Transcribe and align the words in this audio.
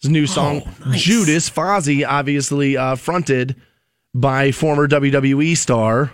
his 0.00 0.10
new 0.10 0.26
song, 0.26 0.62
Oh, 0.64 0.88
nice. 0.88 1.02
Judas. 1.02 1.50
Fozzy, 1.50 2.08
obviously 2.08 2.78
uh, 2.78 2.96
fronted 2.96 3.56
by 4.14 4.50
former 4.50 4.88
WWE 4.88 5.54
star. 5.58 6.10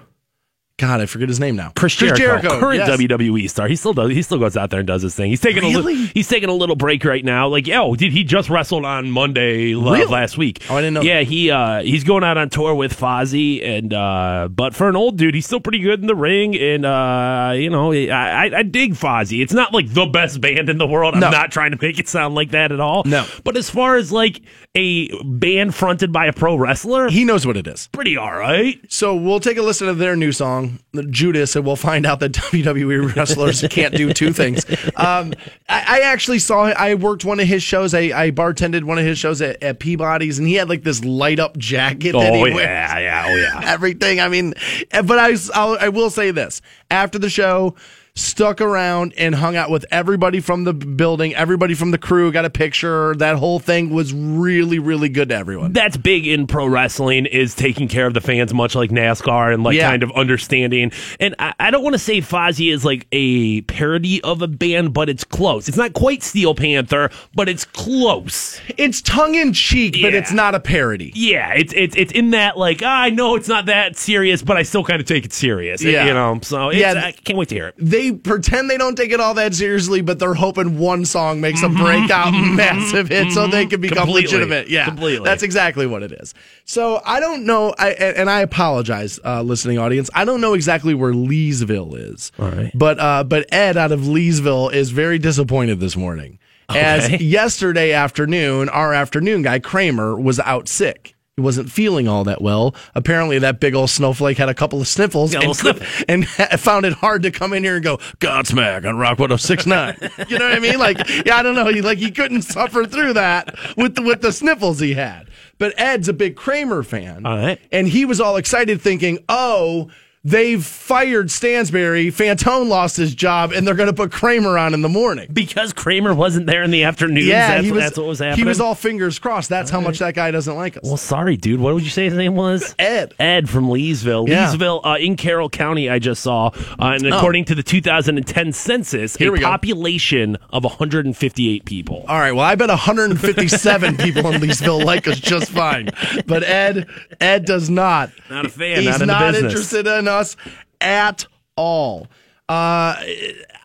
God, 0.79 1.01
I 1.01 1.07
forget 1.07 1.29
his 1.29 1.41
name 1.41 1.57
now. 1.57 1.73
Chris 1.75 1.97
Jericho, 1.97 2.61
current 2.61 2.79
yes. 2.79 2.89
WWE 2.89 3.51
star. 3.51 3.67
He 3.67 3.75
still 3.75 3.93
does. 3.93 4.11
He 4.13 4.23
still 4.23 4.39
goes 4.39 4.57
out 4.57 4.71
there 4.71 4.79
and 4.79 4.87
does 4.87 5.03
his 5.03 5.13
thing. 5.13 5.29
He's 5.29 5.41
taking 5.41 5.65
a 5.65 5.69
little. 5.77 5.91
He's 6.15 6.29
taking 6.29 6.49
a 6.49 6.53
little 6.55 6.77
break 6.77 7.05
right 7.05 7.25
now. 7.25 7.49
Like, 7.49 7.69
oh, 7.69 7.97
did 7.97 8.13
he 8.13 8.23
just 8.23 8.49
wrestled 8.49 8.85
on 8.85 9.11
Monday 9.11 9.73
l- 9.75 9.81
Really? 9.83 10.07
last 10.07 10.39
week? 10.39 10.65
Oh, 10.71 10.77
I 10.77 10.81
didn't 10.83 10.95
know 10.95 11.01
Yeah, 11.01 11.23
he 11.23 11.51
uh, 11.51 11.83
he's 11.83 12.05
going 12.05 12.23
out 12.23 12.39
on 12.39 12.49
tour 12.49 12.77
with 12.77 12.97
Fozzy, 12.97 13.61
and 13.67 13.93
uh, 13.93 14.49
but 14.53 14.73
for 14.77 14.89
an 14.89 14.95
old 14.95 15.17
dude, 15.19 15.35
he's 15.35 15.47
still 15.47 15.59
pretty 15.59 15.81
good 15.81 16.01
in 16.01 16.07
the 16.07 16.15
ring. 16.15 16.55
And 16.57 16.87
uh, 16.87 17.55
you 17.57 17.71
know, 17.71 17.93
I, 17.93 18.07
I, 18.47 18.59
I 18.59 18.63
dig 18.63 18.93
Fozzy. 18.95 19.43
It's 19.43 19.53
not 19.53 19.75
like 19.75 19.93
the 19.93 20.07
best 20.07 20.41
band 20.41 20.69
in 20.71 20.79
the 20.79 20.87
world. 20.87 21.15
I'm 21.15 21.21
not 21.21 21.51
trying 21.51 21.73
to 21.73 21.79
make 21.83 21.99
it 21.99 22.09
sound 22.09 22.37
like 22.37 22.53
that 22.53 22.71
at 22.71 22.79
all. 22.79 23.03
No. 23.05 23.27
but 23.43 23.57
as 23.57 23.69
far 23.69 23.97
as 23.97 24.13
like 24.13 24.43
a 24.77 25.11
band 25.25 25.75
fronted 25.75 26.13
by 26.13 26.27
a 26.27 26.33
pro 26.33 26.55
wrestler, 26.55 27.09
He 27.09 27.25
knows 27.25 27.45
what 27.45 27.57
it 27.57 27.67
is. 27.67 27.89
pretty 27.91 28.17
all 28.17 28.33
right. 28.33 28.79
So 28.89 29.17
we'll 29.17 29.41
take 29.41 29.57
a 29.57 29.63
listen 29.63 29.89
to 29.89 29.95
their 29.95 30.15
new 30.15 30.31
song, 30.31 30.68
Judas, 31.11 31.57
and 31.57 31.65
we'll 31.65 31.77
find 31.77 32.07
out 32.07 32.21
that 32.21 32.33
WWE 32.33 33.15
wrestlers 33.15 33.65
can't 33.71 33.95
do 33.95 34.13
two 34.13 34.33
things. 34.33 34.65
Um, 34.97 35.35
I, 35.69 35.85
I 35.87 36.01
actually 36.01 36.39
saw, 36.39 36.65
I 36.65 36.95
worked 36.95 37.25
one 37.25 37.41
of 37.41 37.47
his 37.47 37.63
shows. 37.63 37.95
I, 37.95 38.01
I 38.15 38.31
bartended 38.31 38.85
one 38.85 38.99
of 38.99 39.05
his 39.05 39.19
shows 39.19 39.41
at, 39.43 39.63
at 39.63 39.79
Peabody's, 39.79 40.39
and 40.39 40.47
he 40.49 40.55
had 40.55 40.69
like 40.69 40.83
this 40.83 41.05
light 41.05 41.39
up 41.39 41.57
jacket 41.57 42.13
that 42.13 42.35
he 42.35 42.41
Oh 42.41 42.47
yeah, 42.47 42.99
yeah, 42.99 43.25
oh 43.29 43.37
yeah. 43.37 43.61
Everything. 43.73 44.21
I 44.21 44.29
mean, 44.29 44.55
but 44.91 45.19
I, 45.19 45.37
I'll, 45.55 45.79
I 45.79 45.89
will 45.89 46.11
say 46.11 46.31
this 46.31 46.61
after 46.91 47.19
the 47.19 47.31
show. 47.31 47.75
Stuck 48.19 48.61
around 48.61 49.15
and 49.17 49.33
hung 49.33 49.55
out 49.55 49.71
with 49.71 49.87
everybody 49.93 50.41
from 50.41 50.65
the 50.65 50.73
building, 50.73 51.35
everybody 51.37 51.75
from 51.75 51.93
the 51.93 51.99
crew, 51.99 52.33
got 52.33 52.45
a 52.45 52.51
picture. 52.51 53.15
That 53.15 53.37
whole 53.37 53.61
thing 53.61 53.91
was 53.91 54.13
really, 54.13 54.81
really 54.81 55.09
good 55.09 55.29
to 55.29 55.37
everyone. 55.37 55.73
that's 55.73 55.97
big 55.97 56.27
in 56.27 56.47
pro 56.49 56.67
wrestling 56.67 57.27
is 57.27 57.55
taking 57.55 57.87
care 57.87 58.07
of 58.09 58.15
the 58.15 58.21
fans, 58.21 58.53
much 58.53 58.75
like 58.75 58.91
NASCAR, 58.91 59.55
and 59.55 59.63
like 59.63 59.77
Yeah. 59.77 59.89
kind 59.91 60.03
of 60.03 60.11
understanding. 60.13 60.91
And 61.21 61.37
I, 61.39 61.55
I 61.61 61.71
don't 61.71 61.83
want 61.85 61.95
to 61.95 61.99
say 61.99 62.21
Fozzy 62.21 62.73
is 62.73 62.85
like 62.85 63.07
a 63.13 63.61
parody 63.63 64.21
of 64.23 64.43
a 64.43 64.49
band, 64.49 64.93
but 64.93 65.09
it's 65.09 65.23
close. 65.23 65.69
It's 65.69 65.77
not 65.79 65.93
quite 65.93 66.25
Steel 66.25 66.57
Panther, 66.57 67.11
but 67.37 67.49
it's 67.49 67.65
close. 67.65 68.61
It's 68.77 69.01
tongue 69.01 69.37
in 69.37 69.53
cheek, 69.53 69.97
but 70.03 70.13
it's 70.13 70.33
not 70.33 70.55
a 70.57 70.61
parody. 70.61 71.13
Yeah, 71.15 71.53
it's 71.55 71.73
it's 71.73 71.95
it's 71.97 72.13
in 72.13 72.31
that 72.31 72.59
like 72.59 72.83
ah, 72.85 73.03
I 73.03 73.11
know 73.11 73.37
it's 73.37 73.49
not 73.49 73.67
that 73.67 73.97
serious, 73.97 74.43
but 74.43 74.57
I 74.57 74.65
still 74.65 74.83
kind 74.83 75.01
of 75.01 75.07
take 75.07 75.25
it 75.25 75.33
serious. 75.33 75.83
Yeah. 75.85 76.07
you 76.07 76.15
know. 76.15 76.41
So 76.43 76.71
Yeah. 76.71 76.95
I 77.05 77.13
can't 77.13 77.39
wait 77.39 77.49
to 77.51 77.55
hear 77.55 77.69
it. 77.69 77.75
They 77.79 78.08
pretend 78.13 78.69
they 78.71 78.77
don't 78.79 78.97
take 78.97 79.11
it 79.13 79.21
all 79.21 79.35
that 79.35 79.55
seriously, 79.55 80.01
but 80.01 80.19
they're 80.19 80.35
hoping 80.35 80.79
one 80.79 81.05
song 81.05 81.41
makes 81.41 81.63
a 81.63 81.69
breakout 81.69 82.33
massive 82.33 83.09
hit 83.09 83.33
so 83.33 83.47
they 83.47 83.67
can 83.67 83.81
become 83.81 84.05
Completely. 84.05 84.23
legitimate. 84.23 84.69
Yeah, 84.69 84.85
Completely. 84.87 85.25
That's 85.25 85.43
exactly 85.43 85.87
what 85.87 86.03
it 86.03 86.13
is. 86.13 86.35
So 86.65 87.01
I 87.05 87.21
don't 87.21 87.45
know, 87.45 87.75
I, 87.79 87.91
and 87.91 88.29
I 88.31 88.41
apologize, 88.41 89.19
uh, 89.25 89.43
listening 89.43 89.79
audience. 89.79 90.11
I 90.15 90.25
don't 90.25 90.41
know 90.41 90.55
exactly 90.55 90.95
where 90.95 91.13
Leesville 91.13 91.97
is. 91.97 92.33
Right. 92.39 92.71
But 92.75 92.99
uh, 93.01 93.25
but 93.25 93.53
Ed 93.53 93.77
out 93.77 93.93
of 93.93 94.01
Leesville 94.01 94.73
is 94.73 94.91
very 94.91 95.19
disappointed 95.19 95.81
this 95.81 95.97
morning. 95.97 96.39
As 96.71 97.09
yesterday 97.23 97.93
afternoon, 97.93 98.69
our 98.69 98.93
afternoon 98.93 99.41
guy 99.43 99.59
Kramer 99.59 100.19
was 100.21 100.39
out 100.41 100.69
sick. 100.69 101.15
He 101.39 101.43
wasn't 101.43 101.71
feeling 101.71 102.09
all 102.09 102.25
that 102.25 102.43
well. 102.43 102.75
Apparently, 102.97 103.39
that 103.39 103.61
big 103.61 103.73
old 103.73 103.91
snowflake 103.91 104.39
had 104.39 104.49
a 104.49 104.55
couple 104.55 104.81
of 104.81 104.89
sniffles 104.89 105.37
and, 105.37 105.55
sniffle. 105.55 105.87
and 106.09 106.27
found 106.59 106.85
it 106.85 106.95
hard 106.95 107.23
to 107.23 107.31
come 107.31 107.53
in 107.53 107.63
here 107.63 107.77
and 107.77 107.85
go 107.85 107.99
Godsmack 108.19 108.85
on 108.85 108.97
Rock 108.97 109.21
1069. 109.21 109.99
you 110.29 110.37
know 110.37 110.47
what 110.47 110.57
I 110.57 110.59
mean? 110.59 110.81
Like, 110.81 110.99
yeah, 111.25 111.37
I 111.37 111.45
don't 111.45 111.55
know. 111.55 111.69
He 111.69 111.81
like 111.81 111.99
he 111.99 112.11
couldn't 112.11 112.43
suffer 112.43 112.87
through 112.87 113.13
that 113.13 113.57
with 113.77 113.95
the, 113.95 114.03
with 114.03 114.21
the 114.21 114.33
sniffles 114.33 114.81
he 114.81 114.95
had. 114.95 115.31
But 115.59 115.75
Ed's 115.79 116.09
a 116.09 116.13
big 116.13 116.35
Kramer 116.35 116.83
fan, 116.83 117.25
All 117.25 117.37
right. 117.37 117.61
and 117.71 117.87
he 117.87 118.05
was 118.05 118.21
all 118.21 118.37
excited, 118.37 118.81
thinking, 118.81 119.21
"Oh." 119.29 119.93
They've 120.25 120.63
fired 120.65 121.31
Stansbury. 121.31 122.09
Fantone 122.11 122.69
lost 122.69 122.97
his 122.97 123.15
job, 123.15 123.53
and 123.53 123.67
they're 123.67 123.75
going 123.75 123.89
to 123.89 123.93
put 123.95 124.11
Kramer 124.11 124.59
on 124.59 124.75
in 124.75 124.83
the 124.83 124.89
morning. 124.89 125.29
Because 125.33 125.73
Kramer 125.73 126.13
wasn't 126.13 126.47
there 126.47 126.63
in 126.63 126.71
the 126.71 126.85
afternoon. 126.85 127.25
Yeah, 127.27 127.49
that's, 127.55 127.65
he 127.65 127.73
was. 127.73 127.83
that's 127.85 127.97
what 127.99 128.07
was 128.07 128.19
happening. 128.19 128.45
He 128.45 128.49
was 128.49 128.61
all 128.61 128.75
fingers 128.75 129.19
crossed. 129.19 129.49
That's 129.49 129.71
how 129.71 129.81
much 129.81 130.01
that 130.01 130.15
guy 130.15 130.31
doesn't 130.31 130.55
like 130.57 130.77
us. 130.77 130.83
Well, 130.85 130.97
sorry, 130.97 131.37
dude. 131.37 131.61
What 131.61 131.75
would 131.75 131.85
you 131.85 131.91
say 131.91 132.05
his 132.07 132.15
name 132.15 132.35
was? 132.35 132.75
Ed. 132.79 133.15
Ed 133.19 133.49
from 133.49 133.69
Leesville. 133.69 134.29
Yeah. 134.29 134.51
Oh. 134.51 134.57
Leesville 134.57 134.81
uh, 134.85 134.97
in 134.99 135.17
Carroll 135.17 135.49
County, 135.49 135.89
I 135.89 135.99
just 136.01 136.23
saw. 136.23 136.49
Uh, 136.79 136.97
and 136.97 137.07
according 137.07 137.45
to 137.47 137.55
the 137.55 137.63
2010 137.63 138.53
census, 138.53 139.17
Here 139.17 139.29
a 139.29 139.33
we 139.33 139.39
go. 139.39 139.47
population 139.47 140.37
of 140.51 140.65
158 140.65 141.65
people. 141.65 142.05
All 142.09 142.19
right. 142.19 142.33
Well, 142.33 142.45
I 142.45 142.57
bet 142.57 142.69
157 142.69 143.97
people 143.99 144.27
in 144.33 144.41
Leesville 144.41 144.85
like 144.85 145.07
us 145.07 145.21
just 145.21 145.51
fine, 145.51 145.91
but 146.27 146.43
Ed, 146.43 146.89
Ed 147.21 147.45
does 147.45 147.71
not. 147.71 148.11
Not 148.29 148.47
a 148.47 148.49
fan, 148.49 148.83
He's 148.83 148.99
not 149.01 149.03
in 149.03 149.07
the 149.09 149.33
business. 149.33 149.53
interested 149.53 149.87
in 149.87 150.09
us 150.19 150.37
at 150.81 151.27
all. 151.57 152.09
Uh, 152.49 152.97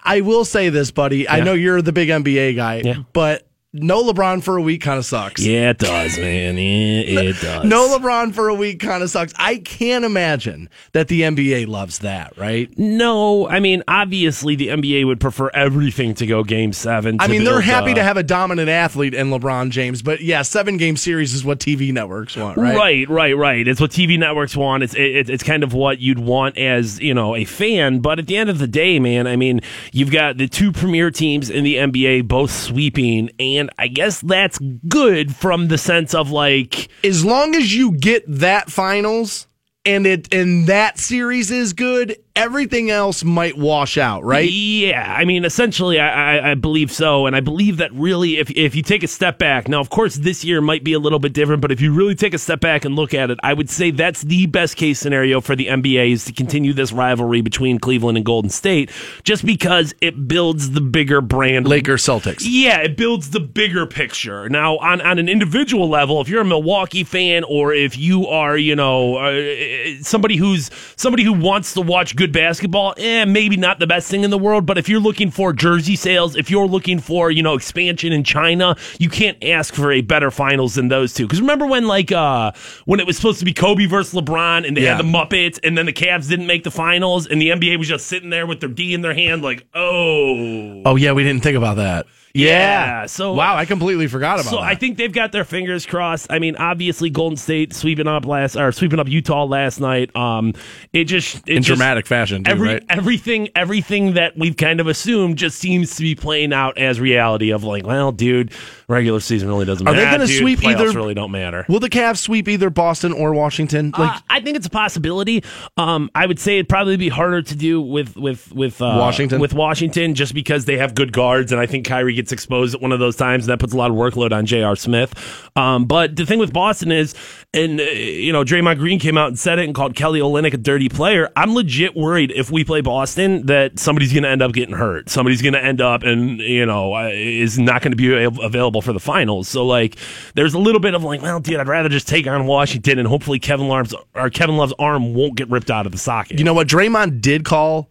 I 0.03 0.21
will 0.21 0.45
say 0.45 0.69
this, 0.69 0.91
buddy. 0.91 1.27
I 1.29 1.39
know 1.41 1.53
you're 1.53 1.81
the 1.81 1.93
big 1.93 2.09
NBA 2.09 2.55
guy, 2.55 2.81
Yeah. 2.83 2.95
but 3.13 3.47
no 3.73 4.03
LeBron 4.03 4.43
for 4.43 4.57
a 4.57 4.61
week 4.61 4.81
kind 4.81 4.99
of 4.99 5.05
sucks. 5.05 5.43
Yeah, 5.43 5.71
it 5.71 5.79
does, 5.79 6.17
man. 6.19 6.57
Yeah, 6.57 7.21
it 7.21 7.35
does. 7.41 7.65
No 7.65 7.97
LeBron 7.97 8.33
for 8.33 8.47
a 8.47 8.53
week 8.53 8.79
kind 8.79 9.01
of 9.01 9.09
sucks. 9.09 9.33
I 9.37 9.57
can't 9.57 10.05
imagine 10.05 10.69
that 10.91 11.07
the 11.07 11.21
NBA 11.21 11.67
loves 11.67 11.99
that, 11.99 12.37
right? 12.37 12.71
No, 12.77 13.47
I 13.47 13.59
mean, 13.59 13.83
obviously 13.87 14.55
the 14.55 14.67
NBA 14.67 15.07
would 15.07 15.19
prefer 15.19 15.49
everything 15.53 16.13
to 16.15 16.27
go 16.27 16.43
game 16.43 16.71
seven. 16.71 17.17
I 17.19 17.27
mean, 17.27 17.43
they're 17.43 17.61
happy 17.61 17.95
to 17.95 18.03
have 18.03 18.17
a 18.17 18.23
dominant 18.23 18.69
athlete 18.69 19.15
in 19.15 19.27
LeBron 19.29 19.71
James, 19.71 20.03
but 20.03 20.21
yeah, 20.21 20.43
seven 20.43 20.77
game 20.77 20.95
series 20.95 21.33
is 21.33 21.43
what 21.43 21.59
TV 21.59 21.91
networks 21.91 22.35
want, 22.35 22.57
right? 22.57 22.75
Right, 22.75 23.09
right, 23.09 23.35
right. 23.35 23.67
It's 23.67 23.81
what 23.81 23.89
TV 23.89 24.19
networks 24.19 24.55
want. 24.55 24.83
It's 24.83 24.93
it, 24.93 25.29
it's 25.29 25.43
kind 25.43 25.63
of 25.63 25.73
what 25.73 25.99
you'd 25.99 26.19
want 26.19 26.57
as 26.57 26.99
you 26.99 27.13
know 27.13 27.35
a 27.35 27.45
fan. 27.45 27.99
But 27.99 28.19
at 28.19 28.27
the 28.27 28.37
end 28.37 28.49
of 28.51 28.59
the 28.59 28.67
day, 28.67 28.99
man, 28.99 29.25
I 29.25 29.35
mean, 29.35 29.61
you've 29.91 30.11
got 30.11 30.37
the 30.37 30.47
two 30.47 30.71
premier 30.71 31.09
teams 31.09 31.49
in 31.49 31.63
the 31.63 31.75
NBA 31.75 32.27
both 32.27 32.51
sweeping, 32.51 33.31
and 33.39 33.62
I 33.77 33.87
guess 33.87 34.21
that's 34.21 34.59
good 34.87 35.35
from 35.35 35.67
the 35.67 35.77
sense 35.77 36.13
of 36.13 36.31
like 36.31 36.89
As 37.03 37.23
long 37.23 37.55
as 37.55 37.75
you 37.75 37.91
get 37.91 38.23
that 38.27 38.71
finals 38.71 39.47
and 39.85 40.07
it 40.07 40.33
and 40.33 40.67
that 40.67 40.97
series 40.97 41.51
is 41.51 41.73
good, 41.73 42.17
everything 42.35 42.89
else 42.89 43.23
might 43.23 43.57
wash 43.57 43.97
out, 43.97 44.23
right? 44.23 44.49
Yeah, 44.49 45.15
I 45.15 45.25
mean, 45.25 45.45
essentially, 45.45 45.99
I, 45.99 46.37
I, 46.37 46.51
I 46.51 46.53
believe 46.55 46.91
so, 46.91 47.25
and 47.25 47.35
I 47.35 47.39
believe 47.39 47.77
that 47.77 47.93
really, 47.93 48.37
if 48.37 48.49
if 48.51 48.75
you 48.75 48.81
take 48.81 49.03
a 49.03 49.07
step 49.07 49.37
back, 49.37 49.67
now, 49.67 49.79
of 49.79 49.89
course, 49.89 50.15
this 50.15 50.43
year 50.43 50.61
might 50.61 50.83
be 50.83 50.93
a 50.93 50.99
little 50.99 51.19
bit 51.19 51.33
different, 51.33 51.61
but 51.61 51.71
if 51.71 51.81
you 51.81 51.93
really 51.93 52.15
take 52.15 52.33
a 52.33 52.37
step 52.37 52.59
back 52.59 52.85
and 52.85 52.95
look 52.95 53.13
at 53.13 53.29
it, 53.29 53.39
I 53.43 53.53
would 53.53 53.69
say 53.69 53.91
that's 53.91 54.21
the 54.21 54.45
best 54.47 54.75
case 54.75 54.99
scenario 54.99 55.41
for 55.41 55.55
the 55.55 55.67
NBA 55.67 56.11
is 56.11 56.25
to 56.25 56.33
continue 56.33 56.73
this 56.73 56.91
rivalry 56.91 57.41
between 57.41 57.79
Cleveland 57.79 58.17
and 58.17 58.25
Golden 58.25 58.49
State, 58.49 58.91
just 59.23 59.45
because 59.45 59.93
it 60.01 60.27
builds 60.27 60.71
the 60.71 60.81
bigger 60.81 61.21
brand. 61.21 61.67
Lakers 61.67 62.03
Celtics. 62.03 62.43
Yeah, 62.45 62.79
it 62.79 62.97
builds 62.97 63.29
the 63.29 63.39
bigger 63.39 63.85
picture. 63.85 64.49
Now, 64.49 64.77
on, 64.77 65.01
on 65.01 65.19
an 65.19 65.29
individual 65.29 65.89
level, 65.89 66.19
if 66.21 66.29
you're 66.29 66.41
a 66.41 66.45
Milwaukee 66.45 67.03
fan 67.03 67.43
or 67.43 67.73
if 67.73 67.97
you 67.97 68.27
are, 68.27 68.57
you 68.57 68.75
know, 68.75 69.17
uh, 69.17 70.01
somebody 70.01 70.35
who's 70.35 70.71
somebody 70.95 71.23
who 71.23 71.33
wants 71.33 71.73
to 71.73 71.81
watch 71.81 72.15
good 72.15 72.22
basketball, 72.31 72.93
eh, 72.97 73.25
maybe 73.25 73.57
not 73.57 73.79
the 73.79 73.87
best 73.87 74.09
thing 74.09 74.23
in 74.23 74.29
the 74.29 74.37
world, 74.37 74.65
but 74.65 74.77
if 74.77 74.87
you're 74.87 74.99
looking 74.99 75.31
for 75.31 75.51
jersey 75.51 75.95
sales, 75.95 76.35
if 76.35 76.49
you're 76.49 76.67
looking 76.67 76.99
for 76.99 77.29
you 77.31 77.43
know 77.43 77.55
expansion 77.55 78.13
in 78.13 78.23
China, 78.23 78.75
you 78.99 79.09
can't 79.09 79.37
ask 79.43 79.73
for 79.73 79.91
a 79.91 80.01
better 80.01 80.31
finals 80.31 80.75
than 80.75 80.87
those 80.87 81.13
two. 81.13 81.25
Because 81.25 81.41
remember 81.41 81.65
when 81.65 81.87
like 81.87 82.11
uh 82.11 82.51
when 82.85 82.99
it 82.99 83.07
was 83.07 83.15
supposed 83.17 83.39
to 83.39 83.45
be 83.45 83.53
Kobe 83.53 83.85
versus 83.85 84.13
LeBron, 84.13 84.67
and 84.67 84.77
they 84.77 84.83
Yeah. 84.83 84.95
had 84.95 84.99
the 85.05 85.09
Muppets, 85.09 85.59
and 85.63 85.77
then 85.77 85.85
the 85.85 85.93
Cavs 85.93 86.29
didn't 86.29 86.47
make 86.47 86.63
the 86.63 86.71
finals, 86.71 87.27
and 87.27 87.41
the 87.41 87.49
NBA 87.49 87.77
was 87.77 87.87
just 87.87 88.07
sitting 88.07 88.29
there 88.29 88.45
with 88.47 88.59
their 88.59 88.69
D 88.69 88.93
in 88.93 89.01
their 89.01 89.13
hand, 89.13 89.41
like, 89.41 89.65
oh. 89.73 90.81
Oh 90.85 90.95
yeah, 90.95 91.11
we 91.11 91.23
didn't 91.23 91.43
think 91.43 91.57
about 91.57 91.77
that. 91.77 92.05
Yeah, 92.35 93.05
so- 93.05 93.33
wow, 93.33 93.55
I 93.55 93.65
completely 93.65 94.07
forgot 94.07 94.39
about 94.39 94.49
So 94.49 94.55
that. 94.55 94.63
I 94.63 94.73
think 94.73 94.97
they've 94.97 95.11
got 95.13 95.31
their 95.31 95.43
fingers 95.43 95.85
crossed. 95.85 96.25
I 96.31 96.39
mean, 96.39 96.55
obviously 96.55 97.11
Golden 97.11 97.37
State 97.37 97.73
sweeping 97.75 98.07
up 98.07 98.25
last 98.25 98.55
or 98.55 98.71
sweeping 98.71 98.99
up 98.99 99.07
Utah 99.07 99.43
last 99.45 99.79
night. 99.79 100.15
Um, 100.15 100.53
it 100.93 101.03
just 101.03 101.47
it 101.47 101.57
in 101.57 101.61
just- 101.63 101.67
dramatic 101.77 102.07
fashion, 102.07 102.43
too, 102.43 102.49
Every 102.51 102.67
right? 102.69 102.83
everything 102.89 103.49
everything 103.55 104.13
that 104.13 104.35
we've 104.35 104.57
kind 104.57 104.79
of 104.79 104.87
assumed 104.87 105.37
just 105.37 105.59
seems 105.59 105.95
to 105.97 106.01
be 106.01 106.15
playing 106.15 106.53
out 106.53 106.75
as 106.79 106.99
reality 106.99 107.51
of 107.51 107.63
like, 107.63 107.85
well, 107.85 108.11
dude, 108.11 108.51
regular 108.93 109.19
season 109.19 109.49
really 109.49 109.65
doesn't 109.65 109.83
matter. 109.83 109.97
Are 109.97 110.01
matter. 110.01 110.11
they 110.11 110.17
gonna 110.17 110.27
Dude, 110.27 110.39
sweep 110.39 110.59
playoffs 110.59 110.79
either- 110.87 110.97
really 110.97 111.13
don't 111.13 111.31
matter. 111.31 111.65
Will 111.67 111.79
the 111.79 111.89
Cavs 111.89 112.17
sweep 112.17 112.47
either 112.47 112.69
Boston 112.69 113.11
or 113.13 113.33
Washington? 113.33 113.93
Like 113.97 114.15
Uh, 114.15 114.19
I 114.29 114.39
think 114.41 114.57
it's 114.57 114.67
a 114.67 114.69
possibility. 114.69 115.43
Um, 115.77 116.09
I 116.15 116.25
would 116.25 116.39
say 116.39 116.55
it'd 116.55 116.69
probably 116.69 116.97
be 116.97 117.09
harder 117.09 117.41
to 117.41 117.55
do 117.55 117.81
with 117.81 118.15
with 118.15 118.51
with 118.53 118.81
uh, 118.81 118.95
Washington? 118.99 119.39
with 119.41 119.53
Washington 119.53 120.13
just 120.15 120.33
because 120.33 120.65
they 120.65 120.77
have 120.77 120.95
good 120.95 121.11
guards, 121.11 121.51
and 121.51 121.59
I 121.59 121.65
think 121.65 121.85
Kyrie 121.87 122.13
gets 122.13 122.31
exposed 122.31 122.75
at 122.75 122.81
one 122.81 122.91
of 122.91 122.99
those 122.99 123.15
times, 123.15 123.45
and 123.45 123.51
that 123.51 123.59
puts 123.59 123.73
a 123.73 123.77
lot 123.77 123.89
of 123.91 123.97
workload 123.97 124.31
on 124.31 124.45
J.R. 124.45 124.75
Smith. 124.75 125.13
Um, 125.55 125.85
but 125.85 126.15
the 126.15 126.25
thing 126.25 126.39
with 126.39 126.53
Boston 126.53 126.91
is, 126.91 127.15
and 127.53 127.79
uh, 127.79 127.83
you 127.83 128.31
know, 128.33 128.43
Draymond 128.43 128.77
Green 128.77 128.99
came 128.99 129.17
out 129.17 129.27
and 129.29 129.39
said 129.39 129.59
it 129.59 129.65
and 129.65 129.73
called 129.75 129.95
Kelly 129.95 130.19
Olynyk 130.19 130.53
a 130.53 130.57
dirty 130.57 130.89
player. 130.89 131.29
I'm 131.35 131.53
legit 131.55 131.95
worried 131.95 132.31
if 132.35 132.51
we 132.51 132.63
play 132.63 132.81
Boston 132.81 133.45
that 133.47 133.79
somebody's 133.79 134.11
going 134.13 134.23
to 134.23 134.29
end 134.29 134.41
up 134.41 134.53
getting 134.53 134.75
hurt. 134.75 135.09
Somebody's 135.09 135.41
going 135.41 135.53
to 135.53 135.63
end 135.63 135.81
up 135.81 136.03
and 136.03 136.39
you 136.39 136.65
know 136.65 136.93
uh, 136.93 137.09
is 137.11 137.57
not 137.57 137.81
going 137.81 137.91
to 137.91 137.95
be 137.97 138.23
available 138.23 138.81
for 138.83 138.93
the 138.93 138.99
finals. 138.99 139.47
So 139.47 139.65
like, 139.65 139.95
there's 140.35 140.53
a 140.53 140.59
little 140.59 140.79
bit 140.79 140.93
of 140.93 141.03
like, 141.03 141.21
well, 141.21 141.39
dude, 141.39 141.59
I'd 141.59 141.67
rather 141.67 141.89
just 141.89 142.07
take 142.07 142.27
on 142.27 142.45
Washington 142.45 142.99
and 142.99 143.07
hopefully 143.07 143.39
Kevin 143.39 143.67
Love's 143.67 143.95
or 144.13 144.29
Kevin 144.29 144.57
Love's 144.57 144.73
arm 144.77 145.13
won't 145.13 145.35
get 145.35 145.49
ripped 145.49 145.71
out 145.71 145.85
of 145.85 145.91
the 145.91 145.97
socket. 145.97 146.37
You 146.37 146.45
know 146.45 146.53
what? 146.53 146.67
Draymond 146.67 147.21
did 147.21 147.45
call 147.45 147.89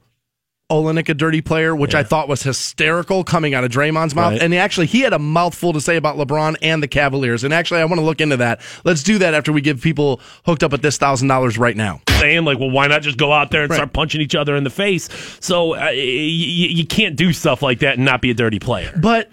Olynyk 0.73 1.09
a 1.09 1.15
dirty 1.15 1.41
player, 1.41 1.77
which 1.77 1.95
I 1.95 2.03
thought 2.03 2.29
was 2.29 2.43
hysterical 2.43 3.23
coming 3.25 3.55
out 3.55 3.63
of 3.65 3.71
Draymond's 3.71 4.15
mouth. 4.15 4.33
Right. 4.33 4.43
And 4.43 4.55
actually, 4.55 4.87
he 4.87 5.01
had 5.03 5.13
a 5.13 5.19
mouthful 5.19 5.73
to 5.75 5.81
say 5.81 5.97
about 5.97 6.17
LeBron 6.17 6.57
and 6.63 6.83
the 6.83 6.89
Cavaliers. 6.89 7.45
And 7.45 7.53
actually, 7.53 7.81
I 7.81 7.85
want 7.85 7.99
to 8.01 8.05
look 8.05 8.21
into 8.21 8.37
that. 8.39 8.61
Let's 8.85 9.03
do 9.03 9.19
that 9.19 9.35
after 9.35 9.53
we 9.53 9.61
give 9.61 9.81
people 9.83 10.21
hooked 10.47 10.63
up 10.63 10.73
at 10.73 10.83
this 10.83 10.97
thousand 10.99 11.29
dollars 11.29 11.59
right 11.59 11.77
now. 11.77 12.01
saying 12.19 12.45
like, 12.45 12.59
well, 12.59 12.71
why 12.71 12.87
not 12.87 13.03
just 13.03 13.19
go 13.19 13.33
out 13.33 13.51
there 13.51 13.63
and 13.63 13.71
Right. 13.71 13.77
start 13.77 13.93
punching 13.93 14.21
each 14.21 14.35
other 14.35 14.57
in 14.57 14.65
the 14.65 14.71
face? 14.71 15.09
So 15.41 15.75
uh, 15.75 15.79
y- 15.79 15.91
y- 15.93 16.73
you 16.73 16.87
can't 16.87 17.17
do 17.17 17.33
stuff 17.33 17.63
like 17.63 17.81
that 17.81 17.97
and 17.97 18.05
not 18.05 18.23
be 18.23 18.31
a 18.31 18.35
dirty 18.35 18.59
player. 18.61 18.93
But 18.97 19.31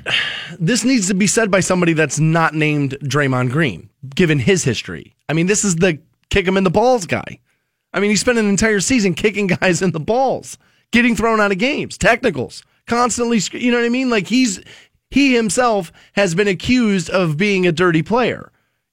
this 0.60 0.84
needs 0.84 1.08
to 1.08 1.14
be 1.14 1.28
said 1.28 1.50
by 1.52 1.60
somebody 1.60 1.94
that's 1.94 2.20
not 2.20 2.54
named 2.56 2.98
Draymond 3.04 3.52
Green, 3.52 3.90
given 4.16 4.40
his 4.40 4.64
history. 4.64 5.16
I 5.30 5.34
mean, 5.34 5.46
this 5.48 5.64
is 5.64 5.76
the 5.78 6.00
kick 6.30 6.48
him 6.48 6.58
in 6.58 6.64
the 6.64 6.70
balls 6.72 7.06
guy. 7.06 7.40
I 7.94 8.00
mean, 8.00 8.10
he 8.12 8.16
spent 8.16 8.38
an 8.38 8.48
entire 8.50 8.80
season 8.80 9.14
kicking 9.14 9.48
guys 9.62 9.82
in 9.82 9.92
the 9.92 10.00
balls, 10.00 10.58
getting 10.92 11.16
thrown 11.16 11.40
out 11.40 11.52
of 11.52 11.58
games, 11.58 11.98
technicals, 11.98 12.64
constantly. 12.88 13.40
You 13.52 13.72
know 13.72 13.78
what 13.78 13.86
I 13.86 13.90
mean? 13.90 14.10
Like 14.10 14.28
he's 14.28 14.62
he 15.12 15.36
himself 15.36 15.92
has 16.14 16.36
been 16.36 16.48
accused 16.48 17.10
of 17.10 17.38
being 17.38 17.66
a 17.66 17.72
dirty 17.72 18.04
player, 18.04 18.52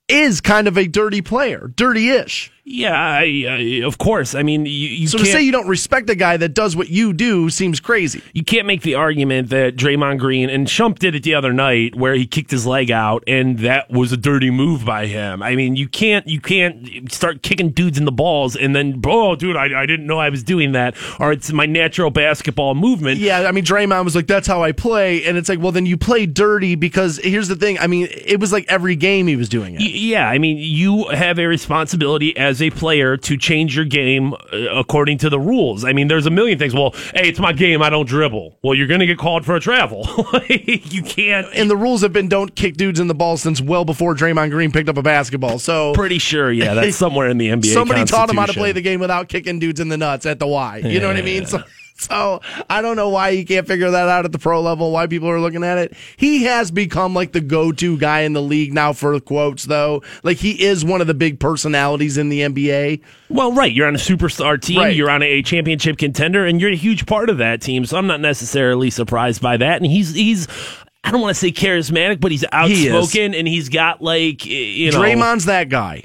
is 0.09 0.41
kind 0.41 0.69
of 0.69 0.77
a 0.77 0.87
dirty 0.87 1.23
player, 1.23 1.71
dirty-ish. 1.75 2.53
Yeah, 2.69 2.93
I, 2.99 3.81
uh, 3.83 3.87
of 3.87 3.97
course. 3.99 4.35
I 4.35 4.43
mean, 4.43 4.67
you, 4.67 4.73
you 4.73 5.07
So 5.07 5.19
to 5.19 5.25
say 5.25 5.41
you 5.41 5.53
don't 5.53 5.69
respect 5.69 6.11
a 6.11 6.17
guy 6.17 6.37
that 6.37 6.49
does 6.53 6.75
what 6.75 6.89
you 6.89 7.13
do 7.13 7.49
seems 7.49 7.79
crazy. 7.79 8.21
you 8.35 8.43
can't 8.43 8.67
make 8.67 8.83
the 8.83 8.97
argument 8.97 9.51
that 9.51 9.77
Draymond 9.77 10.19
Green 10.19 10.51
and 10.51 10.67
Shump 10.67 10.99
did 10.99 11.15
it 11.15 11.23
the 11.23 11.35
other 11.37 11.53
night 11.53 11.95
where 11.95 12.15
he 12.15 12.27
kicked 12.27 12.51
his 12.51 12.67
leg 12.67 12.91
out 12.91 13.23
and 13.29 13.61
that 13.61 13.89
was 13.91 14.11
a 14.11 14.17
dirty 14.17 14.51
move 14.51 14.85
by 14.85 15.07
him. 15.07 15.45
I 15.45 15.55
mean, 15.55 15.77
you 15.77 15.89
can't 15.89 16.27
you 16.27 16.41
can't 16.41 17.11
start 17.13 17.43
kicking 17.43 17.71
dudes 17.71 17.99
in 17.99 18.05
the 18.05 18.11
balls 18.13 18.57
and 18.57 18.75
then 18.75 19.01
oh 19.07 19.37
dude, 19.37 19.55
I, 19.57 19.83
I 19.83 19.87
didn't 19.87 20.07
know 20.09 20.19
I 20.19 20.31
was 20.31 20.43
doing 20.43 20.73
that 20.73 20.97
or 21.21 21.31
it's 21.31 21.53
my 21.53 21.67
natural 21.67 22.11
basketball 22.11 22.75
movement. 22.75 23.19
Yeah, 23.19 23.43
I 23.43 23.53
mean, 23.53 23.65
Draymond 23.65 24.05
was 24.05 24.17
like, 24.17 24.27
"That's 24.27 24.49
how 24.49 24.65
I 24.65 24.73
play," 24.73 25.25
and 25.25 25.39
it's 25.39 25.49
like, 25.49 25.61
well, 25.61 25.71
then 25.73 25.87
you 25.87 25.97
play 25.97 26.27
dirty 26.27 26.75
because 26.75 27.19
here's 27.23 27.47
the 27.47 27.55
thing. 27.57 27.79
I 27.79 27.87
mean, 27.87 28.09
it 28.11 28.41
was 28.41 28.53
like 28.53 28.65
every 28.69 28.97
game 28.97 29.29
he 29.29 29.37
was 29.37 29.49
doing 29.49 29.75
it. 29.77 29.81
Y- 29.83 29.87
Yeah, 29.93 30.29
I 30.29 30.39
mean, 30.39 30.57
you 30.59 31.05
have 31.11 31.39
a 31.39 31.47
responsibility 31.47 32.37
as 32.37 32.56
a 32.63 32.71
player 32.71 33.17
to 33.17 33.37
change 33.37 33.77
your 33.77 33.85
game 33.85 34.35
uh, 34.35 34.39
according 34.75 35.19
to 35.19 35.31
the 35.31 35.39
rules. 35.41 35.85
I 35.85 35.93
mean, 35.93 36.09
there's 36.09 36.27
a 36.27 36.31
million 36.31 36.59
things. 36.59 36.75
Well, 36.75 36.91
hey, 37.15 37.29
it's 37.29 37.39
my 37.39 37.53
game. 37.53 37.83
I 37.83 37.91
don't 37.91 38.07
dribble. 38.07 38.59
Well, 38.63 38.75
you're 38.75 38.87
going 38.87 39.01
to 39.01 39.07
get 39.07 39.19
called 39.19 39.45
for 39.45 39.57
a 39.57 39.61
travel. 39.61 40.09
you 40.49 41.03
can't. 41.03 41.47
and 41.55 41.71
the 41.71 41.77
rules 41.77 42.03
have 42.03 42.13
been 42.13 42.29
don't 42.29 42.55
kick 42.55 42.77
dudes 42.77 43.01
in 43.01 43.07
the 43.07 43.15
ball 43.15 43.37
since 43.37 43.61
well 43.61 43.85
before 43.85 44.15
Draymond 44.15 44.51
Green 44.51 44.73
picked 44.73 44.89
up 44.89 44.97
a 44.97 45.03
basketball. 45.03 45.59
So 45.59 45.93
Pretty 45.95 46.19
sure, 46.19 46.51
yeah, 46.53 46.75
that's 46.75 46.97
somewhere 47.07 47.29
in 47.29 47.39
the 47.39 47.49
NBA. 47.49 47.73
somebody 47.73 48.05
taught 48.05 48.31
him 48.31 48.37
how 48.37 48.47
to 48.47 48.53
play 48.53 48.73
the 48.73 48.81
game 48.81 49.01
without 49.01 49.29
kicking 49.29 49.59
dudes 49.59 49.81
in 49.81 49.89
the 49.89 49.97
nuts 49.97 50.27
at 50.27 50.39
the 50.39 50.47
Y. 50.47 50.79
You 50.79 51.01
know 51.01 51.09
what 51.09 51.17
I 51.17 51.23
mean? 51.23 51.47
So, 51.47 51.63
so 51.99 52.41
I 52.69 52.83
don't 52.83 52.97
know 52.97 53.09
why 53.09 53.31
you 53.31 53.45
can't 53.45 53.67
figure 53.67 53.91
that 53.91 54.09
out 54.09 54.25
at 54.25 54.33
the 54.33 54.39
pro 54.39 54.61
level. 54.61 54.93
Why 54.93 55.07
people 55.07 55.31
are 55.31 55.41
looking 55.41 55.65
at 55.65 55.79
it. 55.79 55.95
He 56.17 56.45
has 56.45 56.71
become 56.71 57.15
like 57.15 57.33
the 57.33 57.41
go-to 57.41 57.97
guy 57.97 58.21
in 58.21 58.35
the 58.35 58.43
league 58.43 58.75
now 58.75 58.93
for 58.93 59.19
quotes, 59.21 59.65
though. 59.65 60.03
Like 60.23 60.37
he 60.37 60.63
is 60.63 60.85
one 60.85 61.01
of 61.01 61.07
the 61.07 61.15
big 61.15 61.41
personalities 61.41 62.19
in 62.19 62.29
the 62.29 62.41
NBA. 62.41 63.01
Well, 63.31 63.53
right. 63.53 63.73
You're 63.73 63.89
on 63.89 63.95
a 63.95 63.99
superstar 63.99 64.61
team. 64.61 64.79
Right. 64.79 64.95
You're 64.95 65.11
on 65.11 65.23
a 65.23 65.43
championship 65.43 65.97
contender, 65.97 66.45
and 66.45 66.61
you're 66.61 66.71
a 66.71 66.77
huge 66.77 67.07
part 67.07 67.31
of 67.31 67.39
that 67.39 67.63
team. 67.63 67.87
So 67.87 67.97
I'm 67.97 68.07
not 68.07 68.21
necessarily 68.21 68.91
surprised 68.91 69.41
by 69.41 69.57
that. 69.57 69.77
And 69.77 69.87
he's 69.87 70.15
he's. 70.15 70.49
I 71.03 71.13
don't 71.13 71.21
want 71.21 71.37
to 71.37 71.41
say 71.41 71.53
charismatic, 71.53 72.21
but 72.21 72.33
he's 72.33 72.41
He 72.41 72.49
outspoken, 72.51 73.35
and 73.35 73.47
he's 73.47 73.69
got 73.69 74.03
like 74.03 74.45
you 74.45 74.91
know. 74.91 75.01
Draymond's 75.01 75.45
that 75.45 75.69
guy 75.69 76.03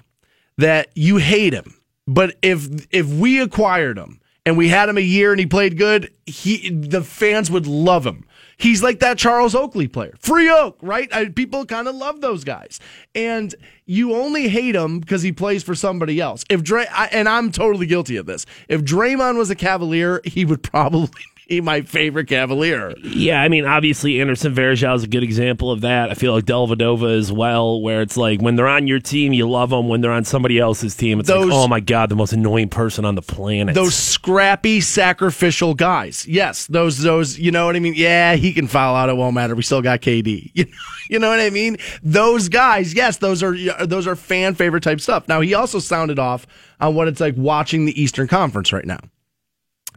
that 0.57 0.89
you 0.93 1.17
hate 1.17 1.53
him, 1.53 1.73
but 2.07 2.37
if 2.41 2.87
if 2.91 3.07
we 3.07 3.41
acquired 3.41 3.97
him 3.97 4.21
and 4.45 4.57
we 4.57 4.69
had 4.69 4.89
him 4.89 4.97
a 4.97 5.01
year 5.01 5.31
and 5.31 5.39
he 5.39 5.45
played 5.45 5.77
good, 5.77 6.11
he 6.25 6.69
the 6.69 7.03
fans 7.03 7.51
would 7.51 7.67
love 7.67 8.05
him. 8.05 8.25
He's 8.57 8.83
like 8.83 8.99
that 8.99 9.17
Charles 9.17 9.55
Oakley 9.55 9.87
player, 9.87 10.13
free 10.19 10.47
Oak, 10.47 10.77
right? 10.83 11.11
I, 11.11 11.29
people 11.29 11.65
kind 11.65 11.87
of 11.87 11.95
love 11.95 12.21
those 12.21 12.43
guys, 12.43 12.79
and 13.15 13.55
you 13.87 14.13
only 14.13 14.49
hate 14.49 14.75
him 14.75 14.99
because 14.99 15.23
he 15.23 15.31
plays 15.31 15.63
for 15.63 15.73
somebody 15.73 16.21
else. 16.21 16.45
If 16.47 16.63
Dray, 16.63 16.85
I, 16.85 17.07
and 17.07 17.27
I'm 17.27 17.51
totally 17.51 17.87
guilty 17.87 18.17
of 18.17 18.27
this. 18.27 18.45
If 18.69 18.81
Draymond 18.81 19.37
was 19.37 19.49
a 19.49 19.55
Cavalier, 19.55 20.21
he 20.25 20.45
would 20.45 20.61
probably 20.71 21.23
be 21.51 21.61
my 21.61 21.81
favorite 21.81 22.27
Cavalier. 22.27 22.93
Yeah, 23.03 23.41
I 23.41 23.49
mean, 23.49 23.65
obviously 23.65 24.21
Anderson 24.21 24.55
Varejao 24.55 24.95
is 24.95 25.03
a 25.03 25.07
good 25.07 25.21
example 25.23 25.69
of 25.69 25.81
that. 25.81 26.09
I 26.09 26.13
feel 26.13 26.33
like 26.33 26.45
Dellavedova 26.45 27.17
as 27.17 27.29
well, 27.31 27.81
where 27.81 28.01
it's 28.01 28.15
like 28.15 28.41
when 28.41 28.55
they're 28.55 28.67
on 28.69 28.87
your 28.87 28.99
team, 28.99 29.33
you 29.33 29.49
love 29.49 29.69
them. 29.71 29.89
When 29.89 29.99
they're 29.99 30.13
on 30.13 30.23
somebody 30.23 30.57
else's 30.59 30.95
team, 30.95 31.19
it's 31.19 31.27
Those- 31.27 31.47
like, 31.47 31.53
oh 31.53 31.67
my 31.67 31.81
god, 31.81 32.07
the 32.09 32.15
most 32.15 32.31
annoying 32.31 32.69
person 32.69 33.03
on 33.03 33.15
the 33.15 33.21
planet. 33.21 33.75
those 33.75 33.93
scrappy 33.95 34.79
sacrificial 34.79 35.73
guys. 35.73 36.25
Yes, 36.25 36.67
those 36.67 36.99
those 36.99 37.37
you 37.37 37.51
know 37.51 37.65
what 37.65 37.75
I 37.75 37.79
mean? 37.79 37.95
Yeah, 37.95 38.35
he 38.35 38.53
can 38.53 38.67
foul 38.67 38.95
out, 38.95 39.09
it 39.09 39.17
won't 39.17 39.35
matter. 39.35 39.53
We 39.53 39.61
still 39.63 39.81
got 39.81 40.01
KD. 40.01 40.51
You 40.55 40.65
you 41.09 41.19
know 41.19 41.29
what 41.29 41.41
I 41.41 41.49
mean? 41.49 41.75
Those 42.01 42.47
guys, 42.47 42.93
yes, 42.93 43.17
those 43.17 43.43
are 43.43 43.53
those 43.85 44.07
are 44.07 44.15
fan 44.15 44.55
favorite 44.55 44.83
type 44.83 45.01
stuff. 45.01 45.27
Now 45.27 45.41
he 45.41 45.53
also 45.53 45.79
sounded 45.79 46.17
off 46.19 46.47
on 46.79 46.95
what 46.95 47.09
it's 47.09 47.19
like 47.19 47.35
watching 47.35 47.83
the 47.85 48.01
Eastern 48.01 48.29
Conference 48.29 48.71
right 48.71 48.85
now. 48.85 48.99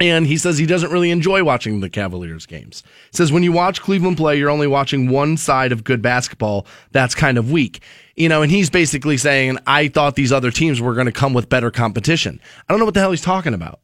And 0.00 0.26
he 0.26 0.36
says 0.36 0.58
he 0.58 0.66
doesn't 0.66 0.90
really 0.90 1.12
enjoy 1.12 1.44
watching 1.44 1.80
the 1.80 1.88
Cavaliers 1.88 2.46
games. 2.46 2.82
He 3.10 3.16
says 3.16 3.30
when 3.30 3.44
you 3.44 3.52
watch 3.52 3.80
Cleveland 3.80 4.16
play, 4.16 4.36
you're 4.36 4.50
only 4.50 4.66
watching 4.66 5.08
one 5.08 5.36
side 5.36 5.70
of 5.70 5.84
good 5.84 6.02
basketball. 6.02 6.66
That's 6.90 7.14
kind 7.14 7.38
of 7.38 7.52
weak. 7.52 7.80
You 8.16 8.28
know, 8.28 8.42
and 8.42 8.50
he's 8.50 8.70
basically 8.70 9.16
saying, 9.16 9.58
I 9.66 9.88
thought 9.88 10.16
these 10.16 10.32
other 10.32 10.50
teams 10.50 10.80
were 10.80 10.94
going 10.94 11.06
to 11.06 11.12
come 11.12 11.32
with 11.32 11.48
better 11.48 11.70
competition. 11.70 12.40
I 12.68 12.72
don't 12.72 12.80
know 12.80 12.86
what 12.86 12.94
the 12.94 13.00
hell 13.00 13.12
he's 13.12 13.20
talking 13.20 13.54
about. 13.54 13.80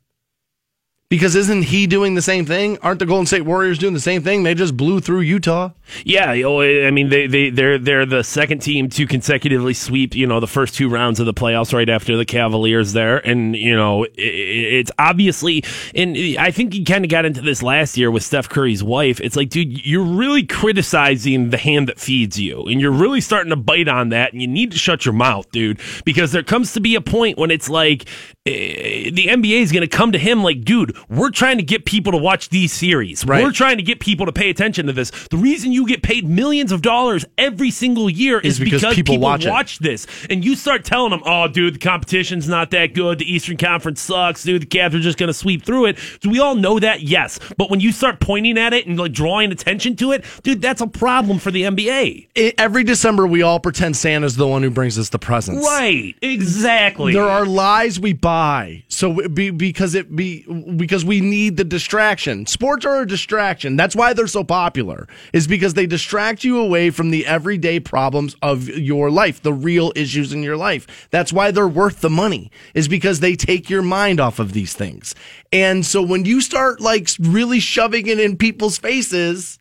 Because 1.10 1.34
isn't 1.34 1.62
he 1.62 1.88
doing 1.88 2.14
the 2.14 2.22
same 2.22 2.46
thing? 2.46 2.78
Aren't 2.82 3.00
the 3.00 3.06
Golden 3.06 3.26
State 3.26 3.44
Warriors 3.44 3.78
doing 3.78 3.94
the 3.94 4.00
same 4.00 4.22
thing? 4.22 4.44
They 4.44 4.54
just 4.54 4.76
blew 4.76 5.00
through 5.00 5.22
Utah. 5.22 5.70
Yeah, 6.04 6.30
oh, 6.44 6.60
I 6.60 6.92
mean 6.92 7.08
they 7.08 7.26
they 7.26 7.50
they're 7.50 7.78
they're 7.78 8.06
the 8.06 8.22
second 8.22 8.60
team 8.60 8.88
to 8.90 9.08
consecutively 9.08 9.74
sweep 9.74 10.14
you 10.14 10.24
know 10.24 10.38
the 10.38 10.46
first 10.46 10.76
two 10.76 10.88
rounds 10.88 11.18
of 11.18 11.26
the 11.26 11.34
playoffs 11.34 11.72
right 11.72 11.88
after 11.88 12.16
the 12.16 12.24
Cavaliers 12.24 12.92
there, 12.92 13.18
and 13.26 13.56
you 13.56 13.74
know 13.74 14.04
it, 14.04 14.12
it's 14.18 14.92
obviously 15.00 15.64
and 15.96 16.16
I 16.38 16.52
think 16.52 16.74
he 16.74 16.84
kind 16.84 17.04
of 17.04 17.10
got 17.10 17.24
into 17.24 17.40
this 17.40 17.60
last 17.60 17.96
year 17.96 18.12
with 18.12 18.22
Steph 18.22 18.48
Curry's 18.48 18.84
wife. 18.84 19.20
It's 19.20 19.34
like, 19.34 19.48
dude, 19.48 19.84
you're 19.84 20.04
really 20.04 20.46
criticizing 20.46 21.50
the 21.50 21.58
hand 21.58 21.88
that 21.88 21.98
feeds 21.98 22.38
you, 22.38 22.66
and 22.66 22.80
you're 22.80 22.92
really 22.92 23.20
starting 23.20 23.50
to 23.50 23.56
bite 23.56 23.88
on 23.88 24.10
that, 24.10 24.32
and 24.32 24.40
you 24.40 24.46
need 24.46 24.70
to 24.70 24.78
shut 24.78 25.04
your 25.04 25.14
mouth, 25.14 25.50
dude, 25.50 25.80
because 26.04 26.30
there 26.30 26.44
comes 26.44 26.72
to 26.74 26.80
be 26.80 26.94
a 26.94 27.00
point 27.00 27.36
when 27.36 27.50
it's 27.50 27.68
like 27.68 28.08
Eh, 28.50 29.10
the 29.12 29.26
NBA 29.26 29.60
is 29.60 29.72
going 29.72 29.82
to 29.82 29.88
come 29.88 30.12
to 30.12 30.18
him 30.18 30.42
like, 30.42 30.64
dude, 30.64 30.96
we're 31.08 31.30
trying 31.30 31.58
to 31.58 31.62
get 31.62 31.84
people 31.84 32.12
to 32.12 32.18
watch 32.18 32.48
these 32.48 32.72
series. 32.72 33.24
Right. 33.24 33.42
We're 33.42 33.52
trying 33.52 33.76
to 33.76 33.82
get 33.82 34.00
people 34.00 34.26
to 34.26 34.32
pay 34.32 34.50
attention 34.50 34.86
to 34.86 34.92
this. 34.92 35.10
The 35.30 35.36
reason 35.36 35.72
you 35.72 35.86
get 35.86 36.02
paid 36.02 36.28
millions 36.28 36.72
of 36.72 36.82
dollars 36.82 37.24
every 37.38 37.70
single 37.70 38.08
year 38.10 38.38
is, 38.40 38.54
Is 38.54 38.60
because 38.60 38.80
because, 38.80 38.94
people 38.94 39.18
watch 39.18 39.46
watch 39.46 39.78
this. 39.78 40.06
And 40.28 40.44
you 40.44 40.56
start 40.56 40.84
telling 40.84 41.10
them, 41.10 41.22
oh, 41.24 41.48
dude, 41.48 41.74
the 41.74 41.78
competition's 41.78 42.48
not 42.48 42.70
that 42.70 42.94
good. 42.94 43.18
The 43.18 43.32
Eastern 43.32 43.56
Conference 43.56 44.00
sucks. 44.00 44.42
Dude, 44.42 44.62
the 44.62 44.66
Cavs 44.66 44.94
are 44.94 45.00
just 45.00 45.18
going 45.18 45.28
to 45.28 45.34
sweep 45.34 45.64
through 45.64 45.86
it. 45.86 45.98
Do 46.20 46.30
we 46.30 46.40
all 46.40 46.54
know 46.54 46.78
that? 46.78 47.02
Yes. 47.02 47.38
But 47.56 47.70
when 47.70 47.80
you 47.80 47.92
start 47.92 48.20
pointing 48.20 48.58
at 48.58 48.72
it 48.72 48.86
and 48.86 48.98
like 48.98 49.12
drawing 49.12 49.52
attention 49.52 49.96
to 49.96 50.12
it, 50.12 50.24
dude, 50.42 50.62
that's 50.62 50.80
a 50.80 50.86
problem 50.86 51.38
for 51.38 51.50
the 51.50 51.62
NBA. 51.62 52.54
Every 52.58 52.84
December, 52.84 53.26
we 53.26 53.42
all 53.42 53.60
pretend 53.60 53.96
Santa's 53.96 54.36
the 54.36 54.46
one 54.46 54.62
who 54.62 54.70
brings 54.70 54.98
us 54.98 55.08
the 55.08 55.18
presents. 55.18 55.66
Right. 55.66 56.14
Exactly. 56.22 57.12
There 57.12 57.28
are 57.28 57.44
lies 57.44 58.00
we 58.00 58.12
buy, 58.12 58.39
so 58.88 59.28
be, 59.28 59.50
because 59.50 59.94
it 59.94 60.14
be 60.14 60.42
because 60.76 61.04
we 61.04 61.20
need 61.20 61.56
the 61.56 61.64
distraction. 61.64 62.46
Sports 62.46 62.84
are 62.84 63.02
a 63.02 63.06
distraction. 63.06 63.76
That's 63.76 63.94
why 63.94 64.12
they're 64.12 64.26
so 64.26 64.42
popular. 64.44 65.06
Is 65.32 65.46
because 65.46 65.74
they 65.74 65.86
distract 65.86 66.42
you 66.42 66.58
away 66.58 66.90
from 66.90 67.10
the 67.10 67.26
everyday 67.26 67.80
problems 67.80 68.34
of 68.42 68.68
your 68.68 69.10
life, 69.10 69.42
the 69.42 69.52
real 69.52 69.92
issues 69.94 70.32
in 70.32 70.42
your 70.42 70.56
life. 70.56 71.08
That's 71.10 71.32
why 71.32 71.50
they're 71.50 71.68
worth 71.68 72.00
the 72.00 72.10
money. 72.10 72.50
Is 72.74 72.88
because 72.88 73.20
they 73.20 73.36
take 73.36 73.70
your 73.70 73.82
mind 73.82 74.18
off 74.18 74.38
of 74.38 74.52
these 74.52 74.74
things. 74.74 75.14
And 75.52 75.86
so 75.86 76.02
when 76.02 76.24
you 76.24 76.40
start 76.40 76.80
like 76.80 77.08
really 77.20 77.60
shoving 77.60 78.08
it 78.08 78.18
in 78.18 78.36
people's 78.36 78.78
faces, 78.78 79.59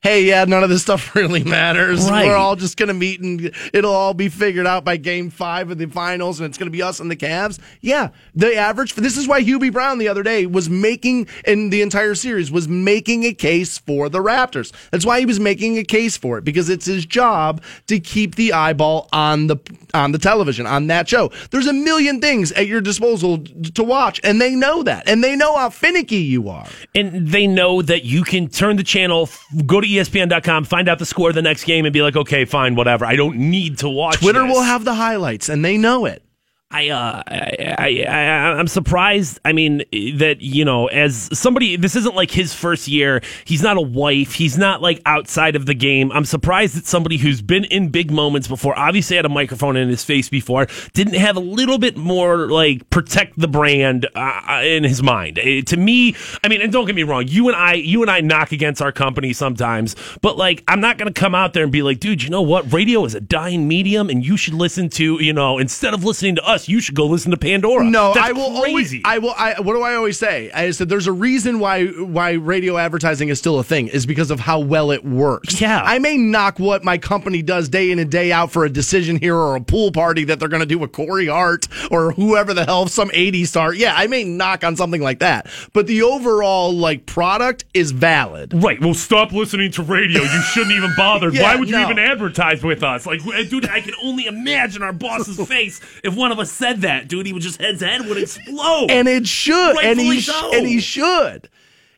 hey, 0.00 0.22
yeah, 0.22 0.44
none 0.44 0.62
of 0.62 0.70
this 0.70 0.82
stuff 0.82 1.14
really 1.16 1.42
matters. 1.42 2.08
Right. 2.08 2.26
We're 2.26 2.36
all 2.36 2.54
just 2.56 2.76
going 2.76 2.86
to 2.86 2.94
meet 2.94 3.20
and 3.20 3.52
it'll 3.72 3.92
all 3.92 4.14
be 4.14 4.28
figured 4.28 4.66
out 4.66 4.84
by 4.84 4.96
game 4.96 5.28
five 5.28 5.70
of 5.70 5.78
the 5.78 5.86
finals 5.86 6.38
and 6.38 6.48
it's 6.48 6.56
going 6.56 6.68
to 6.68 6.72
be 6.76 6.82
us 6.82 7.00
and 7.00 7.10
the 7.10 7.16
Cavs. 7.16 7.58
Yeah, 7.80 8.10
the 8.34 8.54
average, 8.54 8.94
this 8.94 9.16
is 9.16 9.26
why 9.26 9.42
Hubie 9.42 9.72
Brown 9.72 9.98
the 9.98 10.06
other 10.08 10.22
day 10.22 10.46
was 10.46 10.70
making, 10.70 11.26
in 11.44 11.70
the 11.70 11.82
entire 11.82 12.14
series, 12.14 12.52
was 12.52 12.68
making 12.68 13.24
a 13.24 13.34
case 13.34 13.78
for 13.78 14.08
the 14.08 14.20
Raptors. 14.20 14.72
That's 14.90 15.04
why 15.04 15.18
he 15.18 15.26
was 15.26 15.40
making 15.40 15.78
a 15.78 15.84
case 15.84 16.16
for 16.16 16.38
it 16.38 16.44
because 16.44 16.68
it's 16.70 16.86
his 16.86 17.04
job 17.04 17.60
to 17.88 17.98
keep 17.98 18.36
the 18.36 18.52
eyeball 18.52 19.08
on 19.12 19.48
the, 19.48 19.56
on 19.94 20.12
the 20.12 20.18
television, 20.18 20.64
on 20.66 20.86
that 20.86 21.08
show. 21.08 21.32
There's 21.50 21.66
a 21.66 21.72
million 21.72 22.20
things 22.20 22.52
at 22.52 22.68
your 22.68 22.80
disposal 22.80 23.38
to 23.74 23.82
watch 23.82 24.20
and 24.22 24.40
they 24.40 24.54
know 24.54 24.84
that 24.84 25.08
and 25.08 25.24
they 25.24 25.34
know 25.34 25.56
how 25.56 25.70
finicky 25.70 26.18
you 26.18 26.48
are. 26.48 26.66
and 26.94 27.28
they 27.28 27.46
know 27.48 27.82
that 27.82 28.04
you 28.04 28.22
can 28.22 28.48
turn 28.48 28.76
the 28.76 28.84
channel, 28.84 29.28
go 29.66 29.80
to 29.80 29.87
ESPN.com, 29.88 30.64
find 30.64 30.88
out 30.88 30.98
the 30.98 31.06
score 31.06 31.30
of 31.30 31.34
the 31.34 31.42
next 31.42 31.64
game, 31.64 31.84
and 31.86 31.92
be 31.92 32.02
like, 32.02 32.16
okay, 32.16 32.44
fine, 32.44 32.74
whatever. 32.74 33.04
I 33.04 33.16
don't 33.16 33.36
need 33.36 33.78
to 33.78 33.88
watch. 33.88 34.18
Twitter 34.18 34.42
this. 34.46 34.54
will 34.54 34.62
have 34.62 34.84
the 34.84 34.94
highlights 34.94 35.48
and 35.48 35.64
they 35.64 35.76
know 35.76 36.04
it. 36.06 36.22
I, 36.70 36.90
uh, 36.90 37.22
I, 37.26 37.74
I, 37.78 38.04
I, 38.06 38.58
I'm 38.58 38.68
surprised. 38.68 39.40
I 39.42 39.54
mean, 39.54 39.78
that 40.18 40.42
you 40.42 40.66
know, 40.66 40.86
as 40.88 41.30
somebody, 41.32 41.76
this 41.76 41.96
isn't 41.96 42.14
like 42.14 42.30
his 42.30 42.52
first 42.52 42.88
year. 42.88 43.22
He's 43.46 43.62
not 43.62 43.78
a 43.78 43.80
wife. 43.80 44.34
He's 44.34 44.58
not 44.58 44.82
like 44.82 45.00
outside 45.06 45.56
of 45.56 45.64
the 45.64 45.72
game. 45.72 46.12
I'm 46.12 46.26
surprised 46.26 46.76
that 46.76 46.86
somebody 46.86 47.16
who's 47.16 47.40
been 47.40 47.64
in 47.64 47.88
big 47.88 48.10
moments 48.10 48.48
before, 48.48 48.78
obviously 48.78 49.16
had 49.16 49.24
a 49.24 49.30
microphone 49.30 49.76
in 49.76 49.88
his 49.88 50.04
face 50.04 50.28
before, 50.28 50.66
didn't 50.92 51.14
have 51.14 51.36
a 51.36 51.40
little 51.40 51.78
bit 51.78 51.96
more 51.96 52.50
like 52.50 52.90
protect 52.90 53.38
the 53.38 53.48
brand 53.48 54.06
uh, 54.14 54.60
in 54.62 54.84
his 54.84 55.02
mind. 55.02 55.38
Uh, 55.38 55.62
to 55.62 55.76
me, 55.78 56.16
I 56.44 56.48
mean, 56.48 56.60
and 56.60 56.70
don't 56.70 56.84
get 56.84 56.94
me 56.94 57.02
wrong, 57.02 57.26
you 57.28 57.48
and 57.48 57.56
I, 57.56 57.74
you 57.74 58.02
and 58.02 58.10
I 58.10 58.20
knock 58.20 58.52
against 58.52 58.82
our 58.82 58.92
company 58.92 59.32
sometimes, 59.32 59.96
but 60.20 60.36
like, 60.36 60.64
I'm 60.68 60.80
not 60.82 60.98
going 60.98 61.10
to 61.10 61.18
come 61.18 61.34
out 61.34 61.54
there 61.54 61.62
and 61.62 61.72
be 61.72 61.80
like, 61.82 61.98
dude, 61.98 62.22
you 62.22 62.28
know 62.28 62.42
what? 62.42 62.70
Radio 62.74 63.06
is 63.06 63.14
a 63.14 63.22
dying 63.22 63.66
medium, 63.66 64.10
and 64.10 64.22
you 64.22 64.36
should 64.36 64.52
listen 64.52 64.90
to, 64.90 65.22
you 65.22 65.32
know, 65.32 65.56
instead 65.56 65.94
of 65.94 66.04
listening 66.04 66.34
to 66.34 66.46
us, 66.46 66.57
you 66.66 66.80
should 66.80 66.94
go 66.94 67.04
listen 67.04 67.30
to 67.32 67.36
Pandora. 67.36 67.84
No, 67.84 68.14
That's 68.14 68.30
I 68.30 68.32
will 68.32 68.62
crazy. 68.62 69.02
always. 69.02 69.02
I 69.04 69.18
will. 69.18 69.34
I, 69.36 69.60
what 69.60 69.74
do 69.74 69.82
I 69.82 69.94
always 69.96 70.18
say? 70.18 70.50
I 70.50 70.70
said 70.70 70.88
there's 70.88 71.06
a 71.06 71.12
reason 71.12 71.58
why 71.60 71.88
why 71.88 72.32
radio 72.32 72.78
advertising 72.78 73.28
is 73.28 73.38
still 73.38 73.58
a 73.58 73.62
thing 73.64 73.88
is 73.88 74.06
because 74.06 74.30
of 74.30 74.40
how 74.40 74.60
well 74.60 74.90
it 74.90 75.04
works. 75.04 75.60
Yeah. 75.60 75.82
I 75.84 75.98
may 75.98 76.16
knock 76.16 76.58
what 76.58 76.82
my 76.84 76.96
company 76.96 77.42
does 77.42 77.68
day 77.68 77.90
in 77.90 77.98
and 77.98 78.10
day 78.10 78.32
out 78.32 78.50
for 78.50 78.64
a 78.64 78.70
decision 78.70 79.16
here 79.16 79.36
or 79.36 79.56
a 79.56 79.60
pool 79.60 79.92
party 79.92 80.24
that 80.24 80.38
they're 80.40 80.48
going 80.48 80.60
to 80.60 80.66
do 80.66 80.78
with 80.78 80.92
Corey 80.92 81.26
Hart 81.26 81.68
or 81.90 82.12
whoever 82.12 82.54
the 82.54 82.64
hell 82.64 82.86
some 82.86 83.10
80s 83.10 83.48
star. 83.48 83.74
Yeah, 83.74 83.92
I 83.94 84.06
may 84.06 84.24
knock 84.24 84.64
on 84.64 84.74
something 84.76 85.02
like 85.02 85.18
that, 85.18 85.46
but 85.74 85.86
the 85.86 86.02
overall 86.02 86.72
like 86.74 87.04
product 87.04 87.64
is 87.74 87.90
valid. 87.90 88.54
Right. 88.54 88.80
Well, 88.80 88.94
stop 88.94 89.32
listening 89.32 89.72
to 89.72 89.82
radio. 89.82 90.22
You 90.22 90.40
shouldn't 90.52 90.72
even 90.72 90.92
bother. 90.96 91.28
Yeah, 91.38 91.42
Why 91.42 91.56
would 91.56 91.68
you 91.68 91.76
no. 91.76 91.82
even 91.84 91.98
advertise 91.98 92.62
with 92.62 92.82
us? 92.82 93.04
Like, 93.04 93.20
dude, 93.50 93.68
I 93.68 93.80
can 93.82 93.92
only 94.02 94.24
imagine 94.26 94.82
our 94.82 94.94
boss's 94.94 95.36
face 95.46 95.80
if 96.02 96.14
one 96.16 96.32
of 96.32 96.38
us 96.38 96.47
said 96.48 96.80
that. 96.82 97.08
Dude, 97.08 97.26
he 97.26 97.32
would 97.32 97.42
just 97.42 97.60
head's 97.60 97.80
head 97.80 98.06
would 98.06 98.18
explode. 98.18 98.90
and 98.90 99.08
it 99.08 99.26
should 99.26 99.78
and 99.78 100.00
he 100.00 100.20
so. 100.20 100.50
and 100.54 100.66
he 100.66 100.80
should 100.80 101.48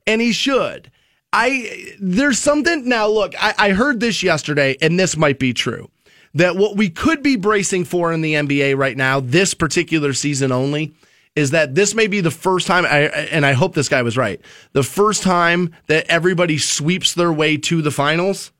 and 0.06 0.20
he 0.20 0.32
should 0.32 0.90
i 1.32 1.94
there's 2.00 2.38
something 2.38 2.88
now 2.88 3.06
look 3.06 3.34
I, 3.40 3.54
I 3.56 3.70
heard 3.70 4.00
this 4.00 4.22
yesterday 4.22 4.76
and 4.80 4.98
this 4.98 5.16
might 5.16 5.38
be 5.38 5.52
true 5.52 5.90
that 6.34 6.56
what 6.56 6.76
we 6.76 6.90
could 6.90 7.22
be 7.22 7.36
bracing 7.36 7.84
for 7.84 8.12
in 8.12 8.20
the 8.20 8.34
nba 8.34 8.76
right 8.76 8.96
now 8.96 9.20
this 9.20 9.54
particular 9.54 10.12
season 10.12 10.52
only 10.52 10.94
is 11.36 11.52
that 11.52 11.74
this 11.74 11.94
may 11.94 12.08
be 12.08 12.20
the 12.20 12.30
first 12.30 12.66
time 12.66 12.84
I, 12.84 13.02
and 13.02 13.46
i 13.46 13.52
hope 13.52 13.74
this 13.74 13.88
guy 13.88 14.02
was 14.02 14.16
right 14.16 14.40
the 14.72 14.82
first 14.82 15.22
time 15.22 15.74
that 15.86 16.06
everybody 16.08 16.58
sweeps 16.58 17.14
their 17.14 17.32
way 17.32 17.56
to 17.58 17.82
the 17.82 17.92
finals 17.92 18.52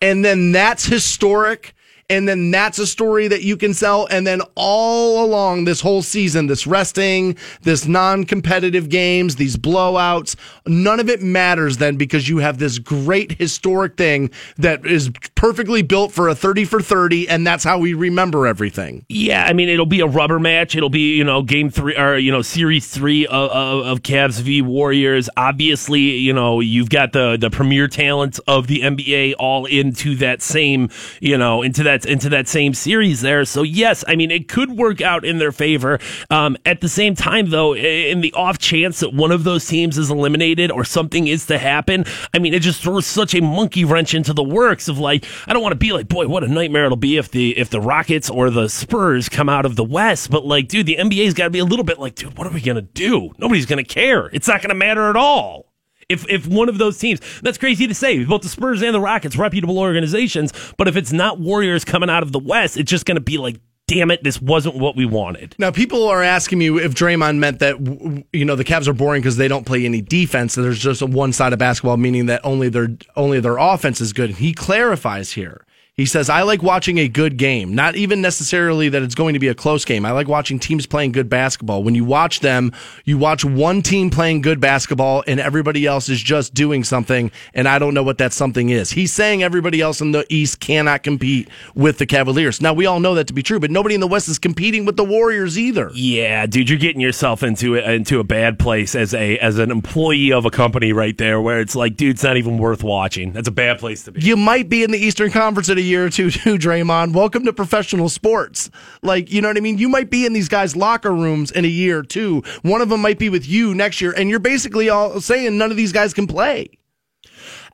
and 0.00 0.24
then 0.24 0.52
that's 0.52 0.86
historic 0.86 1.74
and 2.08 2.28
then 2.28 2.50
that's 2.50 2.78
a 2.78 2.86
story 2.86 3.28
that 3.28 3.42
you 3.42 3.56
can 3.56 3.74
sell 3.74 4.06
and 4.10 4.26
then 4.26 4.40
all 4.54 5.24
along 5.24 5.64
this 5.64 5.80
whole 5.80 6.02
season 6.02 6.46
this 6.46 6.66
resting 6.66 7.36
this 7.62 7.86
non-competitive 7.86 8.88
games 8.88 9.36
these 9.36 9.56
blowouts 9.56 10.36
none 10.66 11.00
of 11.00 11.08
it 11.08 11.22
matters 11.22 11.78
then 11.78 11.96
because 11.96 12.28
you 12.28 12.38
have 12.38 12.58
this 12.58 12.78
great 12.78 13.32
historic 13.32 13.96
thing 13.96 14.30
that 14.56 14.84
is 14.86 15.10
perfectly 15.34 15.82
built 15.82 16.12
for 16.12 16.28
a 16.28 16.34
30 16.34 16.64
for 16.64 16.80
30 16.80 17.28
and 17.28 17.46
that's 17.46 17.64
how 17.64 17.78
we 17.78 17.94
remember 17.94 18.46
everything 18.46 19.04
Yeah, 19.08 19.44
I 19.44 19.52
mean 19.52 19.68
it'll 19.68 19.86
be 19.86 20.00
a 20.00 20.06
rubber 20.06 20.38
match. 20.38 20.74
It'll 20.76 20.90
be 20.90 21.16
you 21.16 21.24
know 21.24 21.42
game 21.42 21.70
three 21.70 21.96
or 21.96 22.16
you 22.16 22.32
know 22.32 22.42
series 22.42 22.88
three 22.88 23.26
of, 23.26 23.50
of, 23.50 23.86
of 23.86 24.02
Cavs 24.02 24.40
v 24.40 24.62
Warriors. 24.62 25.28
Obviously, 25.36 26.00
you 26.00 26.32
know 26.32 26.60
you've 26.60 26.90
got 26.90 27.12
the 27.12 27.36
the 27.36 27.50
premier 27.50 27.88
talent 27.88 28.38
of 28.46 28.66
the 28.66 28.80
NBA 28.80 29.34
all 29.38 29.66
into 29.66 30.16
that 30.16 30.42
same 30.42 30.90
you 31.20 31.36
know 31.36 31.62
into 31.62 31.82
that 31.84 31.95
into 32.04 32.28
that 32.30 32.48
same 32.48 32.74
series 32.74 33.20
there. 33.20 33.44
So 33.44 33.62
yes, 33.62 34.04
I 34.06 34.16
mean 34.16 34.30
it 34.30 34.48
could 34.48 34.72
work 34.72 35.00
out 35.00 35.24
in 35.24 35.38
their 35.38 35.52
favor. 35.52 35.98
Um, 36.30 36.56
at 36.66 36.80
the 36.80 36.88
same 36.88 37.14
time, 37.14 37.50
though, 37.50 37.74
in 37.74 38.20
the 38.20 38.32
off 38.32 38.58
chance 38.58 39.00
that 39.00 39.14
one 39.14 39.32
of 39.32 39.44
those 39.44 39.66
teams 39.66 39.96
is 39.96 40.10
eliminated 40.10 40.70
or 40.70 40.84
something 40.84 41.26
is 41.26 41.46
to 41.46 41.58
happen, 41.58 42.04
I 42.34 42.38
mean 42.38 42.52
it 42.54 42.60
just 42.60 42.82
throws 42.82 43.06
such 43.06 43.34
a 43.34 43.40
monkey 43.40 43.84
wrench 43.84 44.14
into 44.14 44.32
the 44.32 44.42
works 44.42 44.88
of 44.88 44.98
like 44.98 45.24
I 45.46 45.52
don't 45.52 45.62
want 45.62 45.72
to 45.72 45.78
be 45.78 45.92
like 45.92 46.08
boy 46.08 46.26
what 46.26 46.44
a 46.44 46.48
nightmare 46.48 46.84
it'll 46.84 46.96
be 46.96 47.16
if 47.16 47.30
the 47.30 47.56
if 47.56 47.70
the 47.70 47.80
Rockets 47.80 48.28
or 48.28 48.50
the 48.50 48.68
Spurs 48.68 49.28
come 49.28 49.48
out 49.48 49.64
of 49.64 49.76
the 49.76 49.84
West, 49.84 50.30
but 50.30 50.44
like 50.44 50.68
dude 50.68 50.86
the 50.86 50.96
NBA's 50.96 51.34
got 51.34 51.44
to 51.44 51.50
be 51.50 51.60
a 51.60 51.64
little 51.64 51.84
bit 51.84 51.98
like 51.98 52.16
dude 52.16 52.36
what 52.36 52.46
are 52.46 52.52
we 52.52 52.60
gonna 52.60 52.82
do? 52.82 53.32
Nobody's 53.38 53.66
gonna 53.66 53.84
care. 53.84 54.26
It's 54.32 54.48
not 54.48 54.62
gonna 54.62 54.74
matter 54.74 55.08
at 55.08 55.16
all. 55.16 55.75
If, 56.08 56.28
if 56.28 56.46
one 56.46 56.68
of 56.68 56.78
those 56.78 56.98
teams, 56.98 57.20
that's 57.42 57.58
crazy 57.58 57.88
to 57.88 57.94
say, 57.94 58.24
both 58.24 58.42
the 58.42 58.48
Spurs 58.48 58.80
and 58.82 58.94
the 58.94 59.00
Rockets, 59.00 59.36
reputable 59.36 59.78
organizations, 59.78 60.52
but 60.76 60.86
if 60.86 60.96
it's 60.96 61.12
not 61.12 61.40
Warriors 61.40 61.84
coming 61.84 62.08
out 62.08 62.22
of 62.22 62.30
the 62.30 62.38
West, 62.38 62.76
it's 62.76 62.90
just 62.90 63.06
going 63.06 63.16
to 63.16 63.20
be 63.20 63.38
like, 63.38 63.56
damn 63.88 64.10
it, 64.10 64.22
this 64.22 64.40
wasn't 64.40 64.76
what 64.76 64.96
we 64.96 65.04
wanted. 65.04 65.54
Now, 65.58 65.70
people 65.70 66.06
are 66.06 66.22
asking 66.22 66.58
me 66.58 66.68
if 66.80 66.94
Draymond 66.94 67.38
meant 67.38 67.58
that 67.60 68.24
you 68.32 68.44
know 68.44 68.56
the 68.56 68.64
Cavs 68.64 68.88
are 68.88 68.92
boring 68.92 69.22
because 69.22 69.36
they 69.36 69.48
don't 69.48 69.66
play 69.66 69.84
any 69.84 70.00
defense. 70.00 70.56
And 70.56 70.64
there's 70.64 70.78
just 70.78 71.02
a 71.02 71.06
one 71.06 71.32
side 71.32 71.52
of 71.52 71.58
basketball, 71.58 71.96
meaning 71.96 72.26
that 72.26 72.40
only 72.44 72.68
their 72.68 72.88
only 73.16 73.40
their 73.40 73.58
offense 73.58 74.00
is 74.00 74.12
good. 74.12 74.30
And 74.30 74.38
he 74.38 74.52
clarifies 74.52 75.32
here. 75.32 75.65
He 75.96 76.04
says, 76.04 76.28
"I 76.28 76.42
like 76.42 76.62
watching 76.62 76.98
a 76.98 77.08
good 77.08 77.38
game, 77.38 77.74
not 77.74 77.96
even 77.96 78.20
necessarily 78.20 78.90
that 78.90 79.02
it's 79.02 79.14
going 79.14 79.32
to 79.32 79.38
be 79.38 79.48
a 79.48 79.54
close 79.54 79.86
game. 79.86 80.04
I 80.04 80.10
like 80.10 80.28
watching 80.28 80.58
teams 80.58 80.84
playing 80.84 81.12
good 81.12 81.30
basketball. 81.30 81.82
When 81.82 81.94
you 81.94 82.04
watch 82.04 82.40
them, 82.40 82.72
you 83.06 83.16
watch 83.16 83.46
one 83.46 83.80
team 83.80 84.10
playing 84.10 84.42
good 84.42 84.60
basketball, 84.60 85.24
and 85.26 85.40
everybody 85.40 85.86
else 85.86 86.10
is 86.10 86.20
just 86.20 86.52
doing 86.52 86.84
something, 86.84 87.30
and 87.54 87.66
I 87.66 87.78
don't 87.78 87.94
know 87.94 88.02
what 88.02 88.18
that 88.18 88.34
something 88.34 88.68
is." 88.68 88.90
He's 88.90 89.10
saying 89.10 89.42
everybody 89.42 89.80
else 89.80 90.02
in 90.02 90.12
the 90.12 90.26
East 90.28 90.60
cannot 90.60 91.02
compete 91.02 91.48
with 91.74 91.96
the 91.96 92.04
Cavaliers. 92.04 92.60
Now 92.60 92.74
we 92.74 92.84
all 92.84 93.00
know 93.00 93.14
that 93.14 93.26
to 93.28 93.32
be 93.32 93.42
true, 93.42 93.58
but 93.58 93.70
nobody 93.70 93.94
in 93.94 94.02
the 94.02 94.06
West 94.06 94.28
is 94.28 94.38
competing 94.38 94.84
with 94.84 94.98
the 94.98 95.04
Warriors 95.04 95.58
either. 95.58 95.90
Yeah, 95.94 96.44
dude, 96.44 96.68
you're 96.68 96.78
getting 96.78 97.00
yourself 97.00 97.42
into 97.42 97.74
a, 97.74 97.92
into 97.94 98.20
a 98.20 98.24
bad 98.24 98.58
place 98.58 98.94
as 98.94 99.14
a 99.14 99.38
as 99.38 99.58
an 99.58 99.70
employee 99.70 100.30
of 100.30 100.44
a 100.44 100.50
company 100.50 100.92
right 100.92 101.16
there, 101.16 101.40
where 101.40 101.60
it's 101.60 101.74
like, 101.74 101.96
dude, 101.96 102.16
it's 102.16 102.22
not 102.22 102.36
even 102.36 102.58
worth 102.58 102.84
watching. 102.84 103.32
That's 103.32 103.48
a 103.48 103.50
bad 103.50 103.78
place 103.78 104.04
to 104.04 104.12
be. 104.12 104.20
you 104.20 104.36
might 104.36 104.68
be 104.68 104.84
in 104.84 104.90
the 104.90 104.98
Eastern 104.98 105.30
Conference 105.30 105.70
a 105.70 105.85
year 105.86 106.06
or 106.06 106.10
two, 106.10 106.30
too, 106.32 106.58
Draymond. 106.58 107.14
Welcome 107.14 107.44
to 107.46 107.52
professional 107.52 108.08
sports. 108.08 108.70
Like, 109.02 109.30
you 109.30 109.40
know 109.40 109.48
what 109.48 109.56
I 109.56 109.60
mean? 109.60 109.78
You 109.78 109.88
might 109.88 110.10
be 110.10 110.26
in 110.26 110.32
these 110.32 110.48
guys' 110.48 110.76
locker 110.76 111.12
rooms 111.12 111.50
in 111.50 111.64
a 111.64 111.68
year 111.68 111.98
or 111.98 112.02
two. 112.02 112.42
One 112.62 112.80
of 112.80 112.88
them 112.88 113.00
might 113.00 113.18
be 113.18 113.28
with 113.28 113.46
you 113.48 113.74
next 113.74 114.00
year, 114.00 114.12
and 114.12 114.28
you're 114.28 114.38
basically 114.38 114.88
all 114.88 115.20
saying 115.20 115.56
none 115.56 115.70
of 115.70 115.76
these 115.76 115.92
guys 115.92 116.12
can 116.12 116.26
play. 116.26 116.68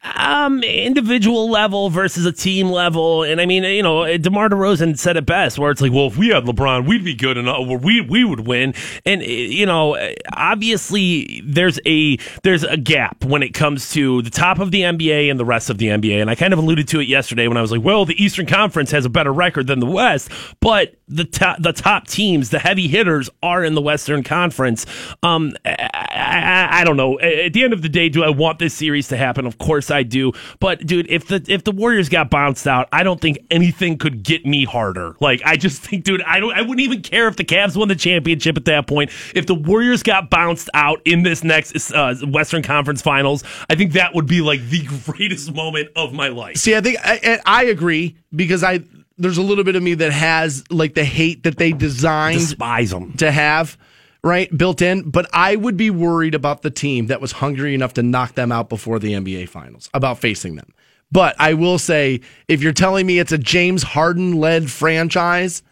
Um, 0.04 0.64
individual 0.64 1.49
level 1.49 1.88
versus 1.88 2.26
a 2.26 2.32
team 2.32 2.68
level, 2.71 3.23
and 3.23 3.40
I 3.40 3.47
mean, 3.47 3.62
you 3.62 3.85
know, 3.85 4.16
DeMar 4.18 4.49
DeRozan 4.49 4.99
said 4.99 5.16
it 5.16 5.26
best, 5.26 5.61
where 5.61 5.71
it's 5.71 5.80
like, 5.80 5.92
well, 5.92 6.09
if 6.09 6.16
we 6.16 6.30
had 6.30 6.42
LeBron, 6.42 6.88
we'd 6.88 7.04
be 7.04 7.14
good 7.14 7.37
enough, 7.37 7.68
we 7.68 8.00
we 8.00 8.25
would 8.25 8.40
win, 8.40 8.75
and 9.06 9.23
you 9.23 9.64
know, 9.64 9.97
obviously 10.32 11.40
there's 11.44 11.78
a 11.87 12.16
there's 12.42 12.64
a 12.64 12.76
gap 12.76 13.25
when 13.25 13.44
it 13.44 13.54
comes 13.54 13.92
to 13.92 14.23
the 14.23 14.30
top 14.30 14.59
of 14.59 14.73
the 14.73 14.80
NBA 14.80 15.30
and 15.30 15.38
the 15.38 15.44
rest 15.44 15.71
of 15.71 15.78
the 15.78 15.87
NBA, 15.87 16.21
and 16.21 16.28
I 16.28 16.35
kind 16.35 16.52
of 16.52 16.59
alluded 16.59 16.88
to 16.88 17.00
it 17.00 17.06
yesterday 17.06 17.47
when 17.47 17.56
I 17.56 17.61
was 17.61 17.71
like, 17.71 17.85
well, 17.85 18.04
the 18.04 18.21
Eastern 18.21 18.47
Conference 18.47 18.90
has 18.90 19.04
a 19.04 19.11
better 19.11 19.32
record 19.32 19.68
than 19.68 19.78
the 19.78 19.87
West, 19.87 20.30
but 20.59 20.97
the 21.06 21.25
top 21.25 21.62
the 21.62 21.73
top 21.73 22.09
teams, 22.09 22.50
the 22.50 22.59
heavy 22.59 22.88
hitters, 22.88 23.30
are 23.40 23.62
in 23.62 23.75
the 23.75 23.82
Western 23.82 24.25
Conference. 24.25 24.85
Um, 25.23 25.52
I, 25.64 25.90
I, 26.11 26.80
I 26.80 26.85
don't 26.85 26.97
know. 26.97 27.21
At 27.21 27.52
the 27.52 27.62
end 27.62 27.73
of 27.73 27.82
the 27.82 27.88
day, 27.88 28.09
do 28.09 28.25
I 28.25 28.30
want 28.30 28.59
this 28.59 28.75
series 28.75 29.06
to 29.09 29.16
happen? 29.16 29.47
Of 29.47 29.59
course 29.59 29.91
I 29.92 30.02
do. 30.02 30.32
But 30.58 30.84
dude, 30.87 31.06
if 31.08 31.28
the 31.28 31.44
if 31.49 31.64
the 31.64 31.72
Warriors 31.72 32.08
got 32.08 32.30
bounced 32.30 32.66
out, 32.66 32.88
I 32.92 33.02
don't 33.02 33.20
think 33.20 33.38
anything 33.50 33.99
could 33.99 34.22
get 34.22 34.44
me 34.44 34.64
harder. 34.64 35.16
Like 35.20 35.42
I 35.44 35.56
just 35.56 35.82
think, 35.87 36.04
dude, 36.04 36.22
I 36.22 36.40
don't 36.40 36.52
I 36.52 36.62
wouldn't 36.62 36.80
even 36.80 37.02
care 37.02 37.28
if 37.28 37.37
the 37.37 37.44
Cavs 37.44 37.76
won 37.76 37.88
the 37.88 37.96
championship 37.96 38.56
at 38.56 38.64
that 38.64 38.87
point. 38.87 39.11
If 39.34 39.46
the 39.46 39.54
Warriors 39.54 40.02
got 40.02 40.30
bounced 40.30 40.68
out 40.75 41.00
in 41.04 41.22
this 41.22 41.44
next 41.44 41.92
uh, 41.92 42.14
Western 42.26 42.62
Conference 42.62 43.02
Finals, 43.02 43.44
I 43.70 43.75
think 43.75 43.92
that 43.92 44.14
would 44.14 44.26
be 44.26 44.40
like 44.40 44.66
the 44.68 44.82
greatest 45.04 45.54
moment 45.54 45.90
of 45.96 46.12
my 46.12 46.28
life. 46.28 46.56
See, 46.56 46.75
I 46.75 46.80
think 46.80 46.99
I, 47.02 47.40
I 47.44 47.64
agree 47.64 48.16
because 48.34 48.64
I 48.64 48.80
there's 49.18 49.38
a 49.38 49.42
little 49.42 49.64
bit 49.64 49.76
of 49.76 49.82
me 49.82 49.94
that 49.94 50.12
has 50.12 50.64
like 50.70 50.94
the 50.94 51.04
hate 51.04 51.44
that 51.44 51.56
they 51.56 51.72
designed 51.72 52.38
despise 52.38 52.90
them 52.90 53.12
to 53.14 53.30
have 53.30 53.76
right, 54.25 54.57
built 54.57 54.83
in. 54.83 55.11
But 55.11 55.29
I 55.33 55.57
would 55.57 55.76
be 55.76 55.91
worried 55.91 56.35
about 56.35 56.62
the 56.62 56.71
team 56.71 57.07
that 57.07 57.21
was 57.21 57.33
hungry 57.33 57.75
enough 57.75 57.95
to 57.95 58.02
knock 58.02 58.35
them 58.35 58.52
out 58.52 58.69
before 58.69 58.99
the 58.99 59.12
NBA 59.12 59.49
Finals, 59.49 59.91
about 59.95 60.19
facing 60.19 60.57
them. 60.57 60.73
But 61.11 61.37
I 61.38 61.55
will 61.55 61.79
say, 61.79 62.21
if 62.49 62.62
you're 62.62 62.73
telling 62.73 63.07
me 63.07 63.19
it's 63.19 63.33
a 63.33 63.38
James 63.38 63.83
Harden 63.83 64.37
led 64.37 64.71
franchise, 64.71 65.62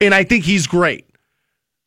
and 0.00 0.14
I 0.14 0.24
think 0.24 0.44
he's 0.44 0.66
great, 0.66 1.06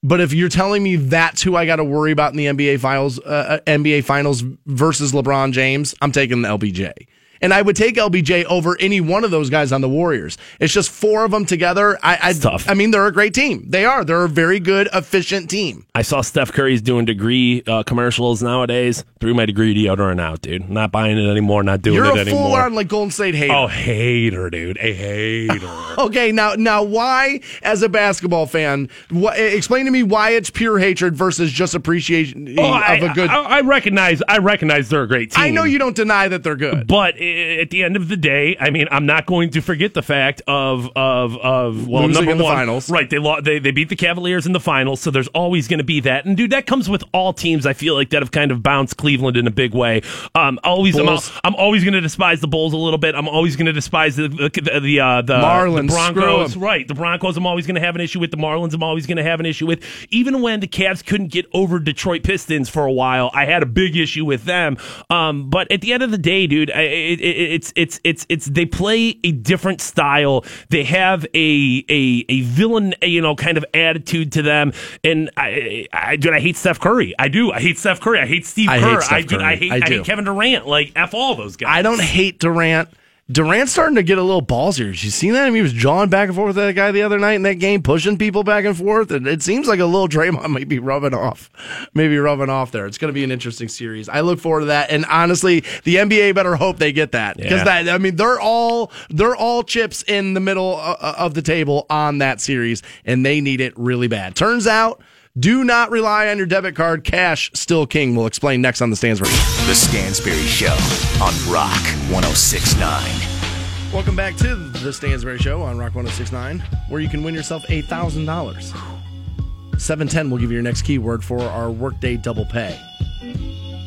but 0.04 0.22
if 0.22 0.32
you're 0.32 0.50
telling 0.50 0.84
me 0.84 0.96
that's 0.96 1.42
who 1.42 1.56
I 1.56 1.66
got 1.66 1.78
to 1.78 1.84
worry 1.84 2.12
about 2.12 2.34
in 2.34 2.38
the 2.38 2.46
NBA 2.46 2.80
Finals, 2.80 3.20
uh, 3.20 3.60
uh 3.68 3.72
NBA 3.72 4.04
Finals 4.04 4.44
versus 4.68 5.12
LeBron 5.12 5.52
James, 5.52 5.96
I'm 6.02 6.12
taking 6.12 6.42
the 6.44 6.50
LBJ. 6.50 7.08
And 7.42 7.54
I 7.54 7.62
would 7.62 7.76
take 7.76 7.96
LBJ 7.96 8.46
over 8.46 8.76
any 8.80 9.02
one 9.02 9.24
of 9.24 9.32
those 9.32 9.50
guys 9.50 9.72
on 9.72 9.82
the 9.82 9.90
Warriors. 9.90 10.38
It's 10.60 10.74
just 10.74 10.90
four 10.90 11.24
of 11.26 11.32
them 11.32 11.46
together. 11.46 11.98
I, 12.04 12.20
I, 12.22 12.34
tough. 12.34 12.70
I 12.70 12.74
mean, 12.74 12.92
they're 12.92 13.08
a 13.08 13.12
great 13.14 13.34
team. 13.34 13.66
They 13.68 13.86
are. 13.86 14.04
They're 14.04 14.24
a 14.26 14.30
very 14.30 14.60
good, 14.60 14.90
efficient 14.94 15.50
team. 15.50 15.86
I 15.96 16.02
saw 16.02 16.22
Steph 16.22 16.52
Curry's 16.52 16.82
doing 16.82 17.06
degree 17.06 17.64
uh, 17.68 17.84
commercials 17.84 18.44
nowadays. 18.44 19.04
Threw 19.20 19.34
my 19.34 19.46
degree 19.46 19.74
deodorant 19.76 20.20
out, 20.22 20.42
dude. 20.42 20.70
Not 20.70 20.92
buying 20.92 21.18
it 21.18 21.30
anymore. 21.30 21.64
Not 21.64 21.82
doing 21.82 21.96
You're 21.96 22.06
it 22.06 22.18
a 22.18 22.22
anymore. 22.22 22.42
full 22.48 22.54
on 22.56 22.74
like 22.74 22.88
Golden 22.88 23.12
State 23.12 23.36
hater. 23.36 23.54
Oh, 23.54 23.68
hater, 23.68 24.50
dude. 24.50 24.78
A 24.80 24.94
hater. 24.94 25.68
okay, 25.98 26.32
now 26.32 26.54
now 26.56 26.84
why, 26.84 27.42
as 27.62 27.82
a 27.84 27.90
basketball 27.90 28.46
fan, 28.46 28.90
wh- 29.14 29.36
explain 29.38 29.86
to 29.86 29.92
me 29.92 30.04
why 30.04 30.32
it's 30.32 30.50
pure 30.50 30.80
hatred 30.80 31.16
versus 31.16 31.52
just 31.52 31.76
appreciation 31.76 32.56
Oh, 32.60 32.64
of 32.64 32.74
I, 32.82 32.96
a 32.96 33.14
good. 33.14 33.30
I, 33.30 33.42
I 33.44 33.62
recognize. 33.62 34.22
I 34.28 34.38
recognize 34.38 34.90
they're 34.90 35.04
a 35.04 35.08
great 35.08 35.32
team. 35.32 35.44
I 35.44 35.50
know 35.52 35.64
you 35.64 35.80
don't 35.80 35.96
deny 35.96 36.28
that 36.28 36.44
they're 36.44 36.56
good. 36.56 36.88
But 36.88 37.16
at 37.62 37.70
the 37.70 37.84
end 37.84 37.96
of 37.96 38.08
the 38.10 38.18
day, 38.18 38.56
I 38.60 38.70
mean, 38.70 38.88
I'm 38.92 39.06
not 39.06 39.26
going 39.26 39.50
to 39.52 39.62
forget 39.62 39.94
the 39.94 40.02
fact 40.02 40.42
of 40.48 40.90
of 40.96 41.38
of 41.38 41.88
well, 41.88 42.06
Losing 42.08 42.26
number 42.26 42.44
one, 42.44 42.56
finals. 42.56 42.90
right? 42.90 43.10
They, 43.10 43.20
lo- 43.20 43.42
they 43.42 43.60
they 43.60 43.72
beat 43.72 43.90
the 43.90 43.96
Cavaliers 43.96 44.46
in 44.46 44.54
the 44.54 44.60
finals, 44.60 45.02
so 45.02 45.12
there's 45.12 45.28
always 45.30 45.68
going 45.68 45.78
to 45.80 45.84
be 45.84 46.00
that. 46.02 46.26
And 46.26 46.36
dude, 46.36 46.52
that 46.52 46.66
comes 46.66 46.90
with 46.90 47.04
all 47.14 47.34
teams. 47.34 47.66
I 47.66 47.74
feel 47.74 47.94
like 47.96 48.10
that 48.10 48.22
have 48.22 48.32
kind 48.32 48.52
of 48.52 48.62
bounced 48.64 48.98
Cleveland 48.98 49.38
in 49.38 49.48
a 49.48 49.52
big 49.52 49.74
way. 49.74 50.02
Um, 50.36 50.60
always, 50.64 50.98
I'm, 50.98 51.08
al- 51.08 51.24
I'm 51.44 51.56
always 51.56 51.84
going 51.84 51.94
to 51.94 52.02
despise 52.02 52.42
the 52.42 52.48
Bulls 52.48 52.74
a 52.74 52.78
little 52.78 52.98
bit. 53.00 53.16
I'm 53.16 53.28
always 53.28 53.56
going 53.56 53.68
to 53.68 53.74
despise 53.74 54.16
the 54.16 54.28
the 54.28 54.80
the, 54.80 55.00
uh, 55.00 55.22
the 55.22 55.34
Marlins, 55.36 55.88
the 55.88 55.94
Broncos. 56.14 56.56
Right, 56.58 56.88
the 56.88 56.94
Broncos. 56.94 57.38
I'm 57.38 57.46
always 57.46 57.66
going 57.66 57.76
to 57.76 57.82
have 57.82 57.96
an 57.96 58.02
issue 58.02 58.20
with 58.20 58.32
the 58.32 58.38
Marlins. 58.38 58.74
I'm 58.74 58.84
always 58.84 59.06
going 59.06 59.18
to 59.18 59.24
have 59.24 59.40
an 59.40 59.46
issue 59.46 59.68
with. 59.68 59.84
Even 60.10 60.42
when 60.42 60.60
the 60.60 60.68
Cavs 60.68 61.06
couldn't 61.06 61.28
get 61.28 61.46
over 61.54 61.80
Detroit 61.80 62.24
Pistons 62.24 62.70
for 62.70 62.86
a 62.86 62.92
while, 62.92 63.30
I 63.34 63.46
had 63.46 63.64
a 63.64 63.66
big 63.66 63.96
issue 63.96 64.26
with 64.26 64.44
them. 64.46 64.78
Um, 65.10 65.50
but 65.50 65.72
at 65.72 65.82
the 65.82 65.94
end 65.94 66.04
of 66.04 66.12
the 66.12 66.18
day, 66.18 66.48
dude, 66.48 66.72
I, 66.72 66.82
it, 67.20 67.24
it, 67.24 67.52
it's 67.52 67.74
it's 67.76 68.00
it's 68.04 68.26
it's 68.30 68.46
they 68.46 68.66
play 68.66 69.20
a 69.24 69.32
different 69.32 69.82
style. 69.82 70.46
They 70.70 70.84
have 70.86 71.26
a 71.34 71.86
a 71.90 72.26
a 72.30 72.42
villain, 72.42 72.94
you 73.02 73.22
know, 73.22 73.36
kind 73.36 73.58
of 73.58 73.66
attitude 73.74 74.32
to 74.34 74.42
them. 74.42 74.74
And 75.04 75.30
I, 75.38 75.88
I 75.94 76.16
dude, 76.16 76.34
I 76.34 76.40
hate 76.40 76.58
Steph 76.58 76.80
Curry. 76.80 77.14
I 77.20 77.28
do. 77.28 77.52
I 77.52 77.60
hate 77.60 77.78
Steph 77.78 78.00
Curry. 78.00 78.20
I 78.20 78.26
hate 78.26 78.46
Steve 78.46 78.70
I 78.70 78.80
Kerr. 78.80 79.02
hate 79.02 79.04
Steph 79.04 79.34
I, 79.42 79.52
I 79.52 79.56
hate 79.56 79.72
I 79.72 79.76
I, 79.76 79.80
hate 79.90 80.06
Kevin 80.06 80.26
Durant. 80.26 80.68
Like 80.68 80.92
f 80.96 81.14
all 81.14 81.36
those 81.36 81.56
guys. 81.56 81.70
I 81.72 81.82
don't 81.82 82.02
hate 82.02 82.40
Durant. 82.40 82.90
Durant's 83.32 83.72
starting 83.72 83.96
to 83.96 84.04
get 84.04 84.18
a 84.18 84.24
little 84.24 84.42
ballsier. 84.42 84.88
You 84.88 85.10
seen 85.12 85.34
that? 85.34 85.44
I 85.44 85.46
mean, 85.46 85.56
he 85.58 85.62
was 85.62 85.74
jawing 85.74 86.10
back 86.10 86.30
and 86.30 86.36
forth 86.36 86.48
with 86.48 86.56
that 86.56 86.74
guy 86.74 86.92
the 86.92 87.04
other 87.04 87.20
night 87.20 87.34
in 87.34 87.44
that 87.44 87.56
game, 87.60 87.84
pushing 87.84 88.18
people 88.18 88.44
back 88.44 88.66
and 88.66 88.76
forth. 88.76 89.12
And 89.12 89.28
it 89.28 89.44
seems 89.44 89.68
like 89.68 89.80
a 89.80 89.86
little 89.86 90.08
Draymond 90.08 90.48
might 90.50 90.68
be 90.68 90.80
rubbing 90.80 91.14
off, 91.14 91.52
maybe 91.94 92.18
rubbing 92.18 92.50
off 92.50 92.72
there. 92.72 92.88
It's 92.88 92.98
going 92.98 93.10
to 93.10 93.14
be 93.14 93.24
an 93.24 93.32
interesting 93.32 93.68
series. 93.68 94.10
I 94.10 94.22
look 94.22 94.40
forward 94.40 94.62
to 94.62 94.66
that. 94.68 94.90
And 94.90 95.06
honestly, 95.06 95.60
the 95.84 95.98
NBA 95.98 96.34
better 96.34 96.56
hope 96.56 96.78
they 96.78 96.92
get 96.92 97.12
that 97.12 97.38
because 97.38 97.60
Yeah. 97.60 97.84
that 97.84 97.90
I 97.90 97.98
mean 98.00 98.16
they're 98.16 98.40
all 98.40 98.92
they're 99.10 99.36
all 99.36 99.62
chips 99.62 100.04
in 100.08 100.34
the 100.34 100.40
middle 100.40 100.78
uh, 100.78 101.14
of 101.18 101.36
the 101.36 101.42
table 101.44 101.86
on 101.90 102.18
that 102.18 102.42
series, 102.42 102.82
and 103.06 103.24
they 103.26 103.42
need 103.42 103.62
it 103.62 103.74
really 103.78 104.08
bad. 104.08 104.36
Turns 104.36 104.66
out. 104.66 105.02
Do 105.38 105.64
not 105.64 105.92
rely 105.92 106.30
on 106.30 106.38
your 106.38 106.48
debit 106.48 106.76
card. 106.76 107.04
Cash 107.04 107.52
still 107.54 107.86
king. 107.86 108.16
We'll 108.16 108.26
explain 108.26 108.62
next 108.62 108.82
on 108.82 108.90
the 108.90 108.96
Stansbury. 108.96 109.30
The 109.68 109.76
Stansbury 109.76 110.38
Show 110.38 110.76
on 111.24 111.54
Rock 111.54 111.84
1069. 112.10 113.94
Welcome 113.94 114.16
back 114.16 114.36
to 114.38 114.56
the 114.56 114.92
Stansbury 114.92 115.38
Show 115.38 115.62
on 115.62 115.78
Rock 115.78 115.94
1069, 115.94 116.64
where 116.90 117.00
you 117.00 117.10
can 117.10 117.24
win 117.24 117.36
yourself 117.36 117.64
$8,000. 117.68 119.80
710 119.80 120.32
will 120.32 120.40
give 120.40 120.50
you 120.50 120.56
your 120.56 120.64
next 120.64 120.82
keyword 120.82 121.24
for 121.24 121.42
our 121.42 121.70
workday 121.70 122.18
double 122.18 122.46
pay. 122.46 122.80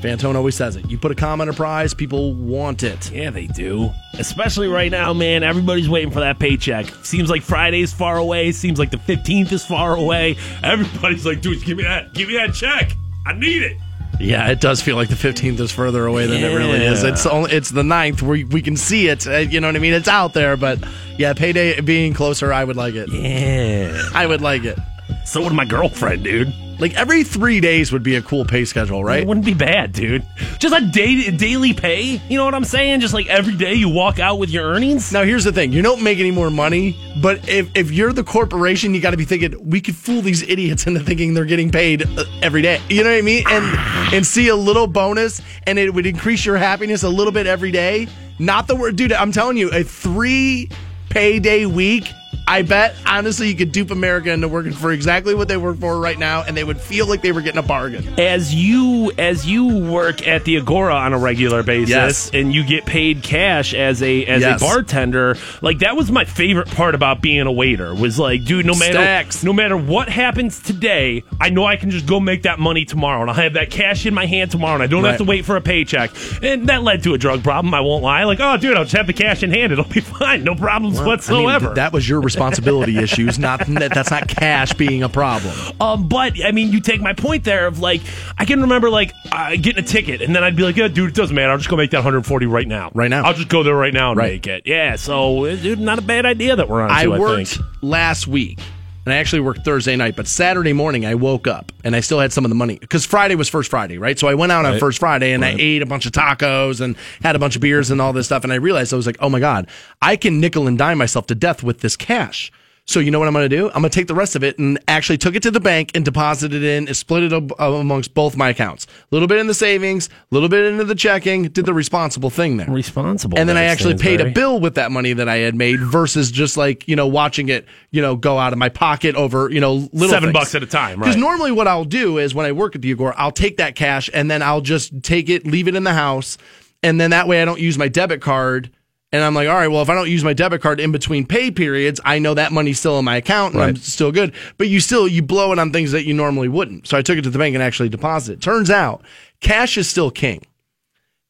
Fantone 0.03 0.35
always 0.35 0.57
says 0.57 0.75
it. 0.77 0.91
You 0.91 0.99
put 0.99 1.13
a 1.13 1.15
comment 1.15 1.49
or 1.49 1.53
prize, 1.53 1.95
people 1.95 2.35
want 2.35 2.83
it. 2.83 3.11
Yeah, 3.13 3.31
they 3.31 3.47
do. 3.47 3.91
Especially 4.19 4.67
right 4.69 4.91
now, 4.91 5.13
man. 5.13 5.43
Everybody's 5.45 5.89
waiting 5.89 6.11
for 6.11 6.21
that 6.21 6.39
paycheck. 6.41 6.87
Seems 7.05 7.31
like 7.31 7.43
Friday's 7.43 7.93
far 7.93 8.17
away. 8.17 8.51
Seems 8.53 8.79
like 8.81 8.91
the 8.91 8.97
15th 8.97 9.53
is 9.53 9.65
far 9.65 9.95
away. 9.97 10.37
Everybody's 10.63 11.25
like, 11.25 11.41
dude, 11.41 11.65
give 11.65 11.77
me 11.77 11.85
that. 11.85 12.13
Give 12.15 12.29
me 12.29 12.35
that 12.35 12.53
check. 12.53 12.91
I 13.27 13.33
need 13.35 13.63
it. 13.63 13.77
Yeah, 14.21 14.49
it 14.51 14.61
does 14.61 14.83
feel 14.83 14.97
like 14.97 15.09
the 15.09 15.15
15th 15.15 15.59
is 15.61 15.73
further 15.73 16.05
away 16.07 16.27
than 16.27 16.43
it 16.45 16.55
really 16.55 16.85
is. 16.85 17.03
It's 17.03 17.25
only, 17.25 17.51
it's 17.53 17.71
the 17.71 17.83
9th 17.83 18.23
where 18.23 18.45
we 18.47 18.61
can 18.61 18.77
see 18.77 19.09
it. 19.09 19.27
uh, 19.27 19.39
You 19.39 19.61
know 19.61 19.69
what 19.69 19.77
I 19.77 19.79
mean? 19.81 19.95
It's 19.95 20.07
out 20.09 20.33
there, 20.35 20.57
but 20.57 20.79
yeah, 21.17 21.33
payday 21.33 21.81
being 21.81 22.13
closer, 22.13 22.53
I 22.53 22.63
would 22.63 22.77
like 22.77 22.95
it. 22.95 23.09
Yeah. 23.11 24.01
I 24.15 24.27
would 24.27 24.41
like 24.43 24.65
it. 24.65 24.79
So 25.25 25.43
would 25.43 25.53
my 25.53 25.65
girlfriend, 25.65 26.25
dude. 26.25 26.53
Like 26.79 26.95
every 26.95 27.23
three 27.23 27.61
days 27.61 27.93
would 27.93 28.03
be 28.03 28.17
a 28.17 28.23
cool 28.23 28.45
pay 28.45 28.65
schedule, 28.65 29.05
right? 29.05 29.21
It 29.21 29.27
wouldn't 29.29 29.47
be 29.47 29.55
bad, 29.55 29.93
dude. 29.93 30.27
Just 30.59 30.75
a 30.75 30.85
day, 30.85 31.31
daily 31.31 31.73
pay. 31.73 32.21
You 32.29 32.37
know 32.37 32.45
what 32.45 32.55
I'm 32.55 32.65
saying? 32.65 33.01
Just 33.01 33.15
like 33.15 33.29
every 33.29 33.55
day 33.55 33.75
you 33.75 33.89
walk 33.89 34.19
out 34.19 34.41
with 34.41 34.51
your 34.51 34.65
earnings. 34.65 35.13
Now 35.13 35.23
here's 35.23 35.45
the 35.45 35.53
thing: 35.53 35.73
you 35.73 35.81
don't 35.81 36.03
make 36.03 36.19
any 36.19 36.33
more 36.33 36.51
money, 36.51 36.99
but 37.23 37.49
if 37.49 37.71
if 37.77 37.93
you're 37.93 38.13
the 38.13 38.25
corporation, 38.25 38.95
you 38.95 39.01
got 39.01 39.13
to 39.13 39.17
be 39.17 39.25
thinking 39.25 39.55
we 39.65 39.81
could 39.81 39.95
fool 39.95 40.23
these 40.23 40.43
idiots 40.43 40.87
into 40.89 40.99
thinking 41.01 41.35
they're 41.35 41.45
getting 41.45 41.71
paid 41.71 42.03
uh, 42.19 42.25
every 42.43 42.63
day. 42.63 42.81
You 42.89 43.05
know 43.05 43.11
what 43.11 43.19
I 43.19 43.23
mean? 43.23 43.45
And 43.49 43.65
and 44.15 44.27
see 44.27 44.49
a 44.49 44.57
little 44.57 44.89
bonus, 44.89 45.41
and 45.69 45.79
it 45.79 45.95
would 45.95 46.07
increase 46.07 46.45
your 46.45 46.57
happiness 46.57 47.05
a 47.05 47.09
little 47.09 47.33
bit 47.33 47.47
every 47.47 47.71
day. 47.71 48.09
Not 48.41 48.67
the 48.67 48.75
word, 48.75 48.97
dude. 48.97 49.13
I'm 49.13 49.31
telling 49.31 49.57
you, 49.57 49.71
a 49.71 49.85
three 49.85 50.69
payday 51.11 51.67
week. 51.67 52.11
I 52.47 52.63
bet 52.63 52.97
honestly 53.07 53.49
you 53.49 53.55
could 53.55 53.73
dupe 53.73 53.91
America 53.91 54.31
into 54.31 54.49
working 54.49 54.73
for 54.73 54.91
exactly 54.93 55.35
what 55.35 55.49
they 55.49 55.57
work 55.57 55.79
for 55.79 55.99
right 56.01 56.19
now, 56.19 56.43
and 56.43 56.57
they 56.57 56.65
would 56.65 56.81
feel 56.81 57.07
like 57.09 57.23
they 57.23 57.33
were 57.33 57.41
getting 57.41 57.59
a 57.59 57.63
bargain. 57.63 58.07
as 58.19 58.55
you 58.55 59.13
as 59.19 59.47
you 59.47 59.67
work 59.91 60.27
at 60.27 60.45
the 60.45 60.57
Agora 60.57 60.95
on 60.95 61.13
a 61.13 61.19
regular 61.19 61.63
basis 61.63 61.91
Yes. 61.91 62.31
and 62.35 62.53
you 62.53 62.65
get 62.65 62.85
paid 62.85 63.23
cash 63.23 63.75
as 63.75 64.03
a 64.03 64.25
as 64.27 64.43
Yes. 64.43 64.61
a 64.61 64.65
bartender, 64.65 65.37
like 65.63 65.79
that 65.81 65.97
was 65.97 66.11
my 66.11 66.25
favorite 66.25 66.69
part 66.71 66.95
about 66.95 67.21
being 67.23 67.43
a 67.43 67.53
waiter 67.53 67.95
was 67.95 68.19
like, 68.19 68.45
dude, 68.45 68.67
no 68.67 68.75
matter 68.75 68.95
Stacks. 68.95 69.45
no 69.45 69.53
matter 69.53 69.77
what 69.77 70.09
happens 70.09 70.59
today, 70.61 71.23
I 71.41 71.51
know 71.51 71.65
I 71.65 71.77
can 71.77 71.91
just 71.91 72.07
go 72.07 72.19
make 72.19 72.43
that 72.43 72.59
money 72.59 72.85
tomorrow 72.85 73.21
and 73.23 73.31
I'll 73.31 73.37
have 73.37 73.53
that 73.55 73.71
cash 73.71 74.05
in 74.05 74.15
my 74.15 74.27
hand 74.27 74.51
tomorrow 74.51 74.75
and 74.75 74.83
I 74.83 74.87
don't 74.89 75.03
Right. 75.05 75.11
have 75.11 75.19
to 75.19 75.25
wait 75.25 75.45
for 75.45 75.57
a 75.57 75.61
paycheck. 75.61 76.11
And 76.43 76.69
that 76.69 76.83
led 76.83 77.03
to 77.05 77.15
a 77.15 77.19
drug 77.19 77.45
problem, 77.45 77.73
I 77.73 77.81
won't 77.81 78.03
lie. 78.03 78.25
Like, 78.25 78.41
oh 78.41 78.57
dude, 78.57 78.77
I'll 78.77 78.85
just 78.85 78.97
have 78.97 79.07
the 79.07 79.13
cash 79.13 79.43
in 79.43 79.51
hand, 79.53 79.73
it'll 79.73 79.85
be 79.85 80.01
fine, 80.19 80.43
no 80.45 80.55
problems 80.55 80.97
I 80.99 81.01
mean, 81.03 81.07
whatsoever. 81.09 81.75
that 81.75 81.93
was 81.93 82.09
your 82.09 82.21
responsibility 82.23 82.99
issues, 83.03 83.39
not 83.39 83.61
that, 83.67 83.93
that's 83.95 84.11
not 84.11 84.29
cash 84.29 84.73
being 84.75 85.03
a 85.03 85.09
problem. 85.09 85.55
Um, 85.81 86.09
but 86.09 86.43
I 86.45 86.53
mean, 86.53 86.73
you 86.73 86.81
take 86.81 87.01
my 87.01 87.13
point 87.13 87.45
there 87.45 87.67
of 87.67 87.79
like, 87.81 88.01
I 88.39 88.45
can 88.45 88.61
remember 88.63 88.91
like 88.91 89.13
uh, 89.31 89.51
getting 89.57 89.83
a 89.85 89.87
ticket, 89.87 90.23
and 90.23 90.35
then 90.35 90.43
I'd 90.45 90.57
be 90.57 90.63
like, 90.63 90.77
"Yeah, 90.77 90.89
dude, 90.89 91.11
it 91.11 91.15
doesn't 91.15 91.35
matter. 91.35 91.51
I'll 91.53 91.59
just 91.59 91.71
go 91.71 91.77
make 91.77 91.91
that 91.91 91.99
140 91.99 92.47
right 92.47 92.67
now. 92.69 92.91
Right 92.95 93.11
now. 93.11 93.23
I'll 93.25 93.35
just 93.35 93.49
go 93.49 93.63
there 93.63 93.75
right 93.75 93.93
now 93.95 94.11
and 94.11 94.19
Right. 94.19 94.33
make 94.33 94.47
it. 94.47 94.63
Yeah. 94.67 94.97
So, 94.97 95.55
dude, 95.57 95.79
not 95.81 95.99
a 95.99 96.03
bad 96.03 96.27
idea 96.27 96.57
that 96.57 96.69
we're 96.69 96.83
on. 96.83 96.91
I 96.91 97.03
I 97.05 97.07
worked 97.09 97.49
think. 97.57 97.67
last 97.83 98.27
week 98.27 98.59
and 99.05 99.13
I 99.13 99.17
actually 99.17 99.41
worked 99.41 99.65
Thursday 99.65 99.97
night, 99.97 100.15
but 100.17 100.29
Saturday 100.29 100.73
morning 100.73 101.05
I 101.05 101.15
woke 101.15 101.47
up 101.47 101.73
and 101.83 101.97
I 101.97 102.01
still 102.01 102.21
had 102.21 102.33
some 102.33 102.45
of 102.45 102.51
the 102.51 102.55
money 102.55 102.79
because 102.79 103.05
Friday 103.05 103.35
was 103.35 103.49
first 103.49 103.71
Friday, 103.71 103.99
right? 103.99 104.19
So 104.19 104.29
I 104.29 104.35
went 104.35 104.53
out 104.53 104.65
on 104.65 104.79
first 104.79 104.99
Friday 104.99 105.33
and 105.33 105.45
I 105.45 105.57
ate 105.59 105.83
a 105.83 105.87
bunch 105.87 106.07
of 106.07 106.13
tacos 106.13 106.81
and 106.81 106.97
had 107.23 107.35
a 107.35 107.39
bunch 107.39 107.57
of 107.57 107.63
beers 107.63 107.91
and 107.91 108.01
all 108.01 108.13
this 108.13 108.27
stuff. 108.27 108.45
And 108.45 108.53
I 108.53 108.57
realized 108.57 108.93
I 108.93 108.97
was 108.97 109.07
like, 109.07 109.17
oh 109.21 109.29
my 109.29 109.41
God, 109.41 109.69
I 110.01 110.17
can 110.17 110.41
nickel 110.41 110.69
and 110.69 110.79
dime 110.79 110.99
myself 110.99 111.27
to 111.29 111.35
death 111.35 111.63
with 111.63 111.81
this 111.81 111.97
cash. 111.97 112.53
So 112.85 112.99
you 112.99 113.13
know 113.13 113.21
what 113.21 113.29
I'm 113.29 113.33
going 113.35 113.49
to 113.49 113.57
do? 113.57 113.67
I'm 113.69 113.81
going 113.81 113.91
to 113.91 113.95
take 113.95 114.09
the 114.09 114.15
rest 114.15 114.35
of 114.35 114.43
it 114.43 114.59
and 114.59 114.77
actually 114.89 115.17
took 115.17 115.37
it 115.37 115.43
to 115.45 115.53
the 115.53 115.61
bank 115.61 115.93
and 115.95 116.05
deposited 116.05 116.65
it 116.65 116.69
in 116.69 116.89
and 116.89 116.97
split 116.97 117.23
it 117.23 117.33
ab- 117.33 117.53
uh, 117.61 117.73
amongst 117.75 118.13
both 118.13 118.37
my 118.37 118.49
accounts. 118.49 118.87
A 118.87 118.89
little 119.15 119.29
bit 119.29 119.39
in 119.39 119.47
the 119.47 119.55
savings, 119.55 120.09
a 120.09 120.35
little 120.35 120.49
bit 120.49 120.65
into 120.65 120.85
the 120.85 120.97
checking, 120.97 121.45
did 121.45 121.65
the 121.65 121.73
responsible 121.73 122.29
thing 122.29 122.57
there. 122.57 122.67
Responsible. 122.69 123.39
And 123.39 123.49
then 123.49 123.57
I 123.57 123.65
actually 123.65 123.95
paid 123.97 124.21
a 124.21 124.31
bill 124.31 124.59
with 124.59 124.75
that 124.75 124.91
money 124.91 125.13
that 125.13 125.29
I 125.29 125.37
had 125.37 125.55
made 125.55 125.79
versus 125.81 126.33
just 126.33 126.57
like, 126.57 126.89
you 126.89 126.97
know, 126.97 127.07
watching 127.07 127.49
it, 127.51 127.67
you 127.93 128.03
know, 128.03 128.17
go 128.17 128.37
out 128.37 128.53
of 128.53 128.59
my 128.59 128.69
pocket 128.69 129.15
over, 129.15 129.49
you 129.49 129.61
know, 129.61 129.75
little 129.93 130.09
Seven 130.09 130.31
things. 130.31 130.33
bucks 130.33 130.55
at 130.57 130.65
a 130.65 130.67
time, 130.67 130.99
right? 130.99 131.07
Because 131.07 131.17
normally 131.17 131.53
what 131.53 131.69
I'll 131.69 131.85
do 131.85 132.19
is 132.19 132.35
when 132.35 132.47
I 132.47 132.53
work 132.53 132.75
at 132.75 132.83
the 132.83 132.91
Agora, 132.91 133.15
I'll 133.17 133.31
take 133.31 133.59
that 133.59 133.77
cash 133.77 134.11
and 134.13 134.29
then 134.29 134.43
I'll 134.43 134.61
just 134.61 135.05
take 135.05 135.29
it, 135.29 135.47
leave 135.47 135.69
it 135.69 135.77
in 135.77 135.85
the 135.85 135.95
house. 135.95 136.37
And 136.83 137.01
then 137.01 137.11
that 137.11 137.29
way 137.29 137.41
I 137.41 137.45
don't 137.45 137.61
use 137.61 137.79
my 137.79 137.87
debit 137.87 138.21
card. 138.21 138.73
And 139.13 139.23
I'm 139.23 139.35
like, 139.35 139.47
all 139.47 139.55
right, 139.55 139.69
well, 139.69 139.83
if 139.83 139.91
I 139.91 139.95
don't 139.95 140.11
use 140.11 140.25
my 140.25 140.33
debit 140.33 140.63
card 140.63 140.81
in 140.81 140.91
between 140.91 141.27
pay 141.27 141.51
periods, 141.51 142.01
I 142.03 142.19
know 142.19 142.33
that 142.33 142.51
money's 142.51 142.79
still 142.79 142.99
in 142.99 143.05
my 143.05 143.17
account 143.17 143.53
and 143.55 143.63
I'm 143.63 143.77
still 143.77 144.11
good. 144.11 144.33
But 144.57 144.69
you 144.69 144.81
still, 144.81 145.07
you 145.07 145.23
blow 145.23 145.53
it 145.53 145.59
on 145.59 145.71
things 145.71 145.93
that 145.93 146.05
you 146.07 146.15
normally 146.15 146.49
wouldn't. 146.49 146.89
So 146.89 146.97
I 146.97 147.03
took 147.03 147.19
it 147.19 147.23
to 147.23 147.31
the 147.31 147.39
bank 147.39 147.55
and 147.55 147.63
actually 147.63 147.91
deposited. 147.91 148.41
Turns 148.41 148.71
out 148.71 149.03
cash 149.41 149.77
is 149.77 149.87
still 149.87 150.11
king 150.11 150.47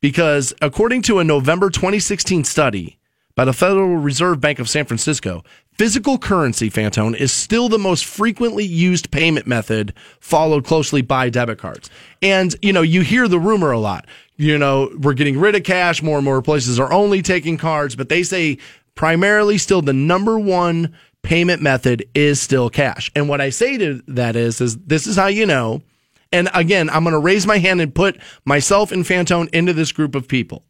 because 0.00 0.54
according 0.62 1.02
to 1.02 1.18
a 1.18 1.24
November 1.24 1.70
2016 1.70 2.44
study 2.44 2.98
by 3.34 3.44
the 3.44 3.52
Federal 3.52 3.96
Reserve 3.96 4.40
Bank 4.40 4.58
of 4.58 4.68
San 4.68 4.84
Francisco, 4.84 5.42
physical 5.72 6.18
currency, 6.18 6.70
Fantone, 6.70 7.16
is 7.16 7.32
still 7.32 7.68
the 7.68 7.78
most 7.78 8.04
frequently 8.04 8.64
used 8.64 9.10
payment 9.10 9.46
method, 9.46 9.94
followed 10.20 10.64
closely 10.64 11.02
by 11.02 11.30
debit 11.30 11.58
cards. 11.58 11.88
And, 12.20 12.54
you 12.60 12.72
know, 12.72 12.82
you 12.82 13.00
hear 13.00 13.28
the 13.28 13.40
rumor 13.40 13.72
a 13.72 13.78
lot. 13.78 14.06
You 14.36 14.58
know, 14.58 14.90
we're 14.98 15.14
getting 15.14 15.38
rid 15.38 15.54
of 15.54 15.62
cash. 15.62 16.02
More 16.02 16.18
and 16.18 16.24
more 16.24 16.42
places 16.42 16.80
are 16.80 16.92
only 16.92 17.22
taking 17.22 17.56
cards, 17.58 17.94
but 17.94 18.08
they 18.08 18.22
say 18.22 18.58
primarily 18.94 19.58
still 19.58 19.82
the 19.82 19.92
number 19.92 20.38
one 20.38 20.94
payment 21.22 21.62
method 21.62 22.04
is 22.14 22.40
still 22.40 22.68
cash. 22.68 23.10
And 23.14 23.28
what 23.28 23.40
I 23.40 23.50
say 23.50 23.78
to 23.78 24.02
that 24.08 24.34
is, 24.34 24.60
is 24.60 24.76
this 24.78 25.06
is 25.06 25.16
how 25.16 25.26
you 25.28 25.46
know. 25.46 25.82
And 26.32 26.48
again, 26.54 26.88
I'm 26.90 27.04
going 27.04 27.12
to 27.12 27.18
raise 27.20 27.46
my 27.46 27.58
hand 27.58 27.80
and 27.80 27.94
put 27.94 28.18
myself 28.44 28.90
and 28.90 29.04
Fantone 29.04 29.48
into 29.54 29.72
this 29.72 29.92
group 29.92 30.14
of 30.14 30.26
people. 30.26 30.64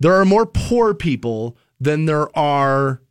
There 0.00 0.14
are 0.14 0.24
more 0.24 0.46
poor 0.46 0.94
people 0.94 1.56
than 1.80 2.06
there 2.06 2.36
are 2.38 3.02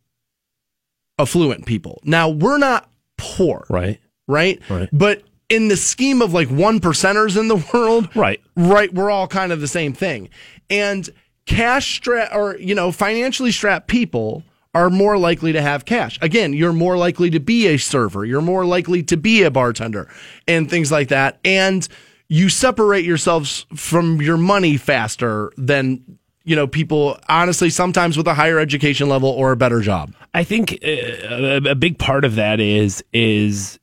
affluent 1.18 1.66
people. 1.66 2.00
Now, 2.04 2.28
we're 2.30 2.58
not 2.58 2.90
poor, 3.18 3.64
Right. 3.68 4.00
right? 4.26 4.60
Right. 4.68 4.88
But 4.92 5.22
in 5.52 5.68
the 5.68 5.76
scheme 5.76 6.22
of 6.22 6.32
like 6.32 6.48
one 6.48 6.80
percenters 6.80 7.38
in 7.38 7.48
the 7.48 7.56
world, 7.74 8.08
Right. 8.16 8.40
right, 8.56 8.92
we're 8.92 9.10
all 9.10 9.28
kind 9.28 9.52
of 9.52 9.60
the 9.60 9.68
same 9.68 9.92
thing. 9.92 10.30
And 10.70 11.08
cash 11.46 11.96
strap 11.96 12.30
or, 12.34 12.56
you 12.58 12.74
know, 12.74 12.90
financially 12.90 13.52
strapped 13.52 13.88
people 13.88 14.42
are 14.74 14.88
more 14.88 15.18
likely 15.18 15.52
to 15.52 15.60
have 15.60 15.84
cash. 15.84 16.18
Again, 16.22 16.54
you're 16.54 16.72
more 16.72 16.96
likely 16.96 17.28
to 17.30 17.40
be 17.40 17.66
a 17.66 17.76
server, 17.76 18.24
you're 18.24 18.40
more 18.40 18.64
likely 18.64 19.02
to 19.02 19.16
be 19.18 19.42
a 19.42 19.50
bartender 19.50 20.08
and 20.48 20.70
things 20.70 20.90
like 20.90 21.08
that. 21.08 21.38
And 21.44 21.86
you 22.28 22.48
separate 22.48 23.04
yourselves 23.04 23.66
from 23.76 24.22
your 24.22 24.38
money 24.38 24.78
faster 24.78 25.52
than 25.58 26.18
you 26.44 26.56
know 26.56 26.66
people 26.66 27.18
honestly 27.28 27.68
sometimes 27.68 28.16
with 28.16 28.26
a 28.26 28.32
higher 28.34 28.58
education 28.58 29.08
level 29.10 29.28
or 29.28 29.52
a 29.52 29.56
better 29.56 29.80
job. 29.82 30.14
I 30.32 30.42
think 30.44 30.72
uh, 30.82 30.86
a, 30.88 31.56
a 31.72 31.74
big 31.74 31.98
part 31.98 32.24
of 32.24 32.36
that 32.36 32.58
is 32.58 33.04
is 33.12 33.78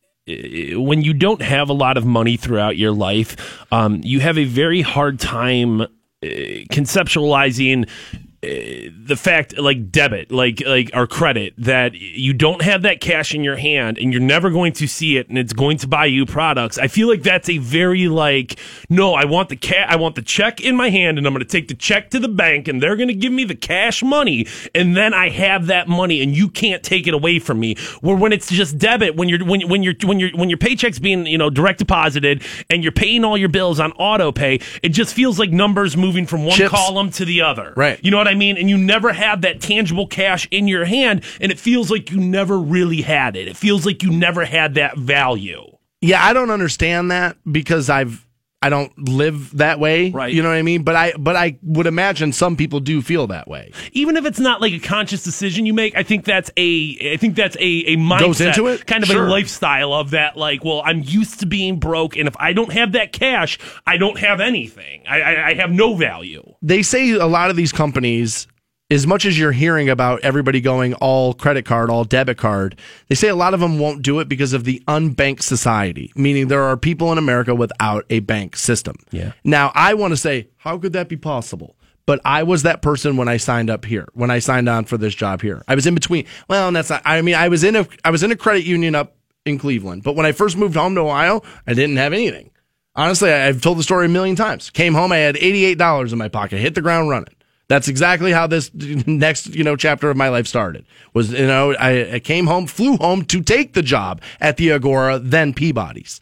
when 0.75 1.01
you 1.01 1.13
don't 1.13 1.41
have 1.41 1.69
a 1.69 1.73
lot 1.73 1.97
of 1.97 2.05
money 2.05 2.37
throughout 2.37 2.77
your 2.77 2.91
life, 2.91 3.65
um, 3.71 4.01
you 4.03 4.19
have 4.19 4.37
a 4.37 4.45
very 4.45 4.81
hard 4.81 5.19
time 5.19 5.81
uh, 5.81 5.87
conceptualizing 6.21 7.87
uh, 7.87 8.17
the 8.41 9.15
fact 9.17 9.57
like 9.57 9.91
debit 9.91 10.31
like 10.31 10.61
like 10.65 10.89
our 10.93 11.05
credit 11.05 11.53
that 11.57 11.93
you 11.93 12.31
don't 12.33 12.61
have 12.61 12.83
that 12.83 13.01
cash 13.01 13.35
in 13.35 13.43
your 13.43 13.57
hand 13.57 13.97
and 13.97 14.13
you're 14.13 14.21
never 14.21 14.49
going 14.49 14.71
to 14.71 14.87
see 14.87 15.17
it 15.17 15.27
and 15.27 15.37
it's 15.37 15.51
going 15.51 15.77
to 15.77 15.85
buy 15.87 16.05
you 16.05 16.25
products 16.25 16.77
i 16.77 16.87
feel 16.87 17.09
like 17.09 17.21
that's 17.21 17.49
a 17.49 17.57
very 17.57 18.07
like 18.07 18.57
no 18.89 19.13
i 19.13 19.25
want 19.25 19.49
the 19.49 19.57
ca- 19.57 19.85
i 19.89 19.95
want 19.97 20.15
the 20.15 20.21
check 20.21 20.61
in 20.61 20.73
my 20.73 20.89
hand 20.89 21.17
and 21.17 21.27
i'm 21.27 21.33
going 21.33 21.45
to 21.45 21.51
take 21.51 21.67
the 21.67 21.73
check 21.73 22.09
to 22.09 22.17
the 22.17 22.29
bank 22.29 22.69
and 22.69 22.81
they're 22.81 22.95
going 22.95 23.09
to 23.09 23.13
give 23.13 23.33
me 23.33 23.43
the 23.43 23.55
cash 23.55 24.01
money 24.03 24.47
and 24.73 24.95
then 24.95 25.13
i 25.13 25.27
have 25.27 25.65
that 25.67 25.89
money 25.89 26.21
and 26.21 26.33
you 26.33 26.47
can't 26.47 26.81
take 26.81 27.07
it 27.07 27.13
away 27.13 27.39
from 27.39 27.59
me 27.59 27.75
where 27.99 28.15
when 28.15 28.31
it's 28.31 28.49
just 28.49 28.77
debit 28.77 29.17
when 29.17 29.27
you're 29.27 29.43
when, 29.43 29.67
when 29.67 29.83
you're 29.83 29.95
when 30.05 30.17
you're 30.17 30.31
when 30.31 30.49
your 30.49 30.57
paycheck's 30.57 30.99
being 30.99 31.25
you 31.25 31.37
know 31.37 31.49
direct 31.49 31.79
deposited 31.79 32.41
and 32.69 32.83
you're 32.83 32.91
paying 32.93 33.25
all 33.25 33.37
your 33.37 33.49
bills 33.49 33.81
on 33.81 33.91
auto 33.93 34.31
pay 34.31 34.61
it 34.81 34.89
just 34.89 35.13
feels 35.13 35.37
like 35.37 35.51
numbers 35.51 35.97
moving 35.97 36.25
from 36.25 36.45
one 36.45 36.55
Chips. 36.55 36.69
column 36.69 37.09
to 37.11 37.25
the 37.25 37.41
other 37.41 37.73
Right. 37.75 37.99
you 38.01 38.11
know 38.11 38.17
what 38.17 38.28
I 38.29 38.35
mean? 38.35 38.57
And 38.57 38.69
you 38.69 38.77
never 38.77 39.11
have 39.11 39.41
that 39.41 39.61
tangible 39.61 40.07
cash 40.07 40.47
in 40.51 40.67
your 40.67 40.85
hand, 40.85 41.23
and 41.41 41.51
it 41.51 41.59
feels 41.59 41.91
like 41.91 42.11
you 42.11 42.19
never 42.19 42.57
really 42.57 43.01
had 43.01 43.35
it. 43.35 43.47
It 43.47 43.57
feels 43.57 43.85
like 43.85 44.03
you 44.03 44.11
never 44.11 44.45
had 44.45 44.75
that 44.75 44.97
value. 44.97 45.65
Yeah, 46.01 46.23
I 46.23 46.31
don't 46.31 46.51
understand 46.51 47.11
that 47.11 47.35
because 47.51 47.89
I've 47.89 48.25
I 48.61 48.67
don't 48.69 48.91
live 49.07 49.55
that 49.57 49.79
way. 49.79 50.11
Right. 50.11 50.33
You 50.33 50.43
know 50.43 50.49
what 50.49 50.57
I 50.57 50.63
mean? 50.63 50.83
But 50.83 50.95
I 50.97 51.13
but 51.17 51.37
I 51.37 51.57
would 51.63 51.87
imagine 51.87 52.33
some 52.33 52.57
people 52.57 52.81
do 52.81 53.01
feel 53.01 53.27
that 53.27 53.47
way. 53.47 53.71
Even 53.93 54.17
if 54.17 54.25
it's 54.25 54.39
not 54.39 54.59
like 54.59 54.73
a 54.73 54.79
conscious 54.79 55.23
decision 55.23 55.65
you 55.65 55.73
make, 55.73 55.95
I 55.95 56.03
think 56.03 56.25
that's 56.25 56.51
a 56.57 57.13
I 57.13 57.17
think 57.17 57.35
that's 57.35 57.55
a 57.55 57.61
a 57.61 57.95
mindset, 57.95 58.19
Goes 58.19 58.41
into 58.41 58.67
it? 58.67 58.85
kind 58.85 59.01
of 59.03 59.09
Sure. 59.09 59.27
a 59.27 59.29
lifestyle 59.29 59.93
of 59.93 60.09
that. 60.11 60.35
Like, 60.35 60.65
well, 60.65 60.81
I'm 60.83 61.01
used 61.03 61.39
to 61.39 61.45
being 61.45 61.79
broke, 61.79 62.17
and 62.17 62.27
if 62.27 62.35
I 62.37 62.51
don't 62.51 62.73
have 62.73 62.91
that 62.91 63.13
cash, 63.13 63.57
I 63.87 63.95
don't 63.95 64.19
have 64.19 64.41
anything. 64.41 65.03
I, 65.07 65.21
I, 65.21 65.47
I 65.47 65.53
have 65.53 65.71
no 65.71 65.95
value. 65.95 66.43
They 66.61 66.83
say 66.83 67.11
a 67.11 67.27
lot 67.27 67.49
of 67.49 67.55
these 67.55 67.71
companies 67.71 68.45
as 68.91 69.05
much 69.05 69.25
as 69.25 69.37
you're 69.37 69.51
hearing 69.51 69.89
about 69.89 70.21
everybody 70.21 70.61
going 70.61 70.93
all 70.95 71.33
credit 71.33 71.65
card, 71.65 71.89
all 71.89 72.03
debit 72.03 72.37
card, 72.37 72.79
they 73.07 73.15
say 73.15 73.27
a 73.27 73.35
lot 73.35 73.53
of 73.53 73.59
them 73.59 73.77
won't 73.77 74.01
do 74.01 74.19
it 74.19 74.27
because 74.27 74.53
of 74.53 74.63
the 74.63 74.81
unbanked 74.87 75.43
society, 75.43 76.11
meaning 76.15 76.47
there 76.47 76.63
are 76.63 76.75
people 76.75 77.11
in 77.11 77.17
America 77.17 77.53
without 77.53 78.05
a 78.09 78.19
bank 78.19 78.55
system. 78.55 78.95
Yeah. 79.11 79.33
Now, 79.43 79.71
I 79.75 79.93
want 79.93 80.11
to 80.11 80.17
say, 80.17 80.49
how 80.57 80.77
could 80.77 80.93
that 80.93 81.07
be 81.07 81.17
possible? 81.17 81.75
But 82.07 82.19
I 82.25 82.41
was 82.41 82.63
that 82.63 82.81
person 82.81 83.17
when 83.17 83.27
I 83.27 83.37
signed 83.37 83.69
up 83.69 83.85
here, 83.85 84.07
when 84.13 84.31
I 84.31 84.39
signed 84.39 84.67
on 84.67 84.85
for 84.85 84.97
this 84.97 85.13
job 85.13 85.43
here. 85.43 85.61
I 85.67 85.75
was 85.75 85.85
in 85.85 85.93
between. 85.93 86.25
Well, 86.47 86.67
and 86.67 86.75
that's 86.75 86.89
not, 86.89 87.03
I 87.05 87.21
mean, 87.21 87.35
I 87.35 87.49
was 87.49 87.63
in 87.63 87.75
a, 87.75 87.87
I 88.03 88.09
was 88.09 88.23
in 88.23 88.31
a 88.31 88.35
credit 88.35 88.65
union 88.65 88.95
up 88.95 89.15
in 89.45 89.59
Cleveland, 89.59 90.01
but 90.01 90.15
when 90.15 90.25
I 90.25 90.31
first 90.31 90.57
moved 90.57 90.75
home 90.75 90.95
to 90.95 91.01
Ohio, 91.01 91.43
I 91.67 91.75
didn't 91.75 91.97
have 91.97 92.13
anything. 92.13 92.49
Honestly, 92.95 93.31
I've 93.31 93.61
told 93.61 93.77
the 93.77 93.83
story 93.83 94.07
a 94.07 94.09
million 94.09 94.35
times. 94.35 94.71
Came 94.71 94.95
home, 94.95 95.11
I 95.11 95.17
had 95.17 95.35
$88 95.35 96.11
in 96.11 96.17
my 96.17 96.29
pocket, 96.29 96.57
hit 96.57 96.73
the 96.73 96.81
ground 96.81 97.09
running. 97.09 97.35
That's 97.69 97.87
exactly 97.87 98.31
how 98.31 98.47
this 98.47 98.71
next, 98.73 99.53
you 99.53 99.63
know, 99.63 99.75
chapter 99.75 100.09
of 100.09 100.17
my 100.17 100.29
life 100.29 100.47
started. 100.47 100.85
Was, 101.13 101.31
you 101.31 101.45
know, 101.45 101.73
I, 101.75 102.15
I 102.15 102.19
came 102.19 102.47
home, 102.47 102.65
flew 102.65 102.97
home 102.97 103.23
to 103.25 103.41
take 103.41 103.73
the 103.73 103.83
job 103.83 104.21
at 104.41 104.57
the 104.57 104.71
Agora, 104.71 105.19
then 105.19 105.53
Peabody's. 105.53 106.19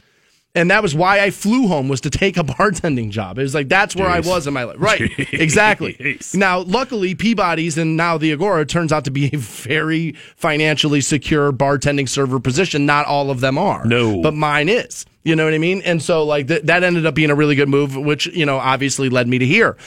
And 0.54 0.72
that 0.72 0.82
was 0.82 0.96
why 0.96 1.22
I 1.22 1.30
flew 1.30 1.68
home 1.68 1.88
was 1.88 2.02
to 2.02 2.10
take 2.10 2.36
a 2.36 2.44
bartending 2.44 3.12
job. 3.12 3.38
It 3.40 3.44
was 3.44 3.54
like 3.56 3.70
that's 3.70 3.96
where 3.96 4.10
I 4.10 4.20
was 4.20 4.46
in 4.46 4.54
my 4.54 4.66
life. 4.66 4.76
Right. 4.80 5.10
Exactly. 5.38 5.94
Jeez. 5.94 6.36
Now, 6.36 6.60
luckily 6.60 7.16
Peabody's 7.16 7.78
and 7.78 7.96
now 7.96 8.18
the 8.18 8.34
Agora 8.34 8.66
turns 8.66 8.92
out 8.92 9.06
to 9.06 9.12
be 9.12 9.30
a 9.34 9.38
very 9.38 10.14
financially 10.36 11.00
secure 11.00 11.54
bartending 11.54 12.10
server 12.10 12.40
position. 12.40 12.86
Not 12.86 13.06
all 13.06 13.30
of 13.30 13.40
them 13.40 13.58
are. 13.58 13.86
No. 13.86 14.22
But 14.22 14.34
mine 14.34 14.68
is. 14.68 15.06
You 15.24 15.36
know 15.36 15.46
what 15.46 15.54
I 15.54 15.60
mean? 15.60 15.82
And 15.86 16.02
so 16.02 16.24
like 16.26 16.48
th- 16.48 16.64
that 16.64 16.84
ended 16.84 17.06
up 17.06 17.14
being 17.14 17.30
a 17.30 17.36
really 17.36 17.56
good 17.56 17.70
move, 17.70 17.96
which, 17.96 18.28
you 18.28 18.46
know, 18.46 18.58
obviously 18.58 19.10
led 19.10 19.28
me 19.28 19.38
to 19.38 19.46
here. 19.46 19.78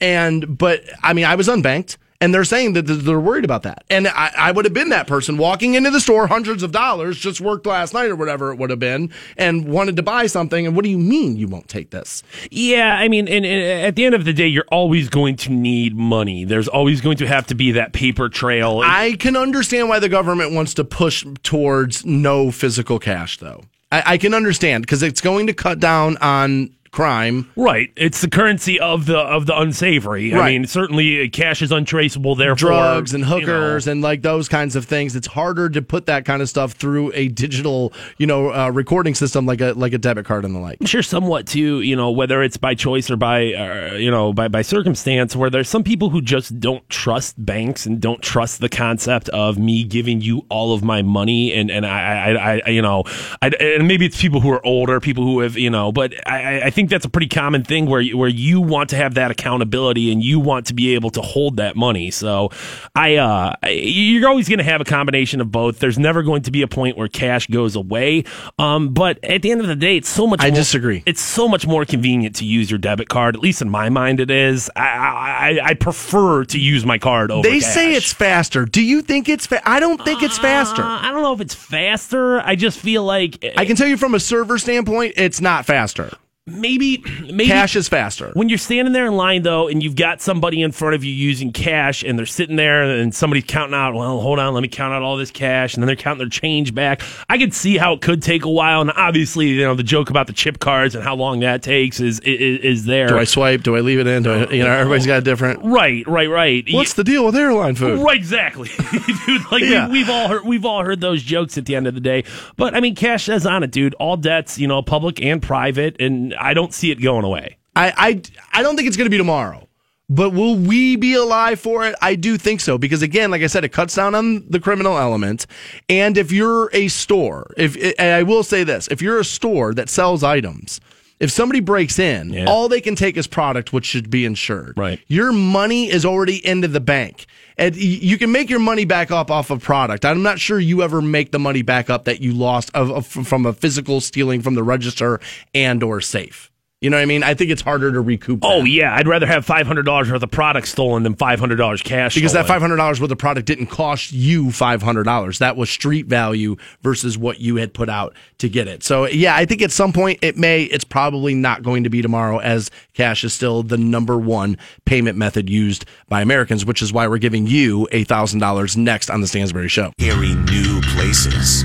And, 0.00 0.58
but 0.58 0.82
I 1.02 1.12
mean, 1.12 1.24
I 1.24 1.34
was 1.34 1.48
unbanked 1.48 1.96
and 2.22 2.34
they're 2.34 2.44
saying 2.44 2.74
that 2.74 2.82
they're 2.82 3.18
worried 3.18 3.44
about 3.44 3.62
that. 3.62 3.84
And 3.88 4.06
I, 4.06 4.30
I 4.36 4.52
would 4.52 4.66
have 4.66 4.74
been 4.74 4.90
that 4.90 5.06
person 5.06 5.38
walking 5.38 5.74
into 5.74 5.90
the 5.90 6.00
store, 6.00 6.26
hundreds 6.26 6.62
of 6.62 6.70
dollars, 6.70 7.18
just 7.18 7.40
worked 7.40 7.64
last 7.64 7.94
night 7.94 8.10
or 8.10 8.16
whatever 8.16 8.52
it 8.52 8.58
would 8.58 8.68
have 8.68 8.78
been 8.78 9.10
and 9.38 9.66
wanted 9.66 9.96
to 9.96 10.02
buy 10.02 10.26
something. 10.26 10.66
And 10.66 10.76
what 10.76 10.84
do 10.84 10.90
you 10.90 10.98
mean 10.98 11.36
you 11.36 11.48
won't 11.48 11.68
take 11.68 11.90
this? 11.90 12.22
Yeah, 12.50 12.94
I 12.94 13.08
mean, 13.08 13.26
and, 13.26 13.46
and 13.46 13.62
uh, 13.62 13.86
at 13.86 13.96
the 13.96 14.04
end 14.04 14.14
of 14.14 14.26
the 14.26 14.34
day, 14.34 14.46
you're 14.46 14.66
always 14.70 15.08
going 15.08 15.36
to 15.36 15.50
need 15.50 15.96
money. 15.96 16.44
There's 16.44 16.68
always 16.68 17.00
going 17.00 17.16
to 17.18 17.26
have 17.26 17.46
to 17.46 17.54
be 17.54 17.72
that 17.72 17.94
paper 17.94 18.28
trail. 18.28 18.82
I 18.84 19.16
can 19.18 19.34
understand 19.34 19.88
why 19.88 19.98
the 19.98 20.10
government 20.10 20.52
wants 20.52 20.74
to 20.74 20.84
push 20.84 21.24
towards 21.42 22.04
no 22.04 22.50
physical 22.50 22.98
cash, 22.98 23.38
though. 23.38 23.62
I, 23.90 24.02
I 24.06 24.18
can 24.18 24.34
understand 24.34 24.82
because 24.82 25.02
it's 25.02 25.22
going 25.22 25.46
to 25.46 25.54
cut 25.54 25.80
down 25.80 26.18
on 26.18 26.74
crime. 26.90 27.50
Right. 27.56 27.92
It's 27.96 28.20
the 28.20 28.30
currency 28.30 28.80
of 28.80 29.06
the 29.06 29.18
of 29.18 29.46
the 29.46 29.58
unsavory. 29.58 30.32
Right. 30.32 30.42
I 30.42 30.50
mean, 30.50 30.66
certainly 30.66 31.24
uh, 31.24 31.30
cash 31.30 31.62
is 31.62 31.72
untraceable. 31.72 32.34
Therefore, 32.34 32.70
drugs 32.70 33.14
and 33.14 33.24
you 33.24 33.30
know, 33.30 33.40
hookers 33.40 33.86
and 33.86 34.02
like 34.02 34.22
those 34.22 34.48
kinds 34.48 34.76
of 34.76 34.84
things. 34.84 35.14
It's 35.14 35.26
harder 35.28 35.68
to 35.68 35.82
put 35.82 36.06
that 36.06 36.24
kind 36.24 36.42
of 36.42 36.48
stuff 36.48 36.72
through 36.72 37.12
a 37.14 37.28
digital, 37.28 37.92
you 38.18 38.26
know, 38.26 38.52
uh, 38.52 38.70
recording 38.70 39.14
system 39.14 39.46
like 39.46 39.60
a 39.60 39.72
like 39.72 39.92
a 39.92 39.98
debit 39.98 40.24
card 40.24 40.44
and 40.44 40.54
the 40.54 40.58
like. 40.58 40.78
Sure 40.86 41.02
somewhat 41.02 41.46
too, 41.46 41.80
you 41.80 41.94
know, 41.94 42.10
whether 42.10 42.42
it's 42.42 42.56
by 42.56 42.74
choice 42.74 43.10
or 43.10 43.16
by, 43.16 43.52
uh, 43.52 43.94
you 43.94 44.10
know, 44.10 44.32
by, 44.32 44.48
by 44.48 44.62
circumstance, 44.62 45.36
where 45.36 45.50
there's 45.50 45.68
some 45.68 45.84
people 45.84 46.10
who 46.10 46.22
just 46.22 46.58
don't 46.58 46.88
trust 46.88 47.34
banks 47.44 47.86
and 47.86 48.00
don't 48.00 48.22
trust 48.22 48.60
the 48.60 48.68
concept 48.68 49.28
of 49.30 49.58
me 49.58 49.84
giving 49.84 50.20
you 50.20 50.46
all 50.48 50.72
of 50.72 50.82
my 50.82 51.02
money. 51.02 51.52
And, 51.52 51.70
and 51.70 51.84
I, 51.84 52.32
I, 52.32 52.62
I 52.66 52.70
you 52.70 52.82
know, 52.82 53.04
I, 53.42 53.48
and 53.48 53.86
maybe 53.86 54.06
it's 54.06 54.20
people 54.20 54.40
who 54.40 54.50
are 54.50 54.64
older, 54.64 55.00
people 55.00 55.24
who 55.24 55.40
have, 55.40 55.56
you 55.56 55.70
know, 55.70 55.92
but 55.92 56.14
I, 56.26 56.62
I 56.62 56.70
think 56.70 56.79
that's 56.88 57.04
a 57.04 57.10
pretty 57.10 57.28
common 57.28 57.62
thing 57.64 57.84
where, 57.86 58.00
you- 58.00 58.16
where 58.16 58.28
you 58.28 58.60
want 58.62 58.88
to 58.90 58.96
have 58.96 59.14
that 59.14 59.30
accountability 59.30 60.10
and 60.10 60.22
you 60.22 60.40
want 60.40 60.66
to 60.68 60.74
be 60.74 60.94
able 60.94 61.10
to 61.10 61.20
hold 61.20 61.58
that 61.58 61.76
money. 61.76 62.10
So 62.10 62.50
I, 62.94 63.16
uh, 63.16 63.54
you're 63.68 64.28
always 64.28 64.48
going 64.48 64.58
to 64.60 64.64
have 64.64 64.80
a 64.80 64.84
combination 64.84 65.40
of 65.42 65.50
both. 65.52 65.78
There's 65.80 65.98
never 65.98 66.22
going 66.22 66.42
to 66.42 66.50
be 66.50 66.62
a 66.62 66.68
point 66.68 66.96
where 66.96 67.08
cash 67.08 67.46
goes 67.48 67.76
away. 67.76 68.24
Um, 68.58 68.94
but 68.94 69.22
at 69.24 69.42
the 69.42 69.50
end 69.50 69.60
of 69.60 69.66
the 69.66 69.76
day, 69.76 69.96
it's 69.98 70.08
so 70.08 70.26
much 70.26 70.40
I 70.42 70.48
more- 70.48 70.54
disagree. 70.56 71.02
it's 71.04 71.20
so 71.20 71.48
much 71.48 71.66
more 71.66 71.84
convenient 71.84 72.36
to 72.36 72.44
use 72.44 72.70
your 72.70 72.78
debit 72.78 73.08
card. 73.08 73.34
At 73.34 73.42
least 73.42 73.60
in 73.60 73.68
my 73.68 73.88
mind, 73.90 74.20
it 74.20 74.30
is. 74.30 74.70
I 74.76 75.58
I, 75.60 75.60
I 75.70 75.74
prefer 75.74 76.44
to 76.44 76.58
use 76.58 76.86
my 76.86 76.96
card 76.98 77.30
over. 77.30 77.42
They 77.48 77.60
cash. 77.60 77.74
say 77.74 77.94
it's 77.94 78.12
faster. 78.12 78.64
Do 78.64 78.82
you 78.82 79.02
think 79.02 79.28
it's? 79.28 79.46
Fa- 79.46 79.68
I 79.68 79.80
don't 79.80 80.02
think 80.04 80.22
it's 80.22 80.38
faster. 80.38 80.82
Uh, 80.82 81.00
I 81.02 81.10
don't 81.10 81.22
know 81.22 81.32
if 81.32 81.40
it's 81.40 81.54
faster. 81.54 82.40
I 82.40 82.54
just 82.56 82.78
feel 82.78 83.02
like 83.04 83.44
I 83.56 83.64
can 83.64 83.74
tell 83.76 83.88
you 83.88 83.96
from 83.96 84.14
a 84.14 84.20
server 84.20 84.58
standpoint, 84.58 85.14
it's 85.16 85.40
not 85.40 85.66
faster. 85.66 86.12
Maybe 86.46 86.98
maybe 87.22 87.46
Cash 87.46 87.76
is 87.76 87.88
faster. 87.88 88.30
When 88.34 88.48
you're 88.48 88.58
standing 88.58 88.92
there 88.92 89.06
in 89.06 89.14
line, 89.14 89.42
though, 89.42 89.68
and 89.68 89.82
you've 89.82 89.96
got 89.96 90.20
somebody 90.20 90.62
in 90.62 90.72
front 90.72 90.94
of 90.94 91.04
you 91.04 91.12
using 91.12 91.52
cash, 91.52 92.02
and 92.02 92.18
they're 92.18 92.26
sitting 92.26 92.56
there, 92.56 92.82
and 92.82 93.14
somebody's 93.14 93.44
counting 93.46 93.74
out, 93.74 93.94
well, 93.94 94.20
hold 94.20 94.38
on, 94.38 94.54
let 94.54 94.60
me 94.62 94.68
count 94.68 94.92
out 94.92 95.02
all 95.02 95.16
this 95.16 95.30
cash, 95.30 95.74
and 95.74 95.82
then 95.82 95.86
they're 95.86 95.96
counting 95.96 96.18
their 96.18 96.28
change 96.28 96.74
back. 96.74 97.02
I 97.28 97.38
could 97.38 97.54
see 97.54 97.76
how 97.76 97.92
it 97.94 98.00
could 98.00 98.22
take 98.22 98.44
a 98.44 98.50
while, 98.50 98.80
and 98.80 98.90
obviously, 98.96 99.48
you 99.48 99.62
know, 99.62 99.74
the 99.74 99.82
joke 99.82 100.10
about 100.10 100.26
the 100.26 100.32
chip 100.32 100.58
cards 100.58 100.94
and 100.94 101.04
how 101.04 101.14
long 101.14 101.40
that 101.40 101.62
takes 101.62 102.00
is 102.00 102.20
is, 102.20 102.60
is 102.64 102.84
there. 102.84 103.08
Do 103.08 103.18
I 103.18 103.24
swipe? 103.24 103.62
Do 103.62 103.76
I 103.76 103.80
leave 103.80 103.98
it 104.00 104.06
in? 104.06 104.22
Do 104.22 104.32
I, 104.32 104.50
you 104.50 104.64
know, 104.64 104.72
everybody's 104.72 105.06
got 105.06 105.18
a 105.18 105.22
different. 105.22 105.60
right, 105.64 106.06
right, 106.08 106.28
right. 106.28 106.64
What's 106.70 106.94
the 106.94 107.04
deal 107.04 107.24
with 107.26 107.36
airline 107.36 107.74
food? 107.76 108.00
Right, 108.00 108.16
exactly, 108.16 108.70
dude. 109.26 109.42
Like 109.52 109.62
Yeah. 109.62 109.86
we, 109.86 109.92
we've 110.00 110.10
all 110.10 110.28
heard, 110.28 110.44
we've 110.44 110.64
all 110.64 110.84
heard 110.84 111.00
those 111.00 111.22
jokes 111.22 111.58
at 111.58 111.66
the 111.66 111.76
end 111.76 111.86
of 111.86 111.94
the 111.94 112.00
day. 112.00 112.24
But 112.56 112.74
I 112.74 112.80
mean, 112.80 112.94
cash 112.94 113.24
says 113.26 113.46
on 113.46 113.62
it, 113.62 113.70
dude. 113.70 113.94
All 113.94 114.16
debts, 114.16 114.58
you 114.58 114.66
know, 114.66 114.82
public 114.82 115.22
and 115.22 115.42
private, 115.42 115.96
and 116.00 116.29
I 116.38 116.54
don't 116.54 116.74
see 116.74 116.90
it 116.90 117.00
going 117.00 117.24
away. 117.24 117.58
I, 117.76 117.92
I, 117.96 118.22
I 118.52 118.62
don't 118.62 118.76
think 118.76 118.88
it's 118.88 118.96
going 118.96 119.06
to 119.06 119.10
be 119.10 119.18
tomorrow. 119.18 119.66
But 120.12 120.30
will 120.30 120.56
we 120.56 120.96
be 120.96 121.14
alive 121.14 121.60
for 121.60 121.86
it? 121.86 121.94
I 122.02 122.16
do 122.16 122.36
think 122.36 122.60
so 122.60 122.78
because 122.78 123.00
again, 123.00 123.30
like 123.30 123.42
I 123.42 123.46
said, 123.46 123.64
it 123.64 123.68
cuts 123.68 123.94
down 123.94 124.16
on 124.16 124.44
the 124.48 124.58
criminal 124.58 124.98
element. 124.98 125.46
And 125.88 126.18
if 126.18 126.32
you're 126.32 126.68
a 126.72 126.88
store, 126.88 127.54
if 127.56 127.94
I 128.00 128.24
will 128.24 128.42
say 128.42 128.64
this, 128.64 128.88
if 128.88 129.00
you're 129.00 129.20
a 129.20 129.24
store 129.24 129.72
that 129.74 129.88
sells 129.88 130.24
items, 130.24 130.80
if 131.20 131.30
somebody 131.30 131.60
breaks 131.60 131.98
in, 131.98 132.32
Yeah. 132.32 132.46
all 132.46 132.68
they 132.68 132.80
can 132.80 132.96
take 132.96 133.16
is 133.16 133.26
product 133.26 133.72
which 133.72 133.84
should 133.84 134.10
be 134.10 134.24
insured. 134.24 134.74
Right. 134.76 134.98
Your 135.06 135.32
money 135.32 135.90
is 135.90 136.04
already 136.04 136.44
into 136.44 136.66
the 136.68 136.80
bank. 136.80 137.26
And 137.58 137.76
you 137.76 138.16
can 138.16 138.32
make 138.32 138.48
your 138.48 138.58
money 138.58 138.86
back 138.86 139.10
up 139.10 139.30
off 139.30 139.50
of 139.50 139.62
product. 139.62 140.06
I'm 140.06 140.22
not 140.22 140.38
sure 140.40 140.58
you 140.58 140.82
ever 140.82 141.02
make 141.02 141.30
the 141.30 141.38
money 141.38 141.60
back 141.60 141.90
up 141.90 142.06
that 142.06 142.22
you 142.22 142.32
lost 142.32 142.70
of, 142.72 142.90
of, 142.90 143.06
from 143.06 143.44
a 143.44 143.52
physical 143.52 144.00
stealing 144.00 144.40
from 144.40 144.54
the 144.54 144.62
register 144.62 145.20
and 145.54 145.82
or 145.82 146.00
safe. 146.00 146.49
You 146.80 146.88
know 146.88 146.96
what 146.96 147.02
I 147.02 147.06
mean? 147.06 147.22
I 147.22 147.34
think 147.34 147.50
it's 147.50 147.60
harder 147.60 147.92
to 147.92 148.00
recoup. 148.00 148.40
Oh 148.42 148.62
that. 148.62 148.68
yeah, 148.70 148.94
I'd 148.94 149.06
rather 149.06 149.26
have 149.26 149.44
five 149.44 149.66
hundred 149.66 149.82
dollars 149.84 150.10
worth 150.10 150.22
of 150.22 150.30
product 150.30 150.66
stolen 150.66 151.02
than 151.02 151.14
five 151.14 151.38
hundred 151.38 151.56
dollars 151.56 151.82
cash. 151.82 152.14
because 152.14 152.32
that 152.32 152.46
five 152.46 152.62
hundred 152.62 152.76
dollars 152.76 152.98
worth 153.02 153.10
of 153.10 153.18
product 153.18 153.46
didn't 153.46 153.66
cost 153.66 154.12
you 154.12 154.50
five 154.50 154.80
hundred 154.80 155.02
dollars. 155.04 155.40
That 155.40 155.58
was 155.58 155.68
street 155.68 156.06
value 156.06 156.56
versus 156.80 157.18
what 157.18 157.38
you 157.38 157.56
had 157.56 157.74
put 157.74 157.90
out 157.90 158.14
to 158.38 158.48
get 158.48 158.66
it. 158.66 158.82
So 158.82 159.06
yeah, 159.06 159.36
I 159.36 159.44
think 159.44 159.60
at 159.60 159.72
some 159.72 159.92
point 159.92 160.20
it 160.22 160.38
may. 160.38 160.62
It's 160.62 160.84
probably 160.84 161.34
not 161.34 161.62
going 161.62 161.84
to 161.84 161.90
be 161.90 162.00
tomorrow, 162.00 162.38
as 162.38 162.70
cash 162.94 163.24
is 163.24 163.34
still 163.34 163.62
the 163.62 163.76
number 163.76 164.16
one 164.16 164.56
payment 164.86 165.18
method 165.18 165.50
used 165.50 165.84
by 166.08 166.22
Americans, 166.22 166.64
which 166.64 166.80
is 166.80 166.94
why 166.94 167.06
we're 167.08 167.18
giving 167.18 167.46
you 167.46 167.88
a 167.92 168.04
thousand 168.04 168.38
dollars 168.38 168.74
next 168.78 169.10
on 169.10 169.20
the 169.20 169.26
Stansbury 169.26 169.68
Show. 169.68 169.92
Airy 170.00 170.34
new 170.34 170.80
places. 170.80 171.62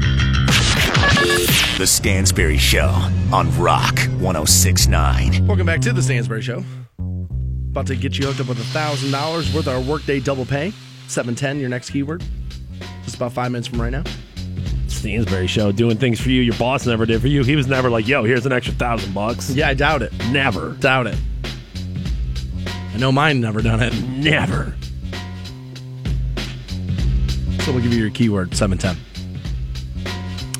The 1.26 1.88
Stansbury 1.88 2.60
Show 2.60 2.86
on 3.34 3.50
Rock 3.58 3.98
1069. 4.20 5.48
Welcome 5.48 5.66
back 5.66 5.82
to 5.82 5.92
the 5.92 6.00
Stansbury 6.04 6.44
Show. 6.44 6.64
About 7.00 7.88
to 7.88 7.96
get 7.96 8.16
you 8.20 8.28
hooked 8.28 8.42
up 8.42 8.48
with 8.48 8.60
a 8.60 8.64
thousand 8.66 9.10
dollars 9.12 9.52
worth 9.52 9.66
of 9.66 9.74
our 9.74 9.82
workday 9.82 10.20
double 10.20 10.46
pay. 10.46 10.72
Seven 11.08 11.34
ten, 11.34 11.60
your 11.60 11.68
next 11.70 11.90
keyword. 11.90 12.24
Just 13.06 13.16
about 13.16 13.34
five 13.34 13.52
minutes 13.52 13.68
from 13.68 13.82
right 13.82 13.90
now. 13.90 14.04
Stansbury 14.88 15.48
show 15.48 15.72
doing 15.72 15.98
things 15.98 16.22
for 16.22 16.30
you 16.30 16.44
your 16.44 16.56
boss 16.60 16.86
never 16.86 17.08
did 17.08 17.22
for 17.22 17.28
you. 17.28 17.44
He 17.44 17.56
was 17.56 17.66
never 17.66 17.90
like, 17.90 18.08
"Yo, 18.08 18.24
here's 18.24 18.46
an 18.46 18.52
extra 18.52 18.76
thousand 18.76 19.12
bucks." 19.16 19.50
Yeah, 19.50 19.70
I 19.70 19.74
doubt 19.74 20.04
it. 20.04 20.14
Never, 20.30 20.74
Doubt 20.74 21.08
it. 21.08 21.18
I 22.94 22.98
know 22.98 23.12
mine 23.12 23.42
never 23.42 23.64
done 23.64 23.82
it. 23.82 23.96
never. 24.10 24.76
So 27.64 27.72
we'll 27.72 27.82
give 27.82 27.94
you 27.94 28.00
your 28.00 28.12
keyword, 28.12 28.54
710. 28.56 28.96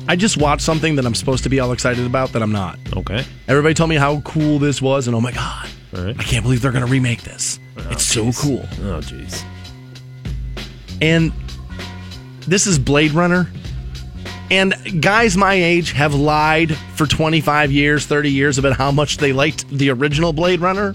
I 0.08 0.16
just 0.16 0.36
watched 0.36 0.62
something 0.62 0.96
that 0.96 1.04
I'm 1.04 1.14
supposed 1.14 1.42
to 1.44 1.48
be 1.48 1.58
all 1.58 1.72
excited 1.72 2.06
about 2.06 2.32
that 2.32 2.42
I'm 2.42 2.52
not. 2.52 2.78
Okay. 2.96 3.24
Everybody 3.48 3.74
told 3.74 3.90
me 3.90 3.96
how 3.96 4.20
cool 4.20 4.58
this 4.58 4.80
was, 4.80 5.08
and 5.08 5.16
oh 5.16 5.20
my 5.20 5.32
God, 5.32 5.68
All 5.96 6.04
right. 6.04 6.16
I 6.18 6.22
can't 6.22 6.44
believe 6.44 6.62
they're 6.62 6.72
going 6.72 6.84
to 6.84 6.90
remake 6.90 7.22
this. 7.22 7.58
Oh, 7.76 7.88
it's 7.90 8.04
so 8.04 8.30
cool. 8.32 8.64
Oh, 8.82 9.00
jeez. 9.00 9.44
And 11.00 11.32
this 12.46 12.66
is 12.66 12.78
Blade 12.78 13.12
Runner. 13.12 13.50
And 14.50 15.02
guys 15.02 15.36
my 15.36 15.54
age 15.54 15.90
have 15.92 16.14
lied 16.14 16.76
for 16.94 17.06
25 17.06 17.72
years, 17.72 18.06
30 18.06 18.30
years 18.30 18.58
about 18.58 18.76
how 18.76 18.92
much 18.92 19.16
they 19.16 19.32
liked 19.32 19.68
the 19.68 19.90
original 19.90 20.32
Blade 20.32 20.60
Runner. 20.60 20.94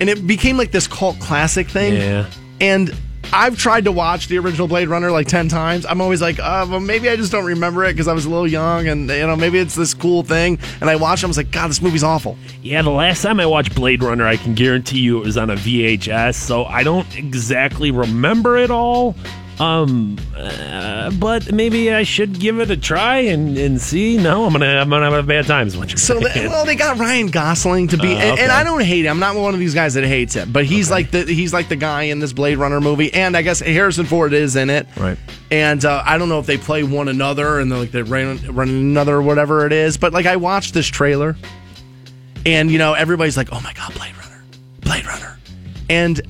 And 0.00 0.10
it 0.10 0.26
became 0.26 0.56
like 0.56 0.72
this 0.72 0.88
cult 0.88 1.20
classic 1.20 1.68
thing. 1.68 1.94
Yeah. 1.94 2.28
And 2.60 2.92
I've 3.36 3.58
tried 3.58 3.86
to 3.86 3.92
watch 3.92 4.28
the 4.28 4.38
original 4.38 4.68
Blade 4.68 4.86
Runner 4.86 5.10
like 5.10 5.26
10 5.26 5.48
times. 5.48 5.84
I'm 5.84 6.00
always 6.00 6.22
like, 6.22 6.38
uh, 6.38 6.64
well, 6.70 6.78
maybe 6.78 7.08
I 7.08 7.16
just 7.16 7.32
don't 7.32 7.44
remember 7.44 7.84
it 7.84 7.94
because 7.94 8.06
I 8.06 8.12
was 8.12 8.26
a 8.26 8.30
little 8.30 8.46
young 8.46 8.86
and, 8.86 9.10
you 9.10 9.26
know, 9.26 9.34
maybe 9.34 9.58
it's 9.58 9.74
this 9.74 9.92
cool 9.92 10.22
thing. 10.22 10.56
And 10.80 10.88
I 10.88 10.94
watched 10.94 11.24
it, 11.24 11.26
I 11.26 11.28
was 11.28 11.36
like, 11.36 11.50
God, 11.50 11.68
this 11.68 11.82
movie's 11.82 12.04
awful. 12.04 12.38
Yeah, 12.62 12.82
the 12.82 12.90
last 12.90 13.22
time 13.22 13.40
I 13.40 13.46
watched 13.46 13.74
Blade 13.74 14.04
Runner, 14.04 14.24
I 14.24 14.36
can 14.36 14.54
guarantee 14.54 15.00
you 15.00 15.18
it 15.18 15.24
was 15.24 15.36
on 15.36 15.50
a 15.50 15.56
VHS, 15.56 16.36
so 16.36 16.64
I 16.66 16.84
don't 16.84 17.12
exactly 17.16 17.90
remember 17.90 18.56
it 18.56 18.70
all. 18.70 19.16
Um, 19.60 20.18
uh, 20.36 21.12
but 21.12 21.52
maybe 21.52 21.92
I 21.92 22.02
should 22.02 22.40
give 22.40 22.58
it 22.58 22.70
a 22.72 22.76
try 22.76 23.18
and, 23.18 23.56
and 23.56 23.80
see. 23.80 24.16
No, 24.16 24.44
I'm 24.46 24.52
gonna 24.52 24.66
I'm 24.66 24.90
gonna 24.90 25.10
have 25.10 25.26
bad 25.28 25.46
times. 25.46 25.76
What 25.76 25.90
you're 25.90 25.98
So, 25.98 26.18
well, 26.20 26.64
they 26.66 26.74
got 26.74 26.98
Ryan 26.98 27.28
Gosling 27.28 27.86
to 27.88 27.96
be, 27.96 28.08
Uh, 28.14 28.16
and, 28.16 28.32
okay. 28.32 28.42
and 28.42 28.50
I 28.52 28.64
don't 28.64 28.82
hate 28.82 29.04
him. 29.04 29.12
I'm 29.12 29.20
not 29.20 29.36
one 29.40 29.54
of 29.54 29.60
these 29.60 29.74
guys 29.74 29.94
that 29.94 30.04
hates 30.04 30.34
him, 30.34 30.50
but 30.50 30.64
he's 30.64 30.90
like 30.90 31.12
the 31.12 31.22
he's 31.24 31.52
like 31.52 31.68
the 31.68 31.76
guy 31.76 32.04
in 32.04 32.18
this 32.18 32.32
Blade 32.32 32.58
Runner 32.58 32.80
movie, 32.80 33.14
and 33.14 33.36
I 33.36 33.42
guess 33.42 33.60
Harrison 33.60 34.06
Ford 34.06 34.32
is 34.32 34.56
in 34.56 34.70
it, 34.70 34.88
Right. 34.96 35.18
And 35.52 35.84
uh, 35.84 36.02
I 36.04 36.18
don't 36.18 36.28
know 36.28 36.40
if 36.40 36.46
they 36.46 36.58
play 36.58 36.82
one 36.82 37.06
another 37.06 37.60
and 37.60 37.70
they're 37.70 37.78
like 37.78 37.92
they 37.92 38.02
run 38.02 38.40
run 38.52 38.68
another 38.68 39.14
or 39.16 39.22
whatever 39.22 39.66
it 39.66 39.72
is, 39.72 39.96
but 39.96 40.12
like 40.12 40.26
I 40.26 40.34
watched 40.34 40.74
this 40.74 40.86
trailer, 40.88 41.36
and 42.44 42.72
you 42.72 42.78
know 42.78 42.94
everybody's 42.94 43.36
like, 43.36 43.52
oh 43.52 43.60
my 43.60 43.72
god, 43.74 43.94
Blade 43.94 44.16
Runner, 44.16 44.42
Blade 44.80 45.06
Runner, 45.06 45.38
and 45.88 46.20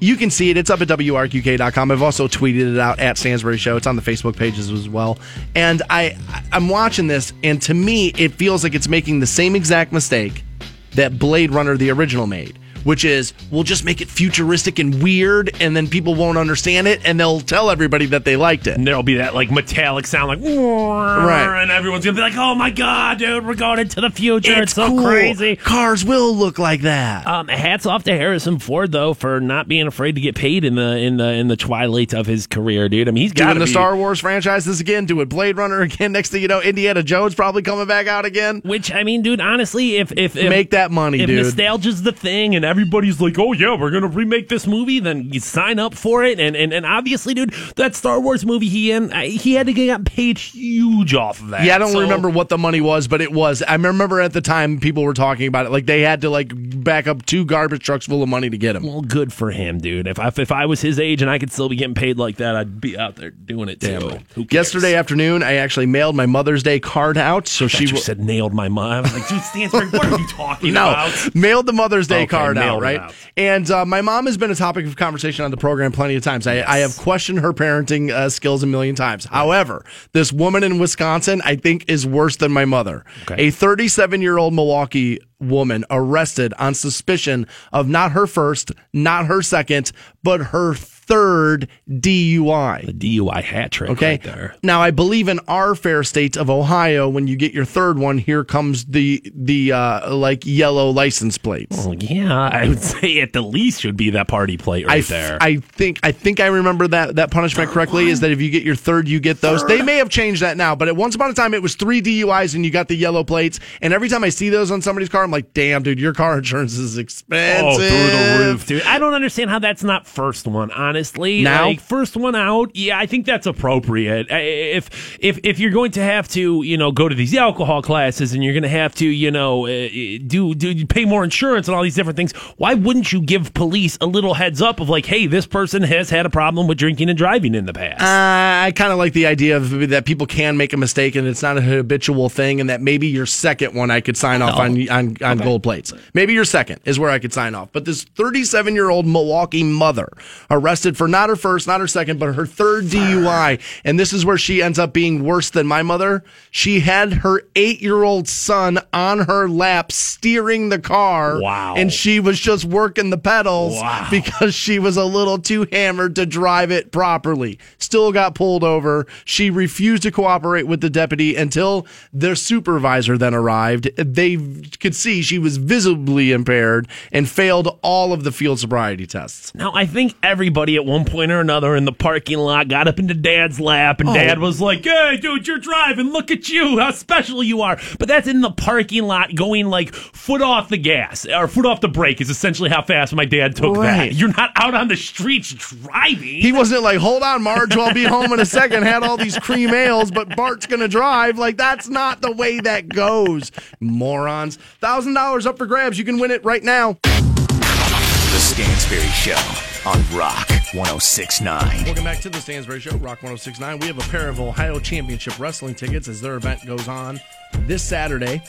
you 0.00 0.16
can 0.16 0.30
see 0.30 0.50
it. 0.50 0.56
It's 0.56 0.70
up 0.70 0.80
at 0.80 0.88
wrqk.com. 0.88 1.90
I've 1.90 2.02
also 2.02 2.28
tweeted 2.28 2.74
it 2.74 2.78
out 2.78 2.98
at 2.98 3.18
Stansbury 3.18 3.58
Show. 3.58 3.76
It's 3.76 3.86
on 3.86 3.96
the 3.96 4.02
Facebook 4.02 4.36
pages 4.36 4.70
as 4.70 4.88
well. 4.88 5.18
And 5.54 5.82
I, 5.90 6.16
I'm 6.52 6.68
watching 6.68 7.06
this, 7.06 7.32
and 7.42 7.60
to 7.62 7.74
me, 7.74 8.08
it 8.18 8.32
feels 8.32 8.62
like 8.62 8.74
it's 8.74 8.88
making 8.88 9.20
the 9.20 9.26
same 9.26 9.56
exact 9.56 9.92
mistake 9.92 10.44
that 10.92 11.18
Blade 11.18 11.50
Runner, 11.50 11.76
the 11.76 11.90
original, 11.90 12.26
made, 12.26 12.58
which 12.84 13.04
is 13.04 13.32
we'll 13.50 13.62
just 13.62 13.84
make 13.84 14.00
it 14.00 14.08
futuristic 14.08 14.78
and 14.78 15.02
weird, 15.02 15.50
and 15.60 15.76
then 15.76 15.88
people 15.88 16.14
won't 16.14 16.38
understand 16.38 16.86
it, 16.88 17.00
and 17.04 17.18
they'll 17.18 17.40
tell 17.40 17.70
everybody 17.70 18.06
that 18.06 18.24
they 18.24 18.36
liked 18.36 18.66
it. 18.66 18.76
and 18.76 18.86
there'll 18.86 19.02
be 19.02 19.14
that 19.16 19.34
like 19.34 19.50
metallic 19.50 20.06
sound, 20.06 20.28
like 20.28 20.38
Right. 20.40 21.62
and 21.62 21.70
everyone's 21.70 22.04
gonna 22.04 22.14
be 22.14 22.20
like, 22.20 22.36
"Oh 22.36 22.54
my 22.54 22.70
god, 22.70 23.18
dude, 23.18 23.46
we're 23.46 23.54
going 23.54 23.78
into 23.78 24.00
the 24.00 24.10
future! 24.10 24.62
It's, 24.62 24.74
so 24.74 24.88
cool. 24.88 25.02
crazy." 25.04 25.56
Cars 25.56 26.04
will 26.04 26.34
look 26.34 26.58
like 26.58 26.82
that. 26.82 27.26
Um, 27.26 27.48
hats 27.48 27.86
off 27.86 28.04
to 28.04 28.12
Harrison 28.12 28.58
Ford 28.58 28.92
though 28.92 29.14
for 29.14 29.40
not 29.40 29.68
being 29.68 29.86
afraid 29.86 30.14
to 30.14 30.20
get 30.20 30.34
paid 30.34 30.64
in 30.64 30.74
the 30.74 30.96
in 30.98 31.16
the 31.16 31.28
in 31.32 31.48
the 31.48 31.56
twilight 31.56 32.14
of 32.14 32.26
his 32.26 32.46
career, 32.46 32.88
dude. 32.88 33.08
I 33.08 33.10
mean, 33.10 33.22
he's 33.22 33.32
got 33.32 33.48
Doing 33.48 33.58
the 33.60 33.66
Star 33.66 33.96
Wars 33.96 34.20
franchises 34.20 34.80
again, 34.80 35.06
doing 35.06 35.26
Blade 35.28 35.56
Runner 35.56 35.80
again. 35.82 36.12
Next 36.12 36.30
thing 36.30 36.42
you 36.42 36.48
know, 36.48 36.60
Indiana 36.60 37.02
Jones 37.02 37.34
probably 37.34 37.62
coming 37.62 37.86
back 37.86 38.06
out 38.06 38.24
again. 38.24 38.60
Which 38.64 38.92
I 38.92 39.02
mean, 39.02 39.22
dude, 39.22 39.40
honestly, 39.40 39.96
if 39.96 40.12
if, 40.12 40.36
if 40.36 40.48
Make 40.48 40.70
that 40.70 40.90
money, 40.90 41.20
if 41.20 41.26
dude. 41.26 41.44
nostalgia's 41.44 42.02
the 42.02 42.12
thing 42.12 42.54
and 42.54 42.64
everybody's 42.68 43.20
like, 43.20 43.38
"Oh 43.38 43.52
yeah, 43.52 43.76
we're 43.78 43.90
gonna 43.90 44.06
remake 44.08 44.48
this 44.48 44.66
movie." 44.66 45.00
Then 45.00 45.30
you 45.32 45.40
sign 45.40 45.78
up 45.78 45.94
for 45.94 46.22
it, 46.24 46.38
and 46.38 46.54
and, 46.56 46.72
and 46.72 46.84
obviously, 46.86 47.34
dude, 47.34 47.52
that 47.76 47.94
Star 47.94 48.20
Wars 48.20 48.44
movie 48.44 48.68
he 48.68 48.90
in, 48.92 49.12
uh, 49.12 49.22
he 49.22 49.54
had 49.54 49.66
to 49.66 49.72
get 49.72 50.04
paid 50.04 50.38
huge 50.38 51.14
off 51.14 51.40
of 51.40 51.48
that. 51.48 51.64
Yeah, 51.64 51.76
I 51.76 51.78
don't 51.78 51.92
So- 51.92 52.00
remember 52.00 52.28
what 52.28 52.48
the 52.48 52.58
money 52.58 52.80
was, 52.80 53.08
but 53.08 53.20
it 53.20 53.32
was. 53.32 53.62
I 53.62 53.74
remember 53.74 54.20
at 54.20 54.32
the 54.32 54.40
time 54.40 54.78
people 54.80 55.02
were 55.02 55.14
talking 55.14 55.46
about 55.48 55.66
it. 55.66 55.72
Like 55.72 55.86
they 55.86 56.02
had 56.02 56.20
to 56.22 56.30
like 56.30 56.52
back 56.84 57.06
up 57.06 57.24
two 57.26 57.44
garbage 57.44 57.82
trucks 57.82 58.06
full 58.06 58.22
of 58.22 58.28
money 58.28 58.50
to 58.50 58.58
get 58.58 58.76
him. 58.76 58.82
Well, 58.84 59.00
good 59.00 59.32
for 59.32 59.50
him, 59.50 59.78
dude. 59.78 60.06
If 60.06 60.18
I, 60.18 60.28
if 60.36 60.52
I 60.52 60.66
was 60.66 60.80
his 60.80 60.98
age 61.00 61.22
and 61.22 61.30
I 61.30 61.38
could 61.38 61.50
still 61.52 61.68
be 61.68 61.76
getting 61.76 61.94
paid 61.94 62.18
like 62.18 62.36
that, 62.36 62.54
I'd 62.56 62.80
be 62.80 62.98
out 62.98 63.16
there 63.16 63.30
doing 63.30 63.68
it 63.68 63.80
too. 63.80 64.18
Who 64.34 64.44
cares? 64.44 64.52
Yesterday 64.52 64.94
afternoon, 64.94 65.42
I 65.42 65.54
actually 65.54 65.86
mailed 65.86 66.14
my 66.16 66.26
Mother's 66.26 66.62
Day 66.62 66.80
card 66.80 67.16
out. 67.16 67.48
So 67.48 67.66
she 67.66 67.78
she 67.78 67.86
w- 67.86 68.02
said 68.02 68.20
nailed 68.20 68.52
my 68.52 68.68
mom. 68.68 68.88
I 68.88 69.00
was 69.02 69.14
like, 69.14 69.28
dude, 69.28 69.42
Stansbury, 69.42 69.88
what 69.88 70.04
are 70.06 70.18
you 70.18 70.26
talking 70.28 70.72
no 70.74 70.88
about? 70.90 71.34
mailed 71.34 71.66
the 71.66 71.72
Mother's 71.72 72.06
Day 72.06 72.18
Okay, 72.22 72.26
card 72.26 72.57
out, 72.62 72.82
right? 72.82 73.00
out. 73.00 73.14
And 73.36 73.70
uh, 73.70 73.84
my 73.84 74.00
mom 74.00 74.26
has 74.26 74.36
been 74.36 74.50
a 74.50 74.54
topic 74.54 74.86
of 74.86 74.96
conversation 74.96 75.44
on 75.44 75.50
the 75.50 75.56
program 75.56 75.92
plenty 75.92 76.14
of 76.16 76.22
times. 76.22 76.46
I, 76.46 76.62
I 76.62 76.78
have 76.78 76.96
questioned 76.96 77.40
her 77.40 77.52
parenting 77.52 78.10
uh, 78.10 78.28
skills 78.28 78.62
a 78.62 78.66
million 78.66 78.94
times. 78.94 79.24
However, 79.24 79.84
this 80.12 80.32
woman 80.32 80.62
in 80.62 80.78
Wisconsin, 80.78 81.40
I 81.44 81.56
think, 81.56 81.88
is 81.88 82.06
worse 82.06 82.36
than 82.36 82.52
my 82.52 82.64
mother. 82.64 83.04
Okay. 83.22 83.48
A 83.48 83.50
37 83.50 84.22
year 84.22 84.38
old 84.38 84.54
Milwaukee 84.54 85.18
woman 85.40 85.84
arrested 85.90 86.52
on 86.58 86.74
suspicion 86.74 87.46
of 87.72 87.88
not 87.88 88.12
her 88.12 88.26
first, 88.26 88.72
not 88.92 89.26
her 89.26 89.42
second, 89.42 89.92
but 90.22 90.40
her 90.40 90.74
third 91.08 91.68
DUI. 91.90 92.86
The 92.86 92.92
DUI 93.18 93.42
hat 93.42 93.70
trick 93.72 93.90
Okay. 93.90 94.10
right 94.10 94.22
there. 94.22 94.54
Now, 94.62 94.80
I 94.82 94.90
believe 94.90 95.28
in 95.28 95.40
our 95.48 95.74
fair 95.74 96.02
state 96.04 96.36
of 96.36 96.50
Ohio, 96.50 97.08
when 97.08 97.26
you 97.26 97.36
get 97.36 97.52
your 97.52 97.64
third 97.64 97.98
one, 97.98 98.18
here 98.18 98.44
comes 98.44 98.84
the 98.84 99.22
the 99.34 99.72
uh, 99.72 100.14
like 100.14 100.44
yellow 100.46 100.90
license 100.90 101.38
plates. 101.38 101.84
Well, 101.84 101.94
yeah, 101.94 102.38
I 102.52 102.68
would 102.68 102.80
say 102.82 103.20
at 103.20 103.32
the 103.32 103.40
least 103.42 103.80
should 103.80 103.96
be 103.96 104.10
that 104.10 104.28
party 104.28 104.56
plate 104.58 104.86
right 104.86 104.96
I, 104.96 104.98
f- 104.98 105.08
there. 105.08 105.38
I 105.40 105.56
think 105.56 106.00
I 106.02 106.12
think 106.12 106.40
I 106.40 106.46
remember 106.46 106.86
that 106.88 107.16
that 107.16 107.30
punishment 107.30 107.70
correctly 107.70 108.08
is 108.08 108.20
that 108.20 108.30
if 108.30 108.40
you 108.40 108.50
get 108.50 108.62
your 108.62 108.76
third, 108.76 109.08
you 109.08 109.18
get 109.20 109.40
those. 109.40 109.64
They 109.66 109.82
may 109.82 109.96
have 109.96 110.10
changed 110.10 110.42
that 110.42 110.56
now, 110.56 110.74
but 110.74 110.88
at 110.88 110.96
once 110.96 111.14
upon 111.14 111.30
a 111.30 111.34
time 111.34 111.54
it 111.54 111.62
was 111.62 111.74
three 111.74 112.02
DUIs 112.02 112.54
and 112.54 112.64
you 112.64 112.70
got 112.70 112.88
the 112.88 112.96
yellow 112.96 113.24
plates. 113.24 113.58
And 113.80 113.92
every 113.92 114.08
time 114.08 114.24
I 114.24 114.28
see 114.28 114.50
those 114.50 114.70
on 114.70 114.82
somebody's 114.82 115.08
car, 115.08 115.24
I'm 115.24 115.30
like, 115.30 115.54
damn, 115.54 115.82
dude, 115.82 115.98
your 116.00 116.12
car 116.12 116.36
insurance 116.38 116.74
is 116.76 116.98
expensive. 116.98 117.64
Oh, 117.66 117.76
through 117.76 117.88
the 117.88 118.44
roof, 118.52 118.66
dude! 118.66 118.82
I 118.82 118.98
don't 118.98 119.14
understand 119.14 119.50
how 119.50 119.58
that's 119.58 119.82
not 119.82 120.06
first 120.06 120.46
one. 120.46 120.70
Honestly, 120.72 120.97
Now? 121.42 121.68
like 121.68 121.80
first 121.80 122.16
one 122.16 122.34
out, 122.34 122.74
yeah, 122.74 122.98
I 122.98 123.06
think 123.06 123.26
that's 123.26 123.46
appropriate. 123.46 124.26
If 124.30 125.18
if 125.20 125.38
if 125.44 125.58
you're 125.58 125.70
going 125.70 125.92
to 125.92 126.02
have 126.02 126.28
to, 126.28 126.62
you 126.62 126.76
know, 126.76 126.92
go 126.92 127.08
to 127.08 127.14
these 127.14 127.34
alcohol 127.34 127.82
classes 127.82 128.32
and 128.32 128.42
you're 128.42 128.52
going 128.52 128.62
to 128.62 128.68
have 128.68 128.94
to, 128.96 129.06
you 129.06 129.30
know, 129.30 129.66
uh, 129.66 129.88
do 130.26 130.54
do 130.54 130.86
pay 130.86 131.04
more 131.04 131.24
insurance 131.24 131.68
and 131.68 131.76
all 131.76 131.82
these 131.82 131.94
different 131.94 132.16
things, 132.16 132.32
why 132.56 132.74
wouldn't 132.74 133.12
you 133.12 133.20
give 133.20 133.54
police 133.54 133.98
a 134.00 134.06
little 134.06 134.34
heads 134.34 134.62
up 134.62 134.80
of 134.80 134.88
like, 134.88 135.06
hey, 135.06 135.26
this 135.26 135.46
person 135.46 135.82
has 135.82 136.10
had 136.10 136.26
a 136.26 136.30
problem 136.30 136.66
with 136.66 136.78
drinking 136.78 137.08
and 137.08 137.18
driving 137.18 137.54
in 137.54 137.66
the 137.66 137.72
past? 137.72 138.00
Uh, 138.00 138.66
I 138.66 138.72
kind 138.74 138.92
of 138.92 138.98
like 138.98 139.12
the 139.12 139.26
idea 139.26 139.56
of 139.56 139.88
that 139.90 140.04
people 140.04 140.26
can 140.26 140.56
make 140.56 140.72
a 140.72 140.76
mistake 140.76 141.16
and 141.16 141.26
it's 141.26 141.42
not 141.42 141.56
a 141.56 141.60
habitual 141.60 142.28
thing, 142.28 142.60
and 142.60 142.70
that 142.70 142.80
maybe 142.80 143.06
your 143.06 143.26
second 143.26 143.74
one 143.74 143.90
I 143.90 144.00
could 144.00 144.16
sign 144.16 144.42
off 144.42 144.58
on 144.58 144.88
on, 144.88 145.16
on 145.22 145.38
gold 145.38 145.62
plates. 145.62 145.92
Maybe 146.14 146.32
your 146.32 146.44
second 146.44 146.80
is 146.84 146.98
where 146.98 147.10
I 147.10 147.18
could 147.18 147.32
sign 147.32 147.54
off. 147.54 147.70
But 147.72 147.84
this 147.84 148.04
37 148.04 148.74
year 148.74 148.90
old 148.90 149.06
Milwaukee 149.06 149.62
mother 149.62 150.08
arrested 150.50 150.87
for 150.96 151.08
not 151.08 151.28
her 151.28 151.36
first, 151.36 151.66
not 151.66 151.80
her 151.80 151.86
second, 151.86 152.18
but 152.18 152.34
her 152.34 152.46
third 152.46 152.84
DUI, 152.86 153.60
and 153.84 153.98
this 153.98 154.12
is 154.12 154.24
where 154.24 154.38
she 154.38 154.62
ends 154.62 154.78
up 154.78 154.92
being 154.92 155.24
worse 155.24 155.50
than 155.50 155.66
my 155.66 155.82
mother. 155.82 156.24
She 156.50 156.80
had 156.80 157.12
her 157.14 157.42
eight 157.56 157.80
year 157.80 158.02
old 158.02 158.28
son 158.28 158.78
on 158.92 159.20
her 159.20 159.48
lap 159.48 159.92
steering 159.92 160.68
the 160.68 160.78
car. 160.78 161.40
Wow. 161.40 161.74
And 161.76 161.92
she 161.92 162.20
was 162.20 162.38
just 162.40 162.64
working 162.64 163.10
the 163.10 163.18
pedals 163.18 163.74
Wow. 163.74 164.06
because 164.10 164.54
she 164.54 164.78
was 164.78 164.96
a 164.96 165.04
little 165.04 165.38
too 165.38 165.66
hammered 165.72 166.16
to 166.16 166.26
drive 166.26 166.70
it 166.70 166.92
properly. 166.92 167.58
Still 167.78 168.12
got 168.12 168.34
pulled 168.34 168.64
over. 168.64 169.06
She 169.24 169.50
refused 169.50 170.02
to 170.04 170.10
cooperate 170.10 170.64
with 170.66 170.80
the 170.80 170.90
deputy 170.90 171.36
until 171.36 171.86
their 172.12 172.34
supervisor 172.34 173.18
then 173.18 173.34
arrived. 173.34 173.90
They 173.96 174.36
could 174.80 174.94
see 174.94 175.22
she 175.22 175.38
was 175.38 175.56
visibly 175.56 176.32
impaired 176.32 176.88
and 177.12 177.28
failed 177.28 177.78
all 177.82 178.12
of 178.12 178.24
the 178.24 178.32
field 178.32 178.60
sobriety 178.60 179.06
tests. 179.06 179.54
Now, 179.54 179.72
I 179.74 179.86
think 179.86 180.14
everybody 180.22 180.76
at 180.78 180.86
one 180.86 181.04
point 181.04 181.30
or 181.30 181.40
another 181.40 181.76
in 181.76 181.84
the 181.84 181.92
parking 181.92 182.38
lot 182.38 182.68
got 182.68 182.88
up 182.88 182.98
into 182.98 183.12
dad's 183.12 183.60
lap, 183.60 184.00
and 184.00 184.08
oh. 184.08 184.14
dad 184.14 184.38
was 184.38 184.60
like, 184.60 184.84
Hey, 184.84 185.18
dude, 185.20 185.46
you're 185.46 185.58
driving. 185.58 186.10
Look 186.12 186.30
at 186.30 186.48
you, 186.48 186.78
how 186.78 186.92
special 186.92 187.42
you 187.42 187.60
are. 187.60 187.78
But 187.98 188.08
that's 188.08 188.26
in 188.26 188.40
the 188.40 188.50
parking 188.50 189.02
lot 189.04 189.34
going 189.34 189.66
like 189.66 189.94
foot 189.94 190.40
off 190.40 190.70
the 190.70 190.78
gas 190.78 191.26
or 191.26 191.48
foot 191.48 191.66
off 191.66 191.80
the 191.80 191.88
brake, 191.88 192.20
is 192.20 192.30
essentially 192.30 192.70
how 192.70 192.82
fast 192.82 193.12
my 193.12 193.26
dad 193.26 193.56
took 193.56 193.76
Right. 193.76 194.08
that. 194.08 194.14
You're 194.14 194.34
not 194.34 194.52
out 194.56 194.74
on 194.74 194.88
the 194.88 194.96
streets 194.96 195.52
driving. 195.52 196.40
He 196.40 196.52
wasn't 196.52 196.82
like, 196.82 196.98
hold 196.98 197.22
on, 197.22 197.42
Marge, 197.42 197.76
I'll 197.76 197.92
be 197.92 198.04
home 198.04 198.32
in 198.32 198.40
a 198.40 198.46
second. 198.46 198.84
Had 198.84 199.02
all 199.02 199.16
these 199.16 199.38
cream 199.38 199.74
ales, 199.74 200.10
but 200.10 200.34
Bart's 200.36 200.66
gonna 200.66 200.88
drive. 200.88 201.38
Like 201.38 201.56
that's 201.56 201.88
not 201.88 202.22
the 202.22 202.32
way 202.32 202.60
that 202.60 202.88
goes, 202.88 203.50
morons. 203.80 204.56
Thousand 204.80 205.14
dollars 205.14 205.46
up 205.46 205.58
for 205.58 205.66
grabs. 205.66 205.98
You 205.98 206.04
can 206.04 206.18
win 206.18 206.30
it 206.30 206.44
right 206.44 206.62
now. 206.62 206.98
The 207.02 208.38
Stansbury 208.38 209.08
Show 209.08 209.67
on 209.88 209.98
Rock 210.14 210.50
1069. 210.74 211.84
Welcome 211.86 212.04
back 212.04 212.20
to 212.20 212.28
the 212.28 212.38
Stansbury 212.38 212.78
Show, 212.78 212.90
Rock 212.98 213.22
1069. 213.22 213.78
We 213.78 213.86
have 213.86 213.96
a 213.96 214.10
pair 214.10 214.28
of 214.28 214.38
Ohio 214.38 214.78
Championship 214.78 215.38
Wrestling 215.38 215.74
tickets 215.74 216.08
as 216.08 216.20
their 216.20 216.34
event 216.34 216.66
goes 216.66 216.88
on 216.88 217.18
this 217.60 217.82
Saturday. 217.82 218.42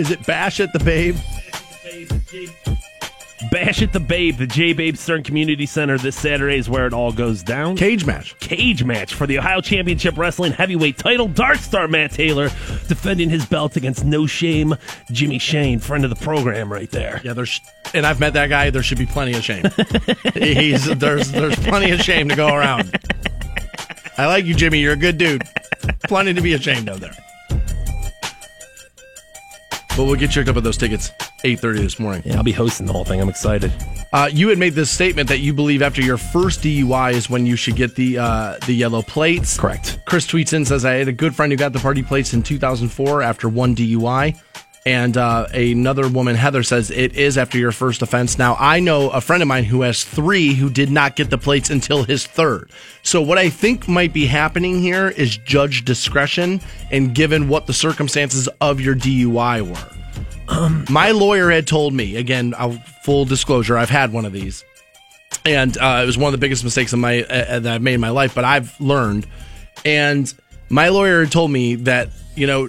Is 0.00 0.10
it 0.10 0.26
Bash 0.26 0.58
at 0.58 0.72
the 0.72 0.80
Babe? 0.80 1.14
Bash 3.50 3.82
at 3.82 3.92
the 3.92 4.00
Babe, 4.00 4.36
the 4.36 4.46
J 4.46 4.72
Babe 4.72 4.96
Stern 4.96 5.22
Community 5.22 5.64
Center 5.64 5.96
this 5.96 6.16
Saturday 6.16 6.58
is 6.58 6.68
where 6.68 6.86
it 6.86 6.92
all 6.92 7.12
goes 7.12 7.42
down. 7.42 7.76
Cage 7.76 8.04
match. 8.04 8.38
cage 8.40 8.84
match 8.84 9.14
for 9.14 9.26
the 9.26 9.38
Ohio 9.38 9.60
Championship 9.60 10.18
Wrestling 10.18 10.52
Heavyweight 10.52 10.98
title. 10.98 11.28
Dark 11.28 11.58
Star 11.58 11.88
Matt 11.88 12.10
Taylor 12.12 12.48
defending 12.88 13.30
his 13.30 13.46
belt 13.46 13.76
against 13.76 14.04
No 14.04 14.26
Shame 14.26 14.76
Jimmy 15.12 15.38
Shane, 15.38 15.78
friend 15.78 16.04
of 16.04 16.10
the 16.10 16.16
program 16.16 16.72
right 16.72 16.90
there. 16.90 17.20
Yeah, 17.24 17.32
there's 17.32 17.60
and 17.94 18.06
I've 18.06 18.20
met 18.20 18.34
that 18.34 18.48
guy. 18.48 18.70
There 18.70 18.82
should 18.82 18.98
be 18.98 19.06
plenty 19.06 19.34
of 19.34 19.42
shame. 19.44 19.64
He's 20.34 20.84
there's 20.98 21.30
there's 21.30 21.56
plenty 21.56 21.90
of 21.92 22.00
shame 22.00 22.28
to 22.28 22.36
go 22.36 22.48
around. 22.48 22.98
I 24.18 24.26
like 24.26 24.44
you, 24.44 24.54
Jimmy. 24.54 24.80
You're 24.80 24.94
a 24.94 24.96
good 24.96 25.16
dude. 25.16 25.42
Plenty 26.04 26.34
to 26.34 26.40
be 26.40 26.54
ashamed 26.54 26.88
of 26.88 27.00
there. 27.00 27.16
But 29.96 30.04
we'll 30.04 30.16
get 30.16 30.36
you 30.36 30.42
a 30.42 30.44
couple 30.44 30.58
of 30.58 30.64
those 30.64 30.76
tickets. 30.76 31.10
8:30 31.44 31.78
this 31.78 31.98
morning. 31.98 32.22
Yeah, 32.24 32.36
I'll 32.36 32.42
be 32.42 32.52
hosting 32.52 32.86
the 32.86 32.92
whole 32.92 33.04
thing. 33.04 33.20
I'm 33.20 33.28
excited. 33.28 33.72
Uh, 34.12 34.28
you 34.32 34.48
had 34.48 34.58
made 34.58 34.74
this 34.74 34.90
statement 34.90 35.28
that 35.28 35.40
you 35.40 35.52
believe 35.52 35.82
after 35.82 36.00
your 36.00 36.16
first 36.16 36.62
DUI 36.62 37.12
is 37.12 37.28
when 37.28 37.44
you 37.46 37.56
should 37.56 37.76
get 37.76 37.94
the 37.94 38.18
uh, 38.18 38.58
the 38.66 38.72
yellow 38.72 39.02
plates. 39.02 39.58
Correct. 39.58 40.00
Chris 40.06 40.26
tweets 40.26 40.52
in 40.52 40.64
says 40.64 40.84
I 40.84 40.94
had 40.94 41.08
a 41.08 41.12
good 41.12 41.34
friend 41.34 41.52
who 41.52 41.56
got 41.58 41.72
the 41.72 41.78
party 41.78 42.02
plates 42.02 42.32
in 42.32 42.42
2004 42.42 43.22
after 43.22 43.48
one 43.48 43.76
DUI, 43.76 44.40
and 44.86 45.16
uh, 45.18 45.46
another 45.52 46.08
woman 46.08 46.34
Heather 46.34 46.62
says 46.62 46.90
it 46.90 47.14
is 47.14 47.36
after 47.36 47.58
your 47.58 47.72
first 47.72 48.00
offense. 48.00 48.38
Now 48.38 48.56
I 48.58 48.80
know 48.80 49.10
a 49.10 49.20
friend 49.20 49.42
of 49.42 49.48
mine 49.48 49.64
who 49.64 49.82
has 49.82 50.04
three 50.04 50.54
who 50.54 50.70
did 50.70 50.90
not 50.90 51.14
get 51.14 51.28
the 51.28 51.38
plates 51.38 51.68
until 51.68 52.04
his 52.04 52.26
third. 52.26 52.70
So 53.02 53.20
what 53.20 53.36
I 53.36 53.50
think 53.50 53.86
might 53.86 54.14
be 54.14 54.24
happening 54.24 54.80
here 54.80 55.08
is 55.08 55.36
judge 55.36 55.84
discretion, 55.84 56.62
and 56.90 57.14
given 57.14 57.48
what 57.48 57.66
the 57.66 57.74
circumstances 57.74 58.48
of 58.62 58.80
your 58.80 58.94
DUI 58.94 59.68
were. 59.68 59.98
My 60.90 61.10
lawyer 61.10 61.50
had 61.50 61.66
told 61.66 61.92
me 61.94 62.16
again. 62.16 62.54
I'll, 62.56 62.72
full 63.02 63.24
disclosure, 63.24 63.76
I've 63.76 63.90
had 63.90 64.12
one 64.12 64.24
of 64.24 64.32
these, 64.32 64.64
and 65.44 65.76
uh, 65.78 66.00
it 66.02 66.06
was 66.06 66.16
one 66.18 66.28
of 66.28 66.32
the 66.32 66.44
biggest 66.44 66.64
mistakes 66.64 66.92
in 66.92 67.00
my 67.00 67.22
uh, 67.22 67.60
that 67.60 67.74
I've 67.74 67.82
made 67.82 67.94
in 67.94 68.00
my 68.00 68.10
life. 68.10 68.34
But 68.34 68.44
I've 68.44 68.78
learned, 68.80 69.26
and 69.84 70.32
my 70.70 70.88
lawyer 70.88 71.20
had 71.22 71.32
told 71.32 71.50
me 71.50 71.74
that 71.76 72.08
you 72.34 72.46
know 72.46 72.68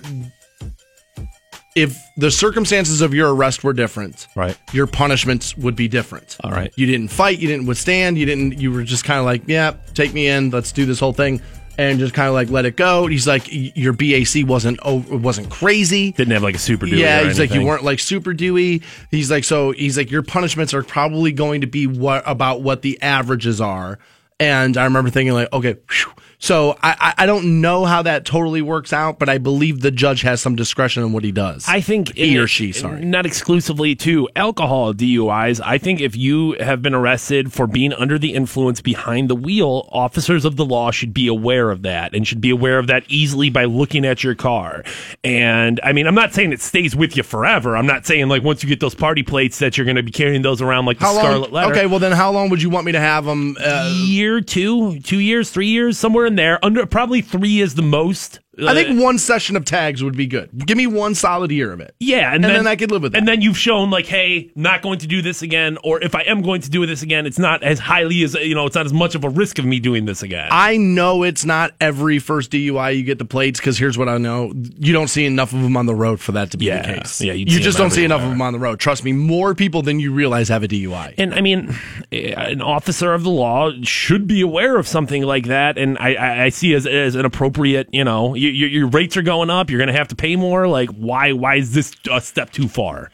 if 1.76 1.98
the 2.18 2.32
circumstances 2.32 3.00
of 3.02 3.14
your 3.14 3.34
arrest 3.34 3.64
were 3.64 3.74
different, 3.74 4.28
Right. 4.36 4.58
your 4.74 4.88
punishments 4.88 5.56
would 5.56 5.76
be 5.76 5.88
different. 5.88 6.36
All 6.44 6.52
right. 6.52 6.74
You 6.76 6.86
didn't 6.88 7.10
fight, 7.10 7.40
you 7.40 7.48
didn't 7.48 7.68
withstand, 7.68 8.18
you 8.18 8.26
didn't 8.26 8.60
you 8.60 8.72
were 8.72 8.84
just 8.84 9.06
kind 9.06 9.20
of 9.20 9.26
like, 9.26 9.44
yeah, 9.48 9.76
take 9.94 10.14
me 10.14 10.28
in, 10.28 10.50
let's 10.50 10.72
do 10.72 10.86
this 10.86 11.00
whole 11.00 11.14
thing 11.14 11.42
and 11.80 11.98
just 11.98 12.14
kind 12.14 12.28
of 12.28 12.34
like 12.34 12.50
let 12.50 12.66
it 12.66 12.76
go. 12.76 13.08
He's 13.08 13.26
like 13.26 13.48
your 13.50 13.94
BAC 13.94 14.46
wasn't 14.46 14.80
over, 14.82 15.16
wasn't 15.16 15.50
crazy. 15.50 16.12
Didn't 16.12 16.34
have 16.34 16.44
like 16.44 16.56
a 16.56 16.60
super 16.60 16.86
duty. 16.86 16.98
Yeah, 16.98 17.24
he's 17.24 17.40
like 17.40 17.54
you 17.54 17.66
weren't 17.66 17.86
like 17.86 18.00
super 18.00 18.34
dewy. 18.34 18.84
He's 19.12 19.32
like 19.32 19.46
so 19.46 19.72
he's 19.72 19.98
like 19.98 20.12
your 20.12 20.22
punishments 20.22 20.74
are 20.74 20.84
probably 20.84 21.32
going 21.32 21.62
to 21.62 21.68
be 21.68 21.88
what 21.88 22.24
about 22.26 22.62
what 22.62 22.82
the 22.82 23.02
averages 23.02 23.62
are. 23.62 23.98
And 24.42 24.76
I 24.76 24.84
remember 24.84 25.10
thinking 25.10 25.34
like, 25.34 25.52
okay, 25.54 25.78
phew. 25.90 26.12
So 26.42 26.78
I, 26.82 27.14
I 27.18 27.26
don't 27.26 27.60
know 27.60 27.84
how 27.84 28.02
that 28.04 28.24
totally 28.24 28.62
works 28.62 28.94
out, 28.94 29.20
but 29.20 29.28
I 29.28 29.40
believe 29.40 29.82
the 29.82 29.92
judge 29.92 30.22
has 30.22 30.40
some 30.40 30.56
discretion 30.56 31.04
in 31.04 31.12
what 31.12 31.26
he 31.26 31.34
does. 31.34 31.66
I 31.68 31.82
think 31.82 32.16
he 32.16 32.36
in- 32.36 32.42
or 32.42 32.48
she, 32.48 32.72
sorry. 32.72 33.04
not 33.04 33.26
exclusively 33.26 33.94
to 33.98 34.30
alcohol 34.38 34.94
DUIs. 34.94 35.60
I 35.64 35.78
think 35.78 36.00
if 36.00 36.16
you 36.16 36.54
have 36.62 36.82
been 36.82 36.94
arrested 36.94 37.52
for 37.52 37.68
being 37.68 37.92
under 37.92 38.18
the 38.18 38.34
influence 38.34 38.80
behind 38.80 39.30
the 39.30 39.36
wheel, 39.36 39.90
officers 39.92 40.46
of 40.46 40.56
the 40.56 40.64
law 40.64 40.92
should 40.92 41.14
be 41.14 41.28
aware 41.28 41.72
of 41.72 41.82
that 41.82 42.16
and 42.16 42.26
should 42.26 42.40
be 42.40 42.52
aware 42.52 42.80
of 42.80 42.88
that 42.88 43.04
easily 43.10 43.50
by 43.50 43.66
looking 43.66 44.06
at 44.06 44.24
your 44.24 44.34
car. 44.34 44.86
And 45.26 45.82
I 45.84 45.92
mean, 45.92 46.08
I'm 46.08 46.16
not 46.16 46.34
saying 46.34 46.54
it 46.54 46.62
stays 46.62 46.96
with 46.96 47.18
you 47.18 47.24
forever. 47.24 47.76
I'm 47.76 47.86
not 47.86 48.06
saying 48.06 48.30
like 48.30 48.44
once 48.44 48.64
you 48.64 48.70
get 48.70 48.80
those 48.80 48.96
party 48.96 49.24
plates 49.24 49.60
that 49.60 49.78
you're 49.78 49.86
going 49.86 49.98
to 49.98 50.04
be 50.04 50.12
carrying 50.12 50.42
those 50.42 50.62
around 50.62 50.86
like 50.86 51.00
the 51.00 51.06
how 51.06 51.14
long? 51.16 51.24
scarlet 51.24 51.52
letter. 51.52 51.72
Okay, 51.74 51.86
well 51.86 52.00
then, 52.00 52.14
how 52.14 52.32
long 52.32 52.48
would 52.50 52.62
you 52.62 52.70
want 52.70 52.86
me 52.86 52.94
to 52.94 53.00
have 53.02 53.26
them? 53.26 53.58
Uh, 53.60 53.94
year, 54.06 54.40
two, 54.40 55.02
two 55.02 55.20
years, 55.20 55.50
three 55.52 55.68
years, 55.68 55.98
somewhere 55.98 56.29
in 56.30 56.36
there. 56.36 56.64
Under 56.64 56.86
probably 56.86 57.22
three 57.22 57.60
is 57.60 57.76
the 57.76 57.82
most. 57.82 58.40
I 58.68 58.74
think 58.74 59.02
one 59.02 59.18
session 59.18 59.56
of 59.56 59.66
tags 59.66 60.04
would 60.04 60.18
be 60.18 60.28
good. 60.28 60.50
Give 60.66 60.78
me 60.78 60.88
one 60.88 61.16
solid 61.16 61.52
year 61.52 61.72
of 61.72 61.80
it. 61.80 61.96
Yeah, 62.00 62.34
and, 62.34 62.44
And 62.46 62.56
then 62.56 62.68
I 62.68 62.76
could 62.76 62.92
live 62.92 63.02
with 63.04 63.16
it. 63.16 63.18
And 63.18 63.28
then 63.28 63.42
you've 63.42 63.58
shown 63.58 63.90
like, 63.90 64.06
hey, 64.06 64.52
not 64.56 64.82
going 64.82 65.00
to 65.00 65.08
do 65.08 65.22
this 65.22 65.42
again, 65.42 65.78
or 65.84 66.02
if 66.02 66.16
I 66.16 66.22
am 66.22 66.42
going 66.42 66.62
to 66.62 66.70
do 66.70 66.86
this 66.86 67.02
again, 67.02 67.26
it's 67.26 67.40
not 67.40 67.64
as 67.64 67.80
highly 67.80 68.24
as 68.24 68.34
you 68.36 68.56
know, 68.56 68.66
it's 68.66 68.76
not 68.76 68.86
as 68.86 68.94
much 68.94 69.16
of 69.16 69.24
a 69.24 69.30
risk 69.30 69.60
of 69.60 69.66
me 69.66 69.80
doing 69.80 70.06
this 70.06 70.24
again. 70.24 70.48
I 70.52 70.78
know 70.78 71.24
it's 71.24 71.46
not 71.46 71.72
every 71.80 72.20
first 72.20 72.52
DUI 72.52 72.98
you 72.98 73.04
get 73.04 73.20
the 73.20 73.26
plates 73.26 73.60
because 73.60 73.78
here's 73.78 73.98
what 73.98 74.10
I 74.10 74.18
know: 74.18 74.52
you 74.78 74.94
don't 74.94 75.08
see 75.08 75.26
enough 75.26 75.54
of 75.54 75.62
them 75.62 75.78
on 75.78 75.86
the 75.86 75.96
road 75.96 76.20
for 76.20 76.32
that 76.34 76.52
to 76.52 76.58
be 76.58 76.66
Yeah. 76.66 76.82
the 76.94 77.00
case. 77.00 77.22
Yeah, 77.22 77.34
you 77.34 77.46
just 77.46 77.78
don't 77.78 77.92
see 77.92 78.04
enough 78.04 78.22
of 78.22 78.30
them 78.30 78.42
on 78.42 78.54
the 78.54 78.60
road. 78.60 78.80
Trust 78.80 79.04
me, 79.04 79.12
more 79.12 79.56
people 79.56 79.82
than 79.82 80.00
you 80.00 80.12
realize 80.12 80.50
have 80.50 80.64
a 80.64 80.68
DUI. 80.68 81.14
and 81.18 81.34
I 81.34 81.42
mean, 81.42 81.76
eh, 82.12 82.34
an 82.38 82.62
officer 82.62 83.14
of 83.14 83.24
the 83.24 83.30
law 83.30 83.72
should 83.84 84.28
be 84.28 84.42
aware 84.42 84.78
of 84.78 84.88
something 84.88 85.24
like 85.24 85.46
that, 85.48 85.78
and 85.78 85.98
I, 86.00 86.14
I, 86.16 86.44
I 86.46 86.50
see 86.50 86.74
as 86.74 86.86
as 86.88 87.16
an 87.16 87.26
appropriate, 87.26 87.88
you 87.92 88.04
know, 88.04 88.36
your, 88.50 88.70
your, 88.70 88.70
your 88.70 88.88
rates 88.88 89.18
are 89.18 89.22
going 89.22 89.50
up, 89.50 89.70
you're 89.70 89.80
going 89.80 89.88
to 89.88 89.98
have 89.98 90.10
to 90.10 90.16
pay 90.16 90.36
more. 90.36 90.68
Like, 90.68 90.90
why 90.90 91.34
why 91.34 91.56
is 91.56 91.74
this 91.74 91.96
a 92.12 92.22
step 92.22 92.52
too 92.52 92.68
far? 92.68 93.12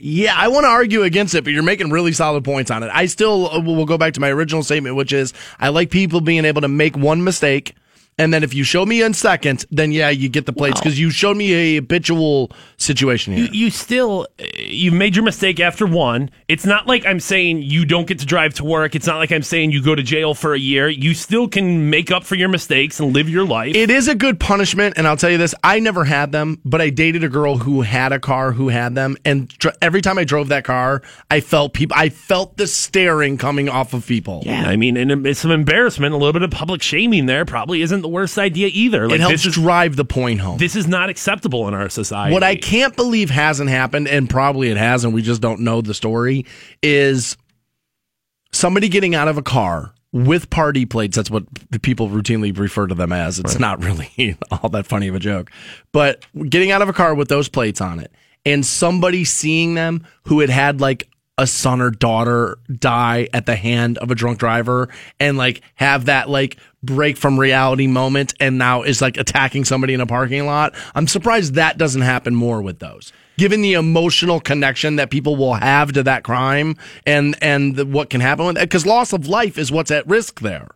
Yeah, 0.00 0.34
I 0.36 0.48
want 0.48 0.64
to 0.64 0.68
argue 0.68 1.02
against 1.02 1.34
it, 1.34 1.42
but 1.42 1.52
you're 1.52 1.62
making 1.62 1.90
really 1.90 2.12
solid 2.12 2.44
points 2.44 2.70
on 2.70 2.82
it. 2.82 2.90
I 2.92 3.06
still 3.06 3.50
uh, 3.50 3.60
will 3.60 3.84
go 3.84 3.98
back 3.98 4.14
to 4.14 4.20
my 4.20 4.28
original 4.30 4.62
statement, 4.62 4.94
which 4.94 5.12
is 5.12 5.32
I 5.58 5.70
like 5.70 5.90
people 5.90 6.20
being 6.20 6.44
able 6.44 6.60
to 6.60 6.68
make 6.68 6.96
one 6.96 7.24
mistake. 7.24 7.74
And 8.18 8.34
then 8.34 8.42
if 8.42 8.52
you 8.52 8.64
show 8.64 8.84
me 8.84 9.02
in 9.02 9.14
seconds, 9.14 9.64
then 9.70 9.92
yeah, 9.92 10.10
you 10.10 10.28
get 10.28 10.46
the 10.46 10.52
plates 10.52 10.80
because 10.80 10.98
you 10.98 11.10
showed 11.10 11.36
me 11.36 11.52
a 11.52 11.74
habitual 11.76 12.50
situation 12.76 13.34
here. 13.34 13.48
you 13.52 13.70
still 13.70 14.26
eh, 14.38 14.46
you've 14.56 14.94
made 14.94 15.14
your 15.16 15.24
mistake 15.24 15.58
after 15.60 15.84
one 15.86 16.30
it's 16.48 16.64
not 16.64 16.86
like 16.86 17.04
i'm 17.06 17.18
saying 17.20 17.60
you 17.62 17.84
don't 17.84 18.06
get 18.06 18.18
to 18.20 18.26
drive 18.26 18.54
to 18.54 18.64
work 18.64 18.94
it's 18.94 19.06
not 19.06 19.16
like 19.16 19.32
i'm 19.32 19.42
saying 19.42 19.70
you 19.72 19.82
go 19.82 19.94
to 19.94 20.02
jail 20.02 20.32
for 20.34 20.54
a 20.54 20.58
year 20.58 20.88
you 20.88 21.12
still 21.14 21.48
can 21.48 21.90
make 21.90 22.10
up 22.10 22.22
for 22.24 22.34
your 22.36 22.48
mistakes 22.48 23.00
and 23.00 23.12
live 23.12 23.28
your 23.28 23.44
life 23.44 23.74
It 23.74 23.90
is 23.90 24.06
a 24.08 24.14
good 24.14 24.38
punishment, 24.40 24.94
and 24.96 25.06
I'll 25.08 25.16
tell 25.16 25.30
you 25.30 25.38
this: 25.38 25.54
I 25.64 25.80
never 25.80 26.04
had 26.04 26.32
them, 26.32 26.60
but 26.64 26.80
I 26.80 26.90
dated 26.90 27.24
a 27.24 27.28
girl 27.28 27.56
who 27.58 27.82
had 27.82 28.12
a 28.12 28.20
car 28.20 28.52
who 28.52 28.68
had 28.68 28.94
them, 28.94 29.16
and 29.24 29.48
dr- 29.48 29.76
every 29.82 30.00
time 30.00 30.18
I 30.18 30.24
drove 30.24 30.48
that 30.48 30.64
car, 30.64 31.02
I 31.30 31.40
felt 31.40 31.74
people. 31.74 31.96
I 31.98 32.08
felt 32.08 32.56
the 32.56 32.66
staring 32.66 33.38
coming 33.38 33.68
off 33.68 33.92
of 33.94 34.06
people. 34.06 34.42
yeah 34.46 34.64
i 34.68 34.76
mean 34.76 34.96
and 34.96 35.26
it's 35.26 35.40
some 35.40 35.50
embarrassment 35.50 36.14
a 36.14 36.16
little 36.16 36.32
bit 36.32 36.42
of 36.42 36.50
public 36.50 36.82
shaming 36.82 37.26
there 37.26 37.44
probably 37.44 37.82
isn't 37.82 38.04
the 38.08 38.14
worst 38.14 38.38
idea 38.38 38.70
either 38.72 39.04
it 39.04 39.08
like 39.08 39.20
helps 39.20 39.32
this 39.32 39.46
is, 39.46 39.54
drive 39.54 39.96
the 39.96 40.04
point 40.04 40.40
home. 40.40 40.56
this 40.56 40.74
is 40.74 40.86
not 40.86 41.10
acceptable 41.10 41.68
in 41.68 41.74
our 41.74 41.88
society 41.90 42.32
What 42.32 42.42
I 42.42 42.56
can't 42.56 42.96
believe 42.96 43.28
hasn't 43.28 43.68
happened, 43.68 44.08
and 44.08 44.28
probably 44.30 44.70
it 44.70 44.78
has, 44.78 45.04
and 45.04 45.12
we 45.12 45.20
just 45.20 45.42
don't 45.42 45.60
know 45.60 45.82
the 45.82 45.92
story, 45.94 46.46
is 46.82 47.36
somebody 48.50 48.88
getting 48.88 49.14
out 49.14 49.28
of 49.28 49.36
a 49.36 49.42
car 49.42 49.92
with 50.12 50.48
party 50.48 50.86
plates. 50.86 51.16
That's 51.16 51.30
what 51.30 51.44
people 51.82 52.08
routinely 52.08 52.56
refer 52.56 52.86
to 52.86 52.94
them 52.94 53.12
as. 53.12 53.38
It's 53.38 53.58
not 53.58 53.84
really 53.84 54.38
all 54.50 54.70
that 54.70 54.86
funny 54.86 55.08
of 55.08 55.14
a 55.14 55.18
joke. 55.20 55.50
But 55.92 56.24
getting 56.48 56.70
out 56.70 56.80
of 56.80 56.88
a 56.88 56.94
car 56.94 57.14
with 57.14 57.28
those 57.28 57.48
plates 57.48 57.80
on 57.80 58.00
it, 58.00 58.10
and 58.46 58.64
somebody 58.64 59.24
seeing 59.24 59.74
them 59.74 60.06
who 60.24 60.40
had 60.40 60.50
had 60.50 60.80
like 60.80 61.10
a 61.38 61.46
son 61.46 61.80
or 61.80 61.90
daughter 61.90 62.58
die 62.78 63.28
at 63.32 63.46
the 63.46 63.56
hand 63.56 63.96
of 63.98 64.10
a 64.10 64.14
drunk 64.14 64.38
driver 64.38 64.88
and 65.20 65.38
like 65.38 65.62
have 65.76 66.06
that 66.06 66.28
like 66.28 66.56
break 66.82 67.16
from 67.16 67.38
reality 67.38 67.86
moment 67.86 68.34
and 68.40 68.58
now 68.58 68.82
is 68.82 69.00
like 69.00 69.16
attacking 69.16 69.64
somebody 69.64 69.94
in 69.94 70.00
a 70.00 70.06
parking 70.06 70.44
lot. 70.46 70.74
I'm 70.94 71.06
surprised 71.06 71.54
that 71.54 71.78
doesn't 71.78 72.02
happen 72.02 72.34
more 72.34 72.60
with 72.60 72.80
those. 72.80 73.12
Given 73.38 73.62
the 73.62 73.74
emotional 73.74 74.40
connection 74.40 74.96
that 74.96 75.10
people 75.10 75.36
will 75.36 75.54
have 75.54 75.92
to 75.92 76.02
that 76.02 76.24
crime 76.24 76.76
and 77.06 77.36
and 77.40 77.76
the, 77.76 77.86
what 77.86 78.10
can 78.10 78.20
happen 78.20 78.46
with 78.46 78.56
it, 78.58 78.62
because 78.62 78.84
loss 78.84 79.12
of 79.12 79.28
life 79.28 79.58
is 79.58 79.70
what's 79.70 79.92
at 79.92 80.06
risk 80.08 80.40
there. 80.40 80.68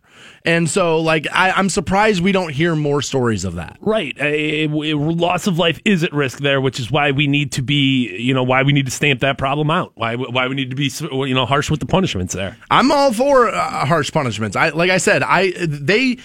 And 0.45 0.69
so, 0.69 0.99
like, 0.99 1.25
I, 1.31 1.51
I'm 1.51 1.69
surprised 1.69 2.21
we 2.21 2.33
don't 2.33 2.51
hear 2.51 2.75
more 2.75 3.01
stories 3.01 3.45
of 3.45 3.55
that. 3.55 3.77
Right. 3.79 4.13
A, 4.19 4.65
a- 4.65 4.93
a 4.93 4.97
loss 4.97 5.47
of 5.47 5.57
life 5.57 5.79
is 5.85 6.03
at 6.03 6.11
risk 6.11 6.39
there, 6.39 6.59
which 6.59 6.79
is 6.79 6.91
why 6.91 7.11
we 7.11 7.27
need 7.27 7.53
to 7.53 7.61
be, 7.61 8.09
you 8.17 8.33
know, 8.33 8.43
why 8.43 8.63
we 8.63 8.73
need 8.73 8.85
to 8.85 8.91
stamp 8.91 9.21
that 9.21 9.37
problem 9.37 9.71
out. 9.71 9.93
Why, 9.95 10.15
why 10.15 10.47
we 10.47 10.55
need 10.55 10.69
to 10.71 10.75
be, 10.75 10.91
you 11.27 11.33
know, 11.33 11.45
harsh 11.45 11.69
with 11.71 11.79
the 11.79 11.85
punishments 11.85 12.33
there. 12.33 12.57
I'm 12.69 12.91
all 12.91 13.13
for 13.13 13.47
uh, 13.49 13.85
harsh 13.85 14.11
punishments. 14.11 14.57
I 14.57 14.69
like 14.69 14.89
I 14.91 14.97
said, 14.97 15.23
I 15.23 15.51
they 15.57 16.17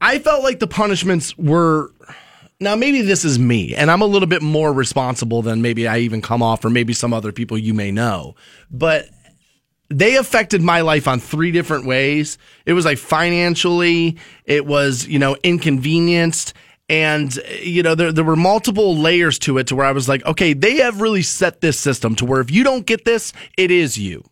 I 0.00 0.18
felt 0.18 0.42
like 0.42 0.58
the 0.58 0.66
punishments 0.66 1.36
were 1.36 1.90
now 2.58 2.74
maybe 2.74 3.02
this 3.02 3.24
is 3.24 3.38
me 3.38 3.74
and 3.74 3.90
I'm 3.90 4.00
a 4.00 4.06
little 4.06 4.28
bit 4.28 4.40
more 4.40 4.72
responsible 4.72 5.42
than 5.42 5.60
maybe 5.60 5.86
I 5.86 5.98
even 5.98 6.22
come 6.22 6.42
off 6.42 6.64
or 6.64 6.70
maybe 6.70 6.94
some 6.94 7.12
other 7.12 7.30
people 7.32 7.58
you 7.58 7.74
may 7.74 7.90
know. 7.92 8.34
But 8.70 9.10
they 9.88 10.16
affected 10.16 10.62
my 10.62 10.80
life 10.80 11.06
on 11.06 11.20
three 11.20 11.52
different 11.52 11.86
ways. 11.86 12.38
It 12.64 12.72
was 12.72 12.84
like 12.84 12.98
financially, 12.98 14.16
it 14.44 14.66
was, 14.66 15.06
you 15.06 15.18
know, 15.18 15.36
inconvenienced. 15.42 16.54
And, 16.88 17.34
you 17.60 17.82
know, 17.82 17.94
there, 17.94 18.12
there 18.12 18.24
were 18.24 18.36
multiple 18.36 18.96
layers 18.96 19.38
to 19.40 19.58
it 19.58 19.66
to 19.68 19.76
where 19.76 19.86
I 19.86 19.92
was 19.92 20.08
like, 20.08 20.24
okay, 20.24 20.52
they 20.52 20.76
have 20.76 21.00
really 21.00 21.22
set 21.22 21.60
this 21.60 21.78
system 21.78 22.14
to 22.16 22.24
where 22.24 22.40
if 22.40 22.50
you 22.50 22.62
don't 22.62 22.86
get 22.86 23.04
this, 23.04 23.32
it 23.56 23.70
is 23.70 23.98
you. 23.98 24.24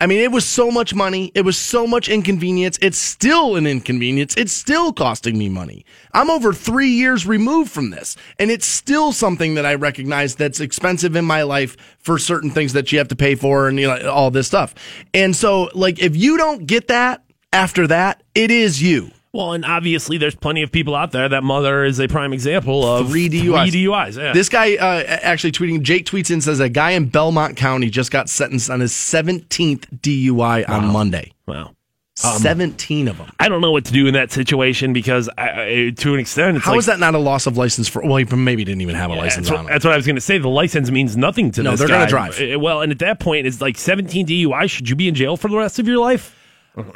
I 0.00 0.06
mean, 0.06 0.20
it 0.20 0.32
was 0.32 0.46
so 0.46 0.70
much 0.70 0.94
money. 0.94 1.30
It 1.34 1.42
was 1.42 1.58
so 1.58 1.86
much 1.86 2.08
inconvenience. 2.08 2.78
It's 2.80 2.96
still 2.96 3.56
an 3.56 3.66
inconvenience. 3.66 4.34
It's 4.36 4.52
still 4.52 4.94
costing 4.94 5.36
me 5.36 5.50
money. 5.50 5.84
I'm 6.14 6.30
over 6.30 6.54
three 6.54 6.88
years 6.88 7.26
removed 7.26 7.70
from 7.70 7.90
this, 7.90 8.16
and 8.38 8.50
it's 8.50 8.64
still 8.64 9.12
something 9.12 9.54
that 9.54 9.66
I 9.66 9.74
recognize 9.74 10.36
that's 10.36 10.58
expensive 10.60 11.16
in 11.16 11.26
my 11.26 11.42
life 11.42 11.76
for 11.98 12.18
certain 12.18 12.50
things 12.50 12.72
that 12.72 12.90
you 12.92 12.98
have 12.98 13.08
to 13.08 13.16
pay 13.16 13.34
for 13.34 13.68
and 13.68 13.78
you 13.78 13.88
know, 13.88 14.10
all 14.10 14.30
this 14.30 14.46
stuff. 14.46 14.74
And 15.12 15.36
so, 15.36 15.68
like, 15.74 15.98
if 15.98 16.16
you 16.16 16.38
don't 16.38 16.66
get 16.66 16.88
that 16.88 17.22
after 17.52 17.86
that, 17.88 18.22
it 18.34 18.50
is 18.50 18.82
you. 18.82 19.10
Well, 19.32 19.52
and 19.52 19.64
obviously 19.64 20.18
there's 20.18 20.34
plenty 20.34 20.62
of 20.62 20.72
people 20.72 20.94
out 20.94 21.12
there. 21.12 21.28
That 21.28 21.44
mother 21.44 21.84
is 21.84 22.00
a 22.00 22.08
prime 22.08 22.32
example 22.32 22.84
of 22.84 23.08
Three 23.08 23.28
DUIs. 23.28 23.70
Three 23.70 23.84
DUIs, 23.86 24.16
yeah. 24.18 24.32
This 24.32 24.48
guy 24.48 24.74
uh, 24.74 25.04
actually 25.06 25.52
tweeting, 25.52 25.82
Jake 25.82 26.04
tweets 26.06 26.30
in 26.30 26.40
says 26.40 26.58
a 26.58 26.68
guy 26.68 26.90
in 26.92 27.08
Belmont 27.08 27.56
County 27.56 27.90
just 27.90 28.10
got 28.10 28.28
sentenced 28.28 28.70
on 28.70 28.80
his 28.80 28.92
17th 28.92 30.00
DUI 30.00 30.68
on 30.68 30.86
Monday. 30.86 31.32
wow. 31.46 31.74
17 32.20 33.08
of 33.08 33.18
them. 33.18 33.30
I 33.40 33.48
don't 33.48 33.60
know 33.60 33.70
what 33.70 33.86
to 33.86 33.92
do 33.92 34.06
in 34.06 34.14
that 34.14 34.30
situation 34.30 34.92
because 34.92 35.28
I, 35.38 35.48
I, 35.48 35.92
to 35.96 36.14
an 36.14 36.20
extent, 36.20 36.56
it's 36.58 36.66
How 36.66 36.72
like, 36.72 36.80
is 36.80 36.86
that 36.86 36.98
not 36.98 37.14
a 37.14 37.18
loss 37.18 37.46
of 37.46 37.56
license 37.56 37.88
for? 37.88 38.02
Well, 38.02 38.16
he 38.16 38.24
maybe 38.36 38.64
didn't 38.64 38.82
even 38.82 38.94
have 38.94 39.10
a 39.10 39.14
license 39.14 39.48
that's 39.48 39.58
on 39.58 39.64
what, 39.64 39.72
that's 39.72 39.84
what 39.84 39.94
I 39.94 39.96
was 39.96 40.06
going 40.06 40.16
to 40.16 40.20
say. 40.20 40.38
The 40.38 40.48
license 40.48 40.90
means 40.90 41.16
nothing 41.16 41.50
to 41.52 41.62
No, 41.62 41.70
this 41.70 41.80
they're 41.80 41.88
gonna 41.88 42.06
drive. 42.06 42.38
Uh, 42.40 42.58
Well, 42.58 42.82
and 42.82 42.92
at 42.92 42.98
that 42.98 43.20
point, 43.20 43.46
it's 43.46 43.60
like 43.60 43.78
17 43.78 44.26
DUI. 44.26 44.68
Should 44.68 44.88
you 44.88 44.96
be 44.96 45.08
in 45.08 45.14
jail 45.14 45.36
for 45.36 45.48
the 45.48 45.56
rest 45.56 45.78
of 45.78 45.86
your 45.86 45.98
life? 45.98 46.36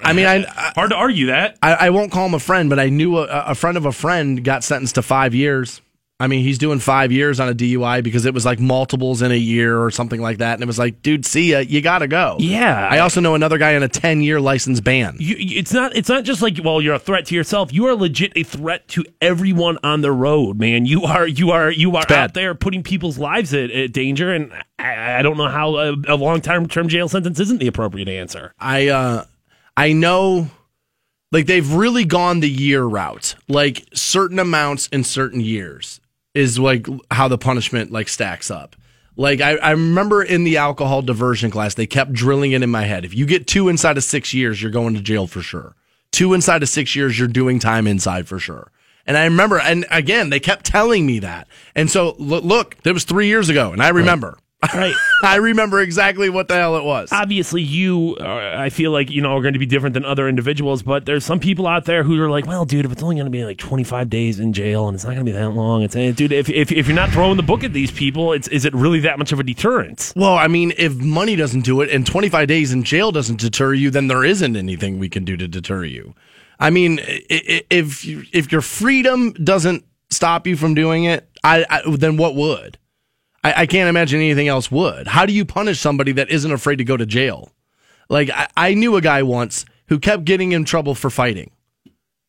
I 0.03 0.13
mean, 0.13 0.27
I, 0.27 0.43
Hard 0.75 0.91
to 0.91 0.97
argue 0.97 1.27
that. 1.27 1.59
I 1.63 1.75
I 1.75 1.91
won't 1.91 2.13
call 2.13 2.27
him 2.27 2.35
a 2.35 2.41
friend, 2.41 2.69
but 2.71 2.79
I 2.79 2.89
knew 2.89 3.19
a, 3.19 3.25
a 3.25 3.55
friend 3.55 3.77
of 3.77 3.87
a 3.87 3.93
friend 3.93 4.45
got 4.45 4.65
sentenced 4.65 4.97
to 4.97 5.03
five 5.03 5.35
years. 5.35 5.81
I 6.21 6.29
mean, 6.29 6.45
he's 6.45 6.59
doing 6.59 6.79
five 6.79 7.11
years 7.11 7.41
on 7.41 7.49
a 7.49 7.55
DUI 7.55 8.03
because 8.03 8.25
it 8.25 8.33
was 8.33 8.47
like 8.47 8.61
multiples 8.61 9.21
in 9.21 9.33
a 9.33 9.37
year 9.37 9.83
or 9.83 9.91
something 9.91 10.21
like 10.21 10.39
that, 10.39 10.55
and 10.55 10.63
it 10.63 10.67
was 10.67 10.79
like, 10.79 11.03
dude, 11.03 11.27
see 11.27 11.51
ya, 11.51 11.59
you 11.59 11.81
gotta 11.81 12.07
go. 12.07 12.37
Yeah. 12.39 12.89
I 12.89 13.01
also 13.01 13.21
know 13.21 13.35
another 13.35 13.59
guy 13.59 13.75
on 13.75 13.83
a 13.83 13.89
ten 13.89 14.23
year 14.23 14.41
license 14.41 14.81
ban. 14.81 15.17
You, 15.19 15.35
it's 15.39 15.73
not. 15.73 15.97
It's 15.97 16.09
not 16.09 16.23
just 16.23 16.41
like 16.41 16.57
well, 16.63 16.81
you're 16.81 16.95
a 16.95 17.01
threat 17.01 17.27
to 17.27 17.35
yourself. 17.35 17.73
You 17.73 17.87
are 17.89 17.97
legit 17.97 18.33
a 18.37 18.45
threat 18.45 18.87
to 18.89 19.05
everyone 19.21 19.79
on 19.83 20.03
the 20.03 20.13
road, 20.13 20.61
man. 20.61 20.87
You 20.87 21.03
are. 21.03 21.27
You 21.27 21.51
are. 21.51 21.69
You 21.71 21.97
are 21.97 22.11
out 22.11 22.35
there 22.35 22.55
putting 22.55 22.85
people's 22.85 23.19
lives 23.19 23.53
at, 23.53 23.73
at 23.73 23.93
danger, 23.93 24.33
and 24.33 24.53
I, 24.79 25.19
I 25.19 25.23
don't 25.23 25.37
know 25.37 25.49
how 25.49 25.77
a, 25.77 25.97
a 26.07 26.15
long 26.15 26.41
term 26.41 26.69
term 26.69 26.89
jail 26.89 27.09
sentence 27.09 27.41
isn't 27.41 27.59
the 27.59 27.67
appropriate 27.67 28.09
answer. 28.09 28.53
I 28.61 28.87
uh 28.89 29.25
I 29.77 29.93
know 29.93 30.49
like 31.33 31.47
they've 31.47 31.73
really 31.73 32.05
gone 32.05 32.41
the 32.41 32.51
year 32.51 32.85
route. 32.85 33.35
Like 33.49 33.85
certain 33.93 34.39
amounts 34.39 34.87
in 34.89 35.05
certain 35.05 35.41
years 35.41 36.01
is 36.33 36.59
like 36.59 36.87
how 37.11 37.29
the 37.29 37.39
punishment 37.39 37.91
like 37.91 38.09
stacks 38.09 38.51
up. 38.51 38.77
Like 39.17 39.41
I, 39.41 39.57
I 39.57 39.71
remember 39.73 40.23
in 40.23 40.45
the 40.45 40.57
alcohol 40.57 41.03
diversion 41.03 41.51
class, 41.51 41.75
they 41.75 41.87
kept 41.87 42.13
drilling 42.13 42.53
it 42.53 42.63
in 42.63 42.71
my 42.71 42.85
head. 42.85 43.05
If 43.05 43.15
you 43.15 43.27
get 43.27 43.47
two 43.47 43.69
inside 43.69 43.97
of 43.97 44.05
six 44.05 44.33
years, 44.35 44.63
you're 44.63 44.71
going 44.71 44.95
to 44.95 45.01
jail 45.01 45.27
for 45.27 45.43
sure. 45.43 45.75
Two 46.11 46.35
inside 46.35 46.63
of 46.63 46.69
six 46.69 46.95
years, 46.95 47.19
you're 47.19 47.29
doing 47.29 47.59
time 47.59 47.87
inside 47.87 48.29
for 48.29 48.39
sure. 48.39 48.71
And 49.07 49.17
I 49.17 49.25
remember, 49.25 49.61
and 49.61 49.85
again, 49.91 50.31
they 50.31 50.41
kept 50.41 50.65
telling 50.65 51.05
me 51.05 51.19
that. 51.19 51.49
And 51.75 51.91
so 51.91 52.15
look, 52.19 52.45
look, 52.45 52.83
that 52.83 52.95
was 52.95 53.05
three 53.05 53.27
years 53.27 53.49
ago, 53.49 53.73
and 53.73 53.83
I 53.83 53.89
remember. 53.89 54.29
Right. 54.29 54.39
I 55.23 55.37
remember 55.37 55.81
exactly 55.81 56.29
what 56.31 56.49
the 56.49 56.55
hell 56.55 56.77
it 56.77 56.85
was. 56.85 57.11
obviously 57.13 57.63
you 57.63 58.17
uh, 58.21 58.55
i 58.57 58.71
feel 58.71 58.91
like 58.91 59.11
you 59.11 59.21
know 59.23 59.37
are 59.37 59.43
going 59.43 59.55
to 59.55 59.59
be 59.59 59.67
different 59.67 59.95
than 59.95 60.05
other 60.05 60.29
individuals 60.29 60.83
but 60.83 61.07
there's 61.07 61.25
some 61.25 61.39
people 61.41 61.67
out 61.67 61.85
there 61.85 62.03
who 62.03 62.21
are 62.23 62.31
like 62.31 62.47
well 62.47 62.65
dude 62.65 62.85
if 62.85 62.93
it's 62.93 63.03
only 63.03 63.17
going 63.17 63.27
to 63.27 63.31
be 63.31 63.45
like 63.45 63.59
25 63.59 64.09
days 64.11 64.41
in 64.41 64.53
jail 64.53 64.89
and 64.89 64.95
it's 64.95 65.05
not 65.05 65.15
going 65.15 65.25
to 65.25 65.33
be 65.33 65.37
that 65.37 65.51
long 65.51 65.83
it's 65.83 65.97
eh, 65.97 66.13
dude 66.13 66.33
if, 66.33 66.49
if, 66.49 66.71
if 66.73 66.87
you're 66.87 66.97
not 66.97 67.11
throwing 67.11 67.37
the 67.37 67.43
book 67.43 67.65
at 67.65 67.73
these 67.73 67.91
people 67.91 68.33
it's 68.33 68.49
is 68.49 68.65
it 68.65 68.75
really 68.75 69.01
that 69.01 69.19
much 69.19 69.33
of 69.33 69.41
a 69.41 69.43
deterrent 69.43 70.13
Well, 70.17 70.35
I 70.37 70.49
mean, 70.49 70.73
if 70.79 70.95
money 70.97 71.37
doesn't 71.37 71.63
do 71.63 71.81
it 71.81 71.91
and 71.91 72.07
25 72.07 72.47
days 72.49 72.73
in 72.73 72.83
jail 72.85 73.13
doesn't 73.13 73.41
deter 73.41 73.73
you, 73.75 73.91
then 73.91 74.07
there 74.09 74.25
isn't 74.25 74.57
anything 74.57 74.99
we 74.99 75.09
can 75.09 75.25
do 75.25 75.37
to 75.37 75.47
deter 75.49 75.85
you. 75.85 76.15
I 76.59 76.71
mean, 76.71 77.01
if 77.03 78.05
you, 78.05 78.25
if 78.33 78.53
your 78.53 78.61
freedom 78.61 79.33
doesn't 79.33 79.85
stop 80.11 80.47
you 80.47 80.57
from 80.57 80.75
doing 80.75 81.05
it, 81.05 81.29
I, 81.43 81.65
I 81.69 81.83
then 81.97 82.17
what 82.17 82.35
would? 82.35 82.79
I, 83.45 83.63
I 83.63 83.67
can't 83.67 83.89
imagine 83.89 84.21
anything 84.21 84.49
else 84.49 84.71
would. 84.71 85.07
How 85.07 85.27
do 85.27 85.33
you 85.33 85.45
punish 85.45 85.79
somebody 85.79 86.13
that 86.13 86.31
isn't 86.31 86.51
afraid 86.51 86.77
to 86.77 86.85
go 86.85 86.97
to 86.97 87.07
jail? 87.07 87.53
Like 88.09 88.31
I, 88.31 88.49
I 88.57 88.75
knew 88.75 88.97
a 88.97 89.01
guy 89.01 89.23
once 89.23 89.67
who 89.89 90.01
kept 90.01 90.25
getting 90.25 90.53
in 90.53 90.65
trouble 90.65 90.95
for 90.95 91.11
fighting. 91.11 91.51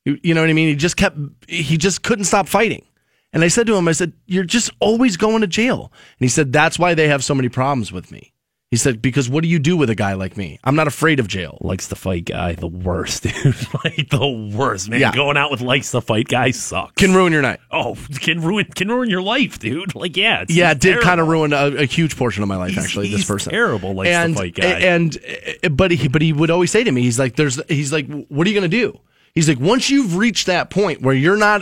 You, 0.03 0.19
you 0.21 0.33
know 0.33 0.41
what 0.41 0.49
I 0.49 0.53
mean? 0.53 0.67
He 0.67 0.75
just 0.75 0.97
kept 0.97 1.17
he 1.47 1.77
just 1.77 2.03
couldn't 2.03 2.25
stop 2.25 2.47
fighting. 2.47 2.85
And 3.33 3.43
I 3.43 3.49
said 3.49 3.67
to 3.67 3.75
him, 3.75 3.87
I 3.87 3.91
said, 3.91 4.13
You're 4.27 4.43
just 4.43 4.69
always 4.79 5.17
going 5.17 5.41
to 5.41 5.47
jail. 5.47 5.91
And 5.91 6.25
he 6.25 6.27
said, 6.27 6.53
That's 6.53 6.77
why 6.77 6.93
they 6.93 7.07
have 7.07 7.23
so 7.23 7.35
many 7.35 7.49
problems 7.49 7.91
with 7.91 8.11
me. 8.11 8.31
He 8.71 8.77
said, 8.77 9.01
Because 9.01 9.29
what 9.29 9.43
do 9.43 9.47
you 9.47 9.59
do 9.59 9.77
with 9.77 9.89
a 9.89 9.95
guy 9.95 10.13
like 10.13 10.35
me? 10.37 10.59
I'm 10.63 10.75
not 10.75 10.87
afraid 10.87 11.19
of 11.19 11.27
jail. 11.27 11.57
likes 11.61 11.87
to 11.89 11.95
fight 11.95 12.25
guy 12.25 12.53
the 12.55 12.67
worst 12.67 13.23
dude 13.43 13.55
like 13.83 14.09
the 14.09 14.49
worst 14.55 14.89
man 14.89 14.99
Yeah. 14.99 15.11
going 15.13 15.37
out 15.37 15.51
with 15.51 15.61
likes 15.61 15.91
to 15.91 16.01
fight 16.01 16.27
guy 16.27 16.51
sucks 16.51 16.93
Can 16.95 17.13
ruin 17.13 17.31
your 17.31 17.41
night. 17.43 17.59
oh 17.71 17.95
can 18.19 18.41
ruin 18.41 18.65
can 18.65 18.89
ruin 18.89 19.09
your 19.09 19.21
life 19.21 19.59
dude 19.59 19.93
like 19.95 20.17
yeah 20.17 20.41
it's, 20.41 20.53
Yeah, 20.53 20.71
it 20.71 20.79
did 20.79 20.99
kind 21.01 21.21
of 21.21 21.27
ruin 21.27 21.53
a, 21.53 21.67
a 21.67 21.85
huge 21.85 22.17
portion 22.17 22.41
of 22.43 22.49
my 22.49 22.57
life. 22.57 22.71
He's- 22.71 22.83
actually, 22.83 23.07
he's 23.07 23.17
this 23.19 23.27
person 23.27 23.51
terrible, 23.51 23.93
likes 23.93 24.09
to 24.09 24.13
and, 24.15 24.35
fight 24.35 24.55
guy. 24.55 24.65
And 24.65 25.17
uh, 25.63 25.69
but 25.69 25.91
he 25.91 26.07
but 26.07 26.21
he 26.21 26.33
would 26.33 26.49
always 26.49 26.71
say 26.71 26.83
to 26.83 26.91
me, 26.91 27.01
he's 27.03 27.19
like, 27.19 27.35
"There's," 27.35 27.61
he's 27.69 27.93
like, 27.93 28.07
"What 28.07 28.47
are 28.47 28.49
you 28.49 28.59
going 28.59 28.69
to 28.69 28.77
do?" 28.77 28.99
He's 29.33 29.47
like, 29.49 29.59
once 29.59 29.89
you've 29.89 30.15
reached 30.15 30.47
that 30.47 30.69
point 30.69 31.01
where 31.01 31.13
you're 31.13 31.35
not 31.37 31.61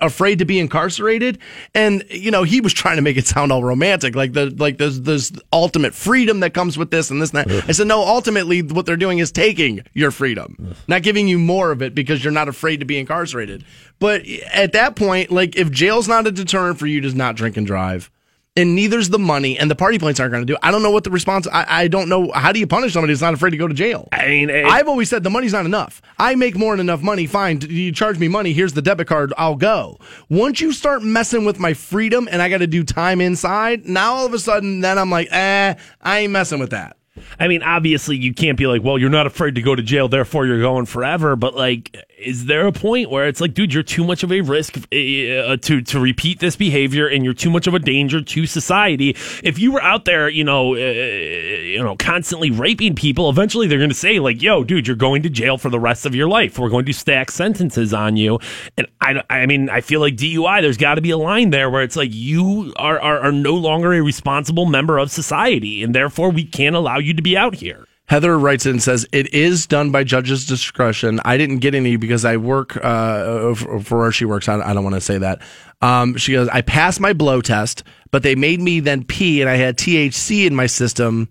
afraid 0.00 0.38
to 0.38 0.44
be 0.44 0.58
incarcerated, 0.58 1.38
and 1.74 2.04
you 2.10 2.30
know, 2.30 2.42
he 2.42 2.60
was 2.60 2.72
trying 2.72 2.96
to 2.96 3.02
make 3.02 3.16
it 3.16 3.26
sound 3.26 3.52
all 3.52 3.62
romantic, 3.62 4.14
like 4.14 4.32
the 4.32 4.50
like 4.50 4.78
there's 4.78 5.00
this 5.02 5.32
ultimate 5.52 5.94
freedom 5.94 6.40
that 6.40 6.54
comes 6.54 6.76
with 6.76 6.90
this 6.90 7.10
and 7.10 7.20
this 7.20 7.32
and 7.32 7.50
that. 7.50 7.68
I 7.68 7.72
said, 7.72 7.86
no, 7.86 8.00
ultimately, 8.04 8.62
what 8.62 8.86
they're 8.86 8.96
doing 8.96 9.18
is 9.18 9.32
taking 9.32 9.80
your 9.94 10.10
freedom, 10.10 10.74
not 10.88 11.02
giving 11.02 11.28
you 11.28 11.38
more 11.38 11.70
of 11.70 11.82
it 11.82 11.94
because 11.94 12.22
you're 12.24 12.32
not 12.32 12.48
afraid 12.48 12.80
to 12.80 12.86
be 12.86 12.98
incarcerated. 12.98 13.64
But 13.98 14.26
at 14.52 14.72
that 14.72 14.96
point, 14.96 15.30
like 15.30 15.56
if 15.56 15.70
jail's 15.70 16.08
not 16.08 16.26
a 16.26 16.32
deterrent 16.32 16.78
for 16.78 16.86
you 16.86 17.00
to 17.00 17.12
not 17.14 17.36
drink 17.36 17.56
and 17.56 17.66
drive, 17.66 18.10
and 18.56 18.74
neither's 18.74 19.10
the 19.10 19.18
money, 19.18 19.58
and 19.58 19.70
the 19.70 19.74
party 19.76 19.98
points 19.98 20.18
aren't 20.18 20.32
going 20.32 20.46
to 20.46 20.52
do. 20.52 20.56
I 20.62 20.70
don't 20.70 20.82
know 20.82 20.90
what 20.90 21.04
the 21.04 21.10
response. 21.10 21.46
I, 21.52 21.82
I 21.82 21.88
don't 21.88 22.08
know 22.08 22.30
how 22.32 22.52
do 22.52 22.58
you 22.58 22.66
punish 22.66 22.92
somebody 22.94 23.12
who's 23.12 23.20
not 23.20 23.34
afraid 23.34 23.50
to 23.50 23.56
go 23.56 23.68
to 23.68 23.74
jail. 23.74 24.08
I 24.12 24.26
mean, 24.28 24.50
it- 24.50 24.64
I've 24.64 24.88
always 24.88 25.08
said 25.10 25.22
the 25.22 25.30
money's 25.30 25.52
not 25.52 25.66
enough. 25.66 26.00
I 26.18 26.34
make 26.34 26.56
more 26.56 26.72
than 26.76 26.80
enough 26.86 27.02
money. 27.02 27.26
Fine, 27.26 27.60
you 27.68 27.92
charge 27.92 28.18
me 28.18 28.28
money. 28.28 28.52
Here's 28.52 28.72
the 28.72 28.82
debit 28.82 29.06
card. 29.08 29.32
I'll 29.36 29.56
go. 29.56 29.98
Once 30.28 30.60
you 30.60 30.72
start 30.72 31.02
messing 31.02 31.44
with 31.44 31.58
my 31.58 31.74
freedom, 31.74 32.28
and 32.30 32.40
I 32.40 32.48
got 32.48 32.58
to 32.58 32.66
do 32.66 32.82
time 32.84 33.20
inside, 33.20 33.86
now 33.86 34.14
all 34.14 34.26
of 34.26 34.32
a 34.34 34.38
sudden, 34.38 34.80
then 34.80 34.98
I'm 34.98 35.10
like, 35.10 35.28
eh, 35.30 35.74
I 36.00 36.18
ain't 36.20 36.32
messing 36.32 36.58
with 36.58 36.70
that. 36.70 36.96
I 37.40 37.48
mean, 37.48 37.62
obviously, 37.62 38.16
you 38.18 38.34
can't 38.34 38.58
be 38.58 38.66
like, 38.66 38.82
well, 38.82 38.98
you're 38.98 39.08
not 39.08 39.26
afraid 39.26 39.54
to 39.54 39.62
go 39.62 39.74
to 39.74 39.82
jail, 39.82 40.06
therefore 40.06 40.44
you're 40.46 40.60
going 40.60 40.84
forever. 40.84 41.34
But 41.34 41.54
like, 41.54 41.96
is 42.18 42.46
there 42.46 42.66
a 42.66 42.72
point 42.72 43.10
where 43.10 43.28
it's 43.28 43.40
like, 43.40 43.52
dude, 43.52 43.74
you're 43.74 43.82
too 43.82 44.04
much 44.04 44.22
of 44.22 44.32
a 44.32 44.40
risk 44.40 44.78
uh, 44.78 45.56
to 45.56 45.82
to 45.82 46.00
repeat 46.00 46.40
this 46.40 46.56
behavior, 46.56 47.06
and 47.06 47.24
you're 47.24 47.34
too 47.34 47.50
much 47.50 47.66
of 47.66 47.74
a 47.74 47.78
danger 47.78 48.22
to 48.22 48.46
society? 48.46 49.10
If 49.44 49.58
you 49.58 49.72
were 49.72 49.82
out 49.82 50.06
there, 50.06 50.28
you 50.28 50.42
know, 50.42 50.74
uh, 50.74 50.78
you 50.78 51.82
know, 51.82 51.94
constantly 51.96 52.50
raping 52.50 52.94
people, 52.94 53.28
eventually 53.28 53.66
they're 53.66 53.78
going 53.78 53.90
to 53.90 53.94
say 53.94 54.18
like, 54.18 54.40
yo, 54.40 54.64
dude, 54.64 54.86
you're 54.86 54.96
going 54.96 55.22
to 55.22 55.30
jail 55.30 55.58
for 55.58 55.68
the 55.68 55.78
rest 55.78 56.06
of 56.06 56.14
your 56.14 56.28
life. 56.28 56.58
We're 56.58 56.70
going 56.70 56.86
to 56.86 56.92
stack 56.92 57.30
sentences 57.30 57.92
on 57.92 58.16
you. 58.16 58.38
And 58.78 58.86
I, 59.00 59.22
I 59.28 59.46
mean, 59.46 59.68
I 59.68 59.82
feel 59.82 60.00
like 60.00 60.16
DUI. 60.16 60.62
There's 60.62 60.78
got 60.78 60.94
to 60.94 61.02
be 61.02 61.10
a 61.10 61.18
line 61.18 61.50
there 61.50 61.68
where 61.68 61.82
it's 61.82 61.96
like 61.96 62.10
you 62.12 62.72
are, 62.76 62.98
are 62.98 63.20
are 63.20 63.32
no 63.32 63.54
longer 63.54 63.92
a 63.92 64.02
responsible 64.02 64.66
member 64.66 64.98
of 64.98 65.10
society, 65.10 65.82
and 65.82 65.94
therefore 65.94 66.30
we 66.30 66.44
can't 66.44 66.76
allow 66.76 66.98
you 66.98 67.12
to 67.12 67.22
be 67.22 67.36
out 67.36 67.56
here. 67.56 67.86
Heather 68.08 68.38
writes 68.38 68.66
in 68.66 68.72
and 68.72 68.82
says 68.82 69.06
it 69.12 69.32
is 69.34 69.66
done 69.66 69.90
by 69.90 70.04
judge's 70.04 70.46
discretion. 70.46 71.20
I 71.24 71.36
didn't 71.36 71.58
get 71.58 71.74
any 71.74 71.96
because 71.96 72.24
I 72.24 72.36
work 72.36 72.76
uh, 72.76 73.54
for 73.54 73.98
where 73.98 74.12
she 74.12 74.24
works. 74.24 74.48
I, 74.48 74.72
don't 74.72 74.84
want 74.84 74.94
to 74.94 75.00
say 75.00 75.18
that. 75.18 75.42
Um, 75.80 76.16
she 76.16 76.32
goes, 76.32 76.48
I 76.48 76.62
passed 76.62 77.00
my 77.00 77.12
blow 77.12 77.40
test, 77.40 77.82
but 78.12 78.22
they 78.22 78.36
made 78.36 78.60
me 78.60 78.78
then 78.80 79.04
pee, 79.04 79.40
and 79.40 79.50
I 79.50 79.56
had 79.56 79.76
THC 79.76 80.46
in 80.46 80.54
my 80.54 80.66
system. 80.66 81.28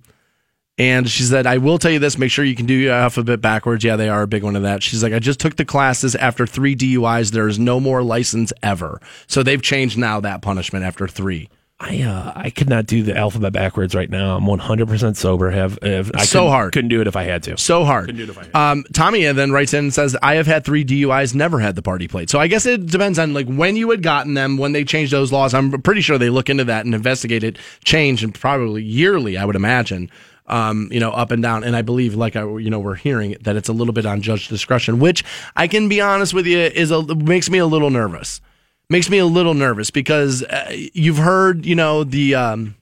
And 0.78 1.10
she 1.10 1.24
said, 1.24 1.48
I 1.48 1.58
will 1.60 1.78
tell 1.78 1.92
you 1.92 2.00
this, 2.00 2.18
make 2.18 2.32
sure 2.32 2.44
you 2.44 2.56
can 2.56 2.66
do 2.66 2.74
your 2.74 2.94
alphabet 2.94 3.40
backwards. 3.40 3.86
Yeah, 3.86 3.96
they 3.96 4.10
are 4.10 4.24
a 4.24 4.28
big 4.28 4.44
one 4.44 4.58
of 4.58 4.64
that. 4.64 4.84
She's 4.84 5.02
like, 5.02 5.14
I 5.14 5.20
just 5.20 5.40
took 5.40 5.56
the 5.56 5.64
classes 5.64 6.16
after 6.16 6.46
three 6.46 6.76
DUIs. 6.76 7.32
There's 7.32 7.58
no 7.58 7.80
more 7.80 8.04
license 8.04 8.52
ever. 8.62 9.00
So 9.28 9.42
they've 9.42 9.62
changed 9.62 9.98
now 9.98 10.20
that 10.20 10.42
punishment 10.42 10.84
after 10.84 11.08
three. 11.08 11.48
I 11.78 12.04
uh, 12.04 12.32
I 12.34 12.52
could 12.52 12.70
not 12.70 12.86
do 12.86 13.04
the 13.04 13.18
alphabet 13.18 13.52
backwards 13.52 13.94
right 13.94 14.10
now. 14.10 14.38
I'm 14.38 14.46
100 14.46 14.88
percent 14.88 15.18
sober. 15.18 15.52
Have 15.52 15.78
if, 15.82 16.10
I 16.16 16.24
So 16.24 16.48
hard. 16.48 16.72
Couldn't 16.72 16.90
do 16.90 17.02
it 17.02 17.08
if 17.08 17.18
I 17.18 17.24
had 17.24 17.44
to. 17.44 17.58
So 17.58 17.84
hard. 17.84 18.06
Couldn't 18.06 18.18
do 18.18 18.24
it 18.24 18.30
if 18.30 18.38
I 18.38 18.46
had 18.46 18.56
Um, 18.56 18.86
Tommy 18.94 19.26
then 19.26 19.52
writes 19.52 19.74
in 19.74 19.86
and 19.86 19.94
says, 19.94 20.16
I 20.24 20.36
have 20.36 20.48
had 20.48 20.64
three 20.64 20.86
DUIs, 20.86 21.36
never 21.36 21.60
had 21.60 21.76
the 21.76 21.82
party 21.82 22.08
plate. 22.08 22.30
So 22.30 22.40
I 22.40 22.48
guess 22.48 22.66
it 22.66 22.86
depends 22.86 23.20
on 23.20 23.34
like 23.34 23.48
when 23.48 23.76
you 23.76 23.90
had 23.90 24.04
gotten 24.04 24.36
them, 24.36 24.58
when 24.58 24.72
they 24.72 24.86
changed 24.86 25.12
those 25.12 25.34
laws. 25.34 25.54
I'm 25.54 25.82
pretty 25.82 26.00
sure 26.00 26.18
they 26.18 26.30
look 26.30 26.50
into 26.50 26.64
that 26.64 26.86
and 26.86 26.96
investigate 26.96 27.44
it, 27.44 27.58
change, 27.84 28.24
and 28.24 28.34
probably 28.34 28.82
yearly, 28.82 29.38
I 29.38 29.44
would 29.44 29.58
imagine. 29.58 30.10
Um, 30.48 30.90
you 30.92 31.00
know, 31.00 31.10
up 31.10 31.32
and 31.32 31.42
down, 31.42 31.64
and 31.64 31.76
I 31.76 31.82
believe, 31.82 32.14
like 32.14 32.36
I, 32.36 32.42
you 32.42 32.70
know, 32.70 32.80
we're 32.80 32.94
hearing 32.94 33.36
that 33.42 33.56
it's 33.56 33.68
a 33.68 33.74
little 33.74 33.94
bit 33.94 34.06
on 34.06 34.22
judge 34.22 34.48
discretion, 34.48 35.00
which 35.00 35.24
I 35.56 35.68
can 35.68 35.90
be 35.90 36.00
honest 36.02 36.36
with 36.36 36.46
you 36.46 36.60
is 36.60 36.92
a, 36.92 37.16
makes 37.16 37.50
me 37.50 37.58
a 37.58 37.66
little 37.66 37.90
nervous. 37.90 38.42
Makes 38.90 39.10
me 39.10 39.18
a 39.18 39.26
little 39.26 39.54
nervous 39.54 39.90
because 39.90 40.44
uh, 40.44 40.72
you've 40.94 41.18
heard, 41.18 41.66
you 41.66 41.76
know, 41.76 42.04
the 42.04 42.36
um, 42.36 42.76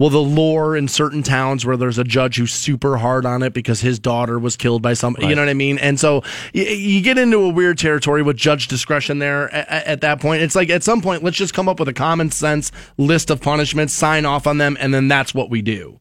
well, 0.00 0.08
the 0.10 0.18
lore 0.18 0.76
in 0.76 0.88
certain 0.88 1.22
towns 1.22 1.66
where 1.66 1.76
there's 1.76 1.98
a 1.98 2.04
judge 2.04 2.36
who's 2.38 2.54
super 2.54 2.96
hard 2.96 3.26
on 3.26 3.42
it 3.42 3.52
because 3.52 3.82
his 3.82 3.98
daughter 3.98 4.38
was 4.38 4.56
killed 4.56 4.80
by 4.80 4.94
some, 4.94 5.14
you 5.20 5.34
know 5.34 5.42
what 5.42 5.50
I 5.50 5.54
mean? 5.54 5.76
And 5.78 6.00
so 6.00 6.22
y- 6.54 6.62
you 6.62 7.02
get 7.02 7.18
into 7.18 7.36
a 7.42 7.50
weird 7.50 7.76
territory 7.76 8.22
with 8.22 8.38
judge 8.38 8.66
discretion 8.66 9.18
there 9.18 9.52
at, 9.54 9.86
at 9.86 10.00
that 10.00 10.18
point. 10.18 10.42
It's 10.42 10.56
like 10.56 10.70
at 10.70 10.82
some 10.82 11.02
point, 11.02 11.22
let's 11.22 11.36
just 11.36 11.52
come 11.52 11.68
up 11.68 11.78
with 11.78 11.88
a 11.88 11.92
common 11.92 12.30
sense 12.30 12.72
list 12.96 13.28
of 13.28 13.42
punishments, 13.42 13.92
sign 13.92 14.24
off 14.24 14.46
on 14.46 14.56
them, 14.56 14.76
and 14.80 14.94
then 14.94 15.06
that's 15.08 15.34
what 15.34 15.50
we 15.50 15.60
do. 15.60 16.00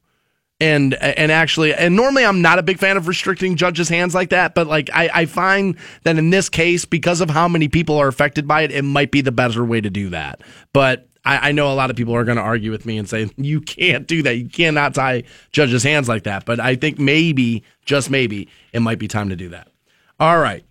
And 0.61 0.93
and 0.95 1.31
actually, 1.31 1.73
and 1.73 1.95
normally 1.95 2.25
I'm 2.25 2.41
not 2.41 2.59
a 2.59 2.63
big 2.63 2.79
fan 2.79 2.97
of 2.97 3.07
restricting 3.07 3.55
judges' 3.55 3.87
hands 3.87 4.13
like 4.13 4.31
that, 4.31 4.55
but 4.55 4.67
like 4.67 4.89
I, 4.93 5.09
I 5.13 5.25
find 5.25 5.77
that 6.03 6.17
in 6.17 6.31
this 6.31 6.49
case, 6.49 6.83
because 6.83 7.21
of 7.21 7.29
how 7.29 7.47
many 7.47 7.69
people 7.69 7.97
are 7.97 8.09
affected 8.09 8.45
by 8.45 8.63
it, 8.63 8.71
it 8.71 8.83
might 8.83 9.09
be 9.09 9.21
the 9.21 9.31
better 9.31 9.63
way 9.63 9.79
to 9.79 9.89
do 9.89 10.09
that. 10.09 10.41
But 10.73 11.07
I, 11.23 11.49
I 11.49 11.51
know 11.51 11.71
a 11.71 11.75
lot 11.75 11.89
of 11.89 11.95
people 11.95 12.15
are 12.15 12.25
going 12.25 12.37
to 12.37 12.43
argue 12.43 12.71
with 12.71 12.85
me 12.85 12.97
and 12.97 13.07
say 13.07 13.29
you 13.37 13.61
can't 13.61 14.07
do 14.07 14.23
that. 14.23 14.35
You 14.35 14.49
cannot 14.49 14.95
tie 14.95 15.23
judges' 15.51 15.83
hands 15.83 16.09
like 16.09 16.23
that. 16.23 16.45
But 16.45 16.59
I 16.59 16.75
think 16.75 16.99
maybe, 16.99 17.63
just 17.85 18.09
maybe, 18.09 18.49
it 18.73 18.81
might 18.81 18.99
be 18.99 19.07
time 19.07 19.29
to 19.29 19.35
do 19.35 19.49
that. 19.49 19.69
All 20.19 20.39
right. 20.39 20.65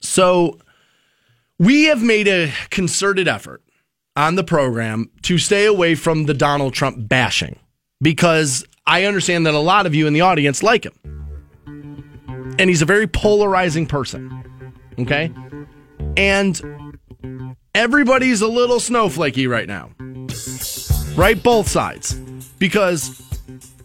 So 0.00 0.58
we 1.58 1.84
have 1.84 2.02
made 2.02 2.28
a 2.28 2.52
concerted 2.70 3.28
effort 3.28 3.62
on 4.16 4.36
the 4.36 4.44
program 4.44 5.10
to 5.22 5.38
stay 5.38 5.66
away 5.66 5.94
from 5.94 6.24
the 6.24 6.34
Donald 6.34 6.74
Trump 6.74 7.08
bashing 7.08 7.58
because 8.00 8.64
I 8.88 9.04
understand 9.04 9.44
that 9.44 9.52
a 9.52 9.58
lot 9.58 9.84
of 9.84 9.94
you 9.94 10.06
in 10.06 10.14
the 10.14 10.22
audience 10.22 10.62
like 10.62 10.86
him. 10.86 10.94
And 12.58 12.70
he's 12.70 12.80
a 12.80 12.86
very 12.86 13.06
polarizing 13.06 13.86
person. 13.86 14.72
Okay? 14.98 15.30
And 16.16 16.96
everybody's 17.74 18.40
a 18.40 18.48
little 18.48 18.78
snowflakey 18.78 19.46
right 19.46 19.68
now. 19.68 19.90
Right? 21.14 21.40
Both 21.40 21.68
sides. 21.68 22.14
Because 22.58 23.20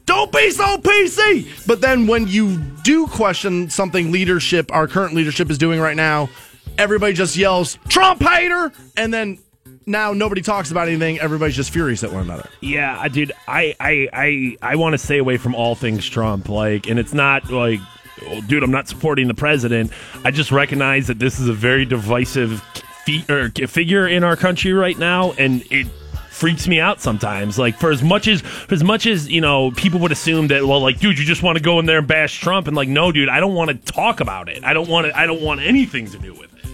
don't 0.06 0.32
be 0.32 0.50
so 0.52 0.78
PC. 0.78 1.68
But 1.68 1.82
then 1.82 2.08
when 2.08 2.28
you 2.28 2.58
do 2.84 3.06
question 3.08 3.70
something 3.70 4.10
leadership, 4.10 4.72
our 4.72 4.88
current 4.88 5.14
leadership 5.16 5.52
is 5.52 5.58
doing 5.58 5.82
right 5.82 5.98
now, 5.98 6.30
everybody 6.78 7.12
just 7.12 7.36
yells, 7.36 7.78
Trump 7.90 8.24
hater! 8.24 8.72
And 8.96 9.14
then 9.14 9.38
now 9.86 10.14
nobody 10.14 10.42
talks 10.42 10.72
about 10.72 10.88
anything. 10.88 11.20
Everybody's 11.20 11.56
just 11.56 11.72
furious 11.72 12.04
at 12.04 12.12
one 12.12 12.24
another. 12.24 12.50
Yeah, 12.62 12.98
I- 13.00 13.08
dude, 13.08 13.32
I 13.48 13.76
I 13.80 14.10
I, 14.14 14.58
I 14.62 14.76
want 14.76 14.94
to 14.94 14.98
stay 14.98 15.18
away 15.18 15.38
from 15.38 15.56
all 15.56 15.76
things 15.76 16.08
Trump. 16.08 16.50
Like, 16.50 16.88
and 16.88 17.00
it's 17.00 17.14
not 17.14 17.50
like, 17.50 17.80
oh, 18.28 18.42
dude, 18.42 18.64
I'm 18.64 18.72
not 18.72 18.88
supporting 18.88 19.28
the 19.28 19.34
president. 19.34 19.92
I 20.24 20.32
just 20.32 20.52
recognize 20.52 21.08
that 21.08 21.20
this 21.20 21.40
is 21.40 21.48
a 21.48 21.54
very 21.54 21.86
divisive 21.86 22.62
fi- 23.06 23.26
or 23.30 23.52
er, 23.62 23.68
figure 23.68 24.08
in 24.08 24.24
our 24.24 24.36
country 24.36 24.74
right 24.74 24.98
now, 24.98 25.34
and 25.34 25.64
it 25.72 25.88
freaks 26.30 26.68
me 26.68 26.80
out 26.80 27.00
sometimes. 27.00 27.60
Like, 27.60 27.78
for 27.78 27.92
as 27.92 28.02
much 28.02 28.28
as 28.28 28.42
for 28.42 28.74
as 28.74 28.84
much 28.84 29.06
as 29.06 29.30
you 29.30 29.42
know, 29.42 29.72
people 29.72 30.00
would 30.00 30.12
assume 30.12 30.48
that, 30.48 30.66
well, 30.66 30.82
like, 30.82 31.00
dude, 31.00 31.18
you 31.20 31.26
just 31.26 31.44
want 31.44 31.58
to 31.58 31.64
go 31.64 31.80
in 31.80 31.86
there 31.86 32.00
and 32.00 32.08
bash 32.08 32.40
Trump, 32.40 32.68
and 32.68 32.76
like, 32.76 32.90
no, 32.90 33.12
dude, 33.12 33.30
I 33.30 33.40
don't 33.40 33.54
want 33.54 33.70
to 33.70 33.94
talk 33.94 34.20
about 34.20 34.50
it. 34.50 34.64
I 34.64 34.74
don't 34.74 34.90
want 34.90 35.08
to. 35.08 35.18
I 35.18 35.26
don't 35.26 35.42
want 35.42 35.62
anything 35.62 36.08
to 36.12 36.18
do 36.18 36.34
with 36.34 36.54
it. 36.56 36.66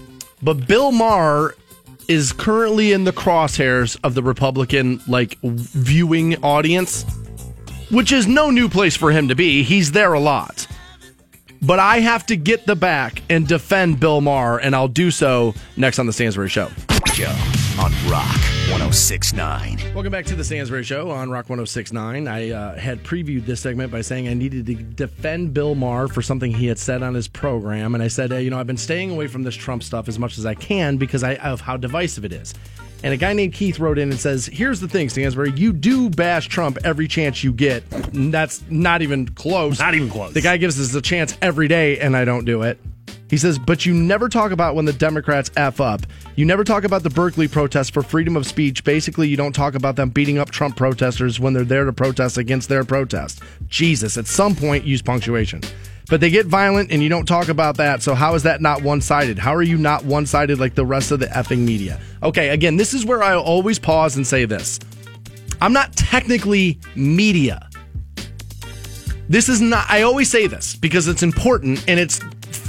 But 0.41 0.65
Bill 0.67 0.91
Maher 0.91 1.55
is 2.09 2.33
currently 2.33 2.91
in 2.91 3.05
the 3.05 3.13
crosshairs 3.13 3.97
of 4.03 4.15
the 4.15 4.23
Republican 4.23 4.99
like 5.07 5.37
viewing 5.43 6.43
audience, 6.43 7.05
which 7.91 8.11
is 8.11 8.27
no 8.27 8.49
new 8.49 8.67
place 8.67 8.97
for 8.97 9.11
him 9.11 9.29
to 9.29 9.35
be. 9.35 9.63
He's 9.63 9.91
there 9.93 10.13
a 10.13 10.19
lot. 10.19 10.67
But 11.61 11.79
I 11.79 11.99
have 11.99 12.25
to 12.27 12.35
get 12.35 12.65
the 12.65 12.75
back 12.75 13.21
and 13.29 13.47
defend 13.47 13.99
Bill 13.99 14.21
Maher, 14.21 14.59
and 14.59 14.75
I'll 14.75 14.87
do 14.87 15.11
so 15.11 15.53
next 15.77 15.99
on 15.99 16.07
the 16.07 16.13
Stansbury 16.13 16.49
Show. 16.49 16.69
Show 17.13 17.35
on 17.79 17.93
Rock 18.09 18.58
1069. 18.69 19.95
Welcome 19.95 20.11
back 20.11 20.25
to 20.25 20.35
the 20.35 20.43
Stansbury 20.43 20.83
Show 20.83 21.09
on 21.09 21.31
Rock 21.31 21.49
1069. 21.49 22.27
I 22.27 22.51
uh, 22.51 22.77
had 22.77 23.03
previewed 23.03 23.47
this 23.47 23.61
segment 23.61 23.91
by 23.91 24.01
saying 24.01 24.27
I 24.27 24.35
needed 24.35 24.67
to 24.67 24.75
defend 24.75 25.55
Bill 25.55 25.73
Maher 25.73 26.07
for 26.07 26.21
something 26.21 26.51
he 26.51 26.67
had 26.67 26.77
said 26.77 27.01
on 27.01 27.15
his 27.15 27.27
program. 27.27 27.95
And 27.95 28.03
I 28.03 28.09
said, 28.09 28.31
you 28.43 28.51
know, 28.51 28.59
I've 28.59 28.67
been 28.67 28.77
staying 28.77 29.09
away 29.09 29.25
from 29.25 29.41
this 29.41 29.55
Trump 29.55 29.81
stuff 29.81 30.07
as 30.07 30.19
much 30.19 30.37
as 30.37 30.45
I 30.45 30.53
can 30.53 30.97
because 30.97 31.23
I, 31.23 31.33
of 31.35 31.61
how 31.61 31.77
divisive 31.77 32.25
it 32.25 32.31
is. 32.31 32.53
And 33.01 33.11
a 33.11 33.17
guy 33.17 33.33
named 33.33 33.53
Keith 33.53 33.79
wrote 33.79 33.97
in 33.97 34.11
and 34.11 34.19
says, 34.19 34.45
Here's 34.45 34.79
the 34.81 34.87
thing, 34.87 35.09
Stansbury, 35.09 35.51
you 35.53 35.73
do 35.73 36.09
bash 36.11 36.47
Trump 36.47 36.77
every 36.83 37.07
chance 37.07 37.43
you 37.43 37.51
get. 37.53 37.83
That's 37.89 38.61
not 38.69 39.01
even 39.01 39.29
close. 39.29 39.79
Not 39.79 39.95
even 39.95 40.09
close. 40.09 40.33
The 40.33 40.41
guy 40.41 40.57
gives 40.57 40.79
us 40.79 40.93
a 40.93 41.01
chance 41.01 41.35
every 41.41 41.67
day, 41.67 41.99
and 41.99 42.15
I 42.15 42.23
don't 42.23 42.45
do 42.45 42.61
it. 42.61 42.77
He 43.29 43.37
says, 43.37 43.59
but 43.59 43.85
you 43.85 43.93
never 43.93 44.27
talk 44.27 44.51
about 44.51 44.75
when 44.75 44.85
the 44.85 44.93
Democrats 44.93 45.51
F 45.55 45.79
up. 45.79 46.01
You 46.35 46.45
never 46.45 46.63
talk 46.63 46.83
about 46.83 47.03
the 47.03 47.09
Berkeley 47.09 47.47
protests 47.47 47.89
for 47.89 48.01
freedom 48.01 48.35
of 48.35 48.45
speech. 48.47 48.83
Basically, 48.83 49.27
you 49.27 49.37
don't 49.37 49.53
talk 49.53 49.75
about 49.75 49.95
them 49.95 50.09
beating 50.09 50.39
up 50.39 50.49
Trump 50.49 50.75
protesters 50.75 51.39
when 51.39 51.53
they're 51.53 51.63
there 51.63 51.85
to 51.85 51.93
protest 51.93 52.37
against 52.37 52.69
their 52.69 52.83
protest. 52.83 53.41
Jesus, 53.67 54.17
at 54.17 54.25
some 54.25 54.55
point, 54.55 54.83
use 54.83 55.01
punctuation. 55.01 55.61
But 56.09 56.21
they 56.21 56.31
get 56.31 56.47
violent 56.47 56.91
and 56.91 57.03
you 57.03 57.09
don't 57.09 57.27
talk 57.27 57.49
about 57.49 57.77
that. 57.77 58.01
So, 58.01 58.15
how 58.15 58.33
is 58.33 58.43
that 58.43 58.61
not 58.61 58.81
one 58.81 58.99
sided? 58.99 59.37
How 59.37 59.53
are 59.53 59.61
you 59.61 59.77
not 59.77 60.05
one 60.05 60.25
sided 60.25 60.59
like 60.59 60.73
the 60.73 60.85
rest 60.85 61.11
of 61.11 61.19
the 61.19 61.27
effing 61.27 61.59
media? 61.59 62.01
Okay, 62.23 62.49
again, 62.49 62.77
this 62.77 62.95
is 62.95 63.05
where 63.05 63.21
I 63.21 63.35
always 63.35 63.77
pause 63.77 64.15
and 64.15 64.25
say 64.25 64.45
this 64.45 64.79
I'm 65.61 65.73
not 65.73 65.95
technically 65.95 66.79
media. 66.95 67.69
This 69.29 69.47
is 69.47 69.61
not, 69.61 69.85
I 69.87 70.01
always 70.01 70.31
say 70.31 70.47
this 70.47 70.75
because 70.75 71.07
it's 71.07 71.21
important 71.21 71.87
and 71.87 71.99
it's 71.99 72.19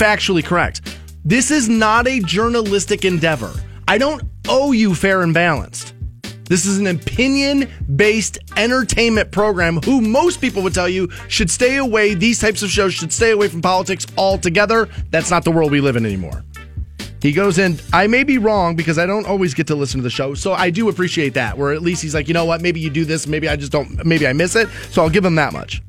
factually 0.01 0.42
correct. 0.42 0.96
This 1.24 1.51
is 1.51 1.68
not 1.68 2.09
a 2.09 2.20
journalistic 2.20 3.05
endeavor. 3.05 3.53
I 3.86 3.98
don't 3.98 4.22
owe 4.48 4.72
you 4.72 4.94
fair 4.94 5.20
and 5.20 5.34
balanced. 5.34 5.92
This 6.44 6.64
is 6.64 6.78
an 6.78 6.86
opinion 6.86 7.70
based 7.94 8.38
entertainment 8.57 9.30
program 9.30 9.76
who 9.84 10.01
most 10.01 10.40
people 10.40 10.62
would 10.62 10.74
tell 10.74 10.88
you 10.88 11.11
should 11.28 11.51
stay 11.51 11.76
away, 11.76 12.14
these 12.14 12.40
types 12.40 12.62
of 12.62 12.70
shows 12.70 12.94
should 12.94 13.12
stay 13.12 13.30
away 13.30 13.48
from 13.48 13.61
politics 13.61 14.07
altogether. 14.16 14.88
That's 15.11 15.30
not 15.30 15.44
the 15.44 15.53
world 15.53 15.70
we 15.70 15.80
live 15.80 15.96
in 15.96 16.07
anymore. 16.07 16.44
He 17.20 17.32
goes 17.32 17.59
in, 17.59 17.78
I 17.92 18.07
may 18.07 18.24
be 18.24 18.38
wrong 18.38 18.76
because 18.76 18.98
I 18.98 19.05
don't 19.05 19.26
always 19.26 19.53
get 19.53 19.66
to 19.66 19.74
listen 19.74 19.98
to 20.01 20.03
the 20.03 20.11
show. 20.11 20.32
So 20.32 20.55
I 20.55 20.70
do 20.70 20.88
appreciate 20.88 21.34
that, 21.34 21.59
where 21.59 21.72
at 21.72 21.82
least 21.82 22.01
he's 22.01 22.14
like, 22.14 22.26
you 22.26 22.34
know 22.34 22.46
what, 22.46 22.62
maybe 22.62 22.80
you 22.80 22.88
do 22.88 23.05
this, 23.05 23.26
maybe 23.26 23.46
I 23.48 23.57
just 23.57 23.70
don't, 23.70 24.07
maybe 24.07 24.26
I 24.26 24.32
miss 24.32 24.57
it. 24.57 24.68
So 24.90 25.03
I'll 25.03 25.11
give 25.11 25.24
him 25.26 25.34
that 25.34 25.53
much. 25.53 25.82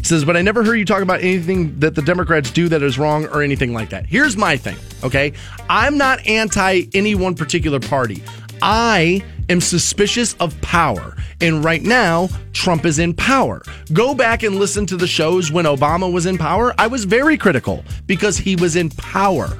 He 0.00 0.06
says, 0.06 0.24
but 0.24 0.36
I 0.36 0.42
never 0.42 0.64
heard 0.64 0.76
you 0.76 0.86
talk 0.86 1.02
about 1.02 1.20
anything 1.20 1.78
that 1.80 1.94
the 1.94 2.02
Democrats 2.02 2.50
do 2.50 2.68
that 2.70 2.82
is 2.82 2.98
wrong 2.98 3.26
or 3.26 3.42
anything 3.42 3.74
like 3.74 3.90
that. 3.90 4.06
Here's 4.06 4.36
my 4.36 4.56
thing, 4.56 4.76
okay? 5.04 5.34
I'm 5.68 5.98
not 5.98 6.26
anti 6.26 6.84
any 6.94 7.14
one 7.14 7.34
particular 7.34 7.78
party. 7.78 8.22
I 8.62 9.22
am 9.50 9.60
suspicious 9.60 10.34
of 10.34 10.58
power. 10.62 11.16
And 11.42 11.62
right 11.64 11.82
now, 11.82 12.28
Trump 12.52 12.84
is 12.86 12.98
in 12.98 13.14
power. 13.14 13.62
Go 13.92 14.14
back 14.14 14.42
and 14.42 14.56
listen 14.56 14.86
to 14.86 14.96
the 14.96 15.06
shows 15.06 15.52
when 15.52 15.64
Obama 15.64 16.10
was 16.10 16.26
in 16.26 16.38
power. 16.38 16.74
I 16.78 16.86
was 16.86 17.04
very 17.04 17.36
critical 17.36 17.84
because 18.06 18.36
he 18.36 18.56
was 18.56 18.76
in 18.76 18.90
power. 18.90 19.58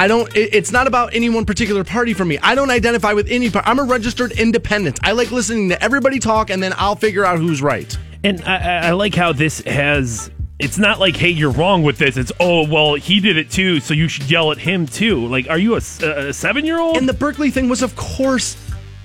I 0.00 0.08
don't, 0.08 0.34
it's 0.34 0.72
not 0.72 0.86
about 0.86 1.12
any 1.12 1.28
one 1.28 1.44
particular 1.44 1.84
party 1.84 2.14
for 2.14 2.24
me. 2.24 2.38
I 2.38 2.54
don't 2.54 2.70
identify 2.70 3.12
with 3.12 3.28
any 3.28 3.50
party. 3.50 3.68
I'm 3.68 3.78
a 3.78 3.84
registered 3.84 4.32
independent. 4.32 4.98
I 5.02 5.12
like 5.12 5.30
listening 5.30 5.68
to 5.68 5.84
everybody 5.84 6.18
talk 6.18 6.48
and 6.48 6.62
then 6.62 6.72
I'll 6.78 6.96
figure 6.96 7.22
out 7.22 7.38
who's 7.38 7.60
right. 7.60 7.98
And 8.24 8.42
I, 8.44 8.88
I 8.88 8.90
like 8.92 9.14
how 9.14 9.34
this 9.34 9.60
has 9.66 10.30
it's 10.58 10.78
not 10.78 11.00
like, 11.00 11.16
hey, 11.16 11.28
you're 11.28 11.50
wrong 11.50 11.82
with 11.82 11.98
this. 11.98 12.16
It's, 12.16 12.32
oh, 12.40 12.66
well, 12.66 12.94
he 12.94 13.20
did 13.20 13.36
it 13.36 13.50
too, 13.50 13.80
so 13.80 13.92
you 13.92 14.08
should 14.08 14.30
yell 14.30 14.52
at 14.52 14.56
him 14.56 14.86
too. 14.86 15.26
Like, 15.26 15.50
are 15.50 15.58
you 15.58 15.74
a, 15.74 15.76
a 15.76 16.32
seven 16.32 16.64
year 16.64 16.78
old? 16.78 16.96
And 16.96 17.06
the 17.06 17.12
Berkeley 17.12 17.50
thing 17.50 17.68
was, 17.68 17.82
of 17.82 17.94
course, 17.94 18.56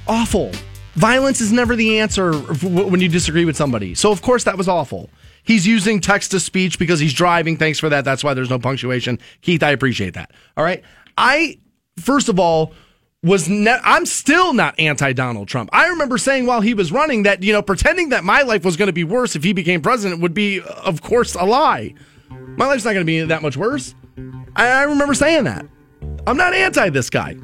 awful. 0.08 0.54
Violence 0.94 1.42
is 1.42 1.52
never 1.52 1.76
the 1.76 2.00
answer 2.00 2.32
when 2.34 3.02
you 3.02 3.10
disagree 3.10 3.44
with 3.44 3.58
somebody. 3.58 3.96
So, 3.96 4.14
of 4.14 4.22
course, 4.22 4.46
that 4.46 4.58
was 4.58 4.70
awful. 4.70 5.10
He's 5.46 5.66
using 5.66 6.02
text 6.02 6.32
to 6.32 6.40
speech 6.40 6.78
because 6.80 7.00
he's 7.00 7.14
driving. 7.14 7.56
Thanks 7.58 7.80
for 7.80 7.90
that. 7.90 8.04
That's 8.04 8.24
why 8.24 8.34
there's 8.34 8.50
no 8.50 8.60
punctuation. 8.60 9.20
Keith, 9.42 9.64
I 9.64 9.70
appreciate 9.72 10.16
that. 10.16 10.32
All 10.58 10.64
right. 10.64 10.84
I, 11.18 11.60
first 11.98 12.30
of 12.30 12.40
all, 12.40 12.74
was 13.24 13.50
ne- 13.50 13.80
I'm 13.84 14.06
still 14.06 14.54
not 14.54 14.80
anti 14.80 15.14
Donald 15.14 15.48
Trump. 15.48 15.70
I 15.74 15.88
remember 15.88 16.18
saying 16.18 16.46
while 16.46 16.62
he 16.62 16.74
was 16.74 16.92
running 16.92 17.24
that 17.24 17.42
you 17.42 17.54
know 17.54 17.62
pretending 17.62 18.10
that 18.10 18.24
my 18.24 18.44
life 18.44 18.64
was 18.64 18.78
going 18.78 18.88
to 18.88 18.94
be 18.94 19.04
worse 19.04 19.36
if 19.36 19.44
he 19.44 19.54
became 19.54 19.82
president 19.82 20.22
would 20.22 20.34
be, 20.34 20.62
uh, 20.62 20.66
of 20.84 21.02
course, 21.02 21.36
a 21.36 21.44
lie. 21.44 21.94
My 22.30 22.68
life's 22.68 22.86
not 22.86 22.94
going 22.94 23.06
to 23.06 23.10
be 23.10 23.22
that 23.22 23.42
much 23.42 23.58
worse. 23.58 23.96
I, 24.56 24.68
I 24.68 24.84
remember 24.84 25.14
saying 25.14 25.46
that. 25.46 25.66
I'm 26.28 26.38
not 26.38 26.54
anti 26.54 26.90
this 26.90 27.10
guy. 27.10 27.36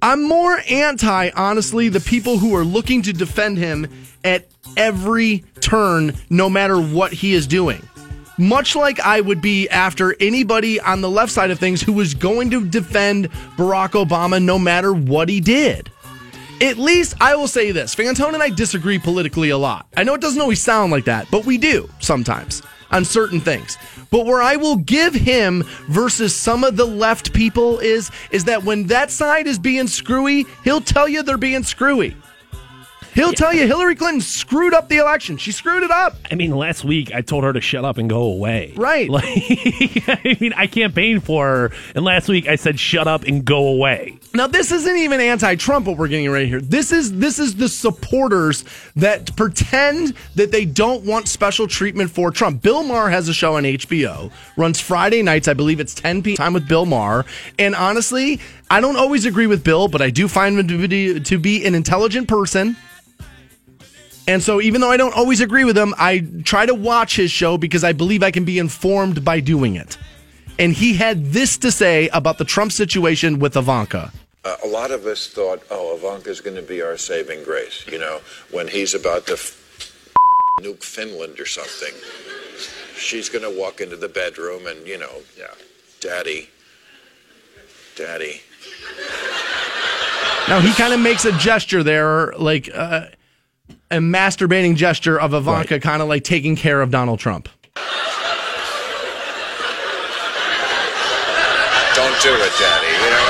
I'm 0.00 0.26
more 0.26 0.58
anti, 0.70 1.30
honestly, 1.30 1.88
the 1.88 2.00
people 2.00 2.38
who 2.38 2.54
are 2.54 2.64
looking 2.64 3.02
to 3.02 3.12
defend 3.12 3.58
him 3.58 3.88
at 4.24 4.48
every 4.76 5.44
turn, 5.66 6.14
no 6.30 6.48
matter 6.48 6.80
what 6.80 7.12
he 7.12 7.34
is 7.34 7.46
doing 7.46 7.82
much 8.38 8.76
like 8.76 9.00
I 9.00 9.20
would 9.20 9.40
be 9.40 9.68
after 9.70 10.14
anybody 10.20 10.80
on 10.80 11.00
the 11.00 11.10
left 11.10 11.32
side 11.32 11.50
of 11.50 11.58
things 11.58 11.80
who 11.80 11.92
was 11.92 12.14
going 12.14 12.50
to 12.50 12.66
defend 12.66 13.30
Barack 13.56 13.92
Obama 13.92 14.42
no 14.42 14.58
matter 14.58 14.92
what 14.92 15.28
he 15.28 15.40
did. 15.40 15.90
At 16.60 16.78
least 16.78 17.14
I 17.20 17.36
will 17.36 17.48
say 17.48 17.70
this 17.70 17.94
Fantone 17.94 18.34
and 18.34 18.42
I 18.42 18.50
disagree 18.50 18.98
politically 18.98 19.50
a 19.50 19.58
lot. 19.58 19.86
I 19.96 20.04
know 20.04 20.14
it 20.14 20.20
doesn't 20.20 20.40
always 20.40 20.62
sound 20.62 20.92
like 20.92 21.04
that, 21.04 21.28
but 21.30 21.44
we 21.44 21.58
do 21.58 21.88
sometimes 22.00 22.62
on 22.90 23.04
certain 23.04 23.40
things. 23.40 23.76
But 24.10 24.26
where 24.26 24.40
I 24.40 24.56
will 24.56 24.76
give 24.76 25.14
him 25.14 25.64
versus 25.88 26.34
some 26.34 26.64
of 26.64 26.76
the 26.76 26.86
left 26.86 27.32
people 27.32 27.78
is 27.80 28.10
is 28.30 28.44
that 28.44 28.64
when 28.64 28.86
that 28.86 29.10
side 29.10 29.46
is 29.46 29.58
being 29.58 29.86
screwy, 29.86 30.46
he'll 30.64 30.80
tell 30.80 31.08
you 31.08 31.22
they're 31.22 31.36
being 31.36 31.62
screwy. 31.62 32.16
He'll 33.16 33.32
tell 33.32 33.54
you 33.54 33.66
Hillary 33.66 33.94
Clinton 33.94 34.20
screwed 34.20 34.74
up 34.74 34.90
the 34.90 34.98
election. 34.98 35.38
She 35.38 35.50
screwed 35.50 35.82
it 35.82 35.90
up. 35.90 36.16
I 36.30 36.34
mean, 36.34 36.50
last 36.50 36.84
week 36.84 37.14
I 37.14 37.22
told 37.22 37.44
her 37.44 37.52
to 37.54 37.62
shut 37.62 37.82
up 37.82 37.96
and 37.96 38.10
go 38.10 38.24
away. 38.24 38.74
Right. 38.76 39.08
Like, 39.08 39.24
I 39.24 40.36
mean, 40.38 40.52
I 40.52 40.66
campaigned 40.66 41.24
for 41.24 41.46
her, 41.46 41.72
and 41.94 42.04
last 42.04 42.28
week 42.28 42.46
I 42.46 42.56
said 42.56 42.78
shut 42.78 43.08
up 43.08 43.24
and 43.24 43.42
go 43.42 43.68
away. 43.68 44.18
Now 44.34 44.46
this 44.46 44.70
isn't 44.70 44.96
even 44.98 45.20
anti-Trump 45.22 45.86
what 45.86 45.96
we're 45.96 46.08
getting 46.08 46.28
right 46.28 46.46
here. 46.46 46.60
This 46.60 46.92
is 46.92 47.14
this 47.14 47.38
is 47.38 47.56
the 47.56 47.70
supporters 47.70 48.64
that 48.96 49.34
pretend 49.34 50.12
that 50.34 50.52
they 50.52 50.66
don't 50.66 51.04
want 51.04 51.26
special 51.26 51.66
treatment 51.66 52.10
for 52.10 52.30
Trump. 52.30 52.60
Bill 52.60 52.82
Maher 52.82 53.08
has 53.08 53.30
a 53.30 53.34
show 53.34 53.56
on 53.56 53.62
HBO, 53.62 54.30
runs 54.58 54.78
Friday 54.78 55.22
nights, 55.22 55.48
I 55.48 55.54
believe 55.54 55.80
it's 55.80 55.94
10 55.94 56.22
p.m. 56.22 56.36
time 56.36 56.52
with 56.52 56.68
Bill 56.68 56.84
Maher, 56.84 57.24
and 57.58 57.74
honestly, 57.74 58.40
I 58.70 58.82
don't 58.82 58.96
always 58.96 59.24
agree 59.24 59.46
with 59.46 59.64
Bill, 59.64 59.88
but 59.88 60.02
I 60.02 60.10
do 60.10 60.28
find 60.28 60.58
him 60.58 60.68
to 60.68 60.86
be, 60.86 61.20
to 61.20 61.38
be 61.38 61.64
an 61.64 61.74
intelligent 61.74 62.28
person 62.28 62.76
and 64.26 64.42
so, 64.42 64.60
even 64.60 64.80
though 64.80 64.90
I 64.90 64.96
don't 64.96 65.14
always 65.14 65.40
agree 65.40 65.64
with 65.64 65.78
him, 65.78 65.94
I 65.98 66.26
try 66.44 66.66
to 66.66 66.74
watch 66.74 67.16
his 67.16 67.30
show 67.30 67.56
because 67.56 67.84
I 67.84 67.92
believe 67.92 68.22
I 68.22 68.30
can 68.30 68.44
be 68.44 68.58
informed 68.58 69.24
by 69.24 69.40
doing 69.40 69.76
it. 69.76 69.96
And 70.58 70.72
he 70.72 70.94
had 70.94 71.26
this 71.26 71.58
to 71.58 71.70
say 71.70 72.08
about 72.08 72.38
the 72.38 72.44
Trump 72.44 72.72
situation 72.72 73.38
with 73.38 73.56
Ivanka. 73.56 74.10
Uh, 74.44 74.56
a 74.64 74.66
lot 74.66 74.90
of 74.90 75.06
us 75.06 75.28
thought, 75.28 75.62
oh, 75.70 75.96
Ivanka's 75.96 76.40
going 76.40 76.56
to 76.56 76.62
be 76.62 76.82
our 76.82 76.96
saving 76.96 77.44
grace, 77.44 77.84
you 77.90 77.98
know, 77.98 78.20
when 78.50 78.66
he's 78.68 78.94
about 78.94 79.26
to 79.26 79.34
f- 79.34 79.62
nuke 80.60 80.82
Finland 80.82 81.38
or 81.38 81.46
something. 81.46 81.92
She's 82.96 83.28
going 83.28 83.42
to 83.42 83.60
walk 83.60 83.80
into 83.80 83.96
the 83.96 84.08
bedroom 84.08 84.66
and, 84.66 84.86
you 84.86 84.98
know, 84.98 85.22
yeah, 85.38 85.54
daddy, 86.00 86.48
daddy. 87.94 88.40
Now, 90.48 90.60
he 90.60 90.72
kind 90.72 90.94
of 90.94 91.00
makes 91.00 91.24
a 91.24 91.32
gesture 91.32 91.82
there, 91.82 92.32
like, 92.38 92.70
uh, 92.72 93.06
a 93.90 93.96
masturbating 93.96 94.76
gesture 94.76 95.20
of 95.20 95.34
Ivanka 95.34 95.74
right. 95.74 95.82
kind 95.82 96.02
of 96.02 96.08
like 96.08 96.24
taking 96.24 96.56
care 96.56 96.82
of 96.82 96.90
Donald 96.90 97.18
Trump. 97.20 97.48
Don't 101.94 102.20
do 102.22 102.34
it, 102.34 102.52
Daddy. 102.58 102.86
You 103.02 103.10
know, 103.10 103.26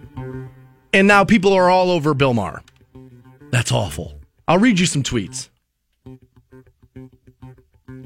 And 0.92 1.08
now 1.08 1.24
people 1.24 1.52
are 1.52 1.70
all 1.70 1.90
over 1.90 2.14
Bill 2.14 2.34
Maher. 2.34 2.62
That's 3.50 3.72
awful. 3.72 4.20
I'll 4.46 4.58
read 4.58 4.78
you 4.78 4.86
some 4.86 5.02
tweets. 5.02 5.48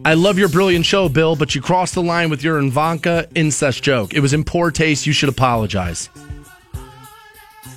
I 0.05 0.15
love 0.15 0.39
your 0.39 0.49
brilliant 0.49 0.87
show, 0.87 1.09
Bill, 1.09 1.35
but 1.35 1.55
you 1.57 1.61
crossed 1.61 1.95
the 1.95 2.03
line 2.03 2.31
with 2.31 2.45
your 2.45 2.59
Ivanka 2.59 3.29
incest 3.35 3.83
joke. 3.83 4.15
It 4.15 4.21
was 4.21 4.33
in 4.33 4.45
poor 4.45 4.71
taste. 4.71 5.05
You 5.05 5.13
should 5.13 5.29
apologize. 5.29 6.09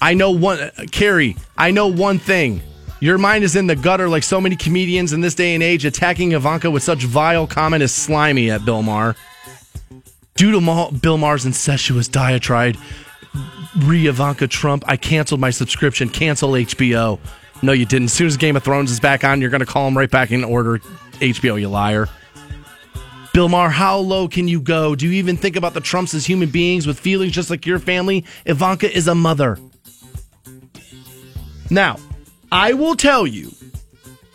I 0.02 0.14
know 0.14 0.32
one, 0.32 0.72
Carrie, 0.92 1.36
I 1.58 1.72
know 1.72 1.88
one 1.88 2.20
thing. 2.20 2.62
Your 3.02 3.18
mind 3.18 3.44
is 3.44 3.56
in 3.56 3.68
the 3.68 3.76
gutter 3.76 4.10
like 4.10 4.24
so 4.24 4.42
many 4.42 4.56
comedians 4.56 5.14
in 5.14 5.22
this 5.22 5.36
day 5.36 5.54
and 5.54 5.64
age. 5.64 5.86
Attacking 5.86 6.34
Ivanka 6.34 6.70
with 6.70 6.84
such 6.84 7.04
vile 7.04 7.48
comment 7.48 7.82
is 7.82 7.94
slimy 7.94 8.52
at 8.52 8.66
Bill 8.66 8.82
Maher. 8.82 9.16
Due 10.36 10.52
to 10.52 10.62
Ma- 10.62 10.92
Bill 10.92 11.18
Maher's 11.18 11.46
incestuous 11.46 12.08
diatribe, 12.10 12.76
re 13.78 14.08
Ivanka 14.08 14.48
Trump, 14.48 14.84
I 14.88 14.98
canceled 14.98 15.40
my 15.40 15.50
subscription. 15.50 16.10
Cancel 16.10 16.52
HBO. 16.52 17.20
No, 17.62 17.72
you 17.72 17.86
didn't. 17.86 18.06
As 18.06 18.14
soon 18.14 18.28
as 18.28 18.38
Game 18.38 18.56
of 18.56 18.64
Thrones 18.64 18.92
is 18.92 19.00
back 19.00 19.24
on, 19.24 19.42
you're 19.42 19.50
going 19.50 19.60
to 19.60 19.66
call 19.66 19.86
them 19.86 19.98
right 19.98 20.12
back 20.12 20.32
in 20.32 20.44
order. 20.44 20.80
HBO, 21.20 21.60
you 21.60 21.70
liar. 21.70 22.08
Bill 23.34 23.48
Maher, 23.48 23.70
how 23.70 23.98
low 23.98 24.28
can 24.28 24.48
you 24.48 24.60
go? 24.60 24.96
Do 24.96 25.08
you 25.08 25.14
even 25.14 25.38
think 25.38 25.56
about 25.56 25.74
the 25.74 25.82
Trumps 25.82 26.14
as 26.14 26.26
human 26.26 26.50
beings 26.50 26.88
with 26.88 27.00
feelings 27.00 27.32
just 27.32 27.50
like 27.50 27.66
your 27.66 27.80
family? 27.80 28.26
Ivanka 28.46 28.92
is 28.94 29.08
a 29.08 29.16
mother. 29.16 29.58
Now, 31.70 31.98
I 32.52 32.74
will 32.74 32.96
tell 32.96 33.28
you 33.28 33.52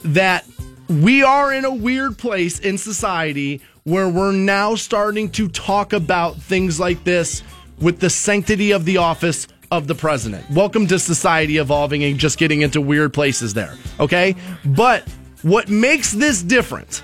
that 0.04 0.46
we 0.88 1.22
are 1.24 1.52
in 1.52 1.64
a 1.64 1.74
weird 1.74 2.16
place 2.16 2.60
in 2.60 2.78
society 2.78 3.60
where 3.82 4.08
we're 4.08 4.32
now 4.32 4.76
starting 4.76 5.28
to 5.30 5.48
talk 5.48 5.92
about 5.92 6.36
things 6.36 6.78
like 6.78 7.02
this 7.02 7.42
with 7.80 7.98
the 7.98 8.08
sanctity 8.08 8.70
of 8.70 8.84
the 8.84 8.98
office 8.98 9.48
of 9.72 9.88
the 9.88 9.94
president. 9.96 10.48
Welcome 10.50 10.86
to 10.86 10.98
society 10.98 11.56
evolving 11.56 12.04
and 12.04 12.18
just 12.18 12.38
getting 12.38 12.60
into 12.60 12.80
weird 12.80 13.12
places 13.12 13.52
there. 13.52 13.74
Okay? 13.98 14.36
But 14.64 15.02
what 15.42 15.68
makes 15.68 16.12
this 16.12 16.40
different 16.40 17.02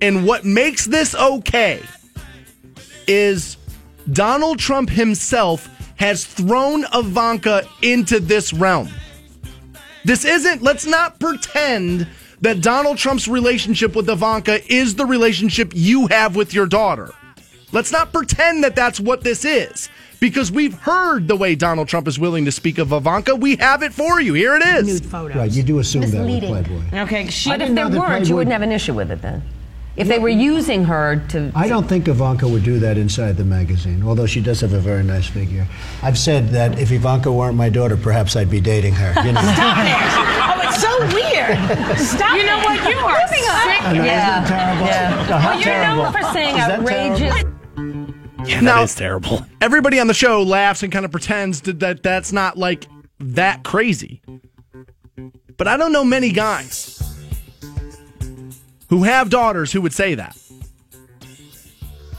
and 0.00 0.24
what 0.24 0.44
makes 0.44 0.86
this 0.86 1.16
okay 1.16 1.82
is 3.08 3.56
Donald 4.12 4.60
Trump 4.60 4.88
himself 4.88 5.68
has 5.96 6.24
thrown 6.24 6.84
Ivanka 6.94 7.64
into 7.82 8.20
this 8.20 8.52
realm. 8.52 8.88
This 10.04 10.24
isn't, 10.24 10.62
let's 10.62 10.86
not 10.86 11.18
pretend 11.18 12.06
that 12.40 12.60
Donald 12.62 12.98
Trump's 12.98 13.28
relationship 13.28 13.96
with 13.96 14.08
Ivanka 14.08 14.60
is 14.72 14.94
the 14.94 15.06
relationship 15.06 15.72
you 15.74 16.06
have 16.06 16.36
with 16.36 16.54
your 16.54 16.66
daughter. 16.66 17.12
Let's 17.72 17.92
not 17.92 18.12
pretend 18.12 18.64
that 18.64 18.76
that's 18.76 19.00
what 19.00 19.22
this 19.22 19.44
is. 19.44 19.88
Because 20.20 20.50
we've 20.50 20.74
heard 20.74 21.28
the 21.28 21.36
way 21.36 21.54
Donald 21.54 21.86
Trump 21.86 22.08
is 22.08 22.18
willing 22.18 22.44
to 22.44 22.52
speak 22.52 22.78
of 22.78 22.92
Ivanka. 22.92 23.36
We 23.36 23.56
have 23.56 23.82
it 23.84 23.92
for 23.92 24.20
you. 24.20 24.34
Here 24.34 24.56
it 24.56 24.62
is. 24.62 25.00
Nude 25.00 25.10
photos. 25.10 25.36
Right, 25.36 25.50
you 25.50 25.62
do 25.62 25.78
assume 25.78 26.02
that 26.02 26.06
with 26.08 26.26
Misleading. 26.26 26.64
Playboy. 26.64 27.00
Okay, 27.02 27.28
she 27.28 27.50
But 27.50 27.62
if 27.62 27.74
there 27.74 27.88
weren't, 27.88 28.28
you 28.28 28.34
wouldn't 28.34 28.52
have 28.52 28.62
an 28.62 28.72
issue 28.72 28.94
with 28.94 29.12
it 29.12 29.22
then. 29.22 29.42
If 29.98 30.06
they 30.08 30.18
were 30.20 30.28
using 30.28 30.84
her 30.84 31.16
to. 31.30 31.50
I 31.56 31.66
don't 31.68 31.88
think 31.88 32.06
Ivanka 32.06 32.46
would 32.46 32.62
do 32.62 32.78
that 32.78 32.96
inside 32.96 33.36
the 33.36 33.44
magazine, 33.44 34.02
although 34.04 34.26
she 34.26 34.40
does 34.40 34.60
have 34.60 34.72
a 34.72 34.78
very 34.78 35.02
nice 35.02 35.26
figure. 35.26 35.66
I've 36.02 36.16
said 36.16 36.50
that 36.50 36.78
if 36.78 36.92
Ivanka 36.92 37.32
weren't 37.32 37.56
my 37.56 37.68
daughter, 37.68 37.96
perhaps 37.96 38.36
I'd 38.36 38.48
be 38.50 38.60
dating 38.60 38.94
her. 38.94 39.12
You 39.24 39.32
know? 39.32 39.40
Oh, 39.42 40.60
it's 40.62 40.80
so 40.80 40.98
weird. 41.12 41.98
Stop. 41.98 42.36
You 42.36 42.46
know 42.46 42.58
what? 42.58 42.88
You 42.88 42.96
are 42.98 43.26
sick. 43.28 43.42
I 43.42 43.92
isn't 43.92 44.04
Yeah. 44.04 44.40
that 44.40 44.48
terrible? 44.48 44.86
Yeah. 44.86 45.26
No, 45.28 45.36
how 45.36 45.48
Well, 45.48 45.54
you're 45.58 45.64
terrible. 45.64 46.02
known 46.04 46.12
for 46.12 46.22
saying 46.32 46.56
Is 46.56 46.66
that 46.66 46.78
outrageous. 46.80 47.34
terrible? 47.34 48.14
Yeah, 48.46 48.60
Now- 48.60 48.76
that 48.76 48.82
is 48.84 48.94
terrible. 48.94 49.46
Everybody 49.60 49.98
on 49.98 50.06
the 50.06 50.14
show 50.14 50.42
laughs 50.42 50.82
and 50.84 50.92
kind 50.92 51.04
of 51.04 51.10
pretends 51.10 51.62
that, 51.62 51.80
that 51.80 52.02
that's 52.04 52.32
not 52.32 52.56
like 52.56 52.86
that 53.18 53.64
crazy. 53.64 54.22
But 55.56 55.66
I 55.66 55.76
don't 55.76 55.92
know 55.92 56.04
many 56.04 56.30
guys 56.30 57.02
who 58.88 59.04
have 59.04 59.30
daughters 59.30 59.72
who 59.72 59.80
would 59.82 59.92
say 59.92 60.14
that. 60.14 60.36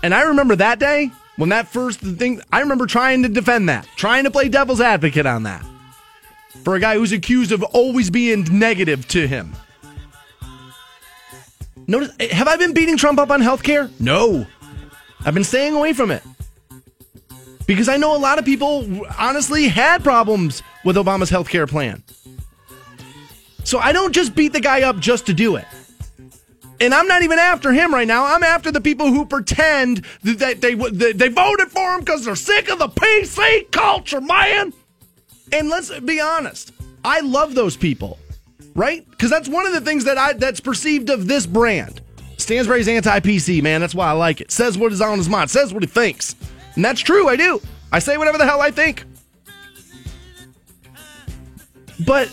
And 0.02 0.14
I 0.14 0.24
remember 0.24 0.56
that 0.56 0.80
day 0.80 1.12
when 1.36 1.50
that 1.50 1.68
first 1.68 2.00
thing, 2.00 2.42
I 2.52 2.60
remember 2.60 2.86
trying 2.86 3.24
to 3.24 3.30
defend 3.30 3.70
that, 3.70 3.88
trying 3.96 4.26
to 4.26 4.32
play 4.32 4.50
devil's 4.50 4.82
advocate 4.82 5.26
on 5.26 5.44
that 5.44 5.66
for 6.64 6.76
a 6.76 6.80
guy 6.80 6.96
who's 6.96 7.12
accused 7.12 7.52
of 7.52 7.64
always 7.64 8.10
being 8.10 8.46
negative 8.52 9.08
to 9.10 9.28
him. 9.28 9.54
Notice, 11.88 12.12
eh, 12.20 12.34
have 12.34 12.48
I 12.48 12.58
been 12.58 12.74
beating 12.74 12.98
Trump 12.98 13.20
up 13.20 13.32
on 13.32 13.42
healthcare? 13.42 13.90
No. 14.00 14.46
I've 15.26 15.34
been 15.34 15.44
staying 15.44 15.76
away 15.76 15.94
from 15.94 16.12
it. 16.12 16.24
Because 17.66 17.88
I 17.88 17.98
know 17.98 18.16
a 18.16 18.18
lot 18.18 18.40
of 18.40 18.46
people 18.46 19.06
honestly 19.18 19.68
had 19.68 20.04
problems 20.04 20.64
with 20.84 20.96
Obama's 20.96 21.32
healthcare 21.32 21.68
plan. 21.70 22.04
So 23.64 23.80
I 23.80 23.92
don't 23.92 24.14
just 24.14 24.36
beat 24.36 24.54
the 24.54 24.60
guy 24.60 24.82
up 24.82 25.00
just 25.00 25.26
to 25.28 25.34
do 25.34 25.56
it. 25.56 25.66
And 26.82 26.94
I'm 26.94 27.08
not 27.08 27.24
even 27.24 27.40
after 27.40 27.74
him 27.74 27.94
right 27.94 28.08
now. 28.08 28.26
I'm 28.26 28.44
after 28.44 28.72
the 28.72 28.80
people 28.80 29.08
who 29.08 29.26
pretend 29.26 30.06
that 30.24 30.62
they 30.62 30.76
that 30.76 31.18
they 31.18 31.28
voted 31.28 31.70
for 31.70 31.94
him 31.94 32.00
because 32.00 32.24
they're 32.24 32.36
sick 32.36 32.70
of 32.70 32.80
the 32.80 32.88
PC 32.88 33.70
culture, 33.72 34.22
man. 34.22 34.74
And 35.52 35.70
let's 35.70 35.98
be 36.00 36.22
honest, 36.22 36.72
I 37.04 37.20
love 37.22 37.54
those 37.56 37.76
people, 37.76 38.18
right? 38.76 39.10
Because 39.10 39.30
that's 39.30 39.50
one 39.50 39.66
of 39.66 39.74
the 39.74 39.82
things 39.82 40.06
that 40.06 40.18
I 40.18 40.34
that's 40.34 40.60
perceived 40.60 41.10
of 41.10 41.28
this 41.28 41.46
brand. 41.46 42.02
Stansbury's 42.38 42.88
anti-PC, 42.88 43.62
man. 43.62 43.82
That's 43.82 43.94
why 43.94 44.08
I 44.08 44.14
like 44.14 44.40
it. 44.40 44.52
Says 44.52 44.78
what 44.78 44.94
is 44.94 45.02
on 45.02 45.18
his 45.18 45.28
mind. 45.28 45.52
Says 45.52 45.74
what 45.74 45.84
he 45.84 45.88
thinks, 45.88 46.36
and 46.76 46.86
that's 46.86 47.02
true. 47.02 47.28
I 47.28 47.36
do. 47.36 47.62
I 47.92 48.00
say 48.00 48.18
whatever 48.18 48.38
the 48.38 48.46
hell 48.46 48.62
I 48.62 48.72
think. 48.72 49.04
But 52.06 52.32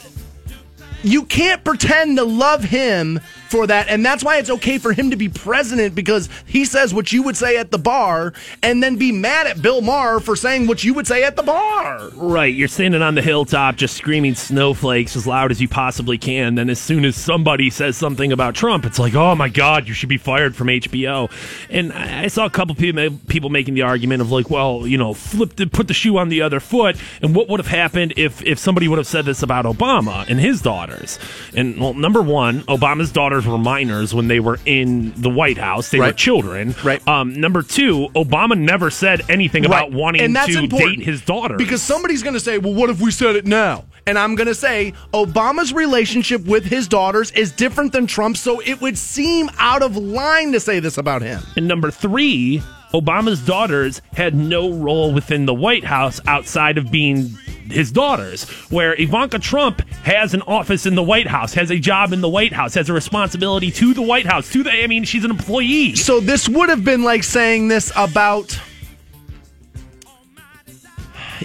you 1.03 1.25
can't 1.25 1.65
pretend 1.65 2.19
to 2.19 2.25
love 2.25 2.63
him 2.63 3.21
for 3.49 3.67
that 3.67 3.89
and 3.89 4.05
that's 4.05 4.25
why 4.25 4.39
it's 4.39 4.51
okay 4.51 4.79
for 4.79 4.93
him 4.93 5.11
to 5.11 5.17
be 5.17 5.29
president 5.29 5.95
because 5.95 6.29
he 6.47 6.65
says 6.65 6.93
what 6.93 7.13
you 7.13 7.23
would 7.23 7.37
say 7.37 7.57
at 7.57 7.71
the 7.71 7.79
bar 7.79 8.33
and 8.63 8.83
then 8.83 8.97
be 8.97 9.13
mad 9.13 9.47
at 9.47 9.61
bill 9.63 9.81
maher 9.81 10.21
for 10.21 10.37
saying 10.37 10.67
what 10.67 10.83
you 10.85 10.95
would 10.95 11.07
say 11.07 11.23
at 11.23 11.37
the 11.37 11.43
bar 11.43 12.11
Right, 12.15 12.55
you're 12.55 12.69
standing 12.69 13.03
on 13.03 13.15
the 13.15 13.23
hilltop 13.23 13.77
just 13.77 13.97
screaming 13.97 14.35
snowflakes 14.35 15.17
as 15.17 15.27
loud 15.27 15.51
as 15.51 15.61
you 15.61 15.69
possibly 15.69 16.19
can. 16.19 16.55
Then, 16.55 16.71
as 16.71 16.79
soon 16.79 17.05
as 17.05 17.17
somebody 17.17 17.71
says 17.71 17.97
something 17.97 18.33
about 18.33 18.55
Trump, 18.55 18.85
it's 18.85 18.99
like, 18.99 19.15
oh 19.15 19.35
my 19.35 19.49
God, 19.49 19.89
you 19.89 19.95
should 19.95 20.09
be 20.09 20.19
fired 20.19 20.55
from 20.57 20.69
HBO. 20.69 21.31
And 21.71 21.93
I 21.93 22.29
saw 22.29 22.47
a 22.47 22.51
couple 22.51 22.75
people 22.75 23.51
making 23.51 23.75
the 23.75 23.83
argument 23.83 24.23
of 24.23 24.31
like, 24.31 24.51
well, 24.51 24.87
you 24.87 24.99
know, 24.99 25.15
flip 25.15 25.57
the, 25.57 25.67
put 25.67 25.89
the 25.89 25.95
shoe 25.95 26.19
on 26.19 26.29
the 26.29 26.43
other 26.43 26.61
foot. 26.61 26.97
And 27.23 27.35
what 27.35 27.49
would 27.49 27.61
have 27.61 27.67
happened 27.67 28.15
if 28.17 28.43
if 28.43 28.59
somebody 28.59 28.89
would 28.89 28.99
have 28.99 29.07
said 29.07 29.25
this 29.25 29.43
about 29.43 29.65
Obama 29.65 30.25
and 30.29 30.41
his 30.41 30.63
daughters? 30.63 31.19
And 31.55 31.79
well, 31.79 31.95
number 31.95 32.23
one, 32.23 32.63
Obama's 32.63 33.13
daughters 33.37 33.51
were 33.51 33.59
minors 33.59 34.15
when 34.15 34.29
they 34.29 34.41
were 34.41 34.59
in 34.65 35.13
the 35.21 35.31
White 35.31 35.59
House; 35.59 35.91
they 35.91 35.99
were 35.99 36.13
children. 36.13 36.75
Right. 36.83 37.07
Um, 37.07 37.39
number 37.39 37.63
two, 37.63 38.09
Obama 38.15 38.59
never 38.59 38.91
said 38.91 39.23
anything 39.31 39.65
about 39.67 39.93
wanting 39.93 40.21
to 40.33 40.59
important 40.59 40.71
date 40.71 41.01
his 41.01 41.23
daughter 41.23 41.57
because 41.57 41.83
somebody's 41.83 42.23
going 42.23 42.35
to 42.35 42.41
say 42.41 42.59
well 42.59 42.75
what 42.75 42.91
if 42.91 43.01
we 43.01 43.11
said 43.11 43.37
it 43.37 43.47
now? 43.47 43.85
And 44.09 44.19
i'm 44.19 44.37
going 44.37 44.47
to 44.47 44.55
say 44.55 44.93
obama's 45.13 45.73
relationship 45.73 46.45
with 46.45 46.65
his 46.65 46.87
daughters 46.87 47.33
is 47.33 47.51
different 47.51 47.93
than 47.93 48.07
trump's 48.07 48.41
so 48.41 48.61
it 48.61 48.81
would 48.81 48.97
seem 48.97 49.51
out 49.59 49.83
of 49.83 49.97
line 49.97 50.53
to 50.53 50.61
say 50.61 50.79
this 50.79 50.97
about 50.97 51.23
him. 51.23 51.43
And 51.57 51.67
number 51.67 51.91
three, 51.91 52.63
Obama's 52.93 53.45
daughters 53.45 54.01
had 54.15 54.35
no 54.35 54.73
role 54.73 55.13
within 55.13 55.47
the 55.47 55.55
White 55.55 55.85
House 55.85 56.21
outside 56.27 56.79
of 56.79 56.91
being 56.91 57.37
his 57.69 57.91
daughters. 57.91 58.45
Where 58.71 58.95
Ivanka 59.01 59.39
Trump 59.41 59.81
has 60.05 60.35
an 60.35 60.43
office 60.43 60.87
in 60.87 60.95
the 60.95 61.03
White 61.03 61.27
House, 61.27 61.53
has 61.55 61.71
a 61.71 61.79
job 61.79 62.13
in 62.13 62.21
the 62.21 62.29
White 62.29 62.53
House, 62.53 62.75
has 62.75 62.89
a 62.89 62.93
responsibility 62.93 63.71
to 63.73 63.93
the 63.93 64.03
White 64.03 64.27
House. 64.27 64.51
To 64.53 64.63
the, 64.63 64.71
I 64.71 64.87
mean, 64.87 65.05
she's 65.05 65.25
an 65.25 65.31
employee. 65.33 65.95
so 65.97 66.21
this 66.21 66.49
would 66.49 66.69
have 66.69 66.85
been 66.85 67.03
like 67.03 67.25
saying 67.25 67.69
this 67.69 67.93
about 67.97 68.59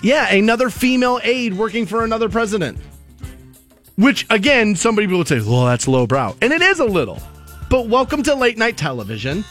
yeah 0.03 0.29
another 0.33 0.69
female 0.69 1.19
aide 1.23 1.53
working 1.53 1.85
for 1.85 2.03
another 2.03 2.29
president 2.29 2.77
which 3.97 4.25
again 4.29 4.75
some 4.75 4.95
people 4.95 5.17
would 5.17 5.27
say 5.27 5.39
well 5.41 5.65
that's 5.65 5.87
lowbrow 5.87 6.35
and 6.41 6.51
it 6.53 6.61
is 6.61 6.79
a 6.79 6.85
little 6.85 7.21
but 7.69 7.87
welcome 7.87 8.23
to 8.23 8.33
late 8.33 8.57
night 8.57 8.77
television 8.77 9.43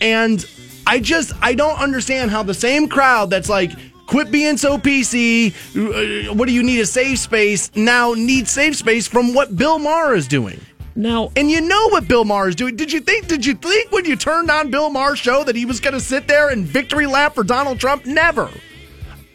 and 0.00 0.46
i 0.86 0.98
just 0.98 1.32
i 1.42 1.54
don't 1.54 1.78
understand 1.78 2.30
how 2.30 2.42
the 2.42 2.54
same 2.54 2.88
crowd 2.88 3.30
that's 3.30 3.48
like 3.48 3.70
quit 4.06 4.30
being 4.30 4.56
so 4.56 4.76
pc 4.78 5.50
uh, 5.76 6.34
what 6.34 6.46
do 6.46 6.54
you 6.54 6.62
need 6.62 6.80
a 6.80 6.86
safe 6.86 7.18
space 7.18 7.70
now 7.74 8.12
need 8.14 8.46
safe 8.46 8.76
space 8.76 9.06
from 9.06 9.34
what 9.34 9.56
bill 9.56 9.78
maher 9.78 10.14
is 10.14 10.28
doing 10.28 10.60
Now, 10.96 11.32
and 11.34 11.50
you 11.50 11.60
know 11.60 11.88
what 11.88 12.06
Bill 12.06 12.24
Maher 12.24 12.48
is 12.50 12.54
doing. 12.54 12.76
Did 12.76 12.92
you 12.92 13.00
think? 13.00 13.26
Did 13.26 13.44
you 13.44 13.54
think 13.54 13.90
when 13.90 14.04
you 14.04 14.14
turned 14.14 14.48
on 14.48 14.70
Bill 14.70 14.90
Maher's 14.90 15.18
show 15.18 15.42
that 15.42 15.56
he 15.56 15.64
was 15.66 15.80
going 15.80 15.94
to 15.94 16.00
sit 16.00 16.28
there 16.28 16.50
and 16.50 16.64
victory 16.64 17.06
lap 17.06 17.34
for 17.34 17.42
Donald 17.42 17.80
Trump? 17.80 18.06
Never. 18.06 18.48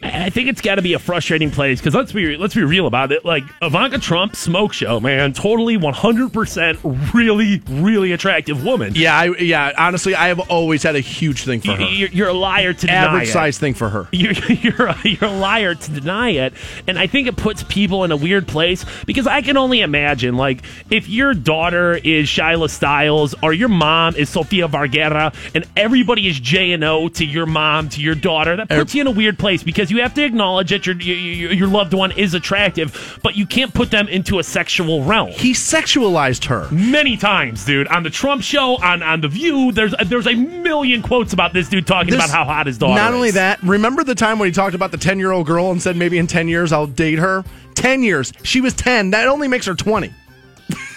I 0.02 0.30
think 0.30 0.48
it's 0.48 0.60
got 0.60 0.76
to 0.76 0.82
be 0.82 0.94
a 0.94 0.98
frustrating 0.98 1.50
place 1.50 1.78
because 1.78 1.94
let's 1.94 2.12
be 2.12 2.36
let's 2.36 2.54
be 2.54 2.62
real 2.64 2.86
about 2.86 3.12
it. 3.12 3.24
Like 3.24 3.44
Ivanka 3.60 3.98
Trump 3.98 4.34
smoke 4.34 4.72
show, 4.72 4.98
man, 4.98 5.32
totally 5.32 5.76
one 5.76 5.92
hundred 5.92 6.32
percent, 6.32 6.78
really, 7.14 7.62
really 7.68 8.12
attractive 8.12 8.64
woman. 8.64 8.94
Yeah, 8.94 9.16
I, 9.18 9.24
yeah. 9.38 9.72
Honestly, 9.76 10.14
I 10.14 10.28
have 10.28 10.40
always 10.50 10.82
had 10.82 10.96
a 10.96 11.00
huge 11.00 11.44
thing 11.44 11.60
for 11.60 11.72
her. 11.72 11.82
You're, 11.82 12.08
you're 12.08 12.28
a 12.28 12.32
liar 12.34 12.72
to 12.72 12.86
deny 12.86 12.94
Average 12.94 13.28
it. 13.28 13.32
size 13.32 13.58
thing 13.58 13.74
for 13.74 13.88
her. 13.90 14.08
you're 14.12 14.32
you're 14.48 14.86
a, 14.86 14.98
you're 15.04 15.30
a 15.30 15.32
liar 15.32 15.74
to 15.74 15.90
deny 15.90 16.30
it, 16.30 16.54
and 16.86 16.98
I 16.98 17.06
think 17.06 17.28
it 17.28 17.36
puts 17.36 17.62
people 17.64 18.04
in 18.04 18.10
a 18.12 18.16
weird 18.16 18.48
place 18.48 18.86
because 19.04 19.26
I 19.26 19.42
can 19.42 19.56
only 19.56 19.80
imagine 19.82 20.36
like 20.36 20.62
if 20.90 21.08
your 21.08 21.34
daughter 21.34 21.94
is 21.94 22.26
Shyla 22.28 22.68
Stylez 22.68 23.34
or 23.42 23.52
your 23.52 23.68
mom 23.68 24.16
is 24.16 24.30
Sofia 24.30 24.66
Vergara, 24.66 25.32
and 25.54 25.66
everybody 25.76 26.26
is 26.26 26.40
J 26.40 26.72
and 26.72 26.84
O 26.84 27.08
to 27.10 27.24
your 27.26 27.46
mom 27.46 27.90
to 27.90 28.00
your 28.00 28.14
daughter, 28.14 28.56
that 28.56 28.68
puts 28.68 28.94
you 28.94 29.02
in 29.02 29.06
a 29.06 29.10
weird 29.10 29.38
place 29.38 29.62
because 29.62 29.89
you 29.90 30.02
have 30.02 30.14
to 30.14 30.24
acknowledge 30.24 30.70
that 30.70 30.86
your 30.86 30.96
your 30.96 31.52
your 31.52 31.68
loved 31.68 31.94
one 31.94 32.12
is 32.12 32.34
attractive, 32.34 33.18
but 33.22 33.36
you 33.36 33.46
can't 33.46 33.72
put 33.72 33.90
them 33.90 34.08
into 34.08 34.38
a 34.38 34.44
sexual 34.44 35.04
realm. 35.04 35.30
He 35.30 35.52
sexualized 35.52 36.44
her. 36.46 36.68
Many 36.70 37.16
times, 37.16 37.64
dude, 37.64 37.88
on 37.88 38.02
the 38.02 38.10
Trump 38.10 38.42
show, 38.42 38.76
on 38.82 39.02
on 39.02 39.20
the 39.20 39.28
View, 39.28 39.72
there's 39.72 39.94
there's 40.06 40.26
a 40.26 40.34
million 40.34 41.02
quotes 41.02 41.32
about 41.32 41.52
this 41.52 41.68
dude 41.68 41.86
talking 41.86 42.14
about 42.14 42.30
how 42.30 42.44
hot 42.44 42.66
his 42.66 42.78
daughter 42.78 43.00
Not 43.00 43.10
is. 43.10 43.14
only 43.14 43.30
that, 43.32 43.62
remember 43.62 44.04
the 44.04 44.14
time 44.14 44.38
when 44.38 44.46
he 44.46 44.52
talked 44.52 44.74
about 44.74 44.90
the 44.90 44.98
10 44.98 45.18
year 45.18 45.32
old 45.32 45.46
girl 45.46 45.70
and 45.70 45.80
said 45.80 45.96
maybe 45.96 46.18
in 46.18 46.26
10 46.26 46.48
years 46.48 46.72
I'll 46.72 46.86
date 46.86 47.18
her? 47.18 47.44
10 47.74 48.02
years. 48.02 48.32
She 48.42 48.60
was 48.60 48.74
10. 48.74 49.10
That 49.10 49.28
only 49.28 49.48
makes 49.48 49.66
her 49.66 49.74
20. 49.74 50.12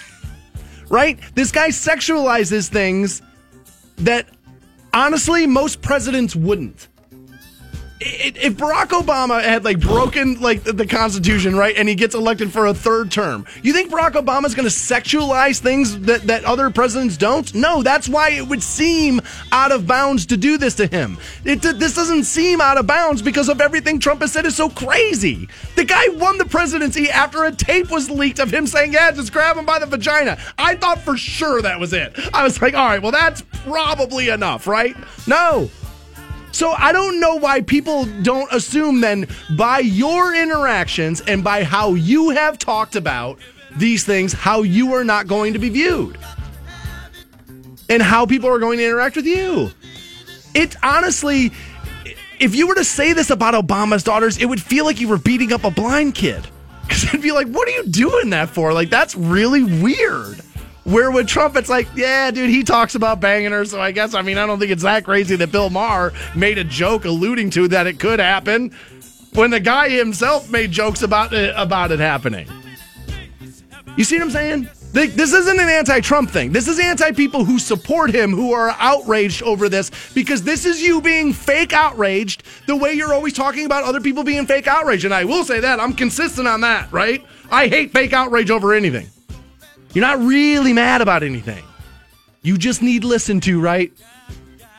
right? 0.89 1.19
This 1.35 1.51
guy 1.51 1.69
sexualizes 1.69 2.69
things 2.69 3.21
that 3.97 4.27
honestly 4.93 5.47
most 5.47 5.81
presidents 5.81 6.35
wouldn't. 6.35 6.87
If 8.05 8.55
Barack 8.57 8.87
Obama 8.89 9.41
had 9.41 9.63
like 9.63 9.79
broken 9.79 10.39
like 10.41 10.63
the- 10.63 10.73
the 10.73 10.85
Constitution, 10.85 11.55
right, 11.55 11.75
and 11.77 11.87
he 11.87 11.95
gets 11.95 12.15
elected 12.15 12.51
for 12.51 12.65
a 12.65 12.73
third 12.73 13.11
term, 13.11 13.45
you 13.61 13.71
think 13.71 13.91
Barack 13.91 14.11
Obama's 14.13 14.53
going 14.55 14.67
to 14.67 14.73
sexualize 14.73 15.59
things 15.59 15.97
that, 16.01 16.23
that 16.27 16.43
other 16.43 16.69
presidents 16.69 17.15
don't? 17.17 17.53
No, 17.53 17.81
that's 17.83 18.09
why 18.09 18.31
it 18.31 18.47
would 18.47 18.61
seem 18.61 19.21
out 19.51 19.71
of 19.71 19.87
bounds 19.87 20.25
to 20.27 20.37
do 20.37 20.57
this 20.57 20.75
to 20.75 20.87
him. 20.87 21.17
It, 21.45 21.61
this 21.61 21.95
doesn't 21.95 22.25
seem 22.25 22.59
out 22.59 22.77
of 22.77 22.87
bounds 22.87 23.21
because 23.21 23.47
of 23.49 23.61
everything 23.61 23.99
Trump 23.99 24.21
has 24.21 24.31
said 24.33 24.45
is 24.45 24.55
so 24.55 24.69
crazy. 24.69 25.47
The 25.75 25.85
guy 25.85 26.07
won 26.09 26.37
the 26.37 26.45
presidency 26.45 27.09
after 27.09 27.43
a 27.45 27.51
tape 27.51 27.89
was 27.89 28.09
leaked 28.09 28.39
of 28.39 28.51
him 28.53 28.67
saying, 28.67 28.93
"Yeah, 28.93 29.11
just 29.11 29.31
grab 29.31 29.55
him 29.55 29.65
by 29.65 29.79
the 29.79 29.85
vagina." 29.85 30.37
I 30.57 30.75
thought 30.75 30.99
for 30.99 31.15
sure 31.17 31.61
that 31.61 31.79
was 31.79 31.93
it. 31.93 32.19
I 32.33 32.43
was 32.43 32.61
like, 32.61 32.73
"All 32.73 32.85
right, 32.85 33.01
well, 33.01 33.11
that's 33.11 33.43
probably 33.65 34.29
enough, 34.29 34.67
right?" 34.67 34.95
No. 35.27 35.69
So 36.53 36.71
I 36.71 36.91
don't 36.91 37.19
know 37.19 37.35
why 37.35 37.61
people 37.61 38.05
don't 38.21 38.51
assume 38.53 39.01
then 39.01 39.27
by 39.57 39.79
your 39.79 40.35
interactions 40.35 41.19
and 41.21 41.43
by 41.43 41.63
how 41.63 41.95
you 41.95 42.29
have 42.29 42.59
talked 42.59 42.95
about 42.95 43.39
these 43.75 44.03
things, 44.03 44.33
how 44.33 44.61
you 44.61 44.93
are 44.93 45.03
not 45.03 45.27
going 45.27 45.53
to 45.53 45.59
be 45.59 45.69
viewed. 45.69 46.17
And 47.89 48.03
how 48.03 48.27
people 48.27 48.49
are 48.49 48.59
going 48.59 48.77
to 48.77 48.85
interact 48.85 49.15
with 49.15 49.25
you. 49.25 49.71
It 50.53 50.75
honestly, 50.83 51.51
if 52.39 52.55
you 52.55 52.67
were 52.67 52.75
to 52.75 52.85
say 52.85 53.13
this 53.13 53.31
about 53.31 53.55
Obama's 53.55 54.03
daughters, 54.03 54.37
it 54.37 54.45
would 54.45 54.61
feel 54.61 54.85
like 54.85 55.01
you 55.01 55.07
were 55.07 55.17
beating 55.17 55.51
up 55.51 55.63
a 55.63 55.71
blind 55.71 56.15
kid. 56.15 56.47
Because 56.83 57.05
it'd 57.05 57.21
be 57.21 57.31
like, 57.31 57.47
what 57.47 57.65
are 57.67 57.71
you 57.71 57.85
doing 57.87 58.31
that 58.31 58.49
for? 58.49 58.73
Like, 58.73 58.89
that's 58.89 59.15
really 59.15 59.63
weird. 59.63 60.41
Where 60.83 61.11
with 61.11 61.27
Trump, 61.27 61.55
it's 61.55 61.69
like, 61.69 61.87
yeah, 61.95 62.29
dude, 62.29 62.49
he 62.49 62.63
talks 62.63 62.95
about 62.95 63.21
banging 63.21 63.51
her. 63.51 63.63
So 63.65 63.79
I 63.79 63.91
guess, 63.91 64.13
I 64.13 64.21
mean, 64.21 64.37
I 64.37 64.45
don't 64.45 64.59
think 64.59 64.71
it's 64.71 64.83
that 64.83 65.05
crazy 65.05 65.35
that 65.37 65.51
Bill 65.51 65.69
Maher 65.69 66.11
made 66.35 66.57
a 66.57 66.63
joke 66.63 67.05
alluding 67.05 67.51
to 67.51 67.69
that 67.69 67.87
it 67.87 67.99
could 67.99 68.19
happen 68.19 68.75
when 69.33 69.51
the 69.51 69.59
guy 69.59 69.89
himself 69.89 70.49
made 70.51 70.71
jokes 70.71 71.01
about 71.01 71.33
it, 71.33 71.53
about 71.57 71.91
it 71.91 71.99
happening. 71.99 72.47
You 73.95 74.03
see 74.03 74.17
what 74.17 74.25
I'm 74.25 74.31
saying? 74.31 74.69
This 74.93 75.33
isn't 75.33 75.59
an 75.59 75.69
anti 75.69 76.01
Trump 76.01 76.29
thing. 76.29 76.51
This 76.51 76.67
is 76.67 76.79
anti 76.79 77.11
people 77.13 77.45
who 77.45 77.57
support 77.57 78.13
him 78.13 78.31
who 78.31 78.53
are 78.53 78.75
outraged 78.77 79.41
over 79.41 79.67
this 79.67 79.89
because 80.13 80.43
this 80.43 80.65
is 80.65 80.83
you 80.83 81.01
being 81.01 81.33
fake 81.33 81.73
outraged 81.73 82.43
the 82.67 82.75
way 82.75 82.93
you're 82.93 83.13
always 83.13 83.33
talking 83.33 83.65
about 83.65 83.83
other 83.85 83.99
people 83.99 84.23
being 84.23 84.45
fake 84.45 84.67
outraged. 84.67 85.05
And 85.05 85.13
I 85.13 85.23
will 85.25 85.45
say 85.45 85.59
that. 85.61 85.79
I'm 85.79 85.93
consistent 85.93 86.47
on 86.47 86.61
that, 86.61 86.91
right? 86.91 87.25
I 87.49 87.67
hate 87.67 87.91
fake 87.91 88.13
outrage 88.13 88.51
over 88.51 88.73
anything. 88.73 89.07
You're 89.93 90.05
not 90.05 90.19
really 90.19 90.73
mad 90.73 91.01
about 91.01 91.23
anything. 91.23 91.63
You 92.41 92.57
just 92.57 92.81
need 92.81 93.03
listened 93.03 93.43
to, 93.43 93.61
right? 93.61 93.93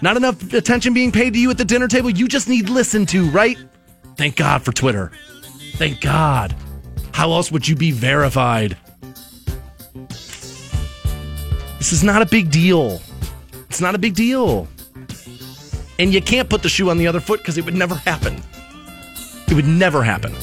Not 0.02 0.16
enough 0.16 0.52
attention 0.52 0.92
being 0.92 1.12
paid 1.12 1.32
to 1.34 1.38
you 1.38 1.50
at 1.50 1.58
the 1.58 1.64
dinner 1.64 1.88
table. 1.88 2.10
You 2.10 2.28
just 2.28 2.48
need 2.48 2.68
listened 2.68 3.08
to, 3.10 3.30
right? 3.30 3.56
Thank 4.16 4.36
God 4.36 4.62
for 4.62 4.72
Twitter. 4.72 5.12
Thank 5.76 6.00
God. 6.00 6.54
How 7.12 7.32
else 7.32 7.52
would 7.52 7.66
you 7.66 7.76
be 7.76 7.90
verified? 7.90 8.76
This 11.78 11.92
is 11.92 12.02
not 12.02 12.22
a 12.22 12.26
big 12.26 12.50
deal. 12.50 13.00
It's 13.68 13.80
not 13.80 13.94
a 13.94 13.98
big 13.98 14.14
deal. 14.14 14.68
And 15.98 16.12
you 16.12 16.20
can't 16.20 16.50
put 16.50 16.62
the 16.62 16.68
shoe 16.68 16.90
on 16.90 16.98
the 16.98 17.06
other 17.06 17.20
foot 17.20 17.38
because 17.38 17.56
it 17.56 17.64
would 17.64 17.74
never 17.74 17.94
happen. 17.94 18.42
It 19.48 19.54
would 19.54 19.66
never 19.66 20.02
happen. 20.02 20.34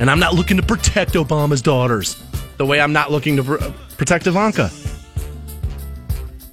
And 0.00 0.10
I'm 0.10 0.18
not 0.18 0.34
looking 0.34 0.56
to 0.56 0.62
protect 0.62 1.12
Obama's 1.12 1.62
daughters 1.62 2.20
the 2.56 2.66
way 2.66 2.80
I'm 2.80 2.92
not 2.92 3.10
looking 3.10 3.36
to 3.36 3.44
pr- 3.44 3.64
protect 3.96 4.26
Ivanka. 4.26 4.70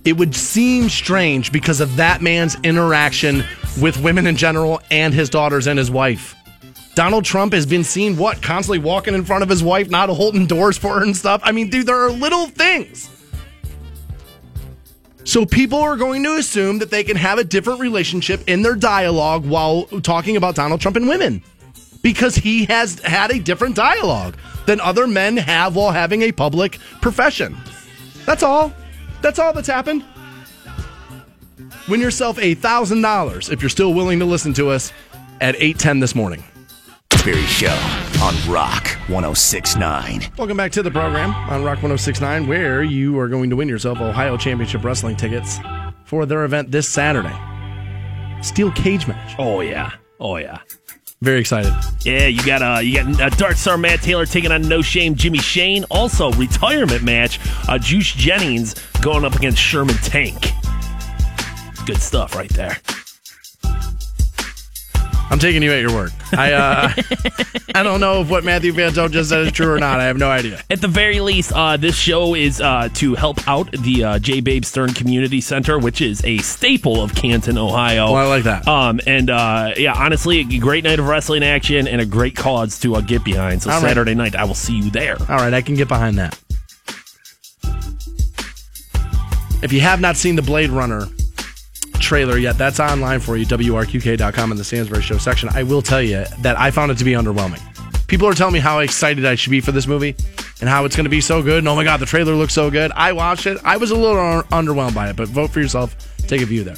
It 0.06 0.18
would 0.18 0.36
seem 0.36 0.89
strange 0.89 1.51
because 1.51 1.80
of 1.80 1.95
that 1.95 2.22
man's 2.22 2.56
interaction 2.64 3.43
with 3.82 4.01
women 4.01 4.28
in 4.28 4.36
general 4.36 4.82
and 4.91 5.14
his 5.14 5.30
daughters 5.30 5.68
and 5.68 5.80
his 5.80 5.89
wife. 5.89 6.36
Donald 6.95 7.26
Trump 7.26 7.54
has 7.54 7.66
been 7.66 7.84
seen, 7.84 8.18
what, 8.18 8.41
constantly 8.41 8.80
walking 8.80 9.16
in 9.16 9.26
front 9.26 9.43
of 9.43 9.49
his 9.49 9.64
wife, 9.64 9.89
not 9.89 10.10
holding 10.10 10.45
doors 10.45 10.78
for 10.78 10.99
her 10.99 11.04
and 11.04 11.16
stuff. 11.16 11.41
I 11.43 11.51
mean, 11.51 11.70
dude, 11.70 11.88
there 11.88 12.06
are 12.06 12.12
little 12.12 12.47
things. 12.47 13.10
So 15.24 15.45
people 15.45 15.80
are 15.80 15.95
going 15.95 16.24
to 16.24 16.36
assume 16.36 16.80
that 16.80 16.91
they 16.91 17.04
can 17.04 17.16
have 17.16 17.39
a 17.39 17.43
different 17.43 17.80
relationship 17.80 18.43
in 18.45 18.62
their 18.62 18.76
dialogue 18.76 19.45
while 19.45 19.86
talking 20.01 20.36
about 20.36 20.56
Donald 20.56 20.82
Trump 20.82 20.97
and 20.97 21.08
women 21.08 21.41
because 22.01 22.36
he 22.36 22.66
has 22.66 22.99
had 22.99 23.32
a 23.32 23.39
different 23.39 23.76
dialogue 23.76 24.36
than 24.66 24.80
other 24.80 25.07
men 25.07 25.38
have 25.38 25.76
while 25.76 25.91
having 25.91 26.22
a 26.22 26.32
public 26.32 26.80
profession. 27.01 27.57
That's 28.26 28.43
all. 28.43 28.74
That's 29.22 29.39
all 29.39 29.53
that's 29.53 29.68
happened. 29.68 30.03
Win 31.89 31.99
yourself 31.99 32.39
a 32.39 32.55
thousand 32.55 33.01
dollars 33.01 33.49
if 33.49 33.61
you're 33.61 33.70
still 33.70 33.93
willing 33.93 34.20
to 34.20 34.26
listen 34.26 34.53
to 34.53 34.70
us 34.70 34.91
at 35.41 35.55
810 35.55 35.99
this 35.99 36.16
morning. 36.16 36.43
Berry 37.26 37.41
Show 37.43 37.72
on 38.22 38.36
Rock 38.51 38.86
1069. 39.07 40.32
Welcome 40.38 40.57
back 40.57 40.74
to 40.74 40.84
the 40.84 40.91
program 40.91 41.34
on 41.49 41.64
Rock 41.64 41.78
1069, 41.82 42.47
where 42.47 42.84
you 42.84 43.18
are 43.18 43.30
going 43.30 43.49
to 43.49 43.55
win 43.55 43.70
yourself 43.70 44.01
Ohio 44.01 44.36
Championship 44.36 44.84
Wrestling 44.84 45.16
tickets 45.16 45.57
for 46.03 46.26
their 46.26 46.43
event 46.43 46.72
this 46.72 46.88
Saturday. 46.89 47.34
Steel 48.41 48.72
cage 48.72 49.07
match. 49.07 49.36
Oh 49.39 49.61
yeah. 49.61 49.91
Oh 50.20 50.36
yeah. 50.36 50.59
Very 51.24 51.39
excited. 51.39 51.71
Yeah, 52.03 52.28
you 52.28 52.43
got 52.45 52.61
uh, 52.61 52.82
you 52.82 53.01
got 53.01 53.21
uh, 53.21 53.30
Dark 53.38 53.55
Star 53.55 53.78
Matt 53.78 54.01
Taylor 54.01 54.26
taking 54.26 54.51
on 54.51 54.61
No 54.67 54.82
Shame 54.82 55.15
Jimmy 55.15 55.38
Shane. 55.38 55.86
Also, 55.89 56.34
retirement 56.34 57.01
match. 57.01 57.39
Uh, 57.69 57.78
Juice 57.80 58.11
Jennings 58.11 58.76
going 59.01 59.24
up 59.24 59.34
against 59.34 59.57
Sherman 59.57 59.95
Tank. 59.95 60.51
Good 61.86 62.01
stuff 62.01 62.36
right 62.36 62.49
there. 62.49 62.78
I'm 65.34 65.39
taking 65.39 65.63
you 65.63 65.71
at 65.71 65.81
your 65.81 65.91
word. 65.95 66.13
I 66.34 66.51
uh, 66.53 66.93
I 67.75 67.81
don't 67.81 67.99
know 67.99 68.21
if 68.21 68.29
what 68.29 68.43
Matthew 68.43 68.71
Van 68.71 68.91
Fantone 68.91 69.09
just 69.09 69.29
said 69.29 69.47
is 69.47 69.51
true 69.51 69.73
or 69.73 69.79
not. 69.79 69.99
I 69.99 70.03
have 70.03 70.17
no 70.17 70.29
idea. 70.29 70.61
At 70.69 70.79
the 70.79 70.88
very 70.88 71.21
least, 71.21 71.51
uh, 71.53 71.75
this 71.75 71.95
show 71.95 72.36
is 72.36 72.61
uh, 72.61 72.89
to 72.93 73.15
help 73.15 73.47
out 73.47 73.71
the 73.71 74.03
uh, 74.03 74.19
J. 74.19 74.41
Babe 74.41 74.63
Stern 74.63 74.93
Community 74.93 75.41
Center, 75.41 75.79
which 75.79 76.01
is 76.01 76.23
a 76.23 76.38
staple 76.38 77.01
of 77.01 77.15
Canton, 77.15 77.57
Ohio. 77.57 78.11
Well, 78.11 78.15
I 78.17 78.27
like 78.27 78.43
that. 78.43 78.67
Um, 78.67 78.99
and 79.07 79.31
uh, 79.31 79.73
yeah, 79.75 79.93
honestly, 79.93 80.41
a 80.41 80.59
great 80.59 80.84
night 80.84 80.99
of 80.99 81.07
wrestling 81.07 81.43
action 81.43 81.88
and 81.88 81.99
a 81.99 82.05
great 82.05 82.36
cause 82.36 82.79
to 82.81 82.95
uh, 82.95 83.01
get 83.01 83.23
behind. 83.23 83.63
So 83.63 83.71
All 83.71 83.81
right. 83.81 83.88
Saturday 83.88 84.13
night, 84.13 84.36
I 84.36 84.43
will 84.45 84.53
see 84.53 84.77
you 84.77 84.91
there. 84.91 85.17
All 85.19 85.38
right, 85.38 85.53
I 85.55 85.63
can 85.63 85.73
get 85.73 85.88
behind 85.88 86.19
that. 86.19 86.39
If 89.63 89.73
you 89.73 89.79
have 89.81 89.99
not 89.99 90.15
seen 90.15 90.36
the 90.36 90.43
Blade 90.43 90.69
Runner 90.69 91.07
trailer 92.04 92.38
yet, 92.38 92.58
that's 92.58 92.80
online 92.80 93.20
for 93.20 93.38
you, 93.38 93.45
WRQK.com 93.45 94.51
in 94.51 94.58
the 94.58 94.64
Stansbury 94.64 95.01
Show 95.01 95.18
section. 95.18 95.49
I 95.54 95.64
will 95.64 95.82
tell 95.82 96.01
you 96.01 96.26
that 96.41 96.60
I 96.60 96.70
found 96.72 96.91
it 96.91 96.97
to 96.99 97.04
be 97.04 97.14
underwhelming. 97.14 97.62
People 98.08 98.28
are 98.28 98.34
telling 98.34 98.54
me 98.54 98.60
how 98.60 98.80
excited 98.80 99.26
I 99.26 99.36
should 99.36 99.49
be 99.49 99.62
for 99.62 99.72
this 99.72 99.88
movie 99.88 100.16
and 100.62 100.70
how 100.70 100.86
it's 100.86 100.95
going 100.95 101.06
to 101.06 101.10
be 101.10 101.22
so 101.22 101.41
good. 101.41 101.60
And 101.60 101.68
oh 101.68 101.76
my 101.76 101.84
God, 101.84 101.99
the 101.99 102.06
trailer 102.06 102.36
looks 102.36 102.54
so 102.54 102.70
good. 102.70 102.91
I 102.91 103.14
watched 103.14 103.47
it. 103.47 103.58
I 103.64 103.78
was 103.78 103.91
a 103.91 103.95
little 103.95 104.20
un- 104.20 104.43
underwhelmed 104.45 104.93
by 104.93 105.10
it, 105.10 105.16
but 105.16 105.30
vote 105.30 105.49
for 105.49 105.60
yourself. 105.60 105.95
Take 106.28 106.41
a 106.41 106.45
view 106.45 106.64
there. 106.64 106.76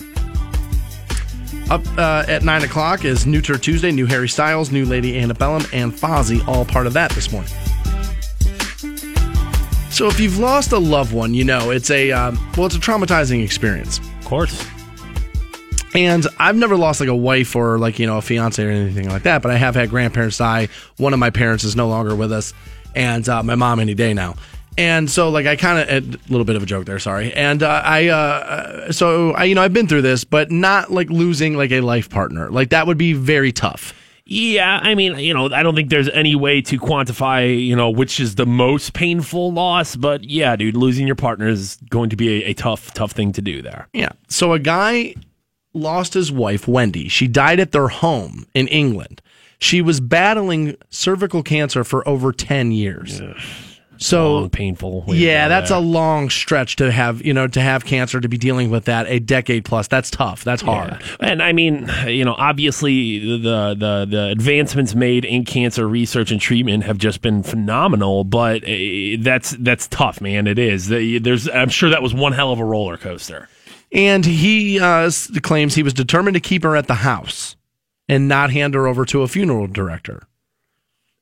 Up 1.69 1.81
uh, 1.97 2.23
at 2.27 2.43
9 2.43 2.63
o'clock 2.63 3.05
is 3.05 3.25
New 3.25 3.41
Tour 3.41 3.57
Tuesday, 3.57 3.91
new 3.91 4.05
Harry 4.05 4.29
Styles, 4.29 4.71
new 4.71 4.85
Lady 4.85 5.17
Antebellum, 5.19 5.63
and 5.73 5.91
Fozzy, 5.91 6.47
all 6.47 6.63
part 6.63 6.87
of 6.87 6.93
that 6.93 7.11
this 7.11 7.31
morning. 7.31 7.51
So 9.89 10.07
if 10.07 10.19
you've 10.19 10.37
lost 10.37 10.71
a 10.73 10.77
loved 10.77 11.13
one, 11.13 11.33
you 11.33 11.43
know 11.43 11.71
it's 11.71 11.89
a 11.89 12.11
um, 12.11 12.37
well, 12.57 12.65
it's 12.65 12.75
a 12.75 12.79
traumatizing 12.79 13.43
experience. 13.43 13.99
Of 13.99 14.25
course. 14.25 14.74
And 15.95 16.27
I've 16.39 16.55
never 16.55 16.75
lost 16.75 16.99
like 16.99 17.09
a 17.09 17.15
wife 17.15 17.55
or 17.55 17.77
like 17.77 17.99
you 17.99 18.07
know 18.07 18.17
a 18.17 18.21
fiance 18.21 18.63
or 18.63 18.69
anything 18.69 19.09
like 19.09 19.23
that, 19.23 19.41
but 19.41 19.51
I 19.51 19.57
have 19.57 19.75
had 19.75 19.89
grandparents 19.89 20.37
die. 20.37 20.69
One 20.97 21.13
of 21.13 21.19
my 21.19 21.29
parents 21.29 21.63
is 21.63 21.75
no 21.75 21.87
longer 21.87 22.15
with 22.15 22.31
us, 22.31 22.53
and 22.95 23.27
uh, 23.27 23.43
my 23.43 23.55
mom 23.55 23.79
any 23.79 23.93
day 23.93 24.13
now. 24.13 24.35
And 24.77 25.09
so 25.09 25.29
like 25.29 25.45
I 25.45 25.55
kind 25.55 25.79
of 25.79 25.89
a 25.89 26.17
little 26.29 26.43
bit 26.45 26.55
of 26.55 26.63
a 26.63 26.65
joke 26.65 26.85
there, 26.85 26.99
sorry. 26.99 27.31
And 27.33 27.63
uh, 27.63 27.81
I 27.83 28.07
uh, 28.07 28.91
so 28.91 29.31
I 29.31 29.45
you 29.45 29.55
know 29.55 29.61
I've 29.61 29.73
been 29.73 29.87
through 29.87 30.01
this, 30.01 30.23
but 30.23 30.51
not 30.51 30.91
like 30.91 31.09
losing 31.09 31.55
like 31.55 31.71
a 31.71 31.81
life 31.81 32.09
partner. 32.09 32.49
Like 32.49 32.69
that 32.69 32.87
would 32.87 32.97
be 32.97 33.13
very 33.13 33.51
tough. 33.51 33.93
Yeah, 34.27 34.79
I 34.81 34.95
mean, 34.95 35.19
you 35.19 35.35
know, 35.35 35.51
I 35.53 35.61
don't 35.61 35.75
think 35.75 35.91
there's 35.91 36.09
any 36.09 36.33
way 36.33 36.59
to 36.63 36.79
quantify, 36.79 37.63
you 37.63 37.75
know, 37.75 37.91
which 37.91 38.19
is 38.19 38.33
the 38.33 38.47
most 38.47 38.93
painful 38.93 39.53
loss, 39.53 39.95
but 39.95 40.23
yeah, 40.23 40.55
dude, 40.55 40.75
losing 40.75 41.05
your 41.05 41.15
partner 41.15 41.47
is 41.47 41.77
going 41.91 42.09
to 42.09 42.15
be 42.15 42.43
a, 42.43 42.47
a 42.47 42.53
tough, 42.55 42.91
tough 42.95 43.11
thing 43.11 43.33
to 43.33 43.41
do 43.43 43.61
there. 43.61 43.87
Yeah. 43.93 44.09
So 44.27 44.53
a 44.53 44.57
guy 44.59 45.13
lost 45.75 46.13
his 46.13 46.31
wife, 46.31 46.67
Wendy. 46.67 47.07
She 47.09 47.27
died 47.27 47.59
at 47.59 47.71
their 47.71 47.87
home 47.89 48.45
in 48.53 48.67
England. 48.69 49.21
She 49.59 49.81
was 49.81 49.99
battling 49.99 50.75
cervical 50.89 51.43
cancer 51.43 51.83
for 51.83 52.07
over 52.07 52.31
10 52.31 52.71
years. 52.71 53.21
So 53.97 54.39
Long, 54.39 54.49
painful. 54.49 55.05
yeah, 55.07 55.47
that's 55.47 55.69
there. 55.69 55.77
a 55.77 55.81
long 55.81 56.29
stretch 56.29 56.75
to 56.75 56.91
have, 56.91 57.23
you 57.25 57.33
know, 57.33 57.47
to 57.47 57.61
have 57.61 57.85
cancer 57.85 58.19
to 58.19 58.27
be 58.27 58.37
dealing 58.37 58.69
with 58.69 58.85
that 58.85 59.07
a 59.07 59.19
decade 59.19 59.63
plus. 59.63 59.87
That's 59.87 60.11
tough. 60.11 60.43
That's 60.43 60.61
hard. 60.61 60.97
Yeah. 60.99 61.15
And 61.21 61.41
I 61.41 61.53
mean, 61.53 61.89
you 62.05 62.25
know, 62.25 62.35
obviously 62.37 63.19
the, 63.19 63.73
the 63.73 64.05
the 64.09 64.27
advancements 64.31 64.95
made 64.95 65.23
in 65.23 65.45
cancer 65.45 65.87
research 65.87 66.29
and 66.31 66.41
treatment 66.41 66.83
have 66.83 66.97
just 66.97 67.21
been 67.21 67.41
phenomenal. 67.41 68.25
But 68.25 68.65
uh, 68.65 69.15
that's 69.19 69.51
that's 69.51 69.87
tough, 69.87 70.19
man. 70.19 70.45
It 70.47 70.59
is. 70.59 70.89
There's, 70.89 71.47
I'm 71.47 71.69
sure 71.69 71.89
that 71.91 72.01
was 72.03 72.13
one 72.13 72.33
hell 72.33 72.51
of 72.51 72.59
a 72.59 72.65
roller 72.65 72.97
coaster. 72.97 73.47
And 73.91 74.25
he 74.25 74.79
uh, 74.79 75.09
claims 75.41 75.75
he 75.75 75.83
was 75.83 75.93
determined 75.93 76.33
to 76.35 76.39
keep 76.41 76.63
her 76.63 76.75
at 76.75 76.87
the 76.87 76.95
house 76.95 77.55
and 78.09 78.27
not 78.27 78.51
hand 78.51 78.73
her 78.73 78.87
over 78.87 79.05
to 79.05 79.21
a 79.21 79.27
funeral 79.27 79.67
director. 79.67 80.23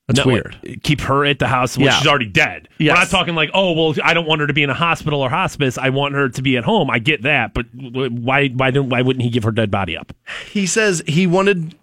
That's 0.07 0.20
No, 0.26 0.32
weird. 0.34 0.57
wait, 0.64 0.84
Keep 0.84 1.01
her 1.01 1.24
at 1.26 1.39
the 1.39 1.47
house 1.47 1.78
when 1.78 1.86
Yeah. 1.86 1.97
she's 1.97 2.07
already 2.07 2.26
dead. 2.26 2.68
Yes. 2.78 2.95
We're 2.95 2.99
not 3.01 3.09
talking 3.09 3.36
like, 3.36 3.51
oh, 3.53 3.72
well, 3.72 3.95
I 4.03 4.14
don't 4.14 4.28
want 4.28 4.41
her 4.41 4.47
to 4.47 4.53
be 4.53 4.64
in 4.64 4.70
a 4.70 4.74
hospital 4.74 5.22
or 5.22 5.30
hospice. 5.30 5.78
I 5.78 5.89
want 5.89 6.14
her 6.16 6.28
to 6.30 6.41
be 6.41 6.57
at 6.57 6.64
home. 6.66 6.89
I 6.89 6.99
get 6.99 7.22
that, 7.24 7.53
but 7.53 7.68
why 7.74 8.49
why 8.49 8.72
don't 8.72 8.89
why 8.89 9.01
wouldn't 9.01 9.24
he 9.24 9.30
give 9.30 9.43
her 9.43 9.51
dead 9.51 9.72
body 9.72 9.95
up? 9.95 10.11
He 10.51 10.66
says 10.66 11.03
he 11.07 11.26
wanted, 11.28 11.76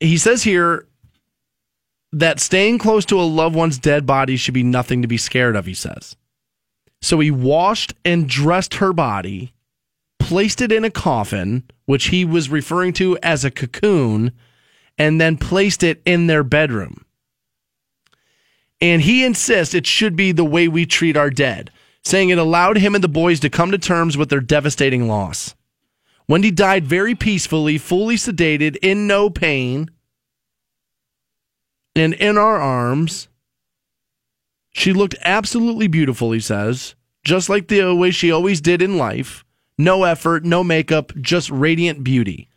he 0.00 0.16
says 0.16 0.42
here 0.42 0.86
that 2.12 2.40
staying 2.40 2.78
close 2.78 3.04
to 3.06 3.20
a 3.20 3.22
loved 3.22 3.56
one's 3.56 3.76
dead 3.78 4.06
body 4.06 4.36
should 4.36 4.54
be 4.54 4.62
nothing 4.62 5.02
to 5.02 5.08
be 5.08 5.18
scared 5.18 5.56
of, 5.56 5.66
he 5.66 5.74
says. 5.74 6.16
So 7.02 7.20
he 7.20 7.30
washed 7.30 7.92
and 8.04 8.26
dressed 8.28 8.74
her 8.74 8.92
body, 8.94 9.52
placed 10.24 10.62
it 10.62 10.72
in 10.72 10.84
a 10.84 10.90
coffin, 10.90 11.64
which 11.84 12.06
he 12.06 12.24
was 12.24 12.48
referring 12.48 12.94
to 12.94 13.18
as 13.22 13.44
a 13.44 13.50
cocoon, 13.50 14.32
and 14.96 15.20
then 15.20 15.36
placed 15.36 15.82
it 15.82 16.00
in 16.06 16.28
their 16.28 16.42
bedroom. 16.42 17.04
And 18.80 19.02
he 19.02 19.22
insists 19.22 19.74
it 19.74 19.86
should 19.86 20.16
be 20.16 20.32
the 20.32 20.42
way 20.42 20.66
we 20.66 20.86
treat 20.86 21.14
our 21.14 21.28
dead, 21.28 21.70
saying 22.02 22.30
it 22.30 22.38
allowed 22.38 22.78
him 22.78 22.94
and 22.94 23.04
the 23.04 23.08
boys 23.08 23.38
to 23.40 23.50
come 23.50 23.70
to 23.70 23.76
terms 23.76 24.16
with 24.16 24.30
their 24.30 24.40
devastating 24.40 25.06
loss. 25.06 25.54
Wendy 26.26 26.50
died 26.50 26.86
very 26.86 27.14
peacefully, 27.14 27.76
fully 27.76 28.16
sedated, 28.16 28.78
in 28.80 29.06
no 29.06 29.28
pain, 29.28 29.90
and 31.94 32.14
in 32.14 32.38
our 32.38 32.58
arms. 32.58 33.28
She 34.72 34.94
looked 34.94 35.16
absolutely 35.20 35.86
beautiful, 35.86 36.32
he 36.32 36.40
says, 36.40 36.94
just 37.24 37.50
like 37.50 37.68
the 37.68 37.94
way 37.94 38.10
she 38.10 38.32
always 38.32 38.62
did 38.62 38.80
in 38.80 38.96
life. 38.96 39.43
No 39.76 40.04
effort, 40.04 40.44
no 40.44 40.62
makeup, 40.62 41.12
just 41.20 41.50
radiant 41.50 42.04
beauty. 42.04 42.48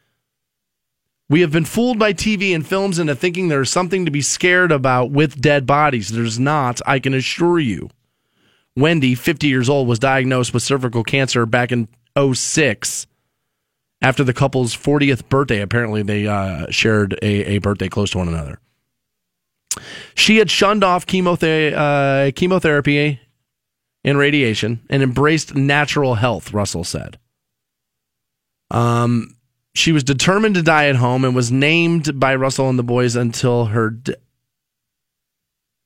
We 1.29 1.41
have 1.41 1.51
been 1.51 1.65
fooled 1.65 1.99
by 1.99 2.13
TV 2.13 2.55
and 2.55 2.65
films 2.65 2.99
into 2.99 3.15
thinking 3.15 3.47
there's 3.47 3.69
something 3.69 4.05
to 4.05 4.11
be 4.11 4.21
scared 4.21 4.71
about 4.71 5.11
with 5.11 5.41
dead 5.41 5.65
bodies. 5.65 6.09
There's 6.09 6.39
not, 6.39 6.79
I 6.85 6.99
can 6.99 7.13
assure 7.13 7.59
you. 7.59 7.89
Wendy, 8.77 9.15
50 9.15 9.47
years 9.47 9.67
old, 9.67 9.87
was 9.87 9.99
diagnosed 9.99 10.53
with 10.53 10.63
cervical 10.63 11.03
cancer 11.03 11.45
back 11.45 11.71
in 11.71 11.89
06 12.17 13.07
after 14.01 14.23
the 14.23 14.33
couple's 14.33 14.75
40th 14.75 15.27
birthday. 15.27 15.61
Apparently, 15.61 16.03
they 16.03 16.27
uh, 16.27 16.67
shared 16.69 17.17
a, 17.21 17.55
a 17.55 17.57
birthday 17.57 17.89
close 17.89 18.11
to 18.11 18.19
one 18.19 18.27
another. 18.27 18.59
She 20.15 20.37
had 20.37 20.49
shunned 20.49 20.83
off 20.83 21.05
uh, 21.05 22.31
chemotherapy 22.35 23.19
and 24.07 24.17
radiation 24.17 24.79
and 24.89 25.03
embraced 25.03 25.53
natural 25.53 26.15
health, 26.15 26.53
Russell 26.53 26.85
said. 26.85 27.19
Um, 28.71 29.35
she 29.75 29.91
was 29.91 30.05
determined 30.05 30.55
to 30.55 30.63
die 30.63 30.87
at 30.87 30.95
home 30.95 31.25
and 31.25 31.35
was 31.35 31.51
named 31.51 32.17
by 32.17 32.33
Russell 32.35 32.69
and 32.69 32.79
the 32.79 32.83
boys 32.83 33.17
until 33.17 33.65
her. 33.65 33.99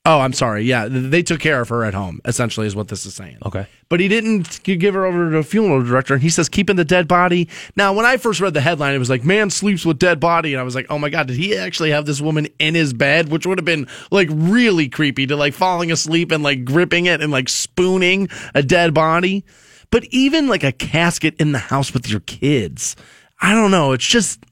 Oh, 0.05 0.19
I'm 0.19 0.33
sorry. 0.33 0.63
Yeah, 0.63 0.87
they 0.89 1.23
took 1.23 1.39
care 1.39 1.61
of 1.61 1.69
her 1.69 1.83
at 1.83 1.93
home. 1.93 2.19
Essentially, 2.25 2.67
is 2.67 2.75
what 2.75 2.87
this 2.87 3.05
is 3.05 3.13
saying. 3.13 3.37
Okay. 3.45 3.67
But 3.89 3.99
he 3.99 4.07
didn't 4.07 4.63
give 4.63 4.93
her 4.93 5.05
over 5.05 5.31
to 5.31 5.37
a 5.37 5.43
funeral 5.43 5.83
director, 5.83 6.13
and 6.13 6.23
he 6.23 6.29
says 6.29 6.49
keeping 6.49 6.75
the 6.75 6.85
dead 6.85 7.07
body. 7.07 7.49
Now, 7.75 7.93
when 7.93 8.05
I 8.05 8.17
first 8.17 8.39
read 8.39 8.53
the 8.53 8.61
headline, 8.61 8.95
it 8.95 8.99
was 8.99 9.09
like 9.09 9.23
"man 9.23 9.49
sleeps 9.49 9.85
with 9.85 9.99
dead 9.99 10.19
body," 10.19 10.53
and 10.53 10.59
I 10.59 10.63
was 10.63 10.75
like, 10.75 10.87
"Oh 10.89 10.97
my 10.97 11.09
god, 11.09 11.27
did 11.27 11.37
he 11.37 11.57
actually 11.57 11.91
have 11.91 12.05
this 12.05 12.21
woman 12.21 12.47
in 12.59 12.75
his 12.75 12.93
bed?" 12.93 13.29
Which 13.29 13.45
would 13.45 13.57
have 13.57 13.65
been 13.65 13.87
like 14.11 14.29
really 14.31 14.89
creepy 14.89 15.27
to 15.27 15.35
like 15.35 15.53
falling 15.53 15.91
asleep 15.91 16.31
and 16.31 16.43
like 16.43 16.65
gripping 16.65 17.05
it 17.05 17.21
and 17.21 17.31
like 17.31 17.49
spooning 17.49 18.29
a 18.55 18.63
dead 18.63 18.93
body. 18.93 19.45
But 19.91 20.05
even 20.11 20.47
like 20.47 20.63
a 20.63 20.71
casket 20.71 21.35
in 21.39 21.51
the 21.51 21.59
house 21.59 21.93
with 21.93 22.09
your 22.09 22.21
kids, 22.21 22.95
I 23.41 23.53
don't 23.53 23.71
know. 23.71 23.91
It's 23.91 24.07
just 24.07 24.45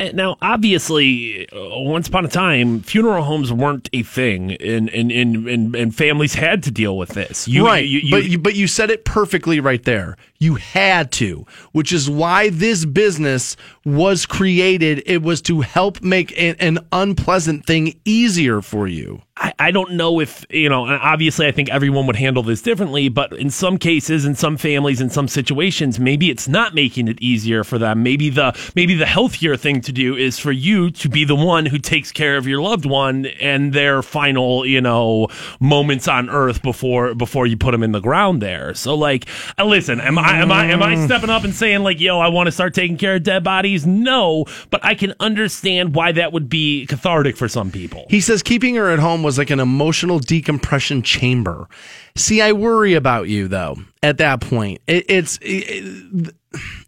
Now, 0.00 0.36
obviously, 0.42 1.48
uh, 1.52 1.78
once 1.78 2.08
upon 2.08 2.24
a 2.24 2.28
time, 2.28 2.80
funeral 2.80 3.22
homes 3.22 3.52
weren't 3.52 3.88
a 3.92 4.02
thing, 4.02 4.52
and 4.52 4.88
and, 4.90 5.12
and, 5.12 5.46
and, 5.48 5.76
and 5.76 5.94
families 5.94 6.34
had 6.34 6.62
to 6.64 6.70
deal 6.72 6.96
with 6.96 7.10
this. 7.10 7.46
You, 7.46 7.66
right, 7.66 7.86
you- 7.86 8.00
you- 8.00 8.10
but 8.10 8.24
you 8.24 8.38
but 8.38 8.54
you 8.56 8.66
said 8.66 8.90
it 8.90 9.04
perfectly 9.04 9.60
right 9.60 9.82
there. 9.84 10.16
You 10.38 10.56
had 10.56 11.12
to, 11.12 11.46
which 11.70 11.92
is 11.92 12.10
why 12.10 12.48
this 12.48 12.84
business 12.84 13.56
was 13.84 14.26
created. 14.26 15.04
It 15.06 15.22
was 15.22 15.40
to 15.42 15.60
help 15.60 16.02
make 16.02 16.36
an, 16.36 16.56
an 16.58 16.78
unpleasant 16.90 17.64
thing 17.64 17.94
easier 18.04 18.60
for 18.60 18.88
you. 18.88 19.22
I, 19.36 19.52
I 19.60 19.70
don't 19.70 19.92
know 19.92 20.18
if 20.20 20.44
you 20.50 20.68
know. 20.68 20.84
Obviously, 20.86 21.46
I 21.46 21.52
think 21.52 21.68
everyone 21.70 22.06
would 22.08 22.16
handle 22.16 22.42
this 22.42 22.60
differently, 22.60 23.08
but 23.08 23.32
in 23.34 23.50
some 23.50 23.78
cases, 23.78 24.24
in 24.24 24.34
some 24.34 24.56
families, 24.56 25.00
in 25.00 25.10
some 25.10 25.28
situations, 25.28 26.00
maybe 26.00 26.28
it's 26.28 26.48
not 26.48 26.74
making 26.74 27.06
it 27.06 27.18
easier 27.22 27.62
for 27.62 27.78
them. 27.78 28.02
Maybe 28.02 28.30
the 28.30 28.52
maybe 28.74 28.94
the 28.96 29.06
healthier 29.06 29.56
thing 29.56 29.80
to 29.84 29.92
do 29.92 30.16
is 30.16 30.38
for 30.38 30.52
you 30.52 30.90
to 30.90 31.08
be 31.08 31.24
the 31.24 31.34
one 31.36 31.66
who 31.66 31.78
takes 31.78 32.12
care 32.12 32.36
of 32.36 32.46
your 32.46 32.60
loved 32.60 32.84
one 32.84 33.26
and 33.40 33.72
their 33.72 34.02
final, 34.02 34.64
you 34.66 34.80
know, 34.80 35.28
moments 35.60 36.08
on 36.08 36.28
Earth 36.30 36.62
before 36.62 37.14
before 37.14 37.46
you 37.46 37.56
put 37.56 37.72
them 37.72 37.82
in 37.82 37.92
the 37.92 38.00
ground 38.00 38.40
there. 38.42 38.74
So, 38.74 38.94
like, 38.94 39.26
uh, 39.58 39.64
listen, 39.64 40.00
am 40.00 40.18
I 40.18 40.38
am 40.38 40.52
I 40.52 40.66
am 40.66 40.82
I 40.82 41.04
stepping 41.06 41.30
up 41.30 41.44
and 41.44 41.54
saying 41.54 41.82
like, 41.82 42.00
yo, 42.00 42.18
I 42.18 42.28
want 42.28 42.46
to 42.46 42.52
start 42.52 42.74
taking 42.74 42.96
care 42.96 43.16
of 43.16 43.22
dead 43.22 43.44
bodies? 43.44 43.86
No, 43.86 44.46
but 44.70 44.84
I 44.84 44.94
can 44.94 45.14
understand 45.20 45.94
why 45.94 46.12
that 46.12 46.32
would 46.32 46.48
be 46.48 46.86
cathartic 46.86 47.36
for 47.36 47.48
some 47.48 47.70
people. 47.70 48.06
He 48.08 48.20
says 48.20 48.42
keeping 48.42 48.74
her 48.76 48.90
at 48.90 48.98
home 48.98 49.22
was 49.22 49.38
like 49.38 49.50
an 49.50 49.60
emotional 49.60 50.18
decompression 50.18 51.02
chamber. 51.02 51.68
See, 52.16 52.40
I 52.42 52.52
worry 52.52 52.94
about 52.94 53.28
you 53.28 53.48
though. 53.48 53.76
At 54.02 54.18
that 54.18 54.40
point, 54.40 54.80
it, 54.86 55.06
it's 55.08 55.38
it- 55.42 56.34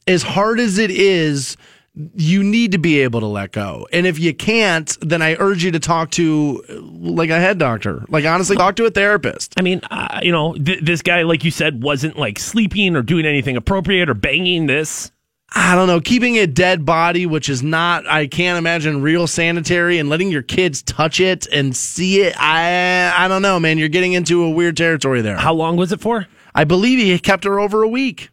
as 0.07 0.23
hard 0.23 0.61
as 0.61 0.77
it 0.79 0.91
is. 0.91 1.57
You 1.97 2.43
need 2.43 2.73
to 2.73 2.79
be 2.79 3.01
able 3.01 3.21
to 3.21 3.27
let 3.27 3.53
go, 3.53 3.87
and 3.93 4.05
if 4.05 4.19
you 4.19 4.35
can't, 4.35 4.97
then 5.01 5.23
I 5.23 5.37
urge 5.39 5.63
you 5.63 5.71
to 5.71 5.79
talk 5.79 6.11
to 6.13 6.65
like 6.69 7.31
a 7.31 7.39
head 7.39 7.59
doctor. 7.59 8.05
Like 8.09 8.25
honestly, 8.25 8.57
talk 8.57 8.75
to 8.77 8.87
a 8.87 8.91
therapist. 8.91 9.55
I 9.57 9.63
mean, 9.63 9.81
uh, 9.91 10.19
you 10.21 10.33
know, 10.33 10.55
th- 10.55 10.81
this 10.81 11.03
guy, 11.03 11.23
like 11.23 11.45
you 11.45 11.53
said, 11.53 11.85
wasn't 11.85 12.19
like 12.19 12.41
sleeping 12.41 12.97
or 12.97 13.03
doing 13.03 13.27
anything 13.27 13.57
appropriate 13.57 14.09
or 14.09 14.15
banging 14.15 14.67
this. 14.67 15.13
I 15.57 15.77
don't 15.77 15.87
know, 15.87 16.01
keeping 16.01 16.37
a 16.37 16.49
dead 16.49 16.85
body, 16.85 17.27
which 17.27 17.49
is 17.49 17.63
not, 17.63 18.09
I 18.09 18.27
can't 18.27 18.59
imagine 18.59 19.01
real 19.01 19.29
sanitary, 19.29 20.01
and 20.01 20.09
letting 20.09 20.33
your 20.33 20.43
kids 20.43 20.83
touch 20.83 21.21
it 21.21 21.47
and 21.53 21.77
see 21.77 22.23
it. 22.23 22.35
I, 22.37 23.13
I 23.17 23.29
don't 23.29 23.43
know, 23.43 23.61
man. 23.61 23.79
You're 23.79 23.89
getting 23.89 24.15
into 24.15 24.43
a 24.43 24.51
weird 24.51 24.77
territory 24.77 25.23
there. 25.23 25.37
How 25.37 25.55
long 25.55 25.77
was 25.77 25.93
it 25.93 26.01
for? 26.01 26.27
I 26.57 26.65
believe 26.65 26.99
he 26.99 27.17
kept 27.21 27.45
her 27.45 27.61
over 27.61 27.85
a 27.85 27.89
week. 27.89 28.31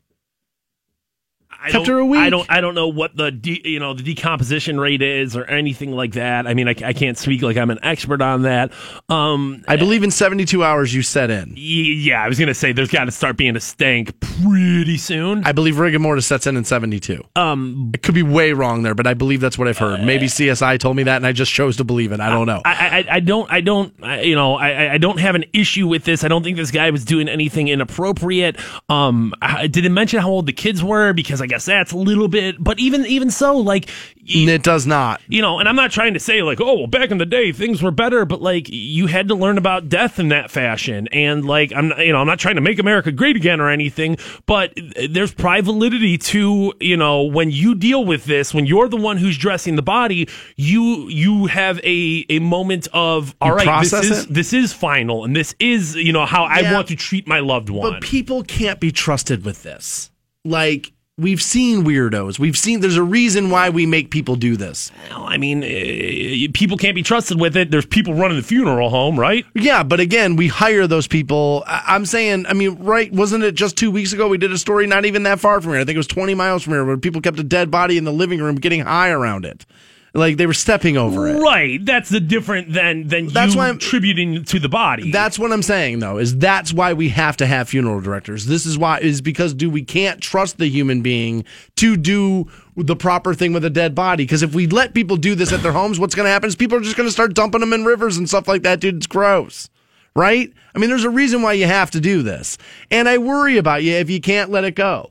I 1.62 1.70
Kept 1.70 1.86
don't- 1.86 1.95
her 1.95 1.99
a 1.99 2.05
week. 2.05 2.22
I 2.22 2.30
don't. 2.30 2.45
I 2.49 2.59
don't 2.62 2.74
know 2.76 2.88
what 2.88 3.16
the 3.16 3.32
de- 3.32 3.62
you 3.70 3.80
know 3.80 3.93
the 3.93 4.03
decomposition 4.03 4.80
rate 4.80 5.01
is 5.01 5.36
or 5.36 5.45
anything 5.45 5.91
like 5.91 6.14
that. 6.14 6.47
I 6.47 6.53
mean, 6.53 6.68
I, 6.68 6.76
I 6.84 6.93
can't 6.93 7.18
speak 7.18 7.41
like 7.43 7.57
I'm 7.57 7.70
an 7.70 7.80
expert 7.84 8.22
on 8.22 8.41
that. 8.43 8.72
Um, 9.09 9.64
I 9.68 9.76
believe 9.76 10.03
in 10.03 10.12
72 10.12 10.64
hours 10.64 10.93
you 10.93 11.01
set 11.01 11.30
in. 11.30 11.53
yeah, 11.55 12.24
I 12.24 12.28
was 12.28 12.39
gonna 12.39 12.53
say 12.53 12.72
there's 12.72 12.89
got 12.89 13.05
to 13.05 13.12
start 13.12 13.38
being 13.38 13.55
a 13.55 13.59
stank 13.59 14.20
pretty 14.20 14.97
soon. 14.97 15.43
I 15.45 15.51
believe 15.51 15.78
rigor 15.80 15.99
mortis 15.99 16.26
sets 16.26 16.47
in 16.47 16.57
in 16.57 16.64
72. 16.66 17.24
Um, 17.36 17.91
I 17.93 17.97
could 17.97 18.16
be 18.16 18.24
way 18.24 18.53
wrong 18.53 18.84
there, 18.84 18.95
but 18.95 19.05
I 19.07 19.14
believe 19.14 19.39
that's 19.41 19.57
what 19.57 19.68
I've 19.68 19.78
heard. 19.78 20.01
Maybe 20.03 20.26
CSI 20.28 20.80
told 20.80 20.95
me 20.95 21.03
that, 21.03 21.18
and 21.18 21.28
I 21.28 21.32
just 21.32 21.51
chose 21.51 21.78
to 21.78 21.84
believe 21.84 22.12
it. 22.12 22.20
I 22.20 22.30
don't 22.30 22.47
know. 22.47 22.62
I, 22.66 23.05
I, 23.09 23.16
I 23.16 23.20
don't, 23.20 23.51
I 23.51 23.62
don't, 23.62 23.93
I, 24.01 24.22
you 24.22 24.36
know, 24.36 24.55
I, 24.55 24.93
I 24.93 24.97
don't 24.97 25.20
have 25.20 25.36
an 25.36 25.45
issue 25.53 25.88
with 25.88 26.03
this. 26.05 26.24
I 26.24 26.28
don't 26.28 26.43
think 26.43 26.57
this 26.57 26.72
guy 26.72 26.89
was 26.89 27.05
doing 27.05 27.28
anything 27.30 27.68
inappropriate. 27.68 28.57
Um, 28.89 29.34
I, 29.41 29.68
did 29.68 29.86
it 29.86 29.89
mention 29.89 30.20
how 30.20 30.30
old 30.30 30.45
the 30.45 30.53
kids 30.53 30.84
were? 30.84 31.14
Because 31.14 31.41
I 31.41 31.47
guess 31.51 31.65
that's 31.65 31.91
a 31.91 31.97
little 31.97 32.27
bit. 32.27 32.55
But 32.63 32.79
even, 32.79 33.05
even 33.05 33.29
so, 33.29 33.57
like, 33.57 33.89
it 34.23 34.63
does 34.63 34.85
not. 34.87 35.19
you 35.27 35.41
know, 35.41 35.59
and 35.59 35.67
I'm 35.67 35.75
not 35.75 35.91
trying 35.91 36.13
to 36.13 36.19
say 36.19 36.41
like, 36.43 36.61
oh, 36.61 36.75
well, 36.77 36.87
back 36.87 37.11
in 37.11 37.17
the 37.17 37.25
day 37.25 37.51
things 37.51 37.81
were 37.81 37.91
better, 37.91 38.23
but 38.25 38.41
like 38.41 38.67
you 38.69 39.07
had 39.07 39.27
to 39.29 39.35
learn 39.35 39.57
about 39.57 39.89
death 39.89 40.19
in 40.19 40.29
that 40.29 40.49
fashion, 40.51 41.07
and 41.11 41.43
like 41.45 41.73
I'm, 41.75 41.89
not- 41.89 42.05
you 42.05 42.13
know, 42.13 42.19
I'm 42.19 42.27
not 42.27 42.39
trying 42.39 42.55
to 42.55 42.61
make 42.61 42.79
America 42.79 43.11
great 43.11 43.35
again 43.35 43.59
or 43.59 43.69
anything, 43.69 44.17
but 44.45 44.73
there's 45.09 45.33
pride 45.33 45.65
validity 45.65 46.17
to 46.19 46.73
you 46.79 46.95
know 46.97 47.23
when 47.23 47.51
you 47.51 47.75
deal 47.75 48.05
with 48.05 48.25
this, 48.25 48.53
when 48.53 48.65
you're 48.65 48.87
the 48.87 48.97
one 48.97 49.17
who's 49.17 49.37
dressing 49.37 49.75
the 49.75 49.81
body, 49.81 50.29
you 50.55 51.09
you 51.09 51.47
have 51.47 51.79
a 51.83 52.25
a 52.29 52.39
moment 52.39 52.87
of 52.93 53.35
all 53.41 53.49
You 53.49 53.55
right, 53.55 53.81
this 53.81 53.93
is 53.93 54.25
it? 54.25 54.33
this 54.33 54.53
is 54.53 54.71
final, 54.71 55.25
and 55.25 55.35
this 55.35 55.55
is 55.59 55.95
you 55.95 56.13
know 56.13 56.25
how 56.25 56.43
I 56.45 56.71
want 56.71 56.87
to 56.89 56.95
treat 56.95 57.27
my 57.27 57.39
loved 57.39 57.69
one. 57.69 57.91
But 57.93 58.01
people 58.01 58.43
can't 58.43 58.79
be 58.79 58.91
trusted 58.91 59.43
with 59.43 59.63
this. 59.63 60.09
Like, 60.45 60.93
we've 61.18 61.41
seen 61.41 61.84
weirdos. 61.84 62.39
We've 62.39 62.57
seen 62.57 62.80
there's 62.80 62.97
a 62.97 63.03
reason 63.03 63.49
why 63.49 63.70
we 63.70 63.86
make 63.86 64.09
people 64.12 64.36
do 64.36 64.55
this. 64.57 64.91
Well, 65.09 65.24
I 65.26 65.38
mean, 65.38 65.64
uh, 65.64 66.47
people 66.53 66.78
can't 66.78 66.95
be 66.95 67.03
trusted 67.03 67.39
with 67.39 67.55
it. 67.55 67.70
There's 67.72 67.86
people 67.86 68.14
running 68.14 68.38
the 68.38 68.43
funeral 68.43 68.89
home, 68.89 69.20
right? 69.20 69.45
Yeah, 69.53 69.84
but 69.84 69.99
again, 69.99 70.36
we 70.36 70.47
hire 70.47 70.88
those 70.88 71.07
people. 71.07 71.64
I- 71.68 71.84
I'm 71.88 72.05
saying, 72.05 72.45
I 72.47 72.53
mean, 72.53 72.76
right? 72.80 73.12
Wasn't 73.12 73.43
it 73.43 73.55
just 73.55 73.78
two 73.78 73.91
weeks 73.91 74.14
ago 74.14 74.28
we 74.28 74.38
did 74.38 74.51
a 74.51 74.57
story 74.57 74.88
not 74.88 75.05
even 75.05 75.24
that 75.24 75.39
far 75.39 75.62
from 75.62 75.72
here? 75.74 75.82
I 75.82 75.86
think 75.86 75.95
it 75.95 75.99
was 75.99 76.07
20 76.07 76.34
miles 76.34 76.64
from 76.64 76.74
here 76.74 76.86
where 76.86 76.97
people 76.97 77.22
kept 77.22 77.39
a 77.39 77.43
dead 77.43 77.70
body 77.70 77.97
in 77.97 78.03
the 78.03 78.14
living 78.14 78.39
room 78.41 78.55
getting 78.55 78.82
high 78.82 79.09
around 79.09 79.45
it. 79.45 79.66
Like 80.14 80.36
they 80.36 80.45
were 80.45 80.53
stepping 80.53 80.97
over 80.97 81.30
it. 81.30 81.41
Right. 81.41 81.84
That's 81.86 82.09
the 82.09 82.20
different 82.20 82.74
than 82.74 83.07
than 83.07 83.28
That's 83.28 83.53
you 83.53 83.59
why 83.59 83.68
I'm- 83.68 83.78
attributing 83.78 84.43
to 84.43 84.59
the 84.59 84.68
body. 84.68 85.09
That's 85.09 85.39
what 85.39 85.53
I'm 85.53 85.62
saying 85.64 85.99
though, 85.99 86.18
is 86.18 86.36
that's 86.38 86.74
why 86.74 86.91
we 86.91 87.07
have 87.09 87.38
to 87.38 87.45
have 87.45 87.70
funeral 87.70 88.01
directors. 88.01 88.45
This 88.45 88.66
is 88.66 88.78
why 88.78 88.99
is 88.99 89.22
because 89.22 89.53
do 89.53 89.70
we 89.70 89.84
can't 89.84 90.20
trust 90.20 90.57
the 90.57 90.68
human 90.68 91.01
being 91.01 91.45
to 91.78 91.95
do 91.95 92.49
the 92.76 92.95
proper 92.97 93.34
thing 93.34 93.53
with 93.53 93.64
a 93.64 93.70
dead 93.70 93.95
body. 93.95 94.26
Because 94.26 94.43
if 94.43 94.53
we 94.53 94.68
let 94.68 94.93
people 94.93 95.16
do 95.16 95.34
this 95.34 95.53
at 95.53 95.64
their 95.64 95.72
homes, 95.72 95.97
what's 95.97 96.16
gonna 96.16 96.28
happen 96.30 96.47
is 96.49 96.57
people 96.57 96.78
are 96.78 96.82
just 96.82 96.97
gonna 96.97 97.09
start 97.12 97.34
dumping 97.34 97.62
them 97.62 97.72
in 97.72 97.86
rivers 97.86 98.18
and 98.18 98.28
stuff 98.28 98.49
like 98.49 98.64
that, 98.64 98.82
dude. 98.82 98.97
It's 98.97 99.07
gross. 99.07 99.70
Right? 100.14 100.51
I 100.76 100.80
mean, 100.80 100.89
there's 100.89 101.05
a 101.05 101.09
reason 101.09 101.41
why 101.41 101.53
you 101.53 101.68
have 101.68 101.89
to 101.91 102.01
do 102.01 102.22
this. 102.22 102.57
And 102.89 103.07
I 103.07 103.18
worry 103.18 103.57
about 103.57 103.82
you 103.84 103.93
if 103.93 104.09
you 104.09 104.20
can't 104.20 104.49
let 104.51 104.66
it 104.66 104.76
go. 104.76 105.11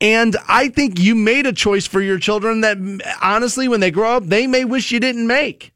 And 0.00 0.36
I 0.48 0.68
think 0.68 0.98
you 0.98 1.14
made 1.14 1.46
a 1.46 1.52
choice 1.52 1.86
for 1.86 2.00
your 2.00 2.18
children 2.18 2.62
that 2.62 2.78
honestly, 3.22 3.68
when 3.68 3.80
they 3.80 3.90
grow 3.90 4.16
up, 4.16 4.26
they 4.26 4.46
may 4.46 4.64
wish 4.64 4.90
you 4.90 5.00
didn't 5.00 5.26
make. 5.26 5.72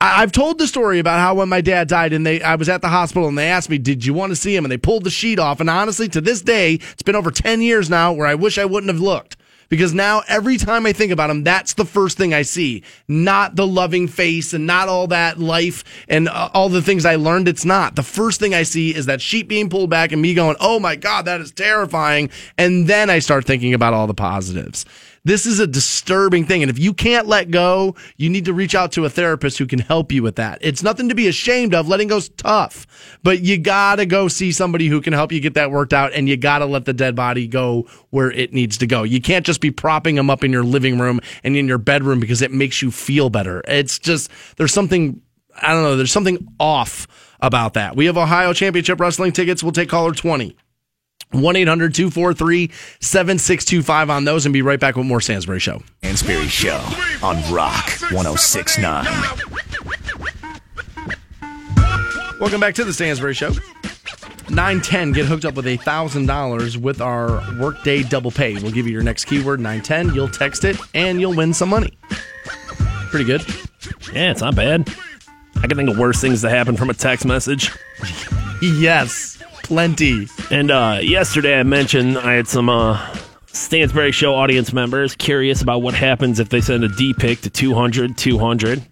I- 0.00 0.22
I've 0.22 0.32
told 0.32 0.58
the 0.58 0.66
story 0.66 0.98
about 0.98 1.20
how 1.20 1.34
when 1.34 1.48
my 1.48 1.60
dad 1.60 1.86
died 1.88 2.12
and 2.12 2.26
they 2.26 2.42
I 2.42 2.56
was 2.56 2.68
at 2.68 2.82
the 2.82 2.88
hospital 2.88 3.28
and 3.28 3.38
they 3.38 3.48
asked 3.48 3.70
me, 3.70 3.78
"Did 3.78 4.04
you 4.04 4.14
want 4.14 4.30
to 4.30 4.36
see 4.36 4.56
him?" 4.56 4.64
and 4.64 4.72
they 4.72 4.78
pulled 4.78 5.04
the 5.04 5.10
sheet 5.10 5.38
off. 5.38 5.60
And 5.60 5.70
honestly, 5.70 6.08
to 6.08 6.20
this 6.20 6.42
day, 6.42 6.80
it's 6.92 7.02
been 7.02 7.14
over 7.14 7.30
10 7.30 7.62
years 7.62 7.88
now 7.88 8.12
where 8.12 8.26
I 8.26 8.34
wish 8.34 8.58
I 8.58 8.64
wouldn't 8.64 8.92
have 8.92 9.00
looked. 9.00 9.36
Because 9.70 9.94
now 9.94 10.22
every 10.28 10.58
time 10.58 10.84
I 10.84 10.92
think 10.92 11.12
about 11.12 11.30
him, 11.30 11.44
that's 11.44 11.74
the 11.74 11.84
first 11.86 12.18
thing 12.18 12.34
I 12.34 12.42
see. 12.42 12.82
Not 13.08 13.56
the 13.56 13.66
loving 13.66 14.08
face 14.08 14.52
and 14.52 14.66
not 14.66 14.88
all 14.88 15.06
that 15.06 15.38
life 15.38 15.84
and 16.08 16.28
uh, 16.28 16.50
all 16.52 16.68
the 16.68 16.82
things 16.82 17.06
I 17.06 17.14
learned. 17.14 17.48
It's 17.48 17.64
not. 17.64 17.94
The 17.94 18.02
first 18.02 18.40
thing 18.40 18.52
I 18.52 18.64
see 18.64 18.94
is 18.94 19.06
that 19.06 19.22
sheet 19.22 19.48
being 19.48 19.70
pulled 19.70 19.88
back 19.88 20.10
and 20.12 20.20
me 20.20 20.34
going, 20.34 20.56
oh 20.60 20.80
my 20.80 20.96
God, 20.96 21.24
that 21.26 21.40
is 21.40 21.52
terrifying. 21.52 22.30
And 22.58 22.88
then 22.88 23.08
I 23.08 23.20
start 23.20 23.46
thinking 23.46 23.72
about 23.72 23.94
all 23.94 24.08
the 24.08 24.12
positives. 24.12 24.84
This 25.24 25.44
is 25.44 25.60
a 25.60 25.66
disturbing 25.66 26.46
thing. 26.46 26.62
And 26.62 26.70
if 26.70 26.78
you 26.78 26.94
can't 26.94 27.26
let 27.26 27.50
go, 27.50 27.94
you 28.16 28.30
need 28.30 28.46
to 28.46 28.54
reach 28.54 28.74
out 28.74 28.92
to 28.92 29.04
a 29.04 29.10
therapist 29.10 29.58
who 29.58 29.66
can 29.66 29.78
help 29.78 30.12
you 30.12 30.22
with 30.22 30.36
that. 30.36 30.58
It's 30.62 30.82
nothing 30.82 31.08
to 31.10 31.14
be 31.14 31.28
ashamed 31.28 31.74
of. 31.74 31.88
Letting 31.88 32.08
go's 32.08 32.28
tough, 32.30 32.86
but 33.22 33.40
you 33.40 33.58
gotta 33.58 34.06
go 34.06 34.28
see 34.28 34.52
somebody 34.52 34.88
who 34.88 35.00
can 35.00 35.12
help 35.12 35.32
you 35.32 35.40
get 35.40 35.54
that 35.54 35.70
worked 35.70 35.92
out 35.92 36.12
and 36.14 36.28
you 36.28 36.36
gotta 36.36 36.66
let 36.66 36.86
the 36.86 36.92
dead 36.92 37.14
body 37.14 37.46
go 37.46 37.86
where 38.10 38.30
it 38.30 38.52
needs 38.52 38.78
to 38.78 38.86
go. 38.86 39.02
You 39.02 39.20
can't 39.20 39.44
just 39.44 39.60
be 39.60 39.70
propping 39.70 40.14
them 40.14 40.30
up 40.30 40.42
in 40.42 40.52
your 40.52 40.64
living 40.64 40.98
room 40.98 41.20
and 41.44 41.56
in 41.56 41.68
your 41.68 41.78
bedroom 41.78 42.20
because 42.20 42.40
it 42.40 42.50
makes 42.50 42.80
you 42.80 42.90
feel 42.90 43.28
better. 43.28 43.62
It's 43.68 43.98
just, 43.98 44.30
there's 44.56 44.72
something, 44.72 45.20
I 45.60 45.74
don't 45.74 45.82
know, 45.82 45.96
there's 45.96 46.12
something 46.12 46.46
off 46.58 47.06
about 47.40 47.74
that. 47.74 47.96
We 47.96 48.06
have 48.06 48.16
Ohio 48.16 48.52
Championship 48.52 49.00
Wrestling 49.00 49.32
tickets. 49.32 49.62
We'll 49.62 49.72
take 49.72 49.88
caller 49.88 50.12
20. 50.12 50.56
1 51.32 51.56
800 51.56 51.94
243 51.94 52.70
7625 53.00 54.10
on 54.10 54.24
those 54.24 54.46
and 54.46 54.52
be 54.52 54.62
right 54.62 54.80
back 54.80 54.96
with 54.96 55.06
more 55.06 55.20
Stansbury 55.20 55.60
Show. 55.60 55.82
Stansbury 55.98 56.48
Show 56.48 56.80
on 57.22 57.36
Rock 57.52 57.88
1069. 58.10 59.06
Welcome 62.40 62.60
back 62.60 62.74
to 62.76 62.84
the 62.84 62.92
Stansbury 62.92 63.34
Show. 63.34 63.52
910, 64.48 65.12
get 65.12 65.26
hooked 65.26 65.44
up 65.44 65.54
with 65.54 65.66
$1,000 65.66 66.76
with 66.78 67.00
our 67.00 67.40
workday 67.60 68.02
double 68.02 68.32
pay. 68.32 68.54
We'll 68.54 68.72
give 68.72 68.86
you 68.86 68.92
your 68.92 69.02
next 69.02 69.26
keyword, 69.26 69.60
910. 69.60 70.14
You'll 70.14 70.28
text 70.28 70.64
it 70.64 70.76
and 70.94 71.20
you'll 71.20 71.34
win 71.34 71.54
some 71.54 71.68
money. 71.68 71.96
Pretty 73.10 73.24
good. 73.24 73.42
yeah, 74.12 74.32
it's 74.32 74.40
not 74.40 74.56
bad. 74.56 74.88
I 75.62 75.66
can 75.68 75.76
think 75.76 75.90
of 75.90 75.98
worse 75.98 76.20
things 76.20 76.40
to 76.40 76.48
happen 76.50 76.76
from 76.76 76.90
a 76.90 76.94
text 76.94 77.24
message. 77.26 77.70
Yes, 78.62 79.39
plenty. 79.70 80.26
And 80.50 80.72
uh, 80.72 80.98
yesterday 81.00 81.56
I 81.56 81.62
mentioned 81.62 82.18
I 82.18 82.32
had 82.32 82.48
some 82.48 82.68
uh, 82.68 82.98
Stansbury 83.46 84.10
Show 84.10 84.34
audience 84.34 84.72
members 84.72 85.14
curious 85.14 85.62
about 85.62 85.80
what 85.80 85.94
happens 85.94 86.40
if 86.40 86.48
they 86.48 86.60
send 86.60 86.82
a 86.82 86.88
D 86.88 87.14
pick 87.14 87.40
to 87.42 87.50
200 87.50 88.18
200. 88.18 88.82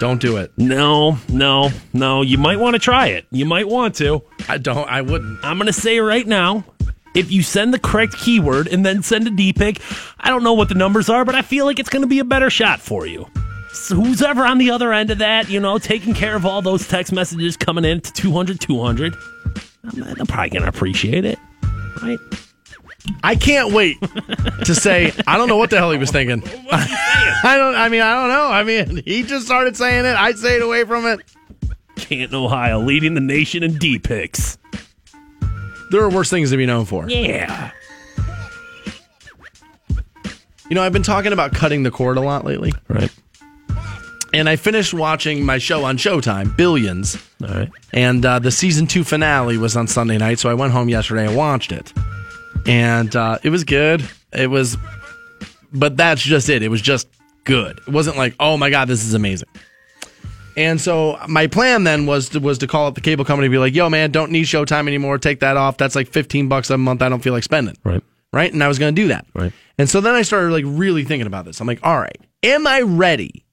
Don't 0.00 0.18
do 0.18 0.38
it. 0.38 0.50
No, 0.56 1.18
no, 1.28 1.68
no. 1.92 2.22
You 2.22 2.38
might 2.38 2.58
want 2.58 2.72
to 2.72 2.78
try 2.78 3.08
it. 3.08 3.26
You 3.32 3.44
might 3.44 3.68
want 3.68 3.94
to. 3.96 4.22
I 4.48 4.56
don't, 4.56 4.88
I 4.88 5.02
wouldn't. 5.02 5.44
I'm 5.44 5.58
going 5.58 5.66
to 5.66 5.74
say 5.74 5.98
right 5.98 6.26
now 6.26 6.64
if 7.14 7.30
you 7.30 7.42
send 7.42 7.74
the 7.74 7.78
correct 7.78 8.16
keyword 8.16 8.68
and 8.68 8.86
then 8.86 9.02
send 9.02 9.26
a 9.26 9.30
D 9.30 9.52
pick, 9.52 9.78
I 10.18 10.30
don't 10.30 10.42
know 10.42 10.54
what 10.54 10.70
the 10.70 10.74
numbers 10.74 11.10
are, 11.10 11.26
but 11.26 11.34
I 11.34 11.42
feel 11.42 11.66
like 11.66 11.78
it's 11.78 11.90
going 11.90 12.02
to 12.02 12.08
be 12.08 12.18
a 12.18 12.24
better 12.24 12.48
shot 12.48 12.80
for 12.80 13.06
you. 13.06 13.26
So 13.74 13.96
who's 13.96 14.22
ever 14.22 14.46
on 14.46 14.56
the 14.56 14.70
other 14.70 14.90
end 14.94 15.10
of 15.10 15.18
that, 15.18 15.50
you 15.50 15.60
know, 15.60 15.76
taking 15.76 16.14
care 16.14 16.34
of 16.34 16.46
all 16.46 16.62
those 16.62 16.88
text 16.88 17.12
messages 17.12 17.58
coming 17.58 17.84
in 17.84 18.00
to 18.00 18.10
200 18.10 18.58
200, 18.58 19.14
I'm, 19.84 20.02
I'm 20.02 20.26
probably 20.26 20.50
to 20.60 20.68
appreciate 20.68 21.24
it, 21.24 21.38
right? 22.02 22.18
I 23.24 23.34
can't 23.34 23.72
wait 23.72 24.00
to 24.64 24.74
say, 24.74 25.12
I 25.26 25.36
don't 25.36 25.48
know 25.48 25.56
what 25.56 25.70
the 25.70 25.78
hell 25.78 25.90
he 25.90 25.98
was 25.98 26.10
thinking. 26.10 26.42
I 26.70 27.56
don't, 27.56 27.74
I 27.74 27.88
mean, 27.88 28.00
I 28.00 28.14
don't 28.14 28.28
know. 28.28 28.46
I 28.46 28.62
mean, 28.62 29.02
he 29.04 29.24
just 29.24 29.46
started 29.46 29.76
saying 29.76 30.04
it. 30.04 30.14
I 30.14 30.32
say 30.32 30.56
it 30.56 30.62
away 30.62 30.84
from 30.84 31.06
it. 31.06 31.20
Canton, 31.96 32.36
Ohio, 32.36 32.78
leading 32.80 33.14
the 33.14 33.20
nation 33.20 33.62
in 33.62 33.74
D 33.74 33.98
picks. 33.98 34.58
There 35.90 36.02
are 36.02 36.10
worse 36.10 36.30
things 36.30 36.50
to 36.50 36.56
be 36.56 36.66
known 36.66 36.84
for. 36.84 37.08
Yeah. 37.08 37.72
You 40.68 40.74
know, 40.74 40.82
I've 40.82 40.92
been 40.92 41.02
talking 41.02 41.32
about 41.32 41.52
cutting 41.52 41.82
the 41.82 41.90
cord 41.90 42.16
a 42.16 42.20
lot 42.20 42.44
lately. 42.44 42.72
Right. 42.88 43.12
And 44.34 44.48
I 44.48 44.56
finished 44.56 44.94
watching 44.94 45.44
my 45.44 45.58
show 45.58 45.84
on 45.84 45.98
Showtime, 45.98 46.56
Billions. 46.56 47.16
All 47.42 47.48
right. 47.48 47.70
And 47.92 48.24
uh, 48.24 48.38
the 48.38 48.50
season 48.50 48.86
two 48.86 49.04
finale 49.04 49.58
was 49.58 49.76
on 49.76 49.86
Sunday 49.86 50.16
night, 50.16 50.38
so 50.38 50.48
I 50.48 50.54
went 50.54 50.72
home 50.72 50.88
yesterday 50.88 51.26
and 51.26 51.36
watched 51.36 51.70
it. 51.70 51.92
And 52.66 53.14
uh, 53.14 53.38
it 53.42 53.50
was 53.50 53.64
good. 53.64 54.08
It 54.32 54.48
was, 54.48 54.76
but 55.72 55.96
that's 55.96 56.22
just 56.22 56.48
it. 56.48 56.62
It 56.62 56.68
was 56.68 56.80
just 56.80 57.08
good. 57.44 57.78
It 57.86 57.92
wasn't 57.92 58.16
like, 58.16 58.34
oh 58.40 58.56
my 58.56 58.70
god, 58.70 58.88
this 58.88 59.04
is 59.04 59.14
amazing. 59.14 59.48
And 60.56 60.80
so 60.80 61.18
my 61.28 61.46
plan 61.46 61.84
then 61.84 62.06
was 62.06 62.30
to, 62.30 62.40
was 62.40 62.58
to 62.58 62.66
call 62.66 62.86
up 62.86 62.94
the 62.94 63.00
cable 63.00 63.24
company 63.24 63.46
and 63.46 63.52
be 63.52 63.58
like, 63.58 63.74
yo 63.74 63.88
man, 63.90 64.10
don't 64.10 64.30
need 64.30 64.44
Showtime 64.44 64.86
anymore. 64.86 65.18
Take 65.18 65.40
that 65.40 65.56
off. 65.56 65.76
That's 65.76 65.94
like 65.94 66.08
fifteen 66.08 66.48
bucks 66.48 66.70
a 66.70 66.78
month. 66.78 67.02
I 67.02 67.08
don't 67.08 67.22
feel 67.22 67.32
like 67.32 67.42
spending. 67.42 67.76
Right. 67.84 68.02
Right. 68.32 68.52
And 68.52 68.62
I 68.62 68.68
was 68.68 68.78
going 68.78 68.94
to 68.94 69.02
do 69.02 69.08
that. 69.08 69.26
Right. 69.34 69.52
And 69.76 69.88
so 69.88 70.00
then 70.00 70.14
I 70.14 70.22
started 70.22 70.52
like 70.52 70.64
really 70.66 71.04
thinking 71.04 71.26
about 71.26 71.44
this. 71.44 71.60
I'm 71.60 71.66
like, 71.66 71.80
all 71.82 71.98
right, 71.98 72.18
am 72.42 72.66
I 72.66 72.80
ready 72.82 73.44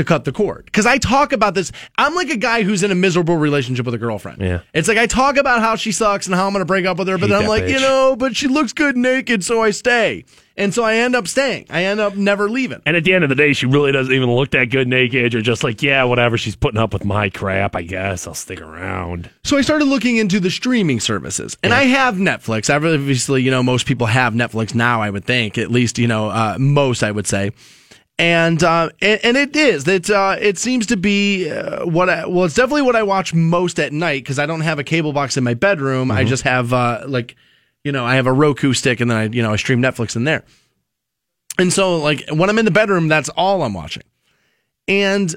to 0.00 0.04
cut 0.04 0.24
the 0.24 0.32
cord? 0.32 0.64
Because 0.64 0.86
I 0.86 0.98
talk 0.98 1.32
about 1.32 1.54
this. 1.54 1.70
I'm 1.96 2.14
like 2.14 2.30
a 2.30 2.36
guy 2.36 2.62
who's 2.62 2.82
in 2.82 2.90
a 2.90 2.94
miserable 2.94 3.36
relationship 3.36 3.86
with 3.86 3.94
a 3.94 3.98
girlfriend. 3.98 4.40
Yeah. 4.40 4.60
It's 4.74 4.88
like 4.88 4.98
I 4.98 5.06
talk 5.06 5.36
about 5.36 5.60
how 5.60 5.76
she 5.76 5.92
sucks 5.92 6.26
and 6.26 6.34
how 6.34 6.46
I'm 6.46 6.52
going 6.52 6.62
to 6.62 6.66
break 6.66 6.86
up 6.86 6.98
with 6.98 7.08
her, 7.08 7.18
but 7.18 7.28
Hate 7.28 7.36
then 7.36 7.42
I'm 7.42 7.48
like, 7.48 7.68
you 7.68 7.80
know, 7.80 8.16
but 8.18 8.36
she 8.36 8.48
looks 8.48 8.72
good 8.72 8.96
naked, 8.96 9.44
so 9.44 9.62
I 9.62 9.70
stay. 9.70 10.24
And 10.56 10.74
so 10.74 10.82
I 10.84 10.96
end 10.96 11.16
up 11.16 11.26
staying. 11.26 11.66
I 11.70 11.84
end 11.84 12.00
up 12.00 12.16
never 12.16 12.50
leaving. 12.50 12.82
And 12.84 12.94
at 12.94 13.04
the 13.04 13.14
end 13.14 13.24
of 13.24 13.30
the 13.30 13.34
day, 13.34 13.54
she 13.54 13.64
really 13.64 13.92
doesn't 13.92 14.12
even 14.12 14.30
look 14.30 14.50
that 14.50 14.66
good 14.66 14.88
naked. 14.88 15.32
You're 15.32 15.40
just 15.40 15.64
like, 15.64 15.82
yeah, 15.82 16.04
whatever. 16.04 16.36
She's 16.36 16.56
putting 16.56 16.78
up 16.78 16.92
with 16.92 17.02
my 17.04 17.30
crap. 17.30 17.74
I 17.74 17.82
guess 17.82 18.26
I'll 18.26 18.34
stick 18.34 18.60
around. 18.60 19.30
So 19.42 19.56
I 19.56 19.62
started 19.62 19.86
looking 19.86 20.18
into 20.18 20.38
the 20.38 20.50
streaming 20.50 21.00
services, 21.00 21.56
and 21.62 21.72
I 21.72 21.84
have 21.84 22.16
Netflix. 22.16 22.74
Obviously, 22.74 23.42
you 23.42 23.50
know, 23.50 23.62
most 23.62 23.86
people 23.86 24.06
have 24.06 24.34
Netflix 24.34 24.74
now. 24.74 25.00
I 25.00 25.08
would 25.08 25.24
think, 25.24 25.56
at 25.56 25.70
least, 25.70 25.98
you 25.98 26.08
know, 26.08 26.28
uh, 26.28 26.56
most 26.58 27.02
I 27.02 27.10
would 27.10 27.26
say. 27.26 27.52
And, 28.20 28.62
uh, 28.62 28.90
and 29.00 29.18
and 29.24 29.36
it 29.38 29.56
is. 29.56 29.88
It 29.88 30.10
uh, 30.10 30.36
it 30.38 30.58
seems 30.58 30.86
to 30.88 30.98
be 30.98 31.50
uh, 31.50 31.86
what 31.86 32.10
I, 32.10 32.26
well 32.26 32.44
it's 32.44 32.54
definitely 32.54 32.82
what 32.82 32.94
I 32.94 33.02
watch 33.02 33.32
most 33.32 33.80
at 33.80 33.94
night 33.94 34.22
because 34.22 34.38
I 34.38 34.44
don't 34.44 34.60
have 34.60 34.78
a 34.78 34.84
cable 34.84 35.14
box 35.14 35.38
in 35.38 35.44
my 35.44 35.54
bedroom. 35.54 36.10
I 36.10 36.24
just 36.24 36.42
have 36.42 36.74
uh, 36.74 37.04
like 37.06 37.34
you 37.82 37.92
know 37.92 38.04
I 38.04 38.16
have 38.16 38.26
a 38.26 38.32
Roku 38.32 38.74
stick 38.74 39.00
and 39.00 39.10
then 39.10 39.16
I 39.16 39.24
you 39.24 39.42
know 39.42 39.54
I 39.54 39.56
stream 39.56 39.80
Netflix 39.80 40.16
in 40.16 40.24
there. 40.24 40.44
And 41.58 41.72
so 41.72 41.96
like 41.96 42.28
when 42.30 42.50
I'm 42.50 42.58
in 42.58 42.66
the 42.66 42.70
bedroom 42.70 43.08
that's 43.08 43.30
all 43.30 43.62
I'm 43.62 43.72
watching. 43.72 44.02
And 44.86 45.34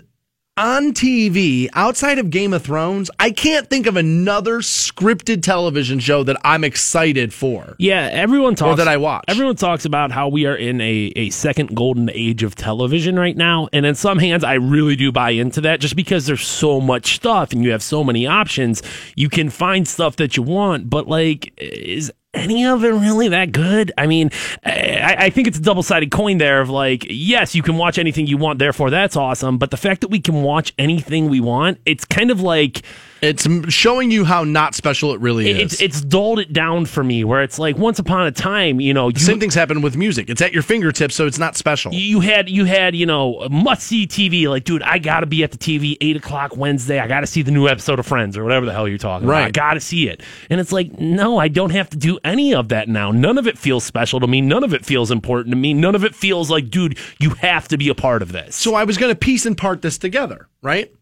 on 0.55 0.93
TV, 0.93 1.67
outside 1.73 2.19
of 2.19 2.29
Game 2.29 2.53
of 2.53 2.61
Thrones, 2.61 3.09
I 3.19 3.31
can't 3.31 3.67
think 3.69 3.87
of 3.87 3.97
another 3.97 4.59
scripted 4.59 5.41
television 5.41 5.99
show 5.99 6.23
that 6.23 6.37
I'm 6.43 6.63
excited 6.63 7.33
for. 7.33 7.75
Yeah, 7.79 8.09
everyone 8.11 8.53
talks 8.55 8.77
that 8.77 8.87
I 8.87 8.97
watch. 8.97 9.25
Everyone 9.27 9.55
talks 9.55 9.85
about 9.85 10.11
how 10.11 10.27
we 10.27 10.45
are 10.45 10.55
in 10.55 10.79
a, 10.79 11.11
a 11.15 11.29
second 11.31 11.75
golden 11.75 12.11
age 12.11 12.43
of 12.43 12.53
television 12.55 13.17
right 13.17 13.35
now, 13.35 13.67
and 13.73 13.85
in 13.85 13.95
some 13.95 14.19
hands, 14.19 14.43
I 14.43 14.53
really 14.53 14.95
do 14.95 15.11
buy 15.11 15.31
into 15.31 15.61
that. 15.61 15.79
Just 15.79 15.95
because 15.95 16.27
there's 16.27 16.45
so 16.45 16.79
much 16.79 17.15
stuff 17.15 17.51
and 17.51 17.63
you 17.63 17.71
have 17.71 17.81
so 17.81 18.03
many 18.03 18.27
options, 18.27 18.83
you 19.15 19.29
can 19.29 19.49
find 19.49 19.87
stuff 19.87 20.17
that 20.17 20.37
you 20.37 20.43
want. 20.43 20.87
But 20.89 21.07
like, 21.07 21.51
is 21.57 22.11
any 22.33 22.65
of 22.65 22.83
it 22.83 22.89
really 22.89 23.29
that 23.29 23.51
good? 23.51 23.91
I 23.97 24.07
mean, 24.07 24.31
I, 24.65 25.15
I 25.19 25.29
think 25.29 25.47
it's 25.47 25.57
a 25.57 25.61
double 25.61 25.83
sided 25.83 26.11
coin 26.11 26.37
there 26.37 26.61
of 26.61 26.69
like, 26.69 27.05
yes, 27.09 27.55
you 27.55 27.61
can 27.61 27.77
watch 27.77 27.97
anything 27.97 28.27
you 28.27 28.37
want, 28.37 28.59
therefore 28.59 28.89
that's 28.89 29.15
awesome. 29.15 29.57
But 29.57 29.71
the 29.71 29.77
fact 29.77 30.01
that 30.01 30.09
we 30.09 30.19
can 30.19 30.41
watch 30.41 30.73
anything 30.77 31.29
we 31.29 31.39
want, 31.39 31.79
it's 31.85 32.05
kind 32.05 32.31
of 32.31 32.41
like 32.41 32.83
It's 33.23 33.47
showing 33.73 34.11
you 34.11 34.25
how 34.25 34.43
not 34.43 34.75
special 34.75 35.13
it 35.13 35.21
really 35.21 35.49
is. 35.49 35.73
it's 35.73 35.81
it's 35.81 36.01
dulled 36.01 36.39
it 36.39 36.51
down 36.53 36.85
for 36.85 37.03
me. 37.03 37.23
Where 37.23 37.41
it's 37.41 37.57
like 37.57 37.77
once 37.77 37.99
upon 37.99 38.27
a 38.27 38.31
time, 38.31 38.79
you 38.79 38.93
know, 38.93 39.09
you, 39.09 39.19
Same 39.19 39.39
things 39.39 39.55
happen 39.55 39.81
with 39.81 39.95
music. 39.95 40.29
It's 40.29 40.41
at 40.41 40.53
your 40.53 40.63
fingertips, 40.63 41.15
so 41.15 41.25
it's 41.25 41.39
not 41.39 41.55
special. 41.55 41.93
you 41.93 42.19
had 42.19 42.49
you 42.49 42.65
had 42.65 42.95
you 42.95 43.05
know 43.05 43.47
must 43.49 43.83
see 43.87 44.05
TV. 44.07 44.47
Like, 44.47 44.63
dude, 44.63 44.83
I 44.83 44.99
gotta 44.99 45.25
be 45.25 45.43
at 45.43 45.51
the 45.51 45.57
TV 45.57 45.97
eight 46.01 46.17
o'clock 46.17 46.57
Wednesday. 46.57 46.99
I 46.99 47.07
gotta 47.07 47.27
see 47.27 47.41
the 47.41 47.51
new 47.51 47.67
episode 47.67 47.99
of 47.99 48.05
Friends 48.05 48.37
or 48.37 48.43
whatever 48.43 48.65
the 48.65 48.73
hell 48.73 48.87
you're 48.87 48.97
talking 48.97 49.27
about. 49.27 49.43
I 49.43 49.51
gotta 49.51 49.79
see 49.79 50.09
it. 50.09 50.21
And 50.49 50.59
it's 50.59 50.71
like, 50.71 50.99
no, 50.99 51.37
I 51.37 51.47
don't 51.47 51.71
have 51.71 51.89
to 51.91 51.97
do 51.97 52.19
any 52.23 52.53
of 52.53 52.69
that 52.69 52.89
now. 52.89 53.11
None 53.11 53.37
of 53.37 53.47
it 53.47 53.57
feels 53.57 53.83
special 53.83 54.19
to 54.19 54.27
me. 54.27 54.41
None 54.41 54.63
of 54.63 54.73
it 54.73 54.85
feels 54.85 55.11
important 55.11 55.51
to 55.51 55.55
me. 55.57 55.73
None 55.73 55.95
of 55.95 56.03
it 56.03 56.13
feels 56.15 56.49
like, 56.49 56.69
dude, 56.69 56.97
you 57.19 57.31
have 57.31 57.67
to 57.69 57.77
be 57.77 57.89
a 57.89 57.95
part 57.95 58.21
of 58.21 58.31
this. 58.31 58.55
So 58.55 58.75
I 58.75 58.83
was 58.83 58.97
going 58.97 59.11
to 59.11 59.17
piece 59.17 59.45
and 59.45 59.57
part 59.57 59.81
this 59.81 59.97
together, 59.97 60.47
right? 60.61 60.93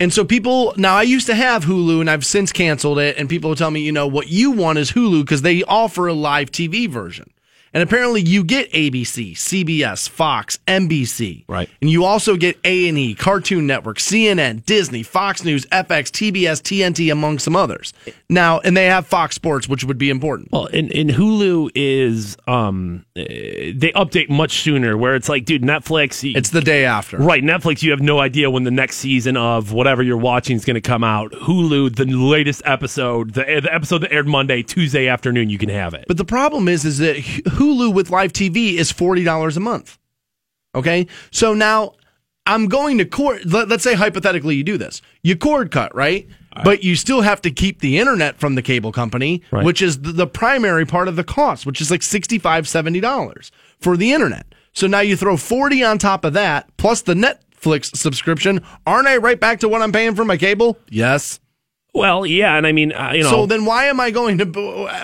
And 0.00 0.12
so 0.12 0.24
people 0.24 0.74
now 0.76 0.96
I 0.96 1.02
used 1.02 1.26
to 1.26 1.34
have 1.34 1.64
Hulu 1.64 2.00
and 2.00 2.10
I've 2.10 2.26
since 2.26 2.52
canceled 2.52 2.98
it 2.98 3.16
and 3.16 3.28
people 3.28 3.54
tell 3.54 3.70
me, 3.70 3.80
you 3.80 3.92
know, 3.92 4.06
what 4.06 4.28
you 4.28 4.50
want 4.50 4.78
is 4.78 4.92
Hulu 4.92 5.22
because 5.22 5.42
they 5.42 5.62
offer 5.64 6.06
a 6.06 6.12
live 6.12 6.50
TV 6.50 6.88
version. 6.88 7.30
And 7.74 7.82
apparently 7.82 8.22
you 8.22 8.44
get 8.44 8.70
ABC, 8.72 9.32
CBS, 9.32 10.08
Fox, 10.08 10.58
NBC. 10.68 11.44
Right. 11.48 11.68
And 11.82 11.90
you 11.90 12.04
also 12.04 12.36
get 12.36 12.56
A&E, 12.64 13.14
Cartoon 13.14 13.66
Network, 13.66 13.98
CNN, 13.98 14.64
Disney, 14.64 15.02
Fox 15.02 15.44
News, 15.44 15.66
FX, 15.66 16.10
TBS, 16.10 16.62
TNT 16.62 17.10
among 17.10 17.40
some 17.40 17.56
others. 17.56 17.92
Now, 18.28 18.60
and 18.60 18.76
they 18.76 18.86
have 18.86 19.06
Fox 19.06 19.34
Sports 19.34 19.68
which 19.68 19.84
would 19.84 19.98
be 19.98 20.08
important. 20.08 20.52
Well, 20.52 20.66
and, 20.72 20.92
and 20.92 21.10
Hulu 21.10 21.70
is 21.74 22.36
um 22.46 23.04
uh, 23.16 23.22
they 23.24 23.92
update 23.94 24.28
much 24.28 24.60
sooner. 24.62 24.96
Where 24.96 25.16
it's 25.16 25.28
like, 25.28 25.44
dude, 25.44 25.62
Netflix. 25.62 26.34
It's 26.36 26.50
the 26.50 26.60
day 26.60 26.84
after. 26.84 27.18
Right, 27.18 27.42
Netflix, 27.42 27.82
you 27.82 27.90
have 27.90 28.00
no 28.00 28.20
idea 28.20 28.50
when 28.50 28.62
the 28.62 28.70
next 28.70 28.96
season 28.96 29.36
of 29.36 29.72
whatever 29.72 30.02
you're 30.02 30.16
watching 30.16 30.56
is 30.56 30.64
going 30.64 30.74
to 30.74 30.80
come 30.80 31.02
out. 31.02 31.32
Hulu, 31.32 31.96
the 31.96 32.06
latest 32.06 32.62
episode, 32.64 33.34
the, 33.34 33.42
the 33.62 33.74
episode 33.74 33.98
that 33.98 34.12
aired 34.12 34.28
Monday, 34.28 34.62
Tuesday 34.62 35.08
afternoon, 35.08 35.50
you 35.50 35.58
can 35.58 35.68
have 35.68 35.94
it. 35.94 36.04
But 36.06 36.18
the 36.18 36.24
problem 36.24 36.68
is, 36.68 36.84
is 36.84 36.98
that 36.98 37.16
Hulu 37.16 37.63
with 37.90 38.10
live 38.10 38.32
TV 38.32 38.74
is 38.74 38.90
forty 38.92 39.24
dollars 39.24 39.56
a 39.56 39.60
month. 39.60 39.98
Okay, 40.74 41.06
so 41.30 41.54
now 41.54 41.92
I'm 42.46 42.66
going 42.66 42.98
to 42.98 43.04
cord. 43.04 43.50
Let, 43.50 43.70
us 43.70 43.82
say 43.82 43.94
hypothetically 43.94 44.56
you 44.56 44.64
do 44.64 44.76
this, 44.76 45.00
you 45.22 45.36
cord 45.36 45.70
cut, 45.70 45.94
right? 45.94 46.26
But 46.62 46.84
you 46.84 46.94
still 46.94 47.22
have 47.22 47.42
to 47.42 47.50
keep 47.50 47.80
the 47.80 47.98
internet 47.98 48.36
from 48.38 48.54
the 48.54 48.62
cable 48.62 48.92
company, 48.92 49.42
Right. 49.50 49.64
which 49.64 49.82
is 49.82 50.02
the, 50.02 50.12
the 50.12 50.26
primary 50.28 50.86
part 50.86 51.08
of 51.08 51.16
the 51.16 51.24
cost, 51.24 51.66
which 51.66 51.80
is 51.80 51.90
like 51.90 52.00
$65, 52.02 52.40
$70 52.40 53.50
for 53.80 53.96
the 53.96 54.12
internet. 54.12 54.46
So 54.72 54.86
now 54.86 55.00
you 55.00 55.16
throw 55.16 55.36
40 55.36 55.82
on 55.82 55.98
top 55.98 56.24
of 56.24 56.32
that, 56.34 56.68
plus 56.76 57.02
the 57.02 57.14
Netflix 57.14 57.96
subscription. 57.96 58.60
Aren't 58.86 59.08
I 59.08 59.16
right 59.16 59.40
back 59.40 59.58
to 59.60 59.68
what 59.68 59.82
I'm 59.82 59.90
paying 59.90 60.14
for 60.14 60.24
my 60.24 60.36
cable? 60.36 60.78
Yes. 60.88 61.40
Well, 61.94 62.26
yeah, 62.26 62.56
and 62.56 62.66
I 62.66 62.72
mean, 62.72 62.92
uh, 62.92 63.12
you 63.14 63.22
know, 63.22 63.30
So 63.30 63.46
then 63.46 63.64
why 63.64 63.84
am 63.84 64.00
I 64.00 64.10
going 64.10 64.38
to 64.38 64.44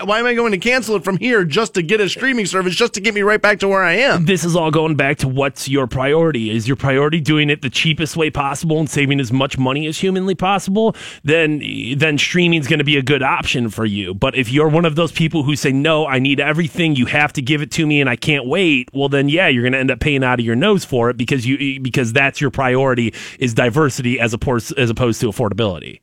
why 0.03 0.19
am 0.19 0.25
I 0.25 0.33
going 0.33 0.51
to 0.51 0.57
cancel 0.57 0.97
it 0.97 1.05
from 1.05 1.15
here 1.15 1.45
just 1.45 1.73
to 1.75 1.81
get 1.81 2.01
a 2.01 2.09
streaming 2.09 2.45
service 2.45 2.75
just 2.75 2.93
to 2.95 3.01
get 3.01 3.13
me 3.13 3.21
right 3.21 3.41
back 3.41 3.59
to 3.59 3.69
where 3.69 3.81
I 3.81 3.93
am? 3.93 4.25
this 4.25 4.43
is 4.43 4.57
all 4.57 4.71
going 4.71 4.95
back 4.95 5.17
to 5.19 5.29
what's 5.29 5.69
your 5.69 5.87
priority. 5.87 6.51
Is 6.51 6.67
your 6.67 6.75
priority 6.75 7.21
doing 7.21 7.49
it 7.49 7.61
the 7.61 7.69
cheapest 7.69 8.17
way 8.17 8.29
possible 8.29 8.77
and 8.77 8.89
saving 8.89 9.21
as 9.21 9.31
much 9.31 9.57
money 9.57 9.87
as 9.87 9.99
humanly 9.99 10.35
possible? 10.35 10.93
Then, 11.23 11.61
then 11.95 12.17
streaming 12.17 12.59
is 12.59 12.67
going 12.67 12.79
to 12.79 12.85
be 12.85 12.97
a 12.97 13.01
good 13.01 13.23
option 13.23 13.69
for 13.69 13.85
you. 13.85 14.13
But 14.13 14.35
if 14.35 14.51
you're 14.51 14.67
one 14.67 14.83
of 14.83 14.95
those 14.95 15.13
people 15.13 15.43
who 15.43 15.55
say, 15.55 15.71
no, 15.71 16.05
I 16.05 16.19
need 16.19 16.41
everything, 16.41 16.97
you 16.97 17.05
have 17.05 17.31
to 17.33 17.41
give 17.41 17.61
it 17.61 17.71
to 17.71 17.87
me 17.87 18.01
and 18.01 18.09
I 18.09 18.17
can't 18.17 18.45
wait, 18.45 18.89
well, 18.93 19.07
then 19.07 19.29
yeah, 19.29 19.47
you're 19.47 19.63
going 19.63 19.73
to 19.73 19.79
end 19.79 19.91
up 19.91 20.01
paying 20.01 20.25
out 20.25 20.41
of 20.41 20.45
your 20.45 20.57
nose 20.57 20.83
for 20.83 21.09
it 21.09 21.15
because 21.15 21.45
you, 21.45 21.79
because 21.79 22.11
that's 22.11 22.41
your 22.41 22.51
priority 22.51 23.13
is 23.39 23.53
diversity 23.53 24.19
as 24.19 24.33
opposed, 24.33 24.77
as 24.77 24.89
opposed 24.89 25.21
to 25.21 25.27
affordability. 25.27 26.01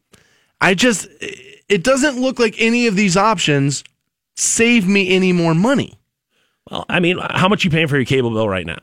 I 0.60 0.74
just 0.74 1.09
it 1.20 1.85
doesn't 1.85 2.20
look 2.20 2.39
like 2.39 2.55
any 2.59 2.86
of 2.86 2.97
these 2.97 3.16
options 3.16 3.85
save 4.36 4.86
me 4.86 5.10
any 5.10 5.32
more 5.32 5.55
money. 5.55 5.98
Well, 6.70 6.85
I 6.89 7.01
mean, 7.01 7.18
how 7.18 7.48
much 7.48 7.64
you 7.64 7.70
paying 7.70 7.89
for 7.89 7.97
your 7.97 8.05
cable 8.05 8.30
bill 8.30 8.48
right 8.48 8.66
now? 8.66 8.78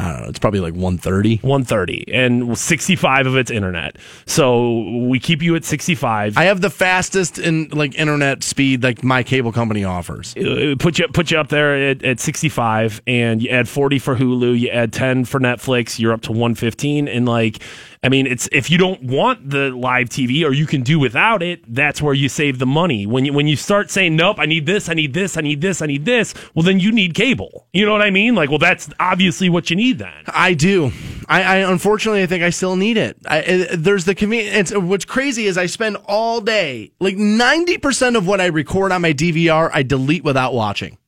I 0.00 0.10
don't 0.10 0.22
know, 0.22 0.28
it's 0.28 0.38
probably 0.40 0.58
like 0.58 0.72
130. 0.72 1.36
130 1.36 2.12
and 2.12 2.58
65 2.58 3.26
of 3.26 3.36
it's 3.36 3.52
internet. 3.52 3.98
So 4.26 4.80
we 5.06 5.20
keep 5.20 5.42
you 5.42 5.54
at 5.54 5.64
65. 5.64 6.36
I 6.36 6.44
have 6.44 6.60
the 6.60 6.70
fastest 6.70 7.38
in 7.38 7.68
like 7.68 7.94
internet 7.94 8.42
speed 8.42 8.82
like 8.82 9.04
my 9.04 9.22
cable 9.22 9.52
company 9.52 9.84
offers. 9.84 10.34
Uh, 10.36 10.74
put 10.76 10.98
you 10.98 11.06
put 11.06 11.30
you 11.30 11.38
up 11.38 11.50
there 11.50 11.90
at, 11.90 12.02
at 12.02 12.18
65 12.18 13.00
and 13.06 13.40
you 13.40 13.50
add 13.50 13.68
40 13.68 14.00
for 14.00 14.16
Hulu, 14.16 14.58
you 14.58 14.70
add 14.70 14.92
10 14.92 15.24
for 15.24 15.38
Netflix, 15.38 16.00
you're 16.00 16.12
up 16.12 16.22
to 16.22 16.32
115 16.32 17.06
and 17.06 17.26
like 17.26 17.62
I 18.04 18.08
mean 18.08 18.26
it's 18.26 18.48
if 18.50 18.68
you 18.68 18.78
don't 18.78 19.00
want 19.04 19.48
the 19.48 19.70
live 19.70 20.08
TV 20.08 20.44
or 20.44 20.52
you 20.52 20.66
can 20.66 20.82
do 20.82 20.98
without 20.98 21.42
it, 21.42 21.62
that's 21.72 22.02
where 22.02 22.14
you 22.14 22.28
save 22.28 22.58
the 22.58 22.66
money. 22.66 23.06
When 23.06 23.24
you 23.24 23.32
when 23.32 23.46
you 23.46 23.54
start 23.54 23.90
saying 23.90 24.16
nope, 24.16 24.38
I 24.40 24.46
need 24.46 24.66
this, 24.66 24.88
I 24.88 24.94
need 24.94 25.14
this, 25.14 25.36
I 25.36 25.40
need 25.40 25.60
this, 25.60 25.80
I 25.80 25.86
need 25.86 26.04
this, 26.04 26.34
well 26.54 26.64
then 26.64 26.80
you 26.80 26.90
need 26.90 27.14
cable. 27.14 27.68
You 27.72 27.86
know 27.86 27.92
what 27.92 28.02
I 28.02 28.10
mean? 28.10 28.34
Like 28.34 28.50
well 28.50 28.58
that's 28.58 28.88
obviously 28.98 29.48
what 29.48 29.70
you 29.70 29.76
need 29.76 29.98
then. 29.98 30.24
I 30.26 30.54
do. 30.54 30.90
I, 31.28 31.42
I 31.42 31.56
unfortunately 31.70 32.22
I 32.24 32.26
think 32.26 32.42
I 32.42 32.50
still 32.50 32.74
need 32.74 32.96
it. 32.96 33.16
I, 33.26 33.38
I, 33.38 33.76
there's 33.76 34.04
the 34.04 34.16
convenience. 34.16 34.74
Uh, 34.74 34.80
what's 34.80 35.04
crazy 35.04 35.46
is 35.46 35.56
I 35.56 35.66
spend 35.66 35.96
all 36.06 36.40
day 36.40 36.90
like 36.98 37.14
90% 37.14 38.16
of 38.16 38.26
what 38.26 38.40
I 38.40 38.46
record 38.46 38.90
on 38.90 39.02
my 39.02 39.12
DVR 39.12 39.70
I 39.72 39.84
delete 39.84 40.24
without 40.24 40.54
watching. 40.54 40.98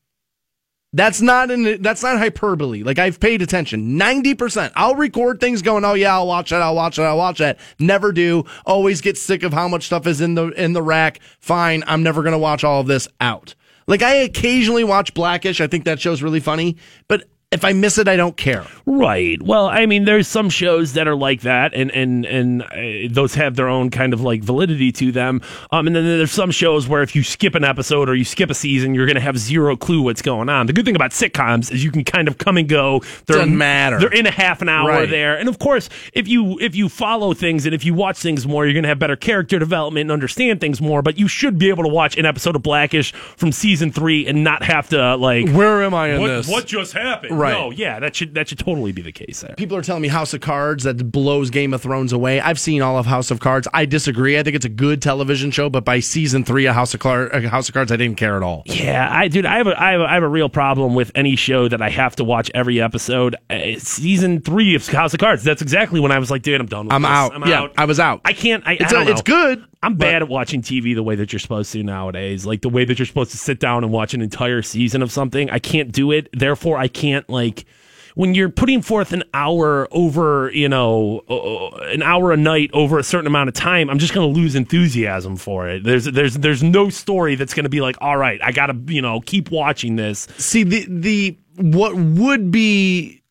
That's 0.95 1.21
not 1.21 1.51
an 1.51 1.83
that's 1.83 2.05
not 2.05 2.19
hyperbole. 2.19 2.85
Like 2.85 3.01
I've 3.01 3.19
paid 3.19 3.43
attention. 3.43 3.99
90%. 3.99 4.71
I'll 4.77 4.95
record 4.95 5.41
things 5.41 5.61
going, 5.61 5.85
"Oh 5.85 5.95
yeah, 5.95 6.15
I'll 6.15 6.29
watch 6.29 6.51
that. 6.51 6.63
I'll 6.63 6.77
watch 6.77 6.97
that. 6.97 7.07
I'll 7.07 7.19
watch 7.19 7.39
that." 7.39 7.59
Never 7.81 8.13
do. 8.13 8.45
Always 8.65 9.01
get 9.01 9.19
sick 9.19 9.43
of 9.43 9.53
how 9.53 9.67
much 9.67 9.87
stuff 9.87 10.07
is 10.07 10.21
in 10.21 10.37
the 10.37 10.51
in 10.51 10.73
the 10.73 10.83
rack. 10.83 11.19
Fine, 11.41 11.83
I'm 11.89 12.05
never 12.05 12.23
going 12.23 12.33
to 12.33 12.39
watch 12.39 12.63
all 12.63 12.81
of 12.81 12.87
this 12.87 13.09
out. 13.21 13.57
Like 13.89 14.03
I 14.03 14.15
occasionally 14.15 14.85
watch 14.85 15.15
Blackish. 15.15 15.61
I 15.61 15.67
think 15.67 15.85
that 15.85 15.99
show's 15.99 16.23
really 16.23 16.39
funny, 16.39 16.77
but 17.09 17.25
if 17.51 17.65
I 17.65 17.73
miss 17.73 17.99
it, 17.99 18.09
I 18.09 18.17
don't 18.17 18.37
care. 18.37 18.65
Right. 18.85 19.41
Well, 19.41 19.67
I 19.67 19.87
mean, 19.87 20.05
there's 20.05 20.27
some 20.27 20.51
shows 20.51 20.95
that 20.95 21.07
are 21.07 21.15
like 21.15 21.43
that, 21.43 21.73
and 21.73 21.91
and 21.93 22.27
and 22.27 22.63
uh, 22.63 23.13
those 23.13 23.35
have 23.37 23.55
their 23.57 23.69
own 23.69 23.91
kind 23.91 24.13
of 24.13 24.21
like 24.21 24.43
validity 24.43 24.91
to 24.93 25.13
them. 25.13 25.41
Um, 25.71 25.87
and 25.87 25.95
then 25.95 26.05
there's 26.05 26.33
some 26.33 26.51
shows 26.51 26.89
where 26.89 27.03
if 27.03 27.15
you 27.15 27.23
skip 27.23 27.55
an 27.55 27.63
episode 27.65 28.09
or 28.09 28.15
you 28.15 28.25
skip 28.25 28.51
a 28.51 28.55
season, 28.55 28.95
you're 28.95 29.07
going 29.07 29.15
to 29.15 29.21
have 29.21 29.39
zero 29.39 29.77
clue 29.77 30.03
what's 30.03 30.21
going 30.23 30.49
on. 30.49 30.67
The 30.67 30.73
good 30.73 30.85
thing 30.85 30.97
about 30.97 31.13
sitcoms 31.13 31.71
is 31.73 31.85
you 31.85 31.93
can 31.93 32.03
kind 32.05 32.27
of 32.29 32.39
come 32.39 32.57
and 32.57 32.69
go. 32.69 33.01
They're, 33.27 33.39
Doesn't 33.39 33.57
matter. 33.57 34.01
They're 34.01 34.13
in 34.13 34.27
a 34.27 34.33
half 34.33 34.61
an 34.61 34.69
hour 34.69 34.89
Right. 34.91 35.09
there, 35.11 35.37
and 35.39 35.49
of 35.49 35.59
course, 35.59 35.89
if 36.13 36.27
you 36.29 36.59
if 36.61 36.75
you 36.75 36.89
follow 36.89 37.35
things 37.35 37.67
and 37.67 37.75
if 37.75 37.85
you 37.85 37.95
watch 37.95 38.19
things 38.19 38.47
more, 38.47 38.65
you're 38.67 38.75
going 38.75 38.83
to 38.83 38.89
have 38.89 38.99
better 38.99 39.17
character 39.17 39.59
development 39.59 40.03
and 40.03 40.13
understand 40.13 40.61
things 40.61 40.81
more. 40.81 41.03
But 41.03 41.19
you 41.19 41.29
should 41.29 41.59
be 41.59 41.69
able 41.69 41.85
to 41.85 41.91
watch 41.91 42.17
an 42.19 42.27
episode 42.27 42.57
of 42.57 42.63
Blackish 42.63 43.13
from 43.13 43.53
season 43.53 43.93
three 43.93 44.27
and 44.27 44.43
not 44.43 44.63
have 44.65 44.89
to 44.91 45.17
like. 45.17 45.49
Where 45.51 45.83
am 45.85 45.95
I 45.95 46.09
in 46.09 46.21
what, 46.21 46.27
this? 46.29 46.49
what 46.49 46.67
just 46.67 46.93
happened? 46.93 47.39
Right. 47.39 47.44
No, 47.53 47.71
yeah, 47.71 48.01
that 48.01 48.17
should 48.17 48.35
that 48.35 48.49
should 48.49 48.59
totally 48.59 48.93
be 48.93 49.03
the 49.03 49.13
case 49.13 49.41
there. 49.41 49.55
People 49.57 49.77
are 49.77 49.83
telling 49.83 50.03
me 50.03 50.09
House 50.09 50.33
of 50.35 50.41
Cards 50.41 50.85
that 50.85 51.11
blows 51.13 51.51
Game 51.51 51.75
of 51.75 51.83
Thrones 51.83 52.13
away. 52.13 52.41
I've 52.41 52.59
seen 52.59 52.83
all 52.83 52.99
of 52.99 53.07
House 53.07 53.31
of 53.31 53.41
Cards. 53.41 53.69
I 53.75 53.85
disagree. 53.85 54.39
I 54.39 54.43
think 54.43 54.57
it's 54.57 54.65
a 54.65 54.69
good 54.71 55.03
television 55.03 55.51
show, 55.51 55.69
but 55.71 55.85
by 55.85 56.01
season 56.01 56.45
three 56.45 56.67
of 56.67 56.75
House 56.75 56.95
of, 56.95 57.01
Car- 57.01 57.33
uh, 57.35 57.41
House 57.49 57.69
of 57.69 57.75
Cards, 57.75 57.93
I 57.93 57.97
didn't 57.97 58.17
care 58.17 58.37
at 58.37 58.43
all. 58.43 58.63
Yeah, 58.67 59.09
I 59.11 59.29
dude, 59.29 59.47
I 59.47 59.59
have 59.59 59.67
a 59.67 59.81
I 59.81 59.91
have 59.93 60.01
a, 60.01 60.05
I 60.05 60.15
have 60.15 60.23
a 60.23 60.29
real 60.29 60.49
problem 60.49 60.95
with 60.95 61.11
any 61.15 61.37
show 61.37 61.69
that 61.69 61.83
I 61.83 61.91
have 61.91 62.17
to 62.17 62.25
watch 62.25 62.51
every 62.55 62.81
episode. 62.81 63.37
Uh, 63.51 63.79
season 63.79 64.41
three 64.41 64.75
of 64.75 64.87
House 64.89 65.15
of 65.15 65.21
Cards. 65.21 65.45
That's 65.45 65.63
exactly 65.63 66.01
when 66.01 66.13
I 66.13 66.19
was 66.19 66.31
like, 66.31 66.43
dude, 66.43 66.61
I'm 66.61 66.67
done. 66.67 66.87
With 66.87 66.93
I'm 66.95 67.03
this. 67.03 67.11
out. 67.11 67.35
I'm 67.35 67.49
Yeah, 67.49 67.61
out. 67.63 67.73
I 67.79 67.85
was 67.85 68.01
out. 68.01 68.21
I 68.25 68.33
can't. 68.33 68.67
I, 68.67 68.75
It's 68.75 68.85
I 68.85 68.87
a- 68.87 68.91
don't 68.91 69.05
know. 69.07 69.13
it's 69.13 69.23
good, 69.23 69.65
I'm 69.85 69.97
bad 69.97 70.23
at 70.23 70.29
watching 70.29 70.63
TV 70.63 70.95
the 70.95 71.03
way 71.03 71.15
that 71.17 71.33
you're 71.33 71.41
supposed 71.41 71.73
to 71.73 71.83
nowadays. 71.83 72.47
Like 72.47 72.63
the 72.63 72.69
way 72.69 72.85
that 72.85 72.99
you're 72.99 73.07
supposed 73.07 73.33
to 73.33 73.37
sit 73.37 73.61
down 73.61 73.85
and 73.85 73.93
watch 73.93 74.15
an 74.15 74.23
entire 74.23 74.63
season 74.63 75.03
of 75.03 75.13
something. 75.13 75.51
I 75.51 75.59
can't 75.59 75.93
do 75.93 76.11
it. 76.11 76.29
Therefore, 76.33 76.79
I 76.79 76.89
can't 76.89 77.29
like. 77.29 77.67
When 78.15 78.33
you're 78.33 78.49
putting 78.49 78.81
forth 78.81 79.13
an 79.13 79.25
hour 79.35 79.89
over, 79.91 80.49
you 80.53 80.69
know, 80.69 81.23
uh, 81.29 81.77
an 81.87 82.01
hour 82.01 82.31
a 82.31 82.37
night 82.37 82.71
over 82.73 82.97
a 83.01 83.03
certain 83.03 83.27
amount 83.27 83.49
of 83.49 83.57
time, 83.57 83.91
I'm 83.91 83.99
just 83.99 84.15
going 84.15 84.33
to 84.33 84.41
lose 84.41 84.55
enthusiasm 84.55 85.37
for 85.37 85.69
it. 85.69 85.83
There's, 85.83 86.05
there's, 86.05 86.35
there's 86.35 86.63
no 86.63 86.91
story 86.91 87.35
that's 87.35 87.55
going 87.55 87.65
to 87.65 87.71
be 87.71 87.81
like, 87.81 87.97
all 88.01 88.17
right, 88.17 88.41
I 88.41 88.53
got 88.53 88.67
to, 88.67 88.81
you 88.87 89.03
know, 89.03 89.21
keep 89.21 89.51
watching 89.51 89.97
this. 89.97 90.29
See 90.39 90.63
the 90.63 90.87
the 90.89 91.37
what 91.57 91.97
would 91.97 92.53
be 92.53 93.23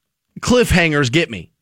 cliffhangers 0.41 1.09
get 1.09 1.29
me. 1.29 1.53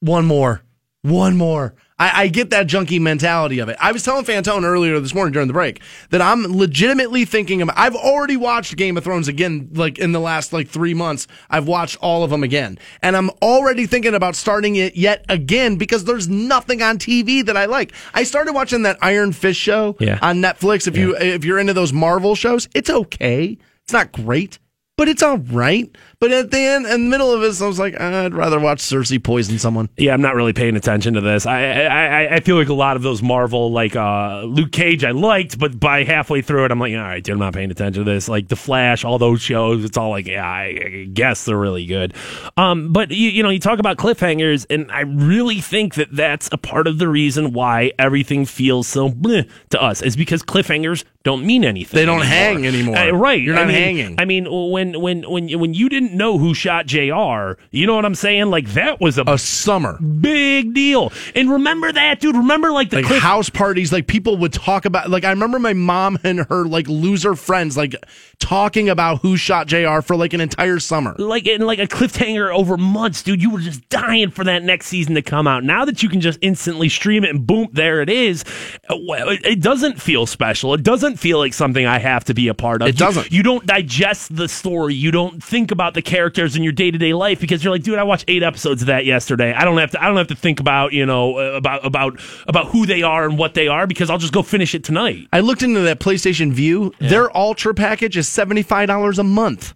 One 0.00 0.26
more, 0.26 0.62
one 1.00 1.38
more. 1.38 1.74
I, 1.98 2.22
I 2.24 2.28
get 2.28 2.50
that 2.50 2.66
junkie 2.68 2.98
mentality 2.98 3.58
of 3.58 3.68
it. 3.68 3.76
I 3.80 3.92
was 3.92 4.02
telling 4.04 4.24
Fantone 4.24 4.62
earlier 4.64 5.00
this 5.00 5.14
morning 5.14 5.32
during 5.32 5.48
the 5.48 5.54
break 5.54 5.80
that 6.10 6.22
I'm 6.22 6.44
legitimately 6.56 7.24
thinking 7.24 7.60
of. 7.62 7.70
I've 7.74 7.96
already 7.96 8.36
watched 8.36 8.76
Game 8.76 8.96
of 8.96 9.04
Thrones 9.04 9.26
again, 9.28 9.68
like 9.72 9.98
in 9.98 10.12
the 10.12 10.20
last 10.20 10.52
like 10.52 10.68
three 10.68 10.94
months. 10.94 11.26
I've 11.50 11.66
watched 11.66 11.96
all 12.00 12.22
of 12.22 12.30
them 12.30 12.42
again, 12.44 12.78
and 13.02 13.16
I'm 13.16 13.30
already 13.42 13.86
thinking 13.86 14.14
about 14.14 14.36
starting 14.36 14.76
it 14.76 14.96
yet 14.96 15.24
again 15.28 15.76
because 15.76 16.04
there's 16.04 16.28
nothing 16.28 16.82
on 16.82 16.98
TV 16.98 17.44
that 17.44 17.56
I 17.56 17.64
like. 17.64 17.92
I 18.14 18.22
started 18.22 18.52
watching 18.52 18.82
that 18.82 18.98
Iron 19.02 19.32
Fist 19.32 19.58
show 19.58 19.96
Yeah. 19.98 20.18
on 20.22 20.36
Netflix. 20.42 20.86
If 20.86 20.96
you 20.96 21.16
if 21.16 21.44
you're 21.44 21.58
into 21.58 21.74
those 21.74 21.92
Marvel 21.92 22.34
shows, 22.34 22.68
it's 22.74 22.90
okay. 22.90 23.58
It's 23.84 23.92
not 23.92 24.12
great, 24.12 24.58
but 24.98 25.08
it's 25.08 25.22
all 25.22 25.38
right. 25.38 25.88
But 26.20 26.32
at 26.32 26.50
the 26.50 26.58
end, 26.58 26.84
in 26.86 27.04
the 27.04 27.08
middle 27.08 27.32
of 27.32 27.40
this, 27.40 27.62
I 27.62 27.68
was 27.68 27.78
like, 27.78 27.98
I'd 27.98 28.34
rather 28.34 28.58
watch 28.58 28.80
Cersei 28.80 29.22
poison 29.22 29.56
someone. 29.60 29.88
Yeah, 29.96 30.12
I'm 30.12 30.20
not 30.20 30.34
really 30.34 30.52
paying 30.52 30.74
attention 30.74 31.14
to 31.14 31.20
this. 31.20 31.46
I 31.46 31.62
I, 31.84 32.34
I- 32.34 32.40
feel 32.40 32.56
like 32.56 32.68
a 32.68 32.74
lot 32.74 32.96
of 32.96 33.02
those 33.02 33.22
Marvel, 33.22 33.70
like 33.70 33.94
uh, 33.94 34.42
Luke 34.42 34.72
Cage, 34.72 35.04
I 35.04 35.10
liked, 35.12 35.58
but 35.58 35.78
by 35.78 36.02
halfway 36.02 36.40
through 36.42 36.64
it, 36.64 36.72
I'm 36.72 36.80
like, 36.80 36.94
all 36.94 37.00
right, 37.00 37.22
dude, 37.22 37.34
I'm 37.34 37.38
not 37.38 37.52
paying 37.52 37.70
attention 37.70 38.04
to 38.04 38.10
this. 38.10 38.28
Like 38.28 38.48
The 38.48 38.56
Flash, 38.56 39.04
all 39.04 39.18
those 39.18 39.40
shows, 39.40 39.84
it's 39.84 39.96
all 39.96 40.10
like, 40.10 40.26
yeah, 40.26 40.46
I, 40.48 41.08
guess 41.12 41.44
they're 41.44 41.56
really 41.56 41.86
good. 41.86 42.14
Um, 42.56 42.92
but 42.92 43.10
you, 43.10 43.28
you 43.28 43.42
know, 43.42 43.50
you 43.50 43.60
talk 43.60 43.78
about 43.78 43.98
cliffhangers, 43.98 44.66
and 44.70 44.90
I 44.90 45.02
really 45.02 45.60
think 45.60 45.94
that 45.94 46.08
that's 46.10 46.48
a 46.50 46.58
part 46.58 46.86
of 46.86 46.98
the 46.98 47.08
reason 47.08 47.52
why 47.52 47.92
everything 47.98 48.46
feels 48.46 48.88
so 48.88 49.10
to 49.10 49.82
us 49.82 50.02
is 50.02 50.16
because 50.16 50.42
cliffhangers 50.42 51.04
don't 51.28 51.44
mean 51.46 51.64
anything. 51.64 51.96
They 51.96 52.04
don't 52.06 52.22
anymore. 52.22 52.26
hang 52.34 52.66
anymore. 52.66 52.96
Uh, 52.96 53.10
right? 53.12 53.40
You're 53.40 53.54
not 53.54 53.64
I 53.64 53.66
mean, 53.66 53.76
hanging. 53.76 54.14
I 54.18 54.24
mean, 54.24 54.46
when 54.72 55.00
when 55.00 55.22
when 55.30 55.48
when 55.60 55.74
you 55.74 55.88
didn't 55.88 56.12
know 56.14 56.38
who 56.38 56.54
shot 56.54 56.86
Jr., 56.86 57.60
you 57.70 57.86
know 57.86 57.94
what 57.94 58.04
I'm 58.04 58.14
saying? 58.14 58.46
Like 58.50 58.68
that 58.70 59.00
was 59.00 59.18
a 59.18 59.24
A 59.26 59.38
summer. 59.38 59.98
big 60.00 60.74
deal. 60.74 61.12
And 61.34 61.50
remember 61.50 61.92
that, 61.92 62.20
dude. 62.20 62.36
Remember 62.36 62.72
like 62.72 62.90
the 62.90 62.96
like 62.96 63.06
cliff- 63.06 63.22
house 63.22 63.50
parties 63.50 63.92
like 63.92 64.06
people 64.06 64.36
would 64.38 64.52
talk 64.52 64.84
about 64.84 65.10
like 65.10 65.24
i 65.24 65.30
remember 65.30 65.58
my 65.58 65.72
mom 65.72 66.18
and 66.24 66.40
her 66.48 66.64
like 66.66 66.88
loser 66.88 67.34
friends 67.34 67.76
like 67.76 67.94
talking 68.40 68.88
about 68.88 69.20
who 69.22 69.36
shot 69.36 69.66
jr 69.66 70.00
for 70.00 70.16
like 70.16 70.32
an 70.32 70.40
entire 70.40 70.78
summer 70.78 71.14
like 71.18 71.46
in 71.46 71.60
like 71.62 71.78
a 71.78 71.86
cliffhanger 71.86 72.54
over 72.54 72.76
months, 72.76 73.22
dude. 73.22 73.42
You 73.42 73.50
were 73.50 73.58
just 73.60 73.86
dying 73.88 74.30
for 74.30 74.44
that 74.44 74.62
next 74.62 74.86
season 74.86 75.14
to 75.16 75.22
come 75.22 75.46
out. 75.46 75.64
Now 75.64 75.84
that 75.84 76.02
you 76.02 76.08
can 76.08 76.20
just 76.20 76.38
instantly 76.40 76.88
stream 76.88 77.24
it 77.24 77.30
and 77.30 77.46
boom, 77.46 77.68
there 77.72 78.00
it 78.00 78.08
is. 78.08 78.44
uh, 78.88 78.96
It 78.98 79.60
doesn't 79.60 80.00
feel 80.00 80.26
special. 80.26 80.74
It 80.74 80.82
doesn't 80.82 81.16
feel 81.16 81.38
like 81.38 81.52
something 81.54 81.84
I 81.86 81.98
have 81.98 82.24
to 82.24 82.34
be 82.34 82.48
a 82.48 82.54
part 82.54 82.82
of. 82.82 82.88
It 82.88 82.96
doesn't. 82.96 83.32
You, 83.32 83.42
don't 83.42 83.66
digest 83.66 84.34
the 84.34 84.48
story. 84.48 84.94
You 84.94 85.10
don't 85.10 85.42
think 85.42 85.70
about 85.70 85.94
the 85.94 86.02
characters 86.02 86.56
in 86.56 86.62
your 86.62 86.72
day 86.72 86.90
to 86.90 86.98
day 86.98 87.12
life 87.14 87.40
because 87.40 87.62
you're 87.64 87.72
like, 87.72 87.82
dude, 87.82 87.98
I 87.98 88.02
watched 88.04 88.24
eight 88.28 88.42
episodes 88.42 88.82
of 88.82 88.86
that 88.86 89.04
yesterday. 89.04 89.52
I 89.52 89.64
don't 89.64 89.78
have 89.78 89.90
to. 89.92 90.02
I 90.02 90.06
don't 90.06 90.16
have 90.16 90.28
to 90.28 90.36
think 90.36 90.60
about 90.60 90.92
you 90.92 91.06
know 91.06 91.38
uh, 91.38 91.56
about 91.56 91.84
about 91.84 92.20
about 92.46 92.66
who 92.68 92.86
they 92.86 93.02
are 93.02 93.24
and 93.24 93.36
what 93.38 93.54
they 93.54 93.68
are 93.68 93.86
because 93.86 94.10
I'll 94.10 94.18
just 94.18 94.32
go 94.32 94.42
finish 94.42 94.74
it 94.74 94.84
tonight. 94.84 95.26
i 95.32 95.40
looked 95.40 95.62
into 95.62 95.80
that 95.80 95.98
PlayStation 96.00 96.52
Vue 96.52 96.92
their 97.00 97.34
ultra 97.36 97.74
package 97.74 98.16
is 98.16 98.27
$75 98.28 99.18
a 99.18 99.24
month. 99.24 99.74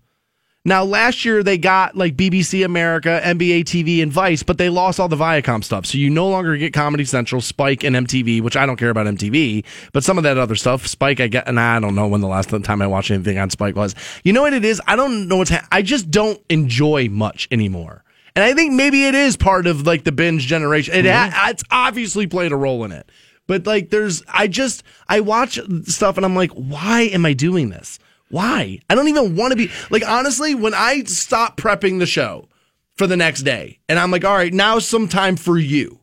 Now 0.64 0.84
last 0.84 1.24
year 1.24 1.42
they 1.42 1.58
got 1.58 1.96
like 1.96 2.14
bbc 2.14 2.64
america 2.64 3.20
nba 3.24 3.64
tv 3.64 4.00
and 4.00 4.12
vice 4.12 4.44
but 4.44 4.58
they 4.58 4.68
lost 4.68 5.00
all 5.00 5.08
the 5.08 5.16
viacom 5.16 5.64
stuff. 5.64 5.86
So 5.86 5.98
you 5.98 6.08
no 6.08 6.28
longer 6.28 6.56
get 6.56 6.72
comedy 6.72 7.04
central 7.04 7.40
spike 7.40 7.82
and 7.82 7.96
mtv 7.96 8.42
which 8.42 8.56
i 8.56 8.64
don't 8.64 8.76
care 8.76 8.90
about 8.90 9.06
mtv 9.06 9.64
but 9.92 10.04
some 10.04 10.18
of 10.18 10.24
that 10.24 10.38
other 10.38 10.54
stuff 10.54 10.86
spike 10.86 11.18
i 11.18 11.26
get 11.26 11.48
and 11.48 11.58
i 11.58 11.80
don't 11.80 11.96
know 11.96 12.06
when 12.06 12.20
the 12.20 12.28
last 12.28 12.50
time 12.62 12.80
i 12.80 12.86
watched 12.86 13.10
anything 13.10 13.38
on 13.38 13.50
spike 13.50 13.74
was. 13.74 13.96
You 14.22 14.32
know 14.32 14.42
what 14.42 14.52
it 14.52 14.64
is? 14.64 14.80
I 14.86 14.94
don't 14.94 15.26
know 15.26 15.38
what's 15.38 15.50
ha- 15.50 15.66
i 15.72 15.82
just 15.82 16.12
don't 16.12 16.40
enjoy 16.48 17.08
much 17.08 17.48
anymore. 17.50 18.04
And 18.36 18.44
i 18.44 18.54
think 18.54 18.72
maybe 18.72 19.04
it 19.06 19.16
is 19.16 19.36
part 19.36 19.66
of 19.66 19.84
like 19.84 20.04
the 20.04 20.12
binge 20.12 20.46
generation. 20.46 20.94
It 20.94 21.06
ha- 21.06 21.30
mm-hmm. 21.32 21.50
it's 21.50 21.64
obviously 21.72 22.28
played 22.28 22.52
a 22.52 22.56
role 22.56 22.84
in 22.84 22.92
it. 22.92 23.10
But 23.48 23.66
like 23.66 23.90
there's 23.90 24.22
i 24.28 24.46
just 24.46 24.84
i 25.08 25.18
watch 25.18 25.58
stuff 25.86 26.16
and 26.18 26.24
i'm 26.24 26.36
like 26.36 26.52
why 26.52 27.00
am 27.12 27.26
i 27.26 27.32
doing 27.32 27.70
this 27.70 27.98
why? 28.32 28.80
I 28.88 28.94
don't 28.94 29.09
even 29.09 29.36
want 29.36 29.52
to 29.52 29.56
be 29.56 29.70
like 29.90 30.02
honestly 30.09 30.54
when 30.54 30.72
i 30.72 31.04
stop 31.04 31.59
prepping 31.59 31.98
the 31.98 32.06
show 32.06 32.48
for 32.96 33.06
the 33.06 33.16
next 33.16 33.42
day 33.42 33.78
and 33.88 33.98
i'm 33.98 34.10
like 34.10 34.24
all 34.24 34.34
right 34.34 34.54
now 34.54 34.78
some 34.78 35.06
time 35.06 35.36
for 35.36 35.59
you 35.59 36.00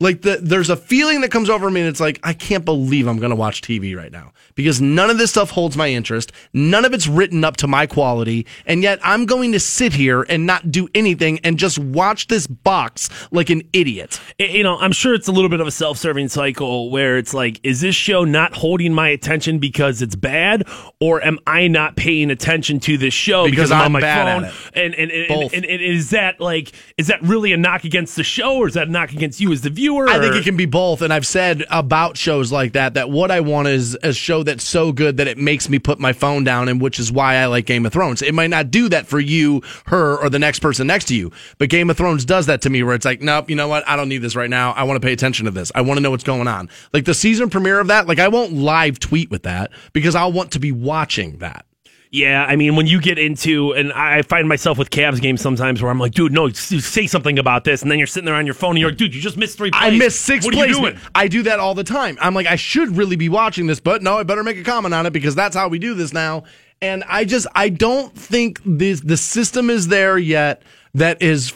like 0.00 0.22
the, 0.22 0.38
there's 0.42 0.70
a 0.70 0.76
feeling 0.76 1.22
that 1.22 1.30
comes 1.30 1.48
over 1.48 1.70
me 1.70 1.80
and 1.80 1.88
it's 1.88 2.00
like 2.00 2.20
i 2.22 2.32
can't 2.32 2.64
believe 2.64 3.06
i'm 3.06 3.18
going 3.18 3.30
to 3.30 3.36
watch 3.36 3.62
tv 3.62 3.96
right 3.96 4.12
now 4.12 4.32
because 4.54 4.80
none 4.80 5.10
of 5.10 5.18
this 5.18 5.30
stuff 5.30 5.50
holds 5.50 5.76
my 5.76 5.88
interest 5.88 6.32
none 6.52 6.84
of 6.84 6.92
it's 6.92 7.06
written 7.06 7.44
up 7.44 7.56
to 7.56 7.66
my 7.66 7.86
quality 7.86 8.46
and 8.66 8.82
yet 8.82 8.98
i'm 9.02 9.26
going 9.26 9.52
to 9.52 9.60
sit 9.60 9.92
here 9.92 10.22
and 10.28 10.46
not 10.46 10.70
do 10.70 10.88
anything 10.94 11.38
and 11.44 11.58
just 11.58 11.78
watch 11.78 12.26
this 12.28 12.46
box 12.46 13.08
like 13.30 13.50
an 13.50 13.62
idiot 13.72 14.20
you 14.38 14.62
know, 14.62 14.76
I'm 14.78 14.92
sure 14.92 15.14
it's 15.14 15.28
a 15.28 15.32
little 15.32 15.48
bit 15.48 15.60
of 15.60 15.66
a 15.66 15.70
self-serving 15.70 16.28
cycle 16.28 16.90
where 16.90 17.16
it's 17.16 17.32
like, 17.32 17.60
is 17.62 17.80
this 17.80 17.94
show 17.94 18.24
not 18.24 18.54
holding 18.54 18.92
my 18.92 19.08
attention 19.08 19.58
because 19.58 20.02
it's 20.02 20.14
bad, 20.14 20.68
or 21.00 21.22
am 21.22 21.38
I 21.46 21.68
not 21.68 21.96
paying 21.96 22.30
attention 22.30 22.80
to 22.80 22.98
this 22.98 23.14
show 23.14 23.44
Because 23.44 23.70
because, 23.70 23.72
I'm, 23.72 23.80
I'm 23.80 23.86
on 23.86 23.92
my 23.92 24.00
bad 24.00 24.34
phone? 24.34 24.44
at 24.44 24.50
it. 24.50 24.56
And 24.74 24.94
and, 24.94 25.10
and, 25.10 25.28
Both. 25.28 25.52
and 25.54 25.64
and 25.64 25.80
is 25.82 26.10
that 26.10 26.40
like, 26.40 26.72
is 26.98 27.06
that 27.06 27.22
really 27.22 27.52
a 27.52 27.56
knock 27.56 27.84
against 27.84 28.16
the 28.16 28.24
show, 28.24 28.56
or 28.56 28.68
is 28.68 28.74
that 28.74 28.88
a 28.88 28.90
knock 28.90 29.12
against 29.12 29.40
you 29.40 29.52
as 29.52 29.62
the 29.62 29.70
viewer? 29.70 29.85
I 30.08 30.18
think 30.20 30.34
it 30.36 30.44
can 30.44 30.56
be 30.56 30.66
both. 30.66 31.02
And 31.02 31.12
I've 31.12 31.26
said 31.26 31.64
about 31.70 32.16
shows 32.16 32.52
like 32.52 32.72
that 32.72 32.94
that 32.94 33.10
what 33.10 33.30
I 33.30 33.40
want 33.40 33.68
is 33.68 33.96
a 34.02 34.12
show 34.12 34.42
that's 34.42 34.64
so 34.64 34.92
good 34.92 35.16
that 35.18 35.28
it 35.28 35.38
makes 35.38 35.68
me 35.68 35.78
put 35.78 35.98
my 35.98 36.12
phone 36.12 36.44
down, 36.44 36.68
and 36.68 36.80
which 36.80 36.98
is 36.98 37.10
why 37.12 37.36
I 37.36 37.46
like 37.46 37.66
Game 37.66 37.86
of 37.86 37.92
Thrones. 37.92 38.22
It 38.22 38.34
might 38.34 38.50
not 38.50 38.70
do 38.70 38.88
that 38.88 39.06
for 39.06 39.20
you, 39.20 39.62
her, 39.86 40.16
or 40.16 40.30
the 40.30 40.38
next 40.38 40.60
person 40.60 40.86
next 40.86 41.06
to 41.06 41.14
you, 41.14 41.32
but 41.58 41.68
Game 41.68 41.90
of 41.90 41.96
Thrones 41.96 42.24
does 42.24 42.46
that 42.46 42.62
to 42.62 42.70
me 42.70 42.82
where 42.82 42.94
it's 42.94 43.04
like, 43.04 43.20
nope, 43.20 43.50
you 43.50 43.56
know 43.56 43.68
what? 43.68 43.86
I 43.88 43.96
don't 43.96 44.08
need 44.08 44.18
this 44.18 44.36
right 44.36 44.50
now. 44.50 44.72
I 44.72 44.84
want 44.84 45.00
to 45.00 45.06
pay 45.06 45.12
attention 45.12 45.44
to 45.46 45.50
this. 45.50 45.72
I 45.74 45.80
want 45.82 45.98
to 45.98 46.02
know 46.02 46.10
what's 46.10 46.24
going 46.24 46.48
on. 46.48 46.68
Like 46.92 47.04
the 47.04 47.14
season 47.14 47.50
premiere 47.50 47.80
of 47.80 47.88
that, 47.88 48.06
like 48.06 48.18
I 48.18 48.28
won't 48.28 48.52
live 48.52 48.98
tweet 48.98 49.30
with 49.30 49.44
that 49.44 49.70
because 49.92 50.14
I'll 50.14 50.32
want 50.32 50.52
to 50.52 50.58
be 50.58 50.72
watching 50.72 51.38
that. 51.38 51.66
Yeah, 52.10 52.44
I 52.44 52.56
mean, 52.56 52.76
when 52.76 52.86
you 52.86 53.00
get 53.00 53.18
into, 53.18 53.72
and 53.72 53.92
I 53.92 54.22
find 54.22 54.48
myself 54.48 54.78
with 54.78 54.90
Cavs 54.90 55.20
games 55.20 55.40
sometimes 55.40 55.82
where 55.82 55.90
I'm 55.90 55.98
like, 55.98 56.12
dude, 56.12 56.32
no, 56.32 56.48
say 56.50 57.06
something 57.06 57.38
about 57.38 57.64
this, 57.64 57.82
and 57.82 57.90
then 57.90 57.98
you're 57.98 58.06
sitting 58.06 58.26
there 58.26 58.34
on 58.36 58.46
your 58.46 58.54
phone 58.54 58.70
and 58.70 58.78
you're 58.78 58.90
like, 58.90 58.98
dude, 58.98 59.14
you 59.14 59.20
just 59.20 59.36
missed 59.36 59.58
three 59.58 59.70
plays. 59.70 59.92
I 59.94 59.96
missed 59.96 60.22
six 60.22 60.44
What 60.44 60.54
plays. 60.54 60.64
are 60.64 60.68
you 60.68 60.80
doing? 60.92 60.98
I 61.14 61.28
do 61.28 61.42
that 61.42 61.58
all 61.58 61.74
the 61.74 61.84
time. 61.84 62.16
I'm 62.20 62.34
like, 62.34 62.46
I 62.46 62.56
should 62.56 62.96
really 62.96 63.16
be 63.16 63.28
watching 63.28 63.66
this, 63.66 63.80
but 63.80 64.02
no, 64.02 64.18
I 64.18 64.22
better 64.22 64.44
make 64.44 64.56
a 64.56 64.62
comment 64.62 64.94
on 64.94 65.04
it 65.06 65.12
because 65.12 65.34
that's 65.34 65.56
how 65.56 65.68
we 65.68 65.78
do 65.78 65.94
this 65.94 66.12
now. 66.12 66.44
And 66.80 67.04
I 67.08 67.24
just, 67.24 67.46
I 67.54 67.70
don't 67.70 68.14
think 68.14 68.60
this 68.64 69.00
the 69.00 69.16
system 69.16 69.70
is 69.70 69.88
there 69.88 70.18
yet 70.18 70.62
that 70.94 71.22
is 71.22 71.52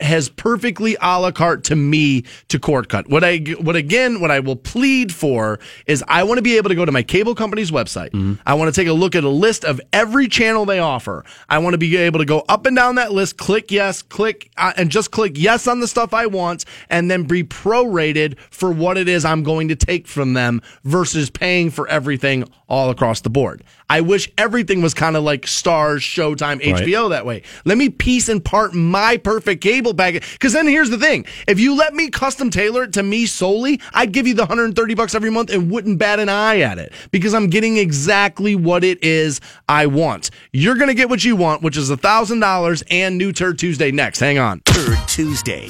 has 0.00 0.28
perfectly 0.28 0.96
a 1.00 1.20
la 1.20 1.30
carte 1.32 1.64
to 1.64 1.76
me 1.76 2.22
to 2.48 2.58
cord 2.58 2.88
cut. 2.88 3.08
What 3.08 3.24
I 3.24 3.38
what 3.60 3.74
again 3.74 4.20
what 4.20 4.30
I 4.30 4.40
will 4.40 4.56
plead 4.56 5.12
for 5.12 5.58
is 5.86 6.04
I 6.06 6.22
want 6.22 6.38
to 6.38 6.42
be 6.42 6.56
able 6.56 6.68
to 6.68 6.74
go 6.76 6.84
to 6.84 6.92
my 6.92 7.02
cable 7.02 7.34
company's 7.34 7.70
website. 7.70 8.38
I 8.46 8.54
want 8.54 8.72
to 8.72 8.80
take 8.80 8.88
a 8.88 8.92
look 8.92 9.16
at 9.16 9.24
a 9.24 9.28
list 9.28 9.64
of 9.64 9.80
every 9.92 10.28
channel 10.28 10.64
they 10.64 10.78
offer. 10.78 11.24
I 11.48 11.58
want 11.58 11.74
to 11.74 11.78
be 11.78 11.96
able 11.96 12.20
to 12.20 12.24
go 12.24 12.44
up 12.48 12.64
and 12.66 12.76
down 12.76 12.94
that 12.94 13.12
list, 13.12 13.38
click 13.38 13.70
yes, 13.72 14.02
click 14.02 14.50
uh, 14.56 14.72
and 14.76 14.90
just 14.90 15.10
click 15.10 15.32
yes 15.34 15.66
on 15.66 15.80
the 15.80 15.88
stuff 15.88 16.14
I 16.14 16.26
want 16.26 16.64
and 16.88 17.10
then 17.10 17.24
be 17.24 17.42
prorated 17.42 18.38
for 18.50 18.70
what 18.70 18.96
it 18.96 19.08
is 19.08 19.24
I'm 19.24 19.42
going 19.42 19.68
to 19.68 19.76
take 19.76 20.06
from 20.06 20.34
them 20.34 20.62
versus 20.84 21.28
paying 21.28 21.70
for 21.70 21.88
everything 21.88 22.44
all 22.68 22.90
across 22.90 23.22
the 23.22 23.30
board. 23.30 23.64
I 23.90 24.02
wish 24.02 24.30
everything 24.36 24.82
was 24.82 24.92
kind 24.92 25.16
of 25.16 25.24
like 25.24 25.42
Starz, 25.42 26.00
Showtime, 26.00 26.60
HBO 26.60 27.08
that 27.10 27.24
way. 27.24 27.42
Let 27.64 27.78
me 27.78 27.88
piece 27.88 28.28
and 28.28 28.44
part 28.44 28.74
my 28.74 29.16
perfect 29.16 29.62
cable 29.62 29.94
package. 29.94 30.30
Because 30.32 30.52
then 30.52 30.66
here's 30.66 30.90
the 30.90 30.98
thing: 30.98 31.24
if 31.46 31.58
you 31.58 31.74
let 31.74 31.94
me 31.94 32.10
custom 32.10 32.50
tailor 32.50 32.84
it 32.84 32.92
to 32.94 33.02
me 33.02 33.24
solely, 33.26 33.80
I'd 33.94 34.12
give 34.12 34.26
you 34.26 34.34
the 34.34 34.42
130 34.42 34.94
bucks 34.94 35.14
every 35.14 35.30
month 35.30 35.50
and 35.50 35.70
wouldn't 35.70 35.98
bat 35.98 36.20
an 36.20 36.28
eye 36.28 36.60
at 36.60 36.78
it 36.78 36.92
because 37.10 37.32
I'm 37.32 37.48
getting 37.48 37.78
exactly 37.78 38.54
what 38.54 38.84
it 38.84 39.02
is 39.02 39.40
I 39.68 39.86
want. 39.86 40.30
You're 40.52 40.76
gonna 40.76 40.94
get 40.94 41.08
what 41.08 41.24
you 41.24 41.36
want, 41.36 41.62
which 41.62 41.76
is 41.76 41.88
a 41.88 41.96
thousand 41.96 42.40
dollars 42.40 42.82
and 42.90 43.16
New 43.16 43.32
Turd 43.32 43.58
Tuesday 43.58 43.90
next. 43.90 44.20
Hang 44.20 44.38
on. 44.38 44.60
Third 44.66 44.98
Tuesday. 45.08 45.68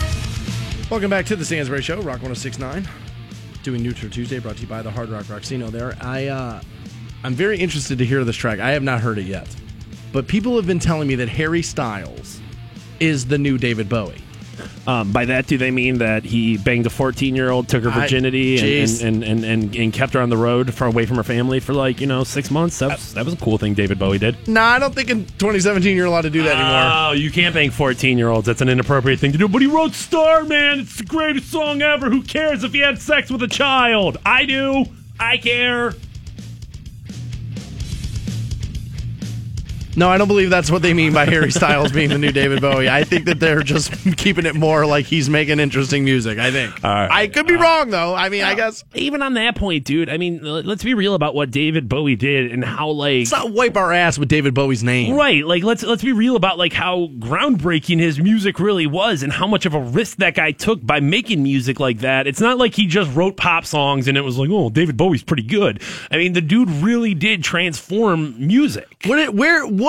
Welcome 0.90 1.10
back 1.10 1.26
to 1.26 1.36
the 1.36 1.44
Stansbury 1.44 1.82
Show, 1.82 1.96
Rock 1.96 2.22
1069. 2.22 2.88
Doing 3.62 3.82
New 3.82 3.92
Turd 3.92 4.12
Tuesday, 4.12 4.38
brought 4.38 4.56
to 4.56 4.62
you 4.62 4.68
by 4.68 4.80
the 4.82 4.90
Hard 4.90 5.10
Rock 5.10 5.24
Rocksino 5.24 5.70
there. 5.70 5.94
I, 6.00 6.28
uh, 6.28 6.62
I'm 7.24 7.34
very 7.34 7.58
interested 7.58 7.98
to 7.98 8.06
hear 8.06 8.24
this 8.24 8.36
track. 8.36 8.60
I 8.60 8.70
have 8.70 8.82
not 8.82 9.00
heard 9.00 9.18
it 9.18 9.26
yet. 9.26 9.48
But 10.12 10.26
people 10.26 10.56
have 10.56 10.66
been 10.66 10.78
telling 10.78 11.08
me 11.08 11.16
that 11.16 11.28
Harry 11.28 11.62
Styles 11.62 12.40
is 13.00 13.26
the 13.26 13.38
new 13.38 13.58
David 13.58 13.88
Bowie. 13.88 14.22
Um, 14.86 15.12
by 15.12 15.26
that, 15.26 15.46
do 15.46 15.58
they 15.58 15.70
mean 15.70 15.98
that 15.98 16.24
he 16.24 16.56
banged 16.56 16.86
a 16.86 16.90
14 16.90 17.36
year 17.36 17.50
old, 17.50 17.68
took 17.68 17.84
her 17.84 17.90
virginity, 17.90 18.58
Jeez. 18.58 19.04
and, 19.04 19.22
and, 19.22 19.44
and, 19.44 19.64
and, 19.64 19.76
and 19.76 19.92
kept 19.92 20.14
her 20.14 20.20
on 20.20 20.30
the 20.30 20.36
road 20.36 20.72
far 20.72 20.88
away 20.88 21.06
from 21.06 21.16
her 21.16 21.22
family 21.22 21.60
for 21.60 21.74
like, 21.74 22.00
you 22.00 22.06
know, 22.06 22.24
six 22.24 22.50
months? 22.50 22.78
That 22.78 22.90
was, 22.90 23.14
that 23.14 23.24
was 23.24 23.34
a 23.34 23.36
cool 23.36 23.58
thing 23.58 23.74
David 23.74 23.98
Bowie 23.98 24.18
did. 24.18 24.48
Nah, 24.48 24.62
I 24.64 24.78
don't 24.78 24.94
think 24.94 25.10
in 25.10 25.26
2017 25.26 25.94
you're 25.96 26.06
allowed 26.06 26.22
to 26.22 26.30
do 26.30 26.42
that 26.42 26.56
anymore. 26.56 27.10
Oh, 27.10 27.12
you 27.12 27.30
can't 27.30 27.54
bang 27.54 27.70
14 27.70 28.18
year 28.18 28.30
olds. 28.30 28.46
That's 28.46 28.62
an 28.62 28.68
inappropriate 28.68 29.20
thing 29.20 29.32
to 29.32 29.38
do. 29.38 29.46
But 29.46 29.60
he 29.60 29.68
wrote 29.68 29.92
Starman. 29.92 30.80
It's 30.80 30.96
the 30.96 31.04
greatest 31.04 31.50
song 31.52 31.82
ever. 31.82 32.08
Who 32.08 32.22
cares 32.22 32.64
if 32.64 32.72
he 32.72 32.78
had 32.80 33.00
sex 33.00 33.30
with 33.30 33.42
a 33.42 33.48
child? 33.48 34.16
I 34.24 34.46
do. 34.46 34.86
I 35.20 35.36
care. 35.36 35.92
No, 39.98 40.08
I 40.08 40.16
don't 40.16 40.28
believe 40.28 40.48
that's 40.48 40.70
what 40.70 40.82
they 40.82 40.94
mean 40.94 41.12
by 41.12 41.24
Harry 41.24 41.50
Styles 41.50 41.90
being 41.90 42.10
the 42.10 42.18
new 42.18 42.30
David 42.30 42.60
Bowie. 42.60 42.88
I 42.88 43.02
think 43.02 43.24
that 43.24 43.40
they're 43.40 43.64
just 43.64 43.92
keeping 44.16 44.46
it 44.46 44.54
more 44.54 44.86
like 44.86 45.06
he's 45.06 45.28
making 45.28 45.58
interesting 45.58 46.04
music. 46.04 46.38
I 46.38 46.52
think. 46.52 46.80
right. 46.84 47.10
I 47.10 47.26
could 47.26 47.48
be 47.48 47.56
wrong 47.56 47.90
though. 47.90 48.14
I 48.14 48.28
mean, 48.28 48.44
I 48.44 48.54
guess 48.54 48.84
Even 48.94 49.22
on 49.22 49.34
that 49.34 49.56
point, 49.56 49.84
dude. 49.84 50.08
I 50.08 50.16
mean, 50.16 50.40
let's 50.40 50.84
be 50.84 50.94
real 50.94 51.14
about 51.14 51.34
what 51.34 51.50
David 51.50 51.88
Bowie 51.88 52.14
did 52.14 52.52
and 52.52 52.64
how 52.64 52.90
like 52.90 53.18
let's 53.18 53.32
not 53.32 53.50
wipe 53.50 53.76
our 53.76 53.92
ass 53.92 54.18
with 54.18 54.28
David 54.28 54.54
Bowie's 54.54 54.84
name. 54.84 55.16
Right, 55.16 55.44
like 55.44 55.64
let's 55.64 55.82
let's 55.82 56.04
be 56.04 56.12
real 56.12 56.36
about 56.36 56.58
like 56.58 56.72
how 56.72 57.08
groundbreaking 57.18 57.98
his 57.98 58.20
music 58.20 58.60
really 58.60 58.86
was 58.86 59.24
and 59.24 59.32
how 59.32 59.48
much 59.48 59.66
of 59.66 59.74
a 59.74 59.80
risk 59.80 60.18
that 60.18 60.36
guy 60.36 60.52
took 60.52 60.84
by 60.86 61.00
making 61.00 61.42
music 61.42 61.80
like 61.80 61.98
that. 61.98 62.28
It's 62.28 62.40
not 62.40 62.56
like 62.56 62.76
he 62.76 62.86
just 62.86 63.12
wrote 63.16 63.36
pop 63.36 63.66
songs 63.66 64.06
and 64.06 64.16
it 64.16 64.22
was 64.22 64.38
like, 64.38 64.48
"Oh, 64.48 64.70
David 64.70 64.96
Bowie's 64.96 65.24
pretty 65.24 65.42
good." 65.42 65.82
I 66.08 66.18
mean, 66.18 66.34
the 66.34 66.40
dude 66.40 66.70
really 66.70 67.14
did 67.14 67.42
transform 67.42 68.46
music. 68.46 69.02
What? 69.06 69.18
it, 69.18 69.34
Where? 69.34 69.66
What? 69.66 69.87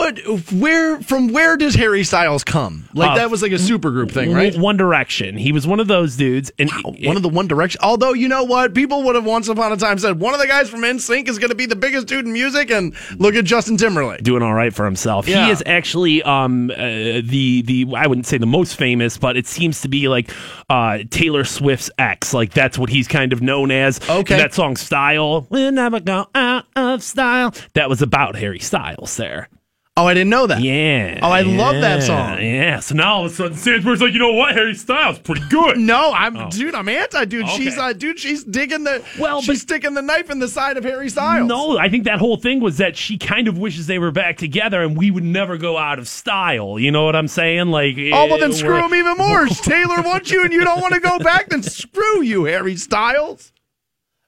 Where? 0.51 1.01
From 1.01 1.29
where 1.29 1.57
does 1.57 1.75
Harry 1.75 2.03
Styles 2.03 2.43
come? 2.43 2.87
Like 2.93 3.11
Uh, 3.11 3.15
that 3.15 3.29
was 3.31 3.41
like 3.41 3.51
a 3.51 3.55
supergroup 3.55 4.11
thing, 4.11 4.33
right? 4.33 4.55
One 4.57 4.77
Direction. 4.77 5.37
He 5.37 5.51
was 5.51 5.67
one 5.67 5.79
of 5.79 5.87
those 5.87 6.15
dudes 6.15 6.51
and 6.59 6.69
One 7.03 7.15
of 7.17 7.23
the 7.23 7.29
One 7.29 7.47
Direction. 7.47 7.79
Although 7.83 8.13
you 8.13 8.27
know 8.27 8.43
what, 8.43 8.73
people 8.73 9.03
would 9.03 9.15
have 9.15 9.25
once 9.25 9.47
upon 9.47 9.71
a 9.71 9.77
time 9.77 9.97
said 9.97 10.19
one 10.19 10.33
of 10.33 10.39
the 10.39 10.47
guys 10.47 10.69
from 10.69 10.81
NSYNC 10.81 11.27
is 11.27 11.37
going 11.39 11.49
to 11.49 11.55
be 11.55 11.65
the 11.65 11.75
biggest 11.75 12.07
dude 12.07 12.25
in 12.25 12.33
music, 12.33 12.71
and 12.71 12.93
look 13.17 13.35
at 13.35 13.45
Justin 13.45 13.77
Timberlake. 13.77 14.23
doing 14.23 14.41
all 14.43 14.53
right 14.53 14.73
for 14.73 14.85
himself. 14.85 15.27
Yeah. 15.27 15.45
He 15.45 15.51
is 15.51 15.63
actually 15.65 16.23
um 16.23 16.71
uh, 16.71 16.75
the 16.75 17.61
the 17.65 17.87
I 17.95 18.07
wouldn't 18.07 18.25
say 18.27 18.37
the 18.37 18.45
most 18.45 18.75
famous, 18.75 19.17
but 19.17 19.37
it 19.37 19.47
seems 19.47 19.81
to 19.81 19.87
be 19.89 20.07
like 20.07 20.29
uh 20.69 20.99
Taylor 21.09 21.43
Swift's 21.43 21.89
ex. 21.97 22.33
Like 22.33 22.53
that's 22.53 22.77
what 22.77 22.89
he's 22.89 23.07
kind 23.07 23.33
of 23.33 23.41
known 23.41 23.71
as. 23.71 23.99
Okay. 24.09 24.37
That 24.37 24.53
song 24.53 24.75
"Style," 24.77 25.47
"We'll 25.49 25.71
Never 25.71 25.99
Go 25.99 26.27
Out 26.35 26.65
of 26.75 27.03
Style." 27.03 27.53
That 27.73 27.89
was 27.89 28.01
about 28.01 28.35
Harry 28.35 28.59
Styles 28.59 29.15
there. 29.17 29.49
Oh, 29.97 30.05
I 30.05 30.13
didn't 30.13 30.29
know 30.29 30.47
that. 30.47 30.61
Yeah. 30.61 31.19
Oh, 31.21 31.29
I 31.29 31.41
love 31.41 31.81
that 31.81 32.03
song. 32.03 32.41
Yeah. 32.41 32.79
So 32.79 32.95
now 32.95 33.15
all 33.15 33.25
of 33.25 33.31
a 33.33 33.35
sudden, 33.35 33.57
Sandberg's 33.57 34.01
like, 34.01 34.13
you 34.13 34.19
know 34.19 34.31
what, 34.31 34.53
Harry 34.55 34.73
Styles, 34.73 35.19
pretty 35.19 35.41
good. 35.49 35.77
No, 35.89 36.13
I'm 36.13 36.47
dude. 36.49 36.73
I'm 36.73 36.87
anti 36.87 37.25
dude. 37.25 37.43
Okay. 37.43 37.57
She's 37.57 37.77
uh, 37.77 37.91
dude. 37.91 38.17
She's 38.17 38.45
digging 38.45 38.85
the. 38.85 39.03
Well, 39.19 39.41
she's 39.41 39.63
sticking 39.63 39.95
the 39.95 40.01
knife 40.01 40.29
in 40.29 40.39
the 40.39 40.47
side 40.47 40.77
of 40.77 40.85
Harry 40.85 41.09
Styles. 41.09 41.49
No, 41.49 41.77
I 41.77 41.89
think 41.89 42.05
that 42.05 42.19
whole 42.19 42.37
thing 42.37 42.61
was 42.61 42.77
that 42.77 42.95
she 42.95 43.17
kind 43.17 43.49
of 43.49 43.57
wishes 43.57 43.87
they 43.87 43.99
were 43.99 44.11
back 44.11 44.37
together 44.37 44.81
and 44.81 44.95
we 44.97 45.11
would 45.11 45.23
never 45.25 45.57
go 45.57 45.77
out 45.77 45.99
of 45.99 46.07
style. 46.07 46.79
You 46.79 46.91
know 46.91 47.03
what 47.03 47.17
I'm 47.17 47.27
saying? 47.27 47.67
Like, 47.67 47.97
Oh 47.97 48.27
well, 48.27 48.37
then 48.39 48.51
eh, 48.51 48.55
screw 48.55 48.75
we're- 48.75 48.85
him 48.85 48.95
even 48.95 49.17
more. 49.17 49.47
Taylor 49.47 50.01
wants 50.01 50.31
you, 50.31 50.45
and 50.45 50.53
you 50.53 50.63
don't 50.63 50.79
want 50.81 50.93
to 50.93 51.01
go 51.01 51.19
back. 51.19 51.49
Then 51.49 51.61
screw 51.61 52.21
you, 52.21 52.45
Harry 52.45 52.77
Styles. 52.77 53.51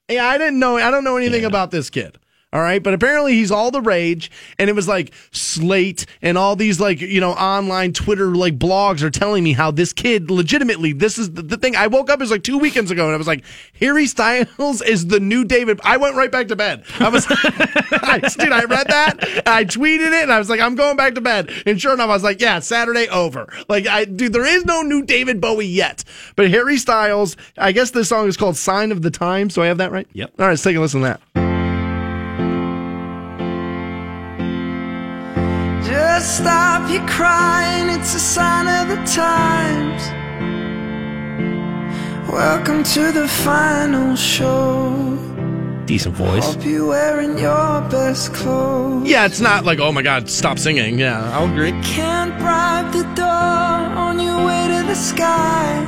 Yeah, 0.09 0.27
I 0.27 0.37
didn't 0.37 0.59
know. 0.59 0.75
I 0.77 0.91
don't 0.91 1.05
know 1.05 1.15
anything 1.15 1.45
about 1.45 1.71
this 1.71 1.89
kid. 1.89 2.17
All 2.53 2.59
right, 2.59 2.83
but 2.83 2.93
apparently 2.93 3.31
he's 3.33 3.49
all 3.49 3.71
the 3.71 3.79
rage, 3.79 4.29
and 4.59 4.69
it 4.69 4.73
was 4.73 4.85
like 4.85 5.13
Slate 5.31 6.05
and 6.21 6.37
all 6.37 6.57
these 6.57 6.81
like 6.81 6.99
you 6.99 7.21
know 7.21 7.31
online 7.31 7.93
Twitter 7.93 8.35
like 8.35 8.59
blogs 8.59 9.01
are 9.03 9.09
telling 9.09 9.41
me 9.41 9.53
how 9.53 9.71
this 9.71 9.93
kid 9.93 10.29
legitimately 10.29 10.91
this 10.91 11.17
is 11.17 11.31
the, 11.31 11.43
the 11.43 11.55
thing. 11.55 11.77
I 11.77 11.87
woke 11.87 12.09
up 12.09 12.19
it 12.19 12.23
was 12.23 12.31
like 12.31 12.43
two 12.43 12.57
weekends 12.57 12.91
ago, 12.91 13.05
and 13.05 13.13
I 13.13 13.17
was 13.17 13.27
like, 13.27 13.45
Harry 13.79 14.05
Styles 14.05 14.81
is 14.85 15.07
the 15.07 15.21
new 15.21 15.45
David. 15.45 15.79
I 15.85 15.95
went 15.95 16.17
right 16.17 16.29
back 16.29 16.49
to 16.49 16.57
bed. 16.57 16.83
I 16.99 17.07
was, 17.07 17.25
I, 17.29 18.19
dude, 18.37 18.51
I 18.51 18.65
read 18.65 18.87
that, 18.87 19.43
I 19.47 19.63
tweeted 19.63 20.11
it, 20.11 20.23
and 20.23 20.33
I 20.33 20.37
was 20.37 20.49
like, 20.49 20.59
I'm 20.59 20.75
going 20.75 20.97
back 20.97 21.15
to 21.15 21.21
bed. 21.21 21.49
And 21.65 21.79
sure 21.79 21.93
enough, 21.93 22.09
I 22.09 22.13
was 22.13 22.23
like, 22.23 22.41
yeah, 22.41 22.59
Saturday 22.59 23.07
over. 23.07 23.47
Like, 23.69 23.87
I 23.87 24.03
dude, 24.03 24.33
there 24.33 24.45
is 24.45 24.65
no 24.65 24.81
new 24.81 25.03
David 25.03 25.39
Bowie 25.39 25.67
yet, 25.67 26.03
but 26.35 26.49
Harry 26.49 26.77
Styles. 26.77 27.37
I 27.57 27.71
guess 27.71 27.91
this 27.91 28.09
song 28.09 28.27
is 28.27 28.35
called 28.35 28.57
"Sign 28.57 28.91
of 28.91 29.03
the 29.03 29.11
Times." 29.11 29.55
Do 29.55 29.63
I 29.63 29.67
have 29.67 29.77
that 29.77 29.93
right? 29.93 30.07
Yep. 30.11 30.33
All 30.37 30.45
right, 30.45 30.51
let's 30.51 30.63
take 30.63 30.75
a 30.75 30.81
listen 30.81 31.01
to 31.01 31.17
that. 31.33 31.40
Stop 36.21 36.91
your 36.91 37.05
crying, 37.07 37.89
it's 37.89 38.13
a 38.13 38.19
sign 38.19 38.67
of 38.67 38.95
the 38.95 39.03
times. 39.11 40.03
Welcome 42.31 42.83
to 42.83 43.11
the 43.11 43.27
final 43.27 44.15
show. 44.15 45.17
Decent 45.85 46.15
voice. 46.15 46.53
Hope 46.53 46.63
you're 46.63 46.87
wearing 46.87 47.39
your 47.39 47.81
best 47.89 48.33
clothes. 48.33 49.09
Yeah, 49.09 49.25
it's 49.25 49.39
not 49.39 49.65
like, 49.65 49.79
oh 49.79 49.91
my 49.91 50.03
God, 50.03 50.29
stop 50.29 50.59
singing. 50.59 50.99
Yeah, 50.99 51.27
I'll 51.31 51.51
agree. 51.51 51.71
Can't 51.81 52.37
bribe 52.37 52.93
the 52.93 53.03
door 53.15 53.25
on 53.25 54.19
your 54.19 54.45
way 54.45 54.67
to 54.67 54.83
the 54.87 54.95
sky. 54.95 55.81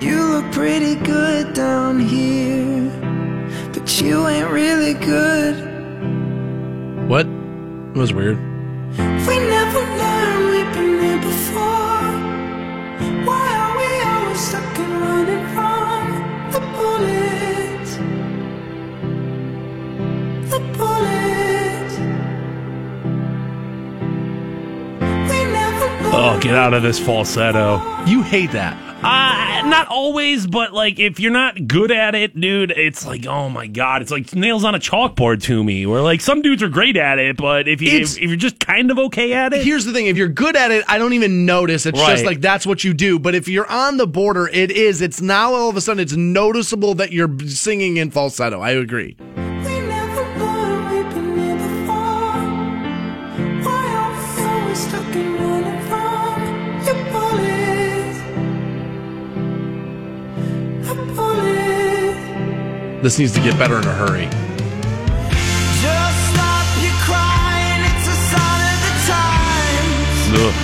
You 0.00 0.22
look 0.22 0.52
pretty 0.52 0.94
good 0.94 1.52
down 1.52 1.98
here, 1.98 2.90
but 3.72 4.00
you 4.00 4.28
ain't 4.28 4.50
really 4.50 4.94
good. 4.94 5.68
What? 7.08 7.26
It 7.94 7.98
was 7.98 8.12
weird. 8.14 8.38
We 8.38 9.38
never 9.38 9.80
learned 9.80 10.50
we've 10.50 10.72
been 10.74 10.98
here 11.02 11.18
before. 11.20 12.10
Why 13.26 13.46
are 13.62 13.76
we 13.76 13.88
always 14.10 14.40
stuck 14.40 14.78
and 14.78 14.92
running 15.02 15.44
from 15.54 16.02
the 16.52 16.60
bullets? 16.76 17.96
The 20.50 20.60
bullets. 20.78 21.94
We 25.30 25.38
never 25.52 25.86
Oh, 26.14 26.38
get 26.40 26.54
out 26.54 26.72
of 26.72 26.82
this 26.82 26.98
falsetto. 26.98 27.82
You 28.06 28.22
hate 28.22 28.52
that. 28.52 28.76
Uh, 29.04 29.62
not 29.66 29.88
always, 29.88 30.46
but 30.46 30.72
like 30.72 30.98
if 31.00 31.18
you're 31.18 31.32
not 31.32 31.66
good 31.66 31.90
at 31.90 32.14
it, 32.14 32.38
dude, 32.38 32.70
it's 32.70 33.04
like, 33.06 33.26
oh 33.26 33.48
my 33.48 33.66
god, 33.66 34.00
it's 34.02 34.10
like 34.10 34.32
nails 34.34 34.64
on 34.64 34.74
a 34.74 34.78
chalkboard 34.78 35.42
to 35.42 35.64
me. 35.64 35.86
Where 35.86 36.00
like 36.00 36.20
some 36.20 36.40
dudes 36.42 36.62
are 36.62 36.68
great 36.68 36.96
at 36.96 37.18
it, 37.18 37.36
but 37.36 37.66
if 37.68 37.82
you 37.82 37.88
It's- 37.88 38.16
if, 38.16 38.22
if 38.22 38.28
you're 38.28 38.36
just 38.36 38.60
kind 38.60 38.90
of 38.90 38.98
okay 38.98 39.32
at 39.32 39.52
it, 39.52 39.64
Here's 39.64 39.84
the 39.84 39.92
thing: 39.92 40.06
if 40.06 40.16
you're 40.16 40.28
good 40.28 40.56
at 40.56 40.70
it, 40.70 40.84
I 40.88 40.98
don't 40.98 41.12
even 41.14 41.44
notice. 41.46 41.84
It's 41.86 41.98
just 41.98 42.08
Right. 42.22 42.26
like 42.26 42.40
that's 42.40 42.64
what 42.66 42.84
you 42.84 42.94
do. 42.94 43.18
But 43.18 43.34
if 43.34 43.48
you're 43.48 43.70
on 43.70 43.96
the 43.96 44.06
border, 44.06 44.48
it 44.52 44.70
is. 44.70 45.00
It's 45.02 45.20
now 45.20 45.52
all 45.52 45.68
of 45.68 45.76
a 45.76 45.80
sudden 45.80 46.00
it's 46.00 46.14
noticeable 46.16 46.94
that 46.94 47.12
you're 47.12 47.30
singing 47.46 47.96
in 47.96 48.10
falsetto. 48.10 48.60
I 48.60 48.70
agree. 48.70 49.16
This 63.02 63.18
needs 63.18 63.32
to 63.32 63.40
get 63.40 63.58
better 63.58 63.78
in 63.78 63.84
a 63.84 63.92
hurry. 63.92 64.26
Just 65.82 66.18
stop 66.30 66.66
your 66.80 66.94
crying, 67.02 67.82
it's 67.82 68.06
a 68.06 68.14
sign 68.30 68.62
of 68.70 68.78
the 68.86 68.94
times. 69.10 70.30
Ugh. 70.38 70.54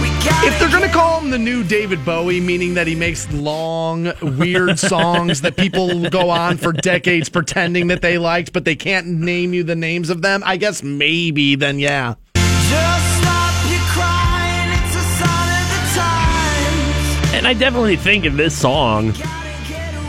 We 0.00 0.08
gotta 0.24 0.46
If 0.46 0.58
they're 0.58 0.70
gonna 0.70 0.88
call 0.90 1.20
him 1.20 1.28
the 1.28 1.38
new 1.38 1.62
David 1.64 2.02
Bowie, 2.02 2.40
meaning 2.40 2.72
that 2.74 2.86
he 2.86 2.94
makes 2.94 3.30
long, 3.30 4.10
weird 4.22 4.78
songs 4.92 5.42
that 5.42 5.58
people 5.58 6.08
go 6.08 6.30
on 6.30 6.56
for 6.56 6.72
decades 6.72 7.28
pretending 7.28 7.88
that 7.88 8.00
they 8.00 8.16
liked, 8.16 8.54
but 8.54 8.64
they 8.64 8.74
can't 8.74 9.06
name 9.06 9.52
you 9.52 9.64
the 9.64 9.76
names 9.76 10.08
of 10.08 10.22
them, 10.22 10.42
I 10.46 10.56
guess 10.56 10.82
maybe 10.82 11.56
then 11.56 11.78
yeah. 11.78 12.14
just 12.34 13.20
stop 13.20 13.52
your 13.68 13.80
crying, 13.92 14.72
it's 14.72 14.96
a 14.96 15.02
sign 15.18 15.60
of 15.60 15.68
the 17.32 17.36
and 17.36 17.46
I 17.46 17.52
definitely 17.52 17.96
think 17.96 18.24
in 18.24 18.38
this 18.38 18.58
song 18.58 19.12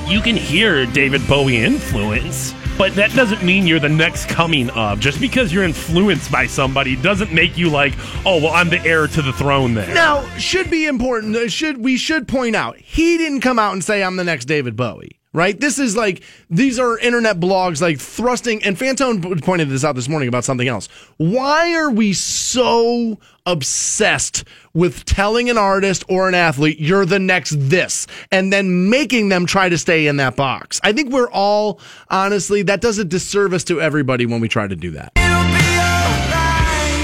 you 0.07 0.21
can 0.21 0.35
hear 0.35 0.85
David 0.85 1.25
Bowie 1.27 1.57
influence. 1.57 2.53
But 2.77 2.93
that 2.95 3.11
doesn't 3.13 3.43
mean 3.43 3.65
you're 3.65 3.79
the 3.79 3.89
next 3.89 4.29
coming 4.29 4.69
of. 4.69 4.99
Just 4.99 5.19
because 5.19 5.51
you're 5.51 5.63
influenced 5.63 6.31
by 6.31 6.45
somebody 6.45 6.95
doesn't 6.95 7.33
make 7.33 7.57
you 7.57 7.69
like, 7.69 7.93
oh 8.25 8.37
well, 8.41 8.53
I'm 8.53 8.69
the 8.69 8.79
heir 8.85 9.07
to 9.07 9.21
the 9.21 9.33
throne 9.33 9.73
there. 9.73 9.91
Now, 9.95 10.23
should 10.37 10.69
be 10.69 10.85
important. 10.85 11.35
uh, 11.35 11.47
Should 11.49 11.79
we 11.83 11.97
should 11.97 12.27
point 12.27 12.55
out 12.55 12.77
he 12.77 13.17
didn't 13.17 13.41
come 13.41 13.57
out 13.57 13.73
and 13.73 13.83
say 13.83 14.03
I'm 14.03 14.15
the 14.15 14.23
next 14.23 14.45
David 14.45 14.75
Bowie, 14.75 15.19
right? 15.37 15.57
This 15.59 15.77
is 15.77 15.95
like 15.95 16.23
these 16.49 16.79
are 16.79 16.97
internet 16.97 17.39
blogs 17.39 17.79
like 17.79 17.99
thrusting. 17.99 18.63
And 18.63 18.75
Fantone 18.75 19.41
pointed 19.43 19.69
this 19.69 19.83
out 19.85 19.95
this 19.95 20.09
morning 20.09 20.27
about 20.27 20.43
something 20.43 20.67
else. 20.67 20.89
Why 21.17 21.75
are 21.75 21.91
we 21.91 22.13
so 22.13 23.19
obsessed 23.45 24.43
with 24.73 25.05
telling 25.05 25.49
an 25.49 25.57
artist 25.57 26.03
or 26.09 26.27
an 26.27 26.33
athlete 26.33 26.79
you're 26.79 27.05
the 27.05 27.19
next 27.19 27.55
this, 27.57 28.07
and 28.31 28.51
then 28.51 28.89
making 28.89 29.29
them 29.29 29.45
try 29.45 29.69
to 29.69 29.77
stay 29.77 30.07
in 30.07 30.17
that 30.17 30.35
box? 30.35 30.81
I 30.83 30.91
think 30.91 31.13
we're 31.13 31.29
all 31.29 31.79
honestly 32.09 32.63
that 32.63 32.81
does 32.81 32.97
a 32.97 33.05
disservice 33.05 33.63
to 33.65 33.79
everybody 33.79 34.25
when 34.25 34.41
we 34.41 34.49
try 34.49 34.67
to 34.67 34.75
do 34.75 34.89
that. 34.91 35.11
It'll 35.15 35.27
be 35.27 35.77
alright. 35.77 36.97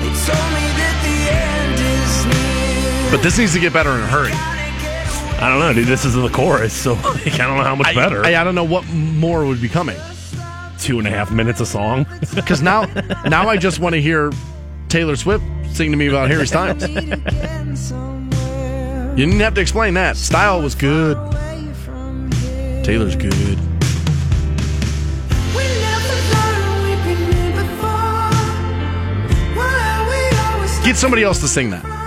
They 0.00 0.08
told 0.24 0.48
me 0.56 0.64
that 0.80 0.96
the 1.04 1.16
end 1.36 1.78
is 1.78 2.24
near. 2.24 3.10
But 3.10 3.22
this 3.22 3.36
needs 3.38 3.52
to 3.52 3.60
get 3.60 3.74
better 3.74 3.90
in 3.90 4.00
a 4.00 4.06
hurry. 4.06 4.57
I 5.40 5.48
don't 5.48 5.60
know, 5.60 5.72
dude. 5.72 5.86
This 5.86 6.04
is 6.04 6.14
the 6.14 6.28
chorus, 6.28 6.72
so 6.72 6.92
like, 7.04 7.34
I 7.34 7.46
don't 7.46 7.56
know 7.56 7.62
how 7.62 7.76
much 7.76 7.86
I, 7.86 7.94
better. 7.94 8.24
I, 8.24 8.40
I 8.40 8.44
don't 8.44 8.56
know 8.56 8.64
what 8.64 8.84
more 8.88 9.46
would 9.46 9.60
be 9.60 9.68
coming. 9.68 9.96
Two 10.78 10.98
and 10.98 11.06
a 11.06 11.10
half 11.10 11.30
minutes 11.30 11.60
a 11.60 11.66
song. 11.66 12.06
Because 12.34 12.60
now, 12.60 12.84
now 13.24 13.48
I 13.48 13.56
just 13.56 13.78
want 13.78 13.94
to 13.94 14.00
hear 14.00 14.32
Taylor 14.88 15.16
Swift 15.16 15.44
sing 15.72 15.90
to 15.92 15.96
me 15.96 16.08
about 16.08 16.28
Harry 16.28 16.46
Styles. 16.46 16.82
you 16.82 16.96
didn't 19.26 19.40
have 19.40 19.54
to 19.54 19.60
explain 19.60 19.94
that. 19.94 20.16
Style 20.16 20.60
was 20.60 20.74
good. 20.74 21.16
Taylor's 22.84 23.16
good. 23.16 23.58
Get 30.84 30.96
somebody 30.96 31.22
else 31.22 31.40
to 31.40 31.48
sing 31.48 31.68
that. 31.70 31.97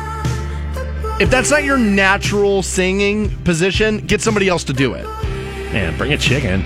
If 1.21 1.29
that's 1.29 1.51
not 1.51 1.63
your 1.63 1.77
natural 1.77 2.63
singing 2.63 3.29
position, 3.43 3.99
get 3.99 4.21
somebody 4.21 4.47
else 4.47 4.63
to 4.63 4.73
do 4.73 4.95
it. 4.95 5.05
Man, 5.71 5.95
bring 5.95 6.13
a 6.13 6.17
chicken. 6.17 6.63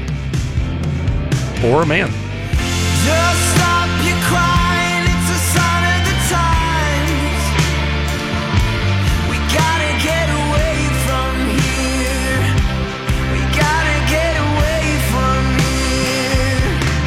Or 1.65 1.84
a 1.84 1.86
man. 1.86 2.07
Just 2.07 3.41
stop 3.52 3.91
your 4.07 4.15
crying, 4.32 5.03
it's 5.11 5.27
a 5.27 5.40
sign 5.52 5.84
of 5.91 6.07
the 6.07 6.15
times. 6.32 7.44
We 9.27 9.36
gotta 9.52 9.91
get 9.99 10.32
away 10.32 10.88
from 11.03 11.36
here. 11.60 12.40
We 13.36 13.44
gotta 13.60 13.98
get 14.07 14.40
away 14.40 14.88
from 15.11 15.44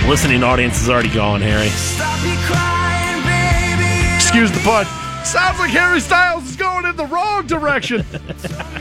here. 0.04 0.10
Listening 0.10 0.44
audience 0.44 0.82
is 0.82 0.90
already 0.90 1.14
gone, 1.14 1.40
Harry. 1.40 1.70
Stop 1.70 2.20
your 2.26 2.36
crying, 2.44 3.24
baby. 3.24 4.16
Excuse 4.16 4.52
the 4.52 4.60
pun. 4.60 4.84
Sounds 5.24 5.58
like 5.58 5.70
Harry 5.70 6.00
Styles 6.00 6.48
is 6.48 6.56
going 6.82 6.90
in 6.90 6.96
the 6.96 7.06
wrong 7.06 7.46
direction. 7.46 8.04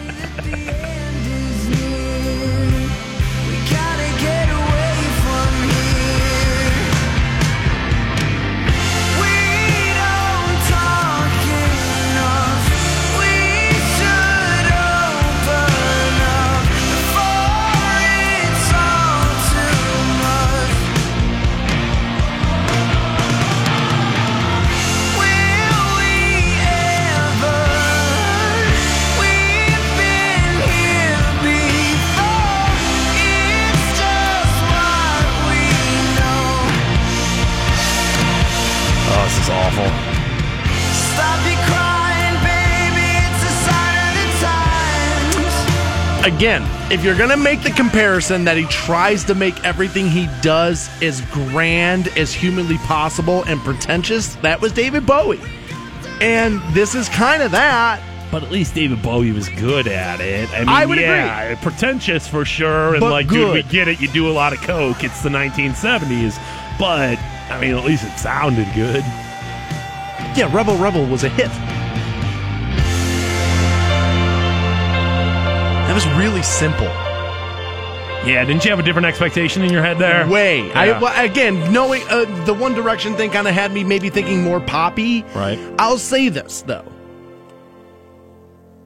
Again, 46.27 46.61
if 46.91 47.05
you're 47.05 47.17
going 47.17 47.29
to 47.29 47.37
make 47.37 47.63
the 47.63 47.71
comparison 47.71 48.43
that 48.43 48.57
he 48.57 48.65
tries 48.65 49.23
to 49.23 49.33
make 49.33 49.63
everything 49.63 50.09
he 50.09 50.27
does 50.41 50.89
as 51.01 51.21
grand 51.31 52.09
as 52.17 52.33
humanly 52.33 52.77
possible 52.79 53.45
and 53.45 53.61
pretentious, 53.61 54.35
that 54.35 54.59
was 54.59 54.73
David 54.73 55.05
Bowie. 55.05 55.39
And 56.19 56.61
this 56.73 56.95
is 56.95 57.07
kind 57.07 57.41
of 57.41 57.51
that. 57.51 58.01
But 58.29 58.43
at 58.43 58.51
least 58.51 58.75
David 58.75 59.01
Bowie 59.01 59.31
was 59.31 59.47
good 59.47 59.87
at 59.87 60.19
it. 60.19 60.51
I 60.51 60.59
mean, 60.59 60.67
I 60.67 60.85
would 60.85 60.99
yeah, 60.99 61.55
pretentious 61.61 62.27
for 62.27 62.43
sure. 62.43 62.95
And 62.95 62.99
But 62.99 63.11
like, 63.11 63.29
dude, 63.29 63.53
we 63.53 63.63
get 63.63 63.87
it. 63.87 64.01
You 64.01 64.09
do 64.09 64.27
a 64.29 64.33
lot 64.33 64.51
of 64.51 64.59
coke. 64.59 65.05
It's 65.05 65.21
the 65.23 65.29
1970s. 65.29 66.37
But 66.77 67.17
I 67.49 67.57
mean, 67.61 67.73
at 67.73 67.85
least 67.85 68.03
it 68.03 68.19
sounded 68.19 68.67
good. 68.75 69.01
Yeah, 70.35 70.53
Rebel 70.53 70.75
Rebel 70.77 71.05
was 71.05 71.23
a 71.23 71.29
hit. 71.29 71.51
Was 75.97 76.07
really 76.09 76.43
simple. 76.43 76.85
Yeah, 78.23 78.45
didn't 78.45 78.63
you 78.63 78.69
have 78.69 78.77
a 78.77 78.83
different 78.83 79.07
expectation 79.07 79.63
in 79.63 79.73
your 79.73 79.81
head 79.81 79.97
there? 79.97 80.27
Way. 80.27 80.71
I, 80.73 80.99
well, 80.99 81.25
again, 81.25 81.73
knowing 81.73 82.03
uh, 82.07 82.45
the 82.45 82.53
One 82.53 82.75
Direction 82.75 83.15
thing 83.15 83.31
kind 83.31 83.47
of 83.47 83.55
had 83.55 83.71
me 83.71 83.83
maybe 83.83 84.11
thinking 84.11 84.43
more 84.43 84.59
poppy. 84.59 85.23
Right. 85.33 85.57
I'll 85.79 85.97
say 85.97 86.29
this 86.29 86.61
though. 86.61 86.85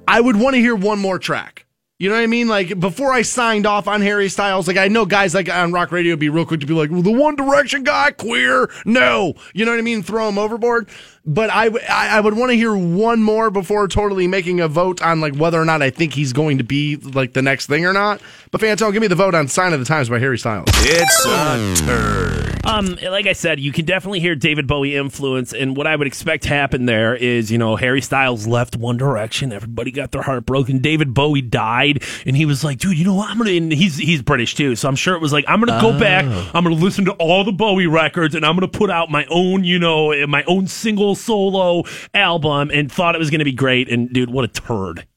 I 0.07 0.21
would 0.21 0.37
want 0.37 0.55
to 0.55 0.61
hear 0.61 0.73
one 0.73 0.99
more 0.99 1.19
track. 1.19 1.65
You 2.01 2.09
know 2.09 2.15
what 2.15 2.23
I 2.23 2.27
mean? 2.27 2.47
Like 2.47 2.79
before 2.79 3.13
I 3.13 3.21
signed 3.21 3.67
off 3.67 3.87
on 3.87 4.01
Harry 4.01 4.27
Styles, 4.27 4.67
like 4.67 4.75
I 4.75 4.87
know 4.87 5.05
guys 5.05 5.35
like 5.35 5.47
on 5.49 5.71
rock 5.71 5.91
radio 5.91 6.15
be 6.15 6.29
real 6.29 6.47
quick 6.47 6.61
to 6.61 6.65
be 6.65 6.73
like, 6.73 6.89
well, 6.89 7.03
the 7.03 7.11
One 7.11 7.35
Direction 7.35 7.83
guy, 7.83 8.09
queer. 8.09 8.71
No. 8.85 9.35
You 9.53 9.65
know 9.65 9.71
what 9.71 9.77
I 9.77 9.83
mean? 9.83 10.01
Throw 10.01 10.27
him 10.27 10.39
overboard. 10.39 10.89
But 11.27 11.51
I, 11.51 11.65
w- 11.65 11.85
I 11.87 12.17
I 12.17 12.19
would 12.19 12.35
want 12.35 12.49
to 12.49 12.55
hear 12.55 12.75
one 12.75 13.21
more 13.21 13.51
before 13.51 13.87
totally 13.87 14.27
making 14.27 14.59
a 14.61 14.67
vote 14.67 14.99
on 15.03 15.21
like 15.21 15.35
whether 15.35 15.61
or 15.61 15.65
not 15.65 15.83
I 15.83 15.91
think 15.91 16.15
he's 16.15 16.33
going 16.33 16.57
to 16.57 16.63
be 16.63 16.95
like 16.95 17.33
the 17.33 17.43
next 17.43 17.67
thing 17.67 17.85
or 17.85 17.93
not. 17.93 18.19
But 18.49 18.61
Fantone, 18.61 18.93
give 18.93 19.01
me 19.01 19.07
the 19.07 19.13
vote 19.13 19.35
on 19.35 19.47
Sign 19.47 19.71
of 19.71 19.79
the 19.79 19.85
Times 19.85 20.09
by 20.09 20.17
Harry 20.17 20.39
Styles. 20.39 20.69
It's 20.71 21.25
a 21.27 21.85
turd. 21.85 22.50
Um, 22.63 22.97
like 23.01 23.25
I 23.25 23.33
said, 23.33 23.59
you 23.59 23.71
can 23.71 23.85
definitely 23.85 24.19
hear 24.19 24.35
David 24.35 24.67
Bowie 24.67 24.95
influence, 24.95 25.51
and 25.51 25.75
what 25.75 25.87
I 25.87 25.95
would 25.95 26.05
expect 26.05 26.43
to 26.43 26.49
happen 26.49 26.85
there 26.85 27.15
is, 27.15 27.51
you 27.51 27.57
know, 27.57 27.75
Harry 27.75 28.01
Styles 28.01 28.45
left 28.45 28.75
One 28.75 28.97
Direction, 28.97 29.51
everybody 29.51 29.91
got 29.91 30.11
their 30.11 30.21
heart 30.21 30.45
broken. 30.45 30.77
David 30.77 31.13
Bowie 31.13 31.41
died, 31.41 32.03
and 32.25 32.37
he 32.37 32.45
was 32.45 32.63
like, 32.63 32.77
"Dude, 32.77 32.97
you 32.97 33.03
know 33.03 33.15
what? 33.15 33.29
I'm 33.29 33.37
gonna." 33.39 33.51
And 33.51 33.71
he's 33.71 33.97
he's 33.97 34.21
British 34.21 34.55
too, 34.55 34.75
so 34.75 34.87
I'm 34.87 34.95
sure 34.95 35.15
it 35.15 35.21
was 35.21 35.33
like, 35.33 35.45
"I'm 35.47 35.59
gonna 35.59 35.81
go 35.81 35.97
back, 35.99 36.25
I'm 36.53 36.63
gonna 36.63 36.75
listen 36.75 37.05
to 37.05 37.13
all 37.13 37.43
the 37.43 37.51
Bowie 37.51 37.87
records, 37.87 38.35
and 38.35 38.45
I'm 38.45 38.55
gonna 38.55 38.67
put 38.67 38.91
out 38.91 39.09
my 39.09 39.25
own, 39.29 39.63
you 39.63 39.79
know, 39.79 40.13
my 40.27 40.43
own 40.43 40.67
single 40.67 41.15
solo 41.15 41.83
album," 42.13 42.69
and 42.71 42.91
thought 42.91 43.15
it 43.15 43.19
was 43.19 43.31
gonna 43.31 43.43
be 43.43 43.51
great. 43.53 43.89
And 43.89 44.13
dude, 44.13 44.29
what 44.29 44.45
a 44.45 44.47
turd! 44.47 45.07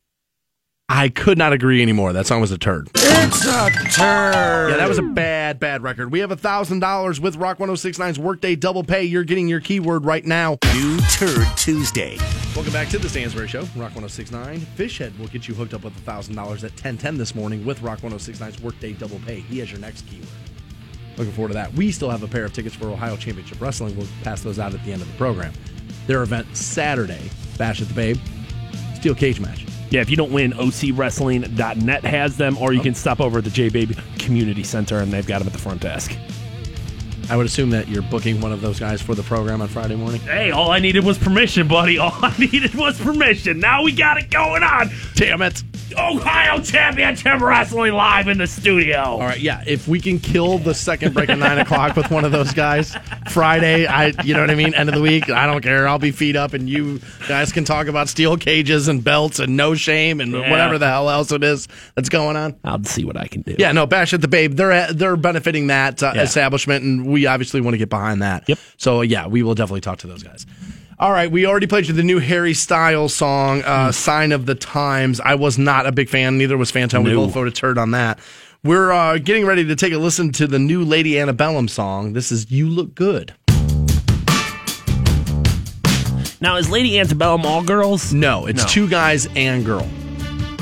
I 0.89 1.09
could 1.09 1.39
not 1.39 1.55
agree 1.55 1.81
anymore. 1.81 2.13
That 2.13 2.27
song 2.27 2.43
was 2.43 2.51
a 2.51 2.59
turd. 2.59 2.91
It's 2.95 3.47
a 3.47 3.71
turd. 3.91 4.71
Yeah, 4.71 4.77
that 4.77 4.87
was 4.87 4.99
a 4.99 5.03
bad, 5.03 5.59
bad 5.59 5.83
record. 5.83 6.13
We 6.13 6.19
have 6.19 6.31
a 6.31 6.37
thousand 6.37 6.81
dollars 6.81 7.19
with 7.19 7.37
Rock 7.37 7.57
1069's 7.57 8.19
Workday 8.19 8.55
Double 8.55 8.85
Pay. 8.85 9.05
You're 9.05 9.25
getting 9.25 9.49
your 9.49 9.61
keyword 9.61 10.05
right 10.05 10.23
now. 10.27 10.59
New 10.75 10.99
Turd 11.11 11.47
Tuesday. 11.57 12.19
Welcome 12.55 12.75
back 12.75 12.89
to 12.89 12.99
the 12.99 13.09
Stansbury 13.09 13.49
Show, 13.49 13.63
Rock 13.77 13.97
1069. 13.97 14.61
Fishhead 14.77 15.19
will 15.19 15.29
get 15.29 15.49
you 15.49 15.55
hooked 15.55 15.73
up 15.73 15.85
with 15.85 15.97
a 15.97 16.01
thousand 16.01 16.35
dollars 16.35 16.65
at 16.65 16.73
1010 16.73 17.17
this 17.17 17.35
morning 17.35 17.65
with 17.65 17.81
Rock 17.81 18.01
1069's 18.01 18.61
Workday 18.61 18.93
Double 18.93 19.19
Pay. 19.21 19.41
He 19.41 19.61
has 19.61 19.71
your 19.71 19.81
next 19.81 20.07
keyword. 20.07 20.29
Looking 21.17 21.33
forward 21.33 21.49
to 21.49 21.55
that. 21.55 21.73
We 21.73 21.93
still 21.93 22.11
have 22.11 22.23
a 22.23 22.29
pair 22.29 22.45
of 22.45 22.53
tickets 22.53 22.75
for 22.75 22.89
Ohio 22.91 23.17
Championship 23.17 23.59
Wrestling. 23.59 23.97
We'll 23.97 24.09
pass 24.23 24.43
those 24.43 24.59
out 24.59 24.75
at 24.75 24.85
the 24.85 24.93
end 24.93 25.01
of 25.01 25.09
the 25.11 25.17
program. 25.17 25.55
Their 26.07 26.23
event 26.23 26.55
Saturday, 26.55 27.31
Bash 27.57 27.81
at 27.81 27.89
the 27.89 27.95
Babe, 27.95 28.19
steel 28.97 29.15
cage 29.15 29.41
match. 29.41 29.65
Yeah, 29.95 30.01
if 30.01 30.11
you 30.11 30.17
don't 30.17 30.33
win, 30.33 30.51
OCWrestling.net 30.55 32.05
has 32.05 32.37
them, 32.37 32.59
or 32.59 32.73
you 32.73 32.81
can 32.81 32.97
stop 32.97 33.21
over 33.21 33.39
at 33.39 33.45
the 33.45 33.51
J 33.51 33.69
Baby 33.69 33.97
Community 34.19 34.65
Center, 34.65 34.99
and 34.99 35.13
they've 35.13 35.25
got 35.25 35.39
them 35.39 35.47
at 35.47 35.53
the 35.53 35.59
front 35.61 35.83
desk. 35.83 36.17
I 37.31 37.37
would 37.37 37.47
assume 37.47 37.71
that 37.71 37.87
you're 37.87 38.03
booking 38.03 38.41
one 38.41 38.51
of 38.51 38.61
those 38.61 38.81
guys 38.81 39.01
for 39.01 39.15
the 39.15 39.23
program 39.23 39.63
on 39.63 39.69
Friday 39.69 39.95
morning. 39.95 40.21
Hey, 40.23 40.51
all 40.51 40.73
I 40.73 40.81
needed 40.81 41.05
was 41.05 41.17
permission, 41.17 41.69
buddy. 41.69 41.97
All 41.99 42.13
I 42.13 42.37
needed 42.37 42.75
was 42.75 43.01
permission. 43.01 43.61
Now 43.61 43.85
we 43.85 43.93
got 43.93 44.19
it 44.19 44.31
going 44.31 44.65
on. 44.65 44.91
Damn 45.15 45.43
it. 45.43 45.63
Ohio 45.97 46.61
Championship 46.61 47.41
Wrestling 47.41 47.93
live 47.93 48.27
in 48.29 48.39
the 48.39 48.47
studio. 48.47 49.01
All 49.01 49.19
right, 49.21 49.39
yeah. 49.39 49.63
If 49.67 49.87
we 49.87 50.01
can 50.01 50.19
kill 50.19 50.59
the 50.59 50.75
second 50.75 51.15
break 51.15 51.29
at 51.29 51.39
nine 51.39 51.59
o'clock 51.59 51.95
with 51.97 52.11
one 52.11 52.25
of 52.25 52.33
those 52.33 52.53
guys 52.53 52.97
Friday, 53.31 53.87
I, 53.87 54.13
you 54.25 54.35
know 54.35 54.41
what 54.41 54.51
I 54.51 54.55
mean. 54.55 54.75
End 54.75 54.89
of 54.89 54.95
the 54.95 55.01
week, 55.01 55.31
I 55.31 55.47
don't 55.47 55.61
care. 55.63 55.87
I'll 55.87 55.99
be 55.99 56.11
feet 56.11 56.37
up, 56.37 56.53
and 56.53 56.69
you 56.69 57.01
guys 57.29 57.53
can 57.53 57.65
talk 57.65 57.87
about 57.87 58.09
steel 58.09 58.37
cages 58.37 58.89
and 58.89 59.05
belts 59.05 59.39
and 59.39 59.57
no 59.57 59.75
shame 59.75 60.21
and 60.21 60.33
Yeah. 60.33 60.51
whatever 60.51 60.79
the 60.79 60.87
hell 60.89 61.09
else 61.11 61.31
it 61.33 61.45
is 61.45 61.69
that's 61.95 62.09
going 62.09 62.37
on. 62.37 62.57
I'll 62.65 62.83
see 62.85 63.05
what 63.05 63.17
I 63.17 63.27
can 63.29 63.43
do. 63.43 63.55
Yeah, 63.59 63.73
no, 63.73 63.87
bash 63.87 64.13
at 64.15 64.21
the 64.21 64.29
babe. 64.29 64.55
They're 64.55 64.93
they're 64.93 65.17
benefiting 65.17 65.69
that 65.69 66.03
uh, 66.03 66.13
Yeah. 66.15 66.23
establishment, 66.23 66.83
and 66.85 67.07
we 67.07 67.27
obviously 67.27 67.61
want 67.61 67.75
to 67.75 67.79
get 67.79 67.91
behind 67.91 68.23
that. 68.23 68.49
Yep. 68.49 68.59
So 68.79 69.01
yeah, 69.03 69.27
we 69.27 69.43
will 69.43 69.55
definitely 69.55 69.83
talk 69.83 69.99
to 69.99 70.07
those 70.07 70.23
guys. 70.23 70.47
All 70.99 71.11
right, 71.13 71.31
we 71.31 71.45
already 71.47 71.67
played 71.67 71.87
you 71.89 71.93
the 71.95 72.03
new 72.05 72.21
Harry 72.21 72.55
Styles 72.55 73.15
song, 73.15 73.63
uh, 73.65 73.91
"Sign 73.93 74.31
of 74.33 74.47
the 74.47 74.55
Times." 74.55 75.21
I 75.21 75.35
was 75.35 75.59
not 75.59 75.87
a 75.87 75.93
big 75.93 76.09
fan. 76.09 76.39
Neither 76.39 76.57
was 76.57 76.71
Fantone. 76.71 77.05
We 77.05 77.15
both 77.15 77.35
voted 77.35 77.55
turd 77.55 77.79
on 77.79 77.91
that. 77.93 78.19
We're 78.63 78.93
uh, 78.93 79.19
getting 79.19 79.45
ready 79.45 79.65
to 79.65 79.77
take 79.77 79.93
a 79.93 79.99
listen 79.99 80.31
to 80.33 80.47
the 80.47 80.59
new 80.59 80.85
Lady 80.85 81.19
Antebellum 81.19 81.67
song. 81.69 82.13
This 82.13 82.31
is 82.31 82.51
"You 82.51 82.69
Look 82.69 82.95
Good." 82.95 83.35
Now, 86.41 86.57
is 86.57 86.69
Lady 86.71 86.99
Antebellum 87.01 87.45
all 87.47 87.63
girls? 87.63 88.13
No, 88.13 88.47
it's 88.47 88.63
No. 88.63 88.69
two 88.69 88.89
guys 88.89 89.27
and 89.35 89.65
girl. 89.65 89.89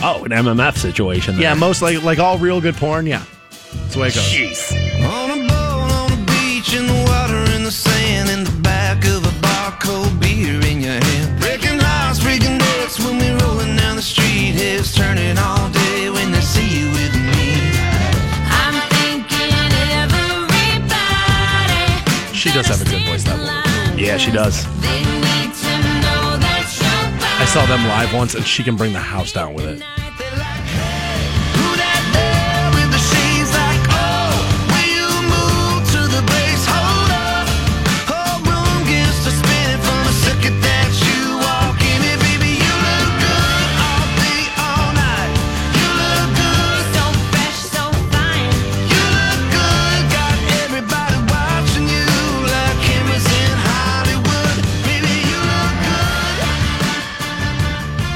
Oh, 0.03 0.25
an 0.25 0.31
MMF 0.33 0.77
situation. 0.79 1.35
Yeah, 1.35 1.51
There. 1.51 1.57
most 1.57 1.83
like 1.83 2.03
like 2.03 2.19
all 2.19 2.39
real 2.39 2.61
good 2.61 2.77
porn. 2.77 3.07
Yeah, 3.07 3.23
that's 3.51 3.95
the 3.95 4.01
way 4.01 4.09
it 4.09 4.15
goes. 4.15 4.25
Jeez. 4.25 5.22
Does 22.63 22.79
have 22.79 22.87
a 22.87 22.91
good 22.91 23.07
voice. 23.07 23.25
That 23.25 23.39
woman. 23.39 23.99
Yeah, 23.99 24.17
she 24.17 24.31
does. 24.31 24.65
They 24.81 25.03
need 25.03 25.55
to 25.55 25.73
know 26.03 26.39
that 26.39 26.69
you're 26.79 27.41
I 27.41 27.45
saw 27.47 27.67
them 27.67 27.87
live 27.89 28.15
once, 28.15 28.35
and 28.35 28.45
she 28.47 28.63
can 28.63 28.77
bring 28.77 28.93
the 28.93 29.01
house 29.01 29.33
down 29.33 29.55
with 29.55 29.67
it. 29.67 30.02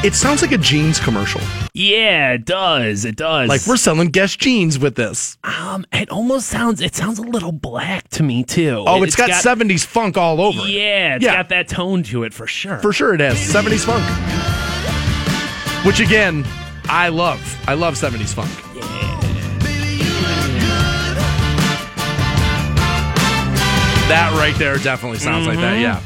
It 0.04 0.14
sounds 0.14 0.40
like 0.42 0.52
a 0.52 0.58
jeans 0.58 1.00
commercial. 1.00 1.40
Yeah, 1.72 2.32
it 2.34 2.44
does. 2.44 3.04
It 3.04 3.16
does. 3.16 3.48
Like 3.48 3.66
we're 3.66 3.76
selling 3.76 4.08
Guess 4.10 4.36
jeans 4.36 4.78
with 4.78 4.94
this. 4.94 5.36
um, 5.42 5.84
it 5.92 6.10
almost 6.10 6.46
sounds. 6.48 6.80
It 6.80 6.94
sounds 6.94 7.18
a 7.18 7.22
little 7.22 7.50
black 7.50 8.08
to 8.10 8.22
me 8.22 8.44
too. 8.44 8.84
Oh, 8.86 9.02
It- 9.02 9.08
it's 9.08 9.16
got, 9.16 9.30
70s 9.30 9.84
funk 9.84 10.16
all 10.16 10.40
over 10.40 10.60
it. 10.60 10.68
Yeah, 10.68 11.16
it's 11.16 11.24
Yeah. 11.24 11.34
got 11.36 11.48
that 11.48 11.68
tone 11.68 12.02
to 12.04 12.22
it 12.22 12.32
for 12.34 12.46
sure. 12.46 12.78
For 12.78 12.92
sure 12.92 13.14
it 13.14 13.20
has. 13.20 13.36
70s 13.38 13.84
funk. 13.84 14.04
Which 15.84 15.98
again, 16.00 16.46
I 16.88 17.08
love. 17.08 17.40
I 17.66 17.74
love 17.74 17.94
70s 17.96 18.32
funk. 18.32 18.50
That 24.08 24.30
right 24.38 24.54
there 24.56 24.76
definitely 24.78 25.18
sounds 25.18 25.48
like 25.48 25.58
that, 25.58 25.80
yeah. 25.80 26.00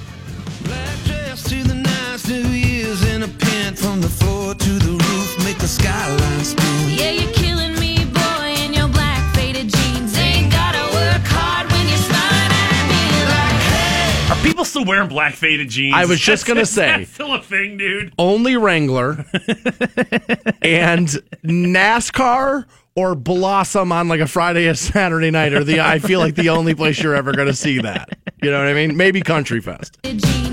From 3.80 4.00
the 4.00 4.08
floor 4.08 4.54
to 4.54 4.70
the 4.78 4.90
roof, 4.92 5.44
make 5.44 5.58
the 5.58 5.66
skyline 5.68 6.44
spin. 6.44 6.64
Yeah, 6.90 7.10
you're 7.10 7.32
killing 7.32 7.74
me, 7.80 8.04
boy, 8.04 8.54
in 8.64 8.72
your 8.74 8.88
black 8.88 9.34
faded 9.34 9.68
jeans. 9.68 10.16
Ain't 10.18 10.52
gotta 10.52 10.82
work 10.94 11.22
hard 11.26 11.70
when 11.72 11.88
you're 11.88 11.96
smiling 11.96 12.52
at 12.52 12.84
me 12.90 13.02
like, 13.26 13.62
hey. 13.72 14.32
Are 14.32 14.42
people 14.44 14.64
still 14.64 14.84
wearing 14.84 15.08
black 15.08 15.34
faded 15.34 15.70
jeans? 15.70 15.94
I 15.96 16.04
was 16.04 16.20
just 16.20 16.46
gonna 16.46 16.60
Is 16.60 16.74
that 16.74 16.98
say. 17.00 17.04
still 17.06 17.34
a 17.34 17.42
thing, 17.42 17.78
dude. 17.78 18.12
Only 18.18 18.56
Wrangler 18.56 19.24
and 20.62 21.08
NASCAR 21.44 22.64
or 22.96 23.14
Blossom 23.14 23.92
on 23.92 24.08
like 24.08 24.20
a 24.20 24.26
Friday 24.26 24.68
or 24.68 24.74
Saturday 24.74 25.30
night 25.30 25.52
are 25.54 25.64
the 25.64 25.80
I 25.80 26.00
feel 26.00 26.20
like 26.20 26.34
the 26.34 26.50
only 26.50 26.74
place 26.74 27.02
you're 27.02 27.14
ever 27.14 27.32
gonna 27.32 27.54
see 27.54 27.78
that. 27.80 28.10
You 28.42 28.50
know 28.50 28.58
what 28.58 28.68
I 28.68 28.74
mean? 28.74 28.96
Maybe 28.96 29.20
Country 29.22 29.60
Fest. 29.60 29.96
Jeans 30.02 30.49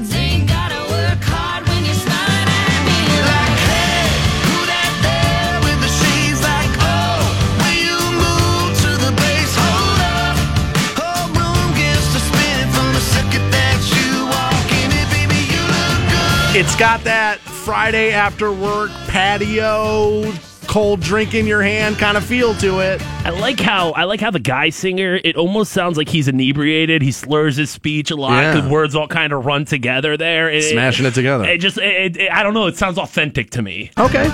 It's 16.59 16.75
got 16.75 17.03
that 17.03 17.37
Friday 17.39 18.11
after 18.11 18.51
work 18.51 18.89
patio, 19.07 20.31
cold 20.65 21.01
drink 21.01 21.35
in 21.35 21.45
your 21.45 21.61
hand 21.61 21.97
kind 21.99 22.17
of 22.17 22.25
feel 22.25 22.55
to 22.55 22.79
it. 22.79 22.99
I 23.23 23.29
like 23.29 23.59
how 23.59 23.91
I 23.91 24.05
like 24.05 24.19
how 24.19 24.31
the 24.31 24.39
guy 24.39 24.71
singer. 24.71 25.19
It 25.23 25.35
almost 25.35 25.71
sounds 25.71 25.97
like 25.97 26.09
he's 26.09 26.27
inebriated. 26.27 27.03
He 27.03 27.11
slurs 27.11 27.57
his 27.57 27.69
speech 27.69 28.09
a 28.09 28.15
lot. 28.15 28.41
Yeah. 28.41 28.61
Good 28.61 28.71
words 28.71 28.95
all 28.95 29.07
kind 29.07 29.33
of 29.33 29.45
run 29.45 29.65
together 29.65 30.17
there. 30.17 30.49
It- 30.49 30.63
Smashing 30.63 31.05
it 31.05 31.13
together. 31.13 31.45
It 31.45 31.59
just, 31.59 31.77
it, 31.77 32.17
it- 32.17 32.31
I 32.31 32.41
don't 32.41 32.55
know. 32.55 32.65
It 32.65 32.75
sounds 32.75 32.97
authentic 32.97 33.51
to 33.51 33.61
me. 33.61 33.91
Okay. 33.99 34.25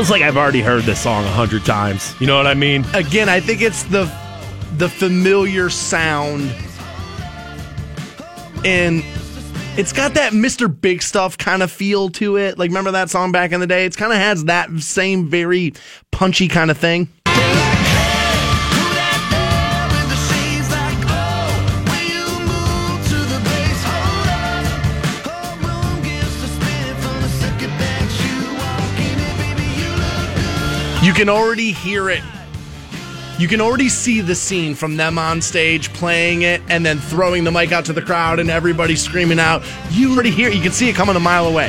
Feels 0.00 0.10
like 0.10 0.22
I've 0.22 0.38
already 0.38 0.62
heard 0.62 0.84
this 0.84 0.98
song 0.98 1.26
a 1.26 1.30
hundred 1.30 1.66
times. 1.66 2.14
You 2.20 2.26
know 2.26 2.34
what 2.34 2.46
I 2.46 2.54
mean? 2.54 2.86
Again, 2.94 3.28
I 3.28 3.38
think 3.38 3.60
it's 3.60 3.82
the 3.82 4.10
the 4.78 4.88
familiar 4.88 5.68
sound 5.68 6.50
and 8.64 9.04
it's 9.76 9.92
got 9.92 10.14
that 10.14 10.32
Mr. 10.32 10.74
Big 10.74 11.02
Stuff 11.02 11.36
kind 11.36 11.62
of 11.62 11.70
feel 11.70 12.08
to 12.12 12.38
it. 12.38 12.58
Like 12.58 12.70
remember 12.70 12.92
that 12.92 13.10
song 13.10 13.30
back 13.30 13.52
in 13.52 13.60
the 13.60 13.66
day? 13.66 13.84
It's 13.84 13.94
kind 13.94 14.10
of 14.10 14.16
has 14.16 14.46
that 14.46 14.70
same 14.78 15.28
very 15.28 15.74
punchy 16.12 16.48
kind 16.48 16.70
of 16.70 16.78
thing. 16.78 17.10
Can 31.20 31.28
already 31.28 31.70
hear 31.70 32.08
it. 32.08 32.22
You 33.38 33.46
can 33.46 33.60
already 33.60 33.90
see 33.90 34.22
the 34.22 34.34
scene 34.34 34.74
from 34.74 34.96
them 34.96 35.18
on 35.18 35.42
stage 35.42 35.92
playing 35.92 36.40
it 36.42 36.62
and 36.70 36.86
then 36.86 36.96
throwing 36.96 37.44
the 37.44 37.50
mic 37.50 37.72
out 37.72 37.84
to 37.84 37.92
the 37.92 38.00
crowd 38.00 38.38
and 38.38 38.48
everybody 38.48 38.96
screaming 38.96 39.38
out. 39.38 39.62
You 39.90 40.14
already 40.14 40.30
hear 40.30 40.48
it. 40.48 40.54
You 40.54 40.62
can 40.62 40.72
see 40.72 40.88
it 40.88 40.96
coming 40.96 41.16
a 41.16 41.20
mile 41.20 41.44
away. 41.44 41.66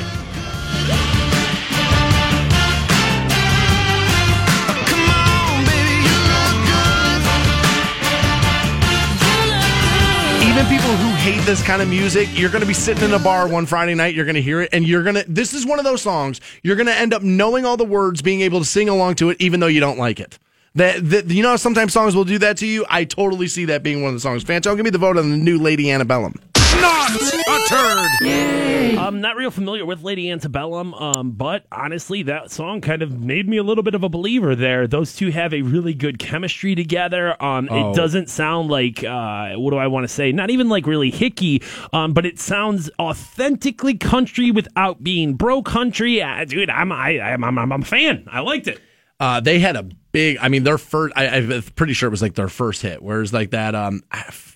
Even 10.47 10.65
people 10.67 10.95
who 10.95 11.10
hate 11.21 11.41
this 11.45 11.61
kind 11.61 11.83
of 11.83 11.87
music, 11.87 12.27
you're 12.31 12.49
going 12.49 12.63
to 12.63 12.67
be 12.67 12.73
sitting 12.73 13.03
in 13.03 13.13
a 13.13 13.19
bar 13.19 13.47
one 13.47 13.67
Friday 13.67 13.93
night, 13.93 14.15
you're 14.15 14.25
going 14.25 14.33
to 14.33 14.41
hear 14.41 14.59
it, 14.59 14.69
and 14.73 14.87
you're 14.87 15.03
going 15.03 15.13
to. 15.13 15.23
This 15.27 15.53
is 15.53 15.67
one 15.67 15.77
of 15.77 15.85
those 15.85 16.01
songs, 16.01 16.41
you're 16.63 16.75
going 16.75 16.87
to 16.87 16.97
end 16.97 17.13
up 17.13 17.21
knowing 17.21 17.63
all 17.63 17.77
the 17.77 17.85
words, 17.85 18.23
being 18.23 18.41
able 18.41 18.57
to 18.57 18.65
sing 18.65 18.89
along 18.89 19.15
to 19.15 19.29
it, 19.29 19.37
even 19.39 19.59
though 19.59 19.67
you 19.67 19.79
don't 19.79 19.99
like 19.99 20.19
it. 20.19 20.39
That, 20.73 21.07
that 21.11 21.27
You 21.27 21.43
know, 21.43 21.57
sometimes 21.57 21.93
songs 21.93 22.15
will 22.15 22.23
do 22.23 22.39
that 22.39 22.57
to 22.57 22.65
you. 22.65 22.87
I 22.89 23.03
totally 23.03 23.47
see 23.47 23.65
that 23.65 23.83
being 23.83 24.01
one 24.01 24.09
of 24.09 24.15
the 24.15 24.19
songs. 24.19 24.43
Fantone, 24.43 24.77
give 24.77 24.83
me 24.83 24.89
the 24.89 24.97
vote 24.97 25.15
on 25.15 25.29
the 25.29 25.37
new 25.37 25.59
Lady 25.59 25.91
Antebellum. 25.91 26.39
Not 26.79 27.11
a 27.11 27.65
turd. 27.67 28.97
I'm 28.97 29.19
not 29.19 29.35
real 29.35 29.51
familiar 29.51 29.85
with 29.85 30.03
Lady 30.03 30.29
Antebellum, 30.29 30.93
um, 30.93 31.31
but 31.31 31.65
honestly, 31.71 32.23
that 32.23 32.51
song 32.51 32.81
kind 32.81 33.01
of 33.01 33.19
made 33.19 33.47
me 33.49 33.57
a 33.57 33.63
little 33.63 33.83
bit 33.83 33.95
of 33.95 34.03
a 34.03 34.09
believer 34.09 34.55
there. 34.55 34.87
Those 34.87 35.15
two 35.15 35.31
have 35.31 35.53
a 35.53 35.61
really 35.63 35.93
good 35.93 36.19
chemistry 36.19 36.75
together. 36.75 37.41
Um, 37.43 37.67
Oh. 37.71 37.91
It 37.91 37.95
doesn't 37.95 38.29
sound 38.29 38.69
like, 38.69 39.03
uh, 39.03 39.53
what 39.55 39.71
do 39.71 39.77
I 39.77 39.87
want 39.87 40.03
to 40.03 40.07
say? 40.07 40.31
Not 40.31 40.49
even 40.49 40.69
like 40.69 40.85
really 40.87 41.11
hicky, 41.11 41.63
um, 41.93 42.13
but 42.13 42.25
it 42.25 42.39
sounds 42.39 42.89
authentically 42.99 43.95
country 43.97 44.51
without 44.51 45.03
being 45.03 45.33
bro 45.35 45.61
country. 45.63 46.21
Uh, 46.21 46.45
dude, 46.45 46.69
I'm, 46.69 46.91
I, 46.91 47.19
I'm, 47.19 47.43
I'm, 47.43 47.57
I'm 47.57 47.71
a 47.71 47.85
fan. 47.85 48.27
I 48.31 48.39
liked 48.41 48.67
it. 48.67 48.79
Uh, 49.19 49.39
they 49.39 49.59
had 49.59 49.75
a 49.75 49.83
big. 50.11 50.37
I 50.41 50.49
mean, 50.49 50.63
their 50.63 50.77
first. 50.79 51.13
I, 51.15 51.27
I'm 51.27 51.61
pretty 51.75 51.93
sure 51.93 52.07
it 52.07 52.11
was 52.11 52.21
like 52.23 52.33
their 52.33 52.47
first 52.49 52.81
hit. 52.81 53.03
Whereas 53.03 53.31
like 53.31 53.51
that. 53.51 53.75
Um, 53.75 54.01
f- 54.11 54.50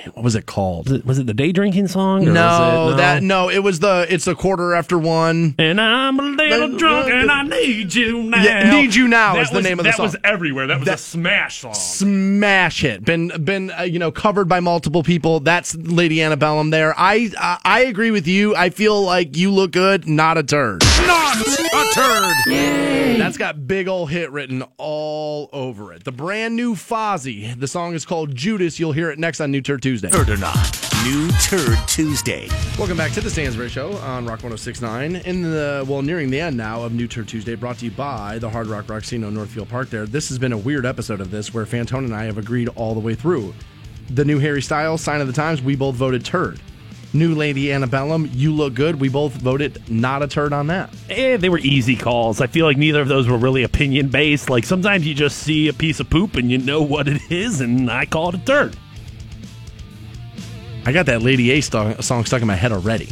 man, 0.00 0.12
what 0.14 0.24
was 0.24 0.34
it 0.34 0.46
called? 0.46 0.88
Was 0.88 0.98
it, 0.98 1.06
was 1.06 1.24
the 1.24 1.34
day 1.34 1.52
drinking 1.52 1.88
song? 1.88 2.24
no, 2.24 2.84
was 2.86 2.94
it, 2.94 2.96
that 2.98 3.22
no. 3.22 3.48
It 3.50 3.60
was 3.60 3.80
the. 3.80 4.06
It's 4.08 4.26
a 4.26 4.34
quarter 4.34 4.74
after 4.74 4.98
one. 4.98 5.54
And 5.58 5.80
I'm 5.80 6.18
a 6.18 6.22
little 6.22 6.76
drunk 6.76 7.10
and 7.10 7.30
I 7.30 7.42
need 7.42 7.94
you 7.94 8.22
now. 8.24 8.42
Yeah, 8.42 8.70
Need 8.70 8.94
You 8.94 9.08
Now 9.08 9.34
That 9.34 9.42
is 9.42 9.50
the 9.50 9.62
name 9.62 9.78
of 9.78 9.84
the 9.84 9.90
That 9.90 9.98
was 9.98 10.16
everywhere. 10.24 10.66
That 10.66 10.78
was 10.80 10.86
That- 10.86 10.94
a 10.98 11.02
smash 11.02 11.60
song. 11.60 11.74
smash 11.74 12.80
hit. 12.82 13.04
Been 13.04 13.28
been 13.44 13.70
uh, 13.70 13.82
you 13.82 13.98
know 13.98 14.10
covered 14.10 14.48
by 14.48 14.60
multiple 14.60 15.02
people. 15.02 15.40
That's 15.40 15.74
Lady 15.76 16.22
Antebellum. 16.22 16.70
There, 16.70 16.94
I 16.98 17.30
uh, 17.38 17.58
I 17.64 17.80
agree 17.82 18.10
with 18.10 18.26
you. 18.26 18.54
I 18.56 18.70
feel 18.70 19.02
like 19.02 19.36
you 19.36 19.50
look 19.50 19.72
good, 19.72 20.08
not 20.08 20.38
a 20.38 20.42
turd. 20.42 20.82
Not 21.10 21.36
a 21.74 21.90
turd. 21.92 22.36
That's 23.20 23.36
got 23.36 23.66
big 23.66 23.88
ol' 23.88 24.06
hit 24.06 24.30
written 24.30 24.62
all 24.78 25.50
over 25.52 25.92
it. 25.92 26.04
The 26.04 26.12
brand 26.12 26.54
new 26.54 26.76
Fozzy. 26.76 27.58
The 27.58 27.66
song 27.66 27.94
is 27.94 28.04
called 28.06 28.32
Judas. 28.34 28.78
You'll 28.78 28.92
hear 28.92 29.10
it 29.10 29.18
next 29.18 29.40
on 29.40 29.50
New 29.50 29.60
Turd 29.60 29.82
Tuesday. 29.82 30.08
Turd 30.08 30.28
or 30.28 30.36
not. 30.36 30.54
New 31.04 31.28
Turd 31.42 31.76
Tuesday. 31.88 32.48
Welcome 32.78 32.96
back 32.96 33.10
to 33.12 33.20
the 33.20 33.28
Stansbury 33.28 33.70
Show 33.70 33.94
on 33.96 34.24
Rock 34.24 34.44
1069. 34.44 35.16
In 35.16 35.42
the 35.42 35.84
well, 35.88 36.00
nearing 36.02 36.30
the 36.30 36.40
end 36.40 36.56
now 36.56 36.82
of 36.82 36.92
New 36.92 37.08
Turd 37.08 37.26
Tuesday, 37.26 37.56
brought 37.56 37.78
to 37.78 37.86
you 37.86 37.90
by 37.90 38.38
the 38.38 38.48
Hard 38.48 38.68
Rock 38.68 38.86
Rocksino 38.86 39.32
Northfield 39.32 39.68
Park. 39.68 39.90
There, 39.90 40.06
this 40.06 40.28
has 40.28 40.38
been 40.38 40.52
a 40.52 40.58
weird 40.58 40.86
episode 40.86 41.20
of 41.20 41.32
this 41.32 41.52
where 41.52 41.66
Fantone 41.66 42.04
and 42.04 42.14
I 42.14 42.24
have 42.24 42.38
agreed 42.38 42.68
all 42.76 42.94
the 42.94 43.00
way 43.00 43.16
through. 43.16 43.52
The 44.10 44.24
new 44.24 44.38
Harry 44.38 44.62
Styles 44.62 45.00
sign 45.00 45.20
of 45.20 45.26
the 45.26 45.32
times. 45.32 45.60
We 45.60 45.74
both 45.74 45.96
voted 45.96 46.24
turd. 46.24 46.60
New 47.12 47.34
Lady 47.34 47.72
Antebellum. 47.72 48.30
You 48.32 48.52
look 48.54 48.74
good. 48.74 49.00
We 49.00 49.08
both 49.08 49.32
voted 49.34 49.82
not 49.90 50.22
a 50.22 50.28
turd 50.28 50.52
on 50.52 50.68
that. 50.68 50.90
Eh, 51.08 51.36
they 51.36 51.48
were 51.48 51.58
easy 51.58 51.96
calls. 51.96 52.40
I 52.40 52.46
feel 52.46 52.66
like 52.66 52.76
neither 52.76 53.00
of 53.00 53.08
those 53.08 53.28
were 53.28 53.36
really 53.38 53.62
opinion 53.64 54.08
based. 54.08 54.48
Like 54.48 54.64
sometimes 54.64 55.06
you 55.06 55.14
just 55.14 55.38
see 55.38 55.68
a 55.68 55.72
piece 55.72 55.98
of 56.00 56.08
poop 56.08 56.36
and 56.36 56.50
you 56.50 56.58
know 56.58 56.82
what 56.82 57.08
it 57.08 57.20
is, 57.30 57.60
and 57.60 57.90
I 57.90 58.06
call 58.06 58.28
it 58.30 58.36
a 58.36 58.44
turd. 58.44 58.76
I 60.86 60.92
got 60.92 61.06
that 61.06 61.22
Lady 61.22 61.50
A 61.50 61.60
st- 61.60 62.02
song 62.02 62.24
stuck 62.24 62.40
in 62.42 62.46
my 62.48 62.54
head 62.56 62.72
already. 62.72 63.08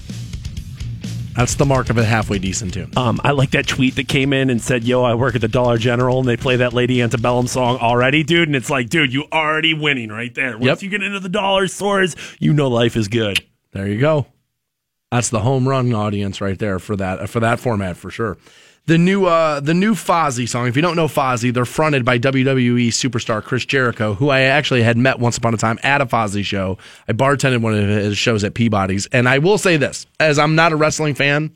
That's 1.36 1.54
the 1.54 1.66
mark 1.66 1.88
of 1.90 1.98
a 1.98 2.04
halfway 2.04 2.38
decent 2.40 2.74
tune. 2.74 2.90
Um, 2.96 3.20
I 3.22 3.30
like 3.30 3.50
that 3.52 3.68
tweet 3.68 3.94
that 3.96 4.08
came 4.08 4.32
in 4.32 4.50
and 4.50 4.60
said, 4.60 4.82
"Yo, 4.82 5.04
I 5.04 5.14
work 5.14 5.36
at 5.36 5.40
the 5.40 5.46
Dollar 5.48 5.78
General, 5.78 6.18
and 6.18 6.26
they 6.28 6.36
play 6.36 6.56
that 6.56 6.72
Lady 6.72 7.00
Antebellum 7.00 7.46
song 7.46 7.76
already, 7.78 8.24
dude." 8.24 8.48
And 8.48 8.56
it's 8.56 8.70
like, 8.70 8.88
dude, 8.88 9.12
you 9.12 9.24
already 9.30 9.72
winning 9.72 10.08
right 10.08 10.34
there. 10.34 10.52
Once 10.58 10.64
Yep. 10.64 10.82
you 10.82 10.88
get 10.90 11.02
into 11.04 11.20
the 11.20 11.28
dollar 11.28 11.68
stores, 11.68 12.16
you 12.40 12.52
know 12.52 12.66
life 12.68 12.96
is 12.96 13.06
good. 13.06 13.40
There 13.78 13.86
you 13.86 14.00
go. 14.00 14.26
That's 15.12 15.28
the 15.28 15.38
home 15.38 15.68
run 15.68 15.94
audience 15.94 16.40
right 16.40 16.58
there 16.58 16.80
for 16.80 16.96
that 16.96 17.28
for 17.30 17.38
that 17.38 17.60
format 17.60 17.96
for 17.96 18.10
sure. 18.10 18.36
the 18.86 18.98
new 18.98 19.24
uh, 19.26 19.60
the 19.60 19.72
new 19.72 19.94
Fozzy 19.94 20.48
song. 20.48 20.66
If 20.66 20.74
you 20.74 20.82
don't 20.82 20.96
know 20.96 21.06
Fozzy, 21.06 21.54
they're 21.54 21.64
fronted 21.64 22.04
by 22.04 22.18
WWE 22.18 22.88
superstar 22.88 23.40
Chris 23.40 23.64
Jericho, 23.64 24.14
who 24.14 24.30
I 24.30 24.40
actually 24.40 24.82
had 24.82 24.96
met 24.98 25.20
once 25.20 25.38
upon 25.38 25.54
a 25.54 25.56
time 25.58 25.78
at 25.84 26.00
a 26.00 26.06
Fozzy 26.06 26.44
show. 26.44 26.76
I 27.06 27.12
bartended 27.12 27.60
one 27.62 27.72
of 27.74 27.88
his 27.88 28.18
shows 28.18 28.42
at 28.42 28.54
Peabody's, 28.54 29.06
and 29.06 29.28
I 29.28 29.38
will 29.38 29.58
say 29.58 29.76
this: 29.76 30.06
as 30.18 30.40
I'm 30.40 30.56
not 30.56 30.72
a 30.72 30.76
wrestling 30.76 31.14
fan, 31.14 31.52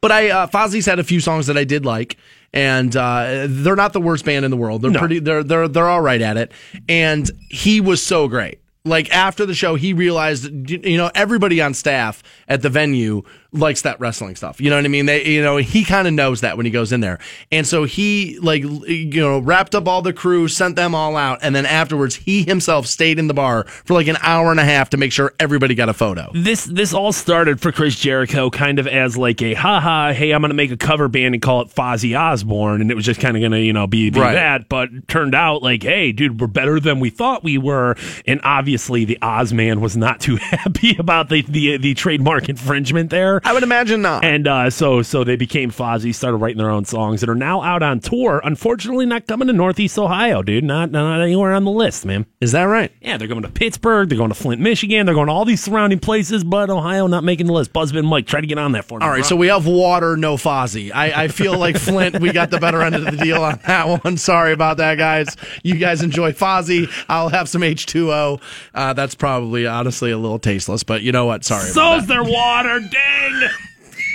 but 0.00 0.10
I 0.10 0.30
uh, 0.30 0.46
Fozzy's 0.48 0.86
had 0.86 0.98
a 0.98 1.04
few 1.04 1.20
songs 1.20 1.46
that 1.46 1.56
I 1.56 1.62
did 1.64 1.86
like, 1.86 2.16
and 2.52 2.94
uh, 2.96 3.46
they're 3.48 3.76
not 3.76 3.92
the 3.92 4.00
worst 4.00 4.24
band 4.24 4.44
in 4.44 4.50
the 4.50 4.56
world. 4.56 4.82
They're 4.82 4.90
No. 4.90 4.98
pretty. 4.98 5.20
They're 5.20 5.44
they're 5.44 5.68
they're 5.68 5.88
all 5.88 6.00
right 6.02 6.20
at 6.20 6.36
it. 6.36 6.50
And 6.88 7.30
he 7.50 7.80
was 7.80 8.02
so 8.02 8.26
great. 8.26 8.58
Like 8.86 9.10
after 9.14 9.46
the 9.46 9.54
show, 9.54 9.76
he 9.76 9.94
realized 9.94 10.70
you 10.70 10.98
know 10.98 11.10
everybody 11.14 11.62
on 11.62 11.72
staff 11.72 12.22
at 12.46 12.60
the 12.60 12.68
venue 12.68 13.22
likes 13.54 13.82
that 13.82 13.98
wrestling 14.00 14.36
stuff. 14.36 14.60
You 14.60 14.68
know 14.70 14.76
what 14.76 14.84
I 14.84 14.88
mean? 14.88 15.06
They 15.06 15.24
you 15.26 15.42
know 15.42 15.56
he 15.56 15.84
kind 15.84 16.06
of 16.06 16.14
knows 16.14 16.42
that 16.42 16.56
when 16.56 16.66
he 16.66 16.70
goes 16.72 16.92
in 16.92 17.00
there, 17.00 17.18
and 17.50 17.66
so 17.66 17.84
he 17.84 18.38
like 18.40 18.62
you 18.62 19.20
know 19.20 19.38
wrapped 19.38 19.74
up 19.74 19.88
all 19.88 20.02
the 20.02 20.12
crew, 20.12 20.48
sent 20.48 20.76
them 20.76 20.94
all 20.94 21.16
out, 21.16 21.38
and 21.42 21.54
then 21.54 21.64
afterwards 21.66 22.16
he 22.16 22.42
himself 22.42 22.86
stayed 22.86 23.18
in 23.18 23.26
the 23.28 23.34
bar 23.34 23.64
for 23.64 23.94
like 23.94 24.08
an 24.08 24.16
hour 24.20 24.50
and 24.50 24.60
a 24.60 24.64
half 24.64 24.90
to 24.90 24.96
make 24.96 25.12
sure 25.12 25.32
everybody 25.40 25.74
got 25.74 25.88
a 25.88 25.94
photo. 25.94 26.30
This 26.34 26.64
this 26.64 26.92
all 26.92 27.12
started 27.12 27.60
for 27.60 27.72
Chris 27.72 27.96
Jericho 27.98 28.50
kind 28.50 28.78
of 28.78 28.86
as 28.86 29.16
like 29.16 29.40
a 29.40 29.54
haha, 29.54 30.12
hey, 30.12 30.32
I'm 30.32 30.42
gonna 30.42 30.54
make 30.54 30.70
a 30.72 30.76
cover 30.76 31.08
band 31.08 31.34
and 31.34 31.42
call 31.42 31.62
it 31.62 31.68
Fozzy 31.68 32.18
Osbourne, 32.18 32.80
and 32.80 32.90
it 32.90 32.94
was 32.94 33.04
just 33.04 33.20
kind 33.20 33.36
of 33.36 33.42
gonna 33.42 33.58
you 33.60 33.72
know 33.72 33.86
be, 33.86 34.10
be 34.10 34.20
Right. 34.20 34.34
that, 34.34 34.68
but 34.68 34.88
turned 35.08 35.34
out 35.34 35.62
like, 35.62 35.82
hey, 35.82 36.12
dude, 36.12 36.40
we're 36.40 36.46
better 36.46 36.80
than 36.80 36.98
we 37.00 37.10
thought 37.10 37.44
we 37.44 37.58
were, 37.58 37.96
and 38.26 38.40
obviously 38.42 39.04
the 39.04 39.18
Ozman 39.22 39.80
was 39.80 39.96
not 39.96 40.20
too 40.20 40.36
happy 40.40 40.96
about 40.98 41.28
the 41.28 41.42
the, 41.42 41.76
the 41.76 41.94
trademark 41.94 42.48
infringement 42.48 43.10
there. 43.10 43.40
I 43.44 43.52
would 43.52 43.62
imagine 43.62 44.02
not. 44.02 44.24
And 44.24 44.48
uh, 44.48 44.70
so 44.70 45.02
so 45.02 45.22
they 45.22 45.36
became 45.36 45.70
Fozzy, 45.70 46.14
started 46.14 46.38
writing 46.38 46.58
their 46.58 46.70
own 46.70 46.84
songs, 46.84 47.22
and 47.22 47.30
are 47.30 47.34
now 47.34 47.62
out 47.62 47.82
on 47.82 48.00
tour. 48.00 48.40
Unfortunately, 48.42 49.06
not 49.06 49.26
coming 49.26 49.48
to 49.48 49.52
Northeast 49.52 49.98
Ohio, 49.98 50.42
dude. 50.42 50.64
Not 50.64 50.90
not 50.90 51.20
anywhere 51.20 51.52
on 51.52 51.64
the 51.64 51.70
list, 51.70 52.06
man. 52.06 52.26
Is 52.40 52.52
that 52.52 52.64
right? 52.64 52.90
Yeah, 53.00 53.16
they're 53.16 53.28
going 53.28 53.42
to 53.42 53.48
Pittsburgh, 53.48 54.08
they're 54.08 54.18
going 54.18 54.30
to 54.30 54.34
Flint, 54.34 54.60
Michigan, 54.60 55.06
they're 55.06 55.14
going 55.14 55.26
to 55.26 55.32
all 55.32 55.44
these 55.44 55.62
surrounding 55.62 55.98
places, 55.98 56.42
but 56.42 56.70
Ohio 56.70 57.06
not 57.06 57.24
making 57.24 57.46
the 57.46 57.52
list. 57.52 57.72
Buzzbin 57.72 58.04
Mike, 58.04 58.26
try 58.26 58.40
to 58.40 58.46
get 58.46 58.58
on 58.58 58.72
that 58.72 58.84
for 58.84 58.98
me. 58.98 59.04
All 59.04 59.10
right, 59.10 59.24
so 59.24 59.36
we 59.36 59.48
have 59.48 59.66
water, 59.66 60.16
no 60.16 60.36
Fozzy. 60.36 60.90
I, 60.94 61.24
I 61.24 61.28
feel 61.28 61.58
like 61.58 61.76
Flint, 61.76 62.20
we 62.20 62.32
got 62.32 62.50
the 62.50 62.58
better 62.58 62.82
end 62.82 62.94
of 62.94 63.04
the 63.04 63.12
deal 63.12 63.42
on 63.42 63.60
that 63.66 64.04
one. 64.04 64.16
Sorry 64.16 64.52
about 64.52 64.78
that, 64.78 64.96
guys. 64.96 65.36
You 65.62 65.76
guys 65.76 66.02
enjoy 66.02 66.32
Fozzy. 66.32 66.90
I'll 67.08 67.28
have 67.28 67.48
some 67.48 67.62
H2O. 67.62 68.40
Uh, 68.74 68.92
that's 68.92 69.14
probably, 69.14 69.66
honestly, 69.66 70.10
a 70.10 70.18
little 70.18 70.38
tasteless, 70.38 70.82
but 70.82 71.02
you 71.02 71.12
know 71.12 71.26
what? 71.26 71.44
Sorry. 71.44 71.70
about 71.70 72.00
so's 72.00 72.06
their 72.06 72.24
water, 72.24 72.80
dang. 72.80 73.33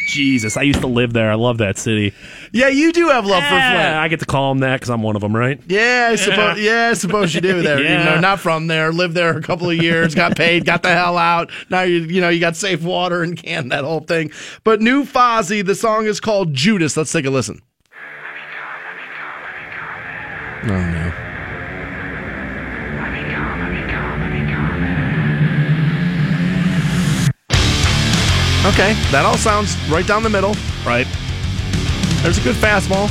Jesus, 0.07 0.57
I 0.57 0.63
used 0.63 0.81
to 0.81 0.87
live 0.87 1.13
there. 1.13 1.31
I 1.31 1.35
love 1.35 1.59
that 1.59 1.77
city. 1.77 2.13
Yeah, 2.51 2.69
you 2.69 2.91
do 2.91 3.09
have 3.09 3.27
love 3.27 3.43
for 3.43 3.53
Yeah, 3.53 3.73
Flint. 3.73 3.95
I 3.97 4.07
get 4.07 4.19
to 4.21 4.25
call 4.25 4.49
them 4.49 4.59
that 4.59 4.77
because 4.77 4.89
I'm 4.89 5.03
one 5.03 5.15
of 5.15 5.21
them, 5.21 5.35
right? 5.35 5.61
Yeah, 5.67 6.09
I 6.11 6.15
suppose. 6.15 6.59
Yeah, 6.59 6.89
I 6.89 6.93
suppose 6.95 7.35
you 7.35 7.41
do 7.41 7.61
there. 7.61 7.79
Yeah. 7.81 7.89
You 7.99 8.05
know, 8.05 8.19
not 8.19 8.39
from 8.39 8.67
there. 8.67 8.91
Lived 8.91 9.13
there 9.13 9.37
a 9.37 9.41
couple 9.41 9.69
of 9.69 9.77
years. 9.77 10.15
Got 10.15 10.35
paid. 10.35 10.65
Got 10.65 10.81
the 10.83 10.89
hell 10.89 11.17
out. 11.17 11.51
Now 11.69 11.81
you, 11.81 11.97
you 11.99 12.21
know, 12.21 12.29
you 12.29 12.39
got 12.39 12.55
safe 12.55 12.81
water 12.81 13.21
and 13.21 13.37
can 13.37 13.69
that 13.69 13.83
whole 13.83 13.99
thing. 13.99 14.31
But 14.63 14.81
new 14.81 15.03
Fozzy. 15.03 15.63
The 15.65 15.75
song 15.75 16.05
is 16.05 16.19
called 16.19 16.53
Judas. 16.53 16.97
Let's 16.97 17.11
take 17.11 17.25
a 17.25 17.29
listen. 17.29 17.61
Oh 20.63 20.67
no. 20.67 21.28
Okay, 28.65 28.93
that 29.11 29.23
all 29.25 29.37
sounds 29.37 29.77
right 29.89 30.05
down 30.05 30.21
the 30.21 30.29
middle. 30.29 30.53
Right. 30.85 31.07
There's 32.21 32.37
a 32.37 32.41
good 32.41 32.57
fastball. 32.57 33.09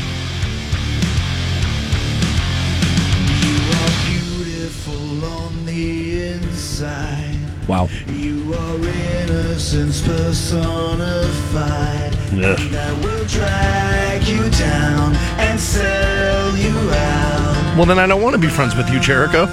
Beautiful 4.05 5.25
on 5.25 5.65
the 5.65 6.33
inside. 6.33 7.39
Wow. 7.66 7.89
You 8.09 8.53
are 8.53 8.77
innocence 8.77 10.03
personified. 10.03 12.15
Ugh. 12.15 12.61
And 12.61 12.77
I 12.77 12.93
will 13.01 13.25
drag 13.25 14.29
you 14.29 14.51
down 14.51 15.16
and 15.39 15.59
sell 15.59 16.55
you 16.57 16.77
out. 16.91 17.75
Well, 17.77 17.87
then 17.87 17.99
I 17.99 18.07
don't 18.07 18.20
want 18.23 18.35
to 18.35 18.41
be 18.41 18.49
friends 18.49 18.75
with 18.77 18.91
you, 18.91 19.01
Jericho. 19.01 19.47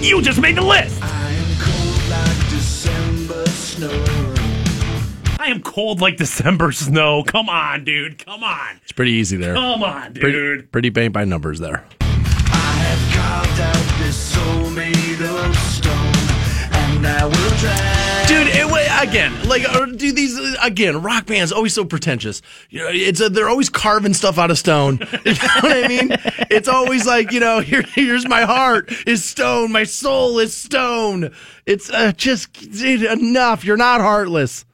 You 0.00 0.22
just 0.22 0.40
made 0.40 0.56
the 0.56 0.62
list. 0.62 0.98
Snow. 3.88 4.34
I 5.38 5.46
am 5.48 5.60
cold 5.62 6.00
like 6.00 6.16
December 6.16 6.72
snow. 6.72 7.22
Come 7.24 7.48
on, 7.48 7.84
dude. 7.84 8.24
Come 8.24 8.44
on. 8.44 8.76
It's 8.82 8.92
pretty 8.92 9.12
easy 9.12 9.36
there. 9.36 9.54
Come 9.54 9.82
on, 9.82 10.12
dude. 10.12 10.20
Pretty, 10.22 10.62
pretty 10.68 10.90
paint 10.90 11.12
by 11.12 11.24
numbers 11.24 11.58
there. 11.58 11.84
I 12.00 12.04
have 12.04 13.14
carved 13.16 13.60
out 13.60 13.98
this 14.04 14.16
soul 14.16 14.70
made 14.70 15.20
of 15.20 15.56
stone. 15.56 15.92
And 16.74 17.06
I 17.06 17.24
will 17.24 17.58
drag 17.58 17.60
Dude, 17.62 17.74
it, 17.74 17.82
wa- 17.82 17.91
again, 19.02 19.48
like, 19.48 19.62
do 19.96 20.12
these 20.12 20.38
again? 20.60 21.02
Rock 21.02 21.26
bands 21.26 21.52
always 21.52 21.74
so 21.74 21.84
pretentious. 21.84 22.40
You 22.70 22.80
know, 22.80 22.88
it's 22.90 23.20
a, 23.20 23.28
they're 23.28 23.48
always 23.48 23.68
carving 23.68 24.14
stuff 24.14 24.38
out 24.38 24.50
of 24.50 24.58
stone. 24.58 25.00
You 25.24 25.34
know 25.34 25.48
what 25.60 25.84
I 25.84 25.88
mean? 25.88 26.08
It's 26.50 26.68
always 26.68 27.06
like, 27.06 27.32
you 27.32 27.40
know, 27.40 27.60
here, 27.60 27.82
here's 27.82 28.26
my 28.26 28.42
heart 28.42 28.92
is 29.06 29.24
stone, 29.24 29.70
my 29.72 29.84
soul 29.84 30.38
is 30.38 30.54
stone. 30.54 31.32
It's 31.64 31.90
uh, 31.90 32.12
just 32.12 32.52
dude, 32.52 33.02
enough. 33.02 33.64
You're 33.64 33.76
not 33.76 34.00
heartless. 34.00 34.64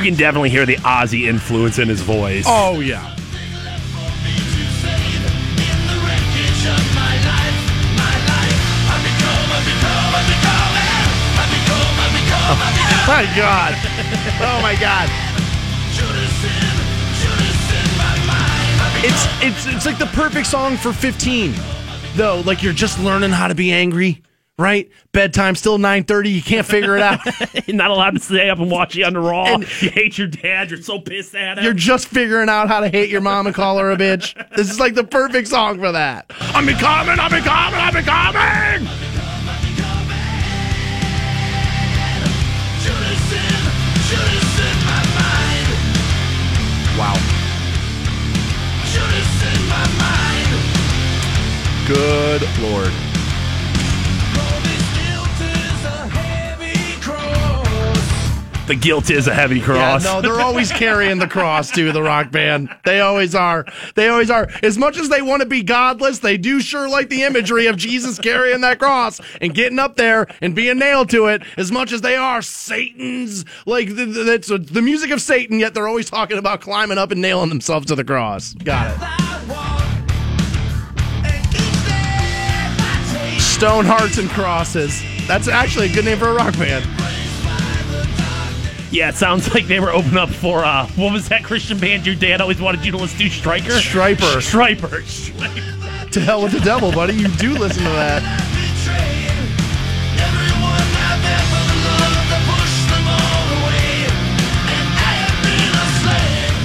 You 0.00 0.06
can 0.06 0.18
definitely 0.18 0.48
hear 0.48 0.64
the 0.64 0.76
Ozzy 0.76 1.28
influence 1.28 1.78
in 1.78 1.86
his 1.86 2.00
voice. 2.00 2.46
Oh 2.48 2.80
yeah. 2.80 3.14
Oh 12.48 12.56
My 13.06 13.28
God. 13.36 13.74
Oh 14.40 14.60
my 14.62 14.74
God. 14.80 15.10
It's 19.04 19.26
it's 19.42 19.66
it's 19.66 19.84
like 19.84 19.98
the 19.98 20.06
perfect 20.14 20.46
song 20.46 20.78
for 20.78 20.94
15. 20.94 21.52
Though, 22.14 22.40
like 22.46 22.62
you're 22.62 22.72
just 22.72 22.98
learning 23.00 23.32
how 23.32 23.48
to 23.48 23.54
be 23.54 23.70
angry, 23.70 24.22
right? 24.60 24.90
Bedtime 25.12 25.54
still 25.56 25.78
9:30, 25.78 26.32
you 26.32 26.42
can't 26.42 26.66
figure 26.66 26.96
it 26.96 27.02
out. 27.02 27.20
You're 27.66 27.76
not 27.76 27.90
allowed 27.90 28.14
to 28.14 28.20
stay 28.20 28.50
up 28.50 28.58
and 28.58 28.70
watch 28.70 28.94
you 28.94 29.04
under 29.04 29.20
Raw. 29.20 29.46
And- 29.54 29.62
you 29.82 29.90
hate 29.90 30.18
your 30.18 30.28
dad. 30.28 30.70
You're 30.70 30.82
so 30.82 31.00
pissed 31.00 31.34
at 31.34 31.58
him. 31.58 31.64
You're 31.64 31.72
just 31.74 32.06
figuring 32.06 32.48
out 32.48 32.68
how 32.68 32.80
to 32.80 32.88
hate 32.88 33.10
your 33.10 33.20
mom 33.20 33.46
and 33.46 33.54
call 33.54 33.78
her 33.78 33.90
a 33.90 33.96
bitch. 33.96 34.34
This 34.54 34.70
is 34.70 34.78
like 34.78 34.94
the 34.94 35.04
perfect 35.04 35.48
song 35.48 35.78
for 35.78 35.90
that. 35.92 36.26
I'm 36.38 36.66
becoming, 36.66 37.18
I'm 37.18 37.30
becoming, 37.30 37.80
I'm 37.80 37.94
becoming. 37.94 39.10
Wow. 46.98 47.14
Should 48.84 49.00
it 49.02 49.60
my 49.70 49.86
mind? 49.98 50.50
Good 51.88 52.42
lord. 52.60 53.09
The 58.70 58.76
guilt 58.76 59.10
is 59.10 59.26
a 59.26 59.34
heavy 59.34 59.58
Yeah, 59.58 59.64
cross. 59.64 60.04
no, 60.04 60.20
they're 60.20 60.40
always 60.40 60.70
carrying 60.70 61.18
the 61.18 61.26
cross 61.26 61.72
too. 61.72 61.90
The 61.90 62.02
rock 62.02 62.30
band, 62.30 62.68
they 62.84 63.00
always 63.00 63.34
are. 63.34 63.66
They 63.96 64.08
always 64.08 64.30
are. 64.30 64.48
As 64.62 64.78
much 64.78 64.96
as 64.96 65.08
they 65.08 65.20
want 65.22 65.42
to 65.42 65.48
be 65.48 65.64
godless, 65.64 66.20
they 66.20 66.36
do 66.36 66.60
sure 66.60 66.88
like 66.88 67.08
the 67.08 67.24
imagery 67.24 67.66
of 67.66 67.76
Jesus 67.76 68.20
carrying 68.20 68.60
that 68.60 68.78
cross 68.78 69.20
and 69.40 69.52
getting 69.54 69.80
up 69.80 69.96
there 69.96 70.28
and 70.40 70.54
being 70.54 70.78
nailed 70.78 71.10
to 71.10 71.26
it. 71.26 71.42
As 71.56 71.72
much 71.72 71.90
as 71.90 72.02
they 72.02 72.14
are 72.14 72.40
Satan's, 72.42 73.44
like 73.66 73.88
the, 73.88 74.64
the 74.70 74.82
music 74.82 75.10
of 75.10 75.20
Satan, 75.20 75.58
yet 75.58 75.74
they're 75.74 75.88
always 75.88 76.08
talking 76.08 76.38
about 76.38 76.60
climbing 76.60 76.96
up 76.96 77.10
and 77.10 77.20
nailing 77.20 77.48
themselves 77.48 77.86
to 77.86 77.96
the 77.96 78.04
cross. 78.04 78.54
Got 78.54 78.92
it. 78.94 79.00
Stone 83.40 83.84
hearts 83.84 84.16
and 84.18 84.30
crosses. 84.30 85.02
That's 85.26 85.48
actually 85.48 85.90
a 85.90 85.92
good 85.92 86.04
name 86.04 86.18
for 86.18 86.28
a 86.28 86.34
rock 86.34 86.56
band. 86.56 86.86
Yeah, 88.90 89.10
it 89.10 89.14
sounds 89.14 89.54
like 89.54 89.66
they 89.66 89.78
were 89.78 89.92
opening 89.92 90.18
up 90.18 90.30
for 90.30 90.64
uh, 90.64 90.86
what 90.96 91.12
was 91.12 91.28
that 91.28 91.44
Christian 91.44 91.78
band 91.78 92.04
your 92.04 92.16
dad 92.16 92.40
always 92.40 92.60
wanted 92.60 92.84
you 92.84 92.90
to 92.90 92.98
listen 92.98 93.18
to? 93.20 93.30
Striker, 93.30 93.70
Stryper. 93.70 94.40
Stryper. 94.40 95.00
Stryper. 95.02 96.10
to 96.10 96.20
hell 96.20 96.42
with 96.42 96.52
the 96.52 96.60
devil, 96.60 96.90
buddy. 96.90 97.14
You 97.14 97.28
do 97.28 97.54
listen 97.54 97.84
to 97.84 97.90
that. 97.90 98.50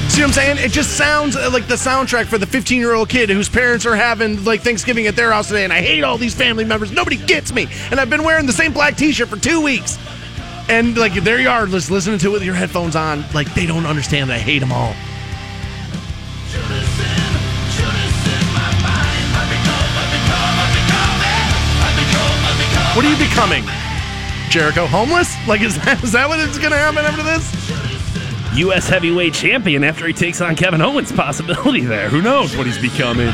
See 0.10 0.22
what 0.22 0.28
I'm 0.30 0.34
saying? 0.34 0.58
It 0.66 0.72
just 0.72 0.96
sounds 0.98 1.36
uh, 1.36 1.50
like 1.52 1.68
the 1.68 1.76
soundtrack 1.76 2.28
for 2.28 2.38
the 2.38 2.48
15 2.48 2.80
year 2.80 2.94
old 2.94 3.10
kid 3.10 3.30
whose 3.30 3.50
parents 3.50 3.86
are 3.86 3.98
having 3.98 4.44
like 4.46 4.62
Thanksgiving 4.62 5.08
at 5.08 5.16
their 5.16 5.32
house 5.32 5.50
today, 5.50 5.66
and 5.66 5.74
I 5.74 5.82
hate 5.82 6.04
all 6.04 6.18
these 6.18 6.34
family 6.34 6.64
members. 6.64 6.92
Nobody 6.92 7.18
gets 7.18 7.54
me, 7.54 7.68
and 7.92 8.00
I've 8.00 8.10
been 8.10 8.24
wearing 8.24 8.46
the 8.46 8.54
same 8.54 8.72
black 8.72 8.96
T-shirt 8.96 9.28
for 9.28 9.38
two 9.38 9.62
weeks. 9.62 10.00
And 10.68 10.98
like 10.98 11.14
there 11.14 11.40
you 11.40 11.50
are, 11.50 11.68
just 11.68 11.92
listening 11.92 12.18
to 12.20 12.30
it 12.30 12.34
with 12.34 12.44
your 12.44 12.56
headphones 12.56 12.96
on. 12.96 13.24
Like 13.34 13.54
they 13.54 13.66
don't 13.66 13.86
understand 13.86 14.32
I 14.32 14.40
hate 14.40 14.60
them 14.60 14.72
all. 14.72 14.94
What 22.96 23.04
are 23.04 23.12
you 23.12 23.18
becoming, 23.18 23.66
Jericho? 24.50 24.86
Homeless? 24.88 25.36
Like 25.48 25.62
is 25.62 25.76
that 25.84 26.02
is 26.04 26.14
that 26.14 26.30
what 26.30 26.40
is 26.40 26.58
going 26.58 26.72
to 26.72 26.78
happen 26.78 27.04
after 27.04 27.24
this? 27.24 28.58
U.S. 28.58 28.88
heavyweight 28.88 29.34
champion 29.34 29.84
after 29.84 30.08
he 30.08 30.14
takes 30.14 30.40
on 30.40 30.56
Kevin 30.56 30.82
Owens. 30.82 31.12
Possibility 31.12 31.82
there. 31.82 32.08
Who 32.08 32.22
knows 32.22 32.56
what 32.56 32.66
he's 32.66 32.78
becoming? 32.78 33.30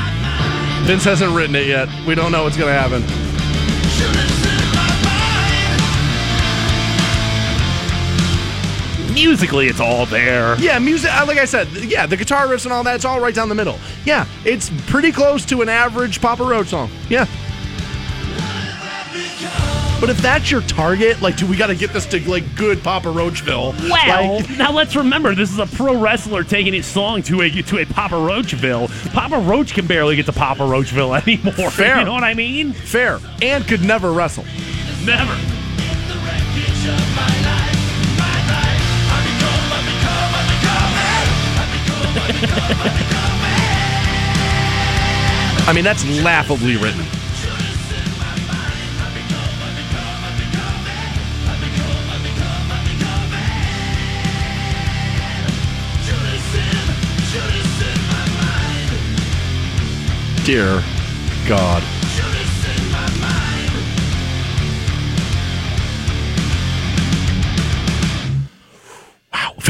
Vince 0.85 1.03
hasn't 1.03 1.31
written 1.35 1.55
it 1.55 1.67
yet. 1.67 1.87
We 2.07 2.15
don't 2.15 2.31
know 2.31 2.43
what's 2.43 2.57
going 2.57 2.73
to 2.73 2.79
happen. 2.79 3.20
Musically, 9.13 9.67
it's 9.67 9.79
all 9.79 10.05
there. 10.05 10.57
Yeah, 10.59 10.79
music. 10.79 11.11
uh, 11.13 11.25
Like 11.27 11.37
I 11.37 11.45
said, 11.45 11.67
yeah, 11.69 12.05
the 12.05 12.17
guitar 12.17 12.47
riffs 12.47 12.63
and 12.65 12.73
all 12.73 12.83
that. 12.83 12.95
It's 12.95 13.05
all 13.05 13.19
right 13.19 13.33
down 13.35 13.49
the 13.49 13.55
middle. 13.55 13.77
Yeah, 14.05 14.25
it's 14.45 14.69
pretty 14.87 15.11
close 15.11 15.45
to 15.45 15.61
an 15.61 15.69
average 15.69 16.21
Papa 16.21 16.43
Roach 16.43 16.67
song. 16.67 16.89
Yeah. 17.09 17.25
But 19.99 20.09
if 20.09 20.17
that's 20.17 20.49
your 20.49 20.61
target, 20.61 21.21
like, 21.21 21.37
do 21.37 21.45
we 21.45 21.55
got 21.55 21.67
to 21.67 21.75
get 21.75 21.93
this 21.93 22.07
to 22.07 22.27
like 22.27 22.55
good 22.55 22.81
Papa 22.83 23.07
Roachville? 23.11 23.75
Well, 23.87 24.37
Like, 24.39 24.49
now 24.57 24.71
let's 24.71 24.95
remember 24.95 25.35
this 25.35 25.51
is 25.51 25.59
a 25.59 25.67
pro 25.67 25.95
wrestler 25.95 26.43
taking 26.43 26.73
his 26.73 26.87
song 26.87 27.21
to 27.23 27.41
a 27.41 27.49
to 27.51 27.77
a 27.77 27.85
Papa 27.85 28.15
Roachville. 28.15 28.87
Papa 29.13 29.37
Roach 29.37 29.75
can 29.75 29.85
barely 29.85 30.15
get 30.15 30.25
to 30.25 30.33
Papa 30.33 30.63
Roachville 30.63 31.13
anymore. 31.27 31.69
Fair. 31.69 31.99
You 31.99 32.05
know 32.05 32.13
what 32.13 32.23
I 32.23 32.33
mean? 32.33 32.73
fair 32.73 33.19
and 33.43 33.63
could 33.67 33.83
never 33.83 34.11
wrestle. 34.11 34.45
Never. 35.05 35.37
I 45.67 45.73
mean, 45.73 45.83
that's 45.83 46.05
laughably 46.23 46.77
written. 46.77 47.05
Dear 60.43 60.83
God. 61.47 62.00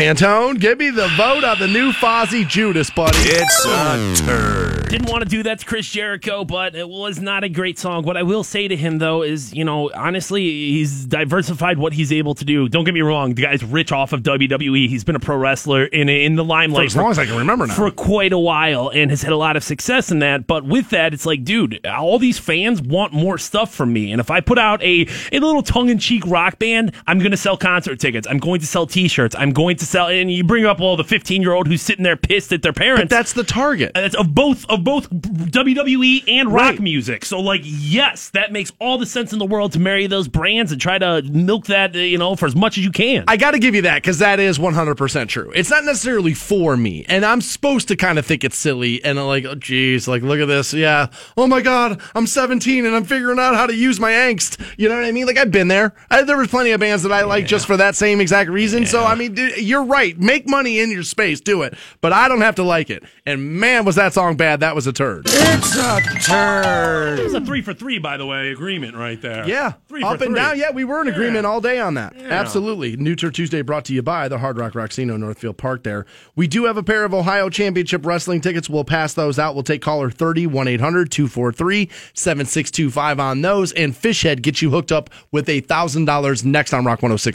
Wow. 0.02 0.14
Fantone, 0.14 0.60
give 0.60 0.80
me 0.80 0.90
the 0.90 1.08
vote 1.10 1.44
on 1.44 1.60
the 1.60 1.68
new 1.68 1.92
Fozzy 1.92 2.48
Judas, 2.48 2.90
buddy. 2.90 3.18
It's 3.20 3.66
a 3.66 4.26
turd. 4.26 4.90
Didn't 4.90 5.10
want 5.10 5.24
to 5.24 5.30
do 5.30 5.44
that 5.44 5.60
to 5.60 5.66
Chris 5.66 5.90
Jericho, 5.90 6.44
but 6.44 6.76
it 6.76 6.90
was 6.90 7.20
not 7.20 7.44
a 7.44 7.50
great 7.50 7.78
song. 7.80 8.04
What 8.04 8.18
I 8.18 8.24
will 8.24 8.44
say 8.44 8.68
to 8.68 8.76
him, 8.76 8.98
though, 8.98 9.22
is, 9.22 9.54
you 9.54 9.64
know, 9.64 9.90
honestly, 9.94 10.44
he's 10.44 11.06
diversified 11.06 11.78
what 11.78 11.94
he's 11.94 12.12
able 12.12 12.34
to 12.36 12.44
do. 12.44 12.68
Don't 12.68 12.84
get 12.84 12.94
me 12.94 13.02
wrong, 13.02 13.36
the 13.36 13.44
guy's 13.44 13.64
rich 13.64 13.92
off 13.92 14.12
of 14.12 14.22
WWE. 14.24 14.90
He's 14.90 15.04
been 15.04 15.16
a 15.16 15.20
pro 15.20 15.38
wrestler 15.38 15.86
in, 15.86 16.10
in 16.10 16.36
the 16.36 16.44
limelight 16.44 16.92
For 16.92 16.98
as 17.00 17.04
long 17.04 17.12
as 17.12 17.20
I 17.20 17.26
can 17.26 17.38
remember 17.38 17.68
now. 17.68 17.76
for 17.76 17.90
quite 17.92 18.34
a 18.34 18.40
while 18.40 18.90
and 18.90 19.12
has 19.12 19.22
had 19.22 19.32
a 19.32 19.38
lot 19.38 19.56
of 19.56 19.64
success 19.64 20.12
in 20.12 20.20
that. 20.20 20.48
But 20.48 20.66
with 20.66 20.90
that, 20.90 21.14
it's 21.14 21.26
like, 21.26 21.44
dude, 21.46 21.86
all 21.86 22.20
these 22.20 22.40
fans 22.40 22.82
want 22.82 23.14
more 23.14 23.38
stuff 23.38 23.74
from 23.74 23.94
me. 23.94 24.12
And 24.12 24.20
if 24.20 24.32
I 24.32 24.42
put 24.42 24.58
out 24.58 24.82
a, 24.82 25.08
a 25.32 25.40
little 25.40 25.62
tongue 25.64 25.90
in 25.90 26.00
cheek 26.00 26.26
rock 26.26 26.60
band, 26.60 26.92
I'm 27.08 27.20
going 27.20 27.32
to 27.32 27.38
sell 27.38 27.56
concert 27.56 28.00
tickets. 28.00 28.28
I'm 28.28 28.40
going 28.40 28.60
to 28.60 28.68
sell 28.68 28.88
t 28.88 29.08
shirts. 29.08 29.36
I'm 29.38 29.52
going 29.52 29.78
to 29.78 29.86
sell, 29.92 30.08
and 30.08 30.32
you 30.32 30.44
bring 30.44 30.66
up 30.66 30.80
all 30.80 30.98
the 30.98 31.04
15 31.04 31.42
year 31.42 31.54
old 31.54 31.68
who's 31.68 31.82
sitting 31.82 32.04
there 32.04 32.16
pissed 32.18 32.52
at 32.54 32.62
their 32.62 32.74
parents. 32.74 33.04
But 33.04 33.10
that's 33.10 33.34
the 33.34 33.44
target. 33.44 33.92
It's 33.96 34.16
of 34.16 34.34
both 34.34 34.66
of 34.70 34.84
both 34.84 35.10
WWE 35.10 36.24
and 36.28 36.52
rock 36.52 36.62
Right. 36.62 36.80
music. 36.80 37.26
So 37.26 37.40
like 37.40 37.62
yes, 37.64 38.30
that 38.30 38.52
makes 38.52 38.72
all 38.80 38.98
the 38.98 39.06
sense 39.06 39.34
in 39.34 39.40
the 39.40 39.46
world 39.46 39.74
to 39.74 39.80
marry 39.80 40.08
those 40.08 40.28
brands 40.28 40.72
and 40.72 40.80
try 40.80 40.98
to 40.98 41.22
milk 41.24 41.66
that, 41.68 41.96
uh, 41.96 42.00
you 42.00 42.18
know, 42.18 42.36
for 42.36 42.46
as 42.46 42.56
much 42.56 42.78
as 42.78 42.86
you 42.86 42.92
can. 42.92 43.24
I 43.28 43.38
got 43.38 43.52
to 43.52 43.60
give 43.60 43.76
you 43.76 43.82
that 43.84 44.02
because 44.02 44.20
that 44.20 44.40
is 44.40 44.58
100% 44.60 45.28
true. 45.30 45.52
It's 45.56 45.70
not 45.70 45.84
necessarily 45.84 46.34
for 46.34 46.78
me. 46.78 47.06
And 47.10 47.26
I'm 47.26 47.42
supposed 47.42 47.88
to 47.90 47.96
kind 47.96 48.18
of 48.20 48.26
think 48.26 48.44
it's 48.44 48.58
silly 48.58 49.04
and 49.04 49.20
I'm 49.20 49.26
like, 49.28 49.46
oh, 49.46 49.56
geez, 49.56 50.08
like, 50.08 50.22
look 50.22 50.40
at 50.40 50.48
this. 50.48 50.74
Yeah. 50.74 51.08
Oh 51.36 51.48
my 51.48 51.62
God, 51.62 52.00
I'm 52.16 52.28
17 52.28 52.86
and 52.86 52.96
I'm 52.96 53.04
figuring 53.04 53.40
out 53.40 53.56
how 53.56 53.66
to 53.68 53.76
use 53.76 54.00
my 54.00 54.12
angst. 54.12 54.60
You 54.78 54.88
know 54.90 54.96
what 54.96 55.06
I 55.06 55.12
mean? 55.12 55.26
Like, 55.26 55.38
I've 55.38 55.52
been 55.52 55.68
there. 55.68 55.94
I, 56.10 56.22
there 56.24 56.38
was 56.38 56.48
plenty 56.48 56.72
of 56.72 56.80
bands 56.80 57.04
that 57.04 57.12
I 57.12 57.24
like 57.24 57.46
just 57.46 57.66
for 57.68 57.78
that 57.78 57.96
same 57.96 58.22
exact 58.22 58.50
reason. 58.50 58.86
So, 58.86 59.04
I 59.04 59.16
mean, 59.16 59.34
dude, 59.34 59.58
you're 59.58 59.81
right. 59.84 60.18
Make 60.18 60.48
money 60.48 60.80
in 60.80 60.92
your 60.92 61.04
space. 61.04 61.42
Do 61.42 61.62
it. 61.64 61.76
But 62.02 62.14
I 62.14 62.28
don't 62.28 62.42
have 62.42 62.56
to 62.56 62.64
like 62.64 62.90
it. 62.90 63.04
And 63.26 63.60
man, 63.60 63.86
was 63.86 63.96
that 63.96 64.14
song 64.14 64.36
bad. 64.38 64.60
That 64.62 64.76
was 64.76 64.88
a 64.88 64.94
turd. 64.94 65.26
It's 65.28 65.76
a 65.76 66.00
turd. 66.22 67.20
It 67.20 67.24
was 67.24 67.34
a 67.34 67.42
three 67.42 67.62
for 67.62 67.74
three, 67.74 67.98
by 68.00 68.18
the 68.18 68.26
way, 68.26 68.50
agreement 68.52 68.96
right 68.96 69.22
there. 69.22 69.48
Yeah, 69.48 69.74
three 69.88 70.04
up 70.04 70.18
for 70.18 70.24
and 70.26 70.34
three. 70.34 70.40
down. 70.40 70.58
Yeah, 70.58 70.72
we 70.72 70.84
were 70.84 71.02
in 71.02 71.08
agreement 71.08 71.46
all 71.46 71.62
day 71.62 71.80
on 71.80 71.94
that. 71.96 72.16
Absolutely. 72.18 72.96
New 72.98 73.16
Tour 73.16 73.32
Tuesday 73.32 73.62
brought 73.62 73.86
to 73.86 73.94
you 73.94 74.02
by 74.02 74.28
the 74.28 74.38
Hard 74.38 74.58
Rock 74.58 74.74
Rocksino 74.74 75.18
Northfield 75.20 75.58
Park. 75.58 75.84
There, 75.84 76.06
we 76.36 76.48
do 76.48 76.66
have 76.66 76.78
a 76.78 76.84
pair 76.84 77.06
of 77.06 77.14
Ohio 77.14 77.50
Championship 77.50 78.06
Wrestling 78.06 78.42
tickets. 78.42 78.70
We'll 78.70 78.84
pass 78.84 79.14
those 79.14 79.40
out. 79.40 79.54
We'll 79.56 79.64
take 79.64 79.82
caller 79.82 80.10
30 80.12 80.48
1 80.48 80.68
800 80.68 81.12
243 81.12 81.90
7625 82.14 83.20
on 83.20 83.42
those. 83.42 83.72
And 83.74 83.94
Fishhead 83.94 84.42
gets 84.42 84.62
you 84.62 84.70
hooked 84.70 84.92
up 84.92 85.10
with 85.32 85.50
a 85.50 85.62
thousand 85.62 86.06
dollars 86.06 86.44
next 86.46 86.74
on 86.74 86.86
Rock 86.86 87.02
1069. 87.02 87.32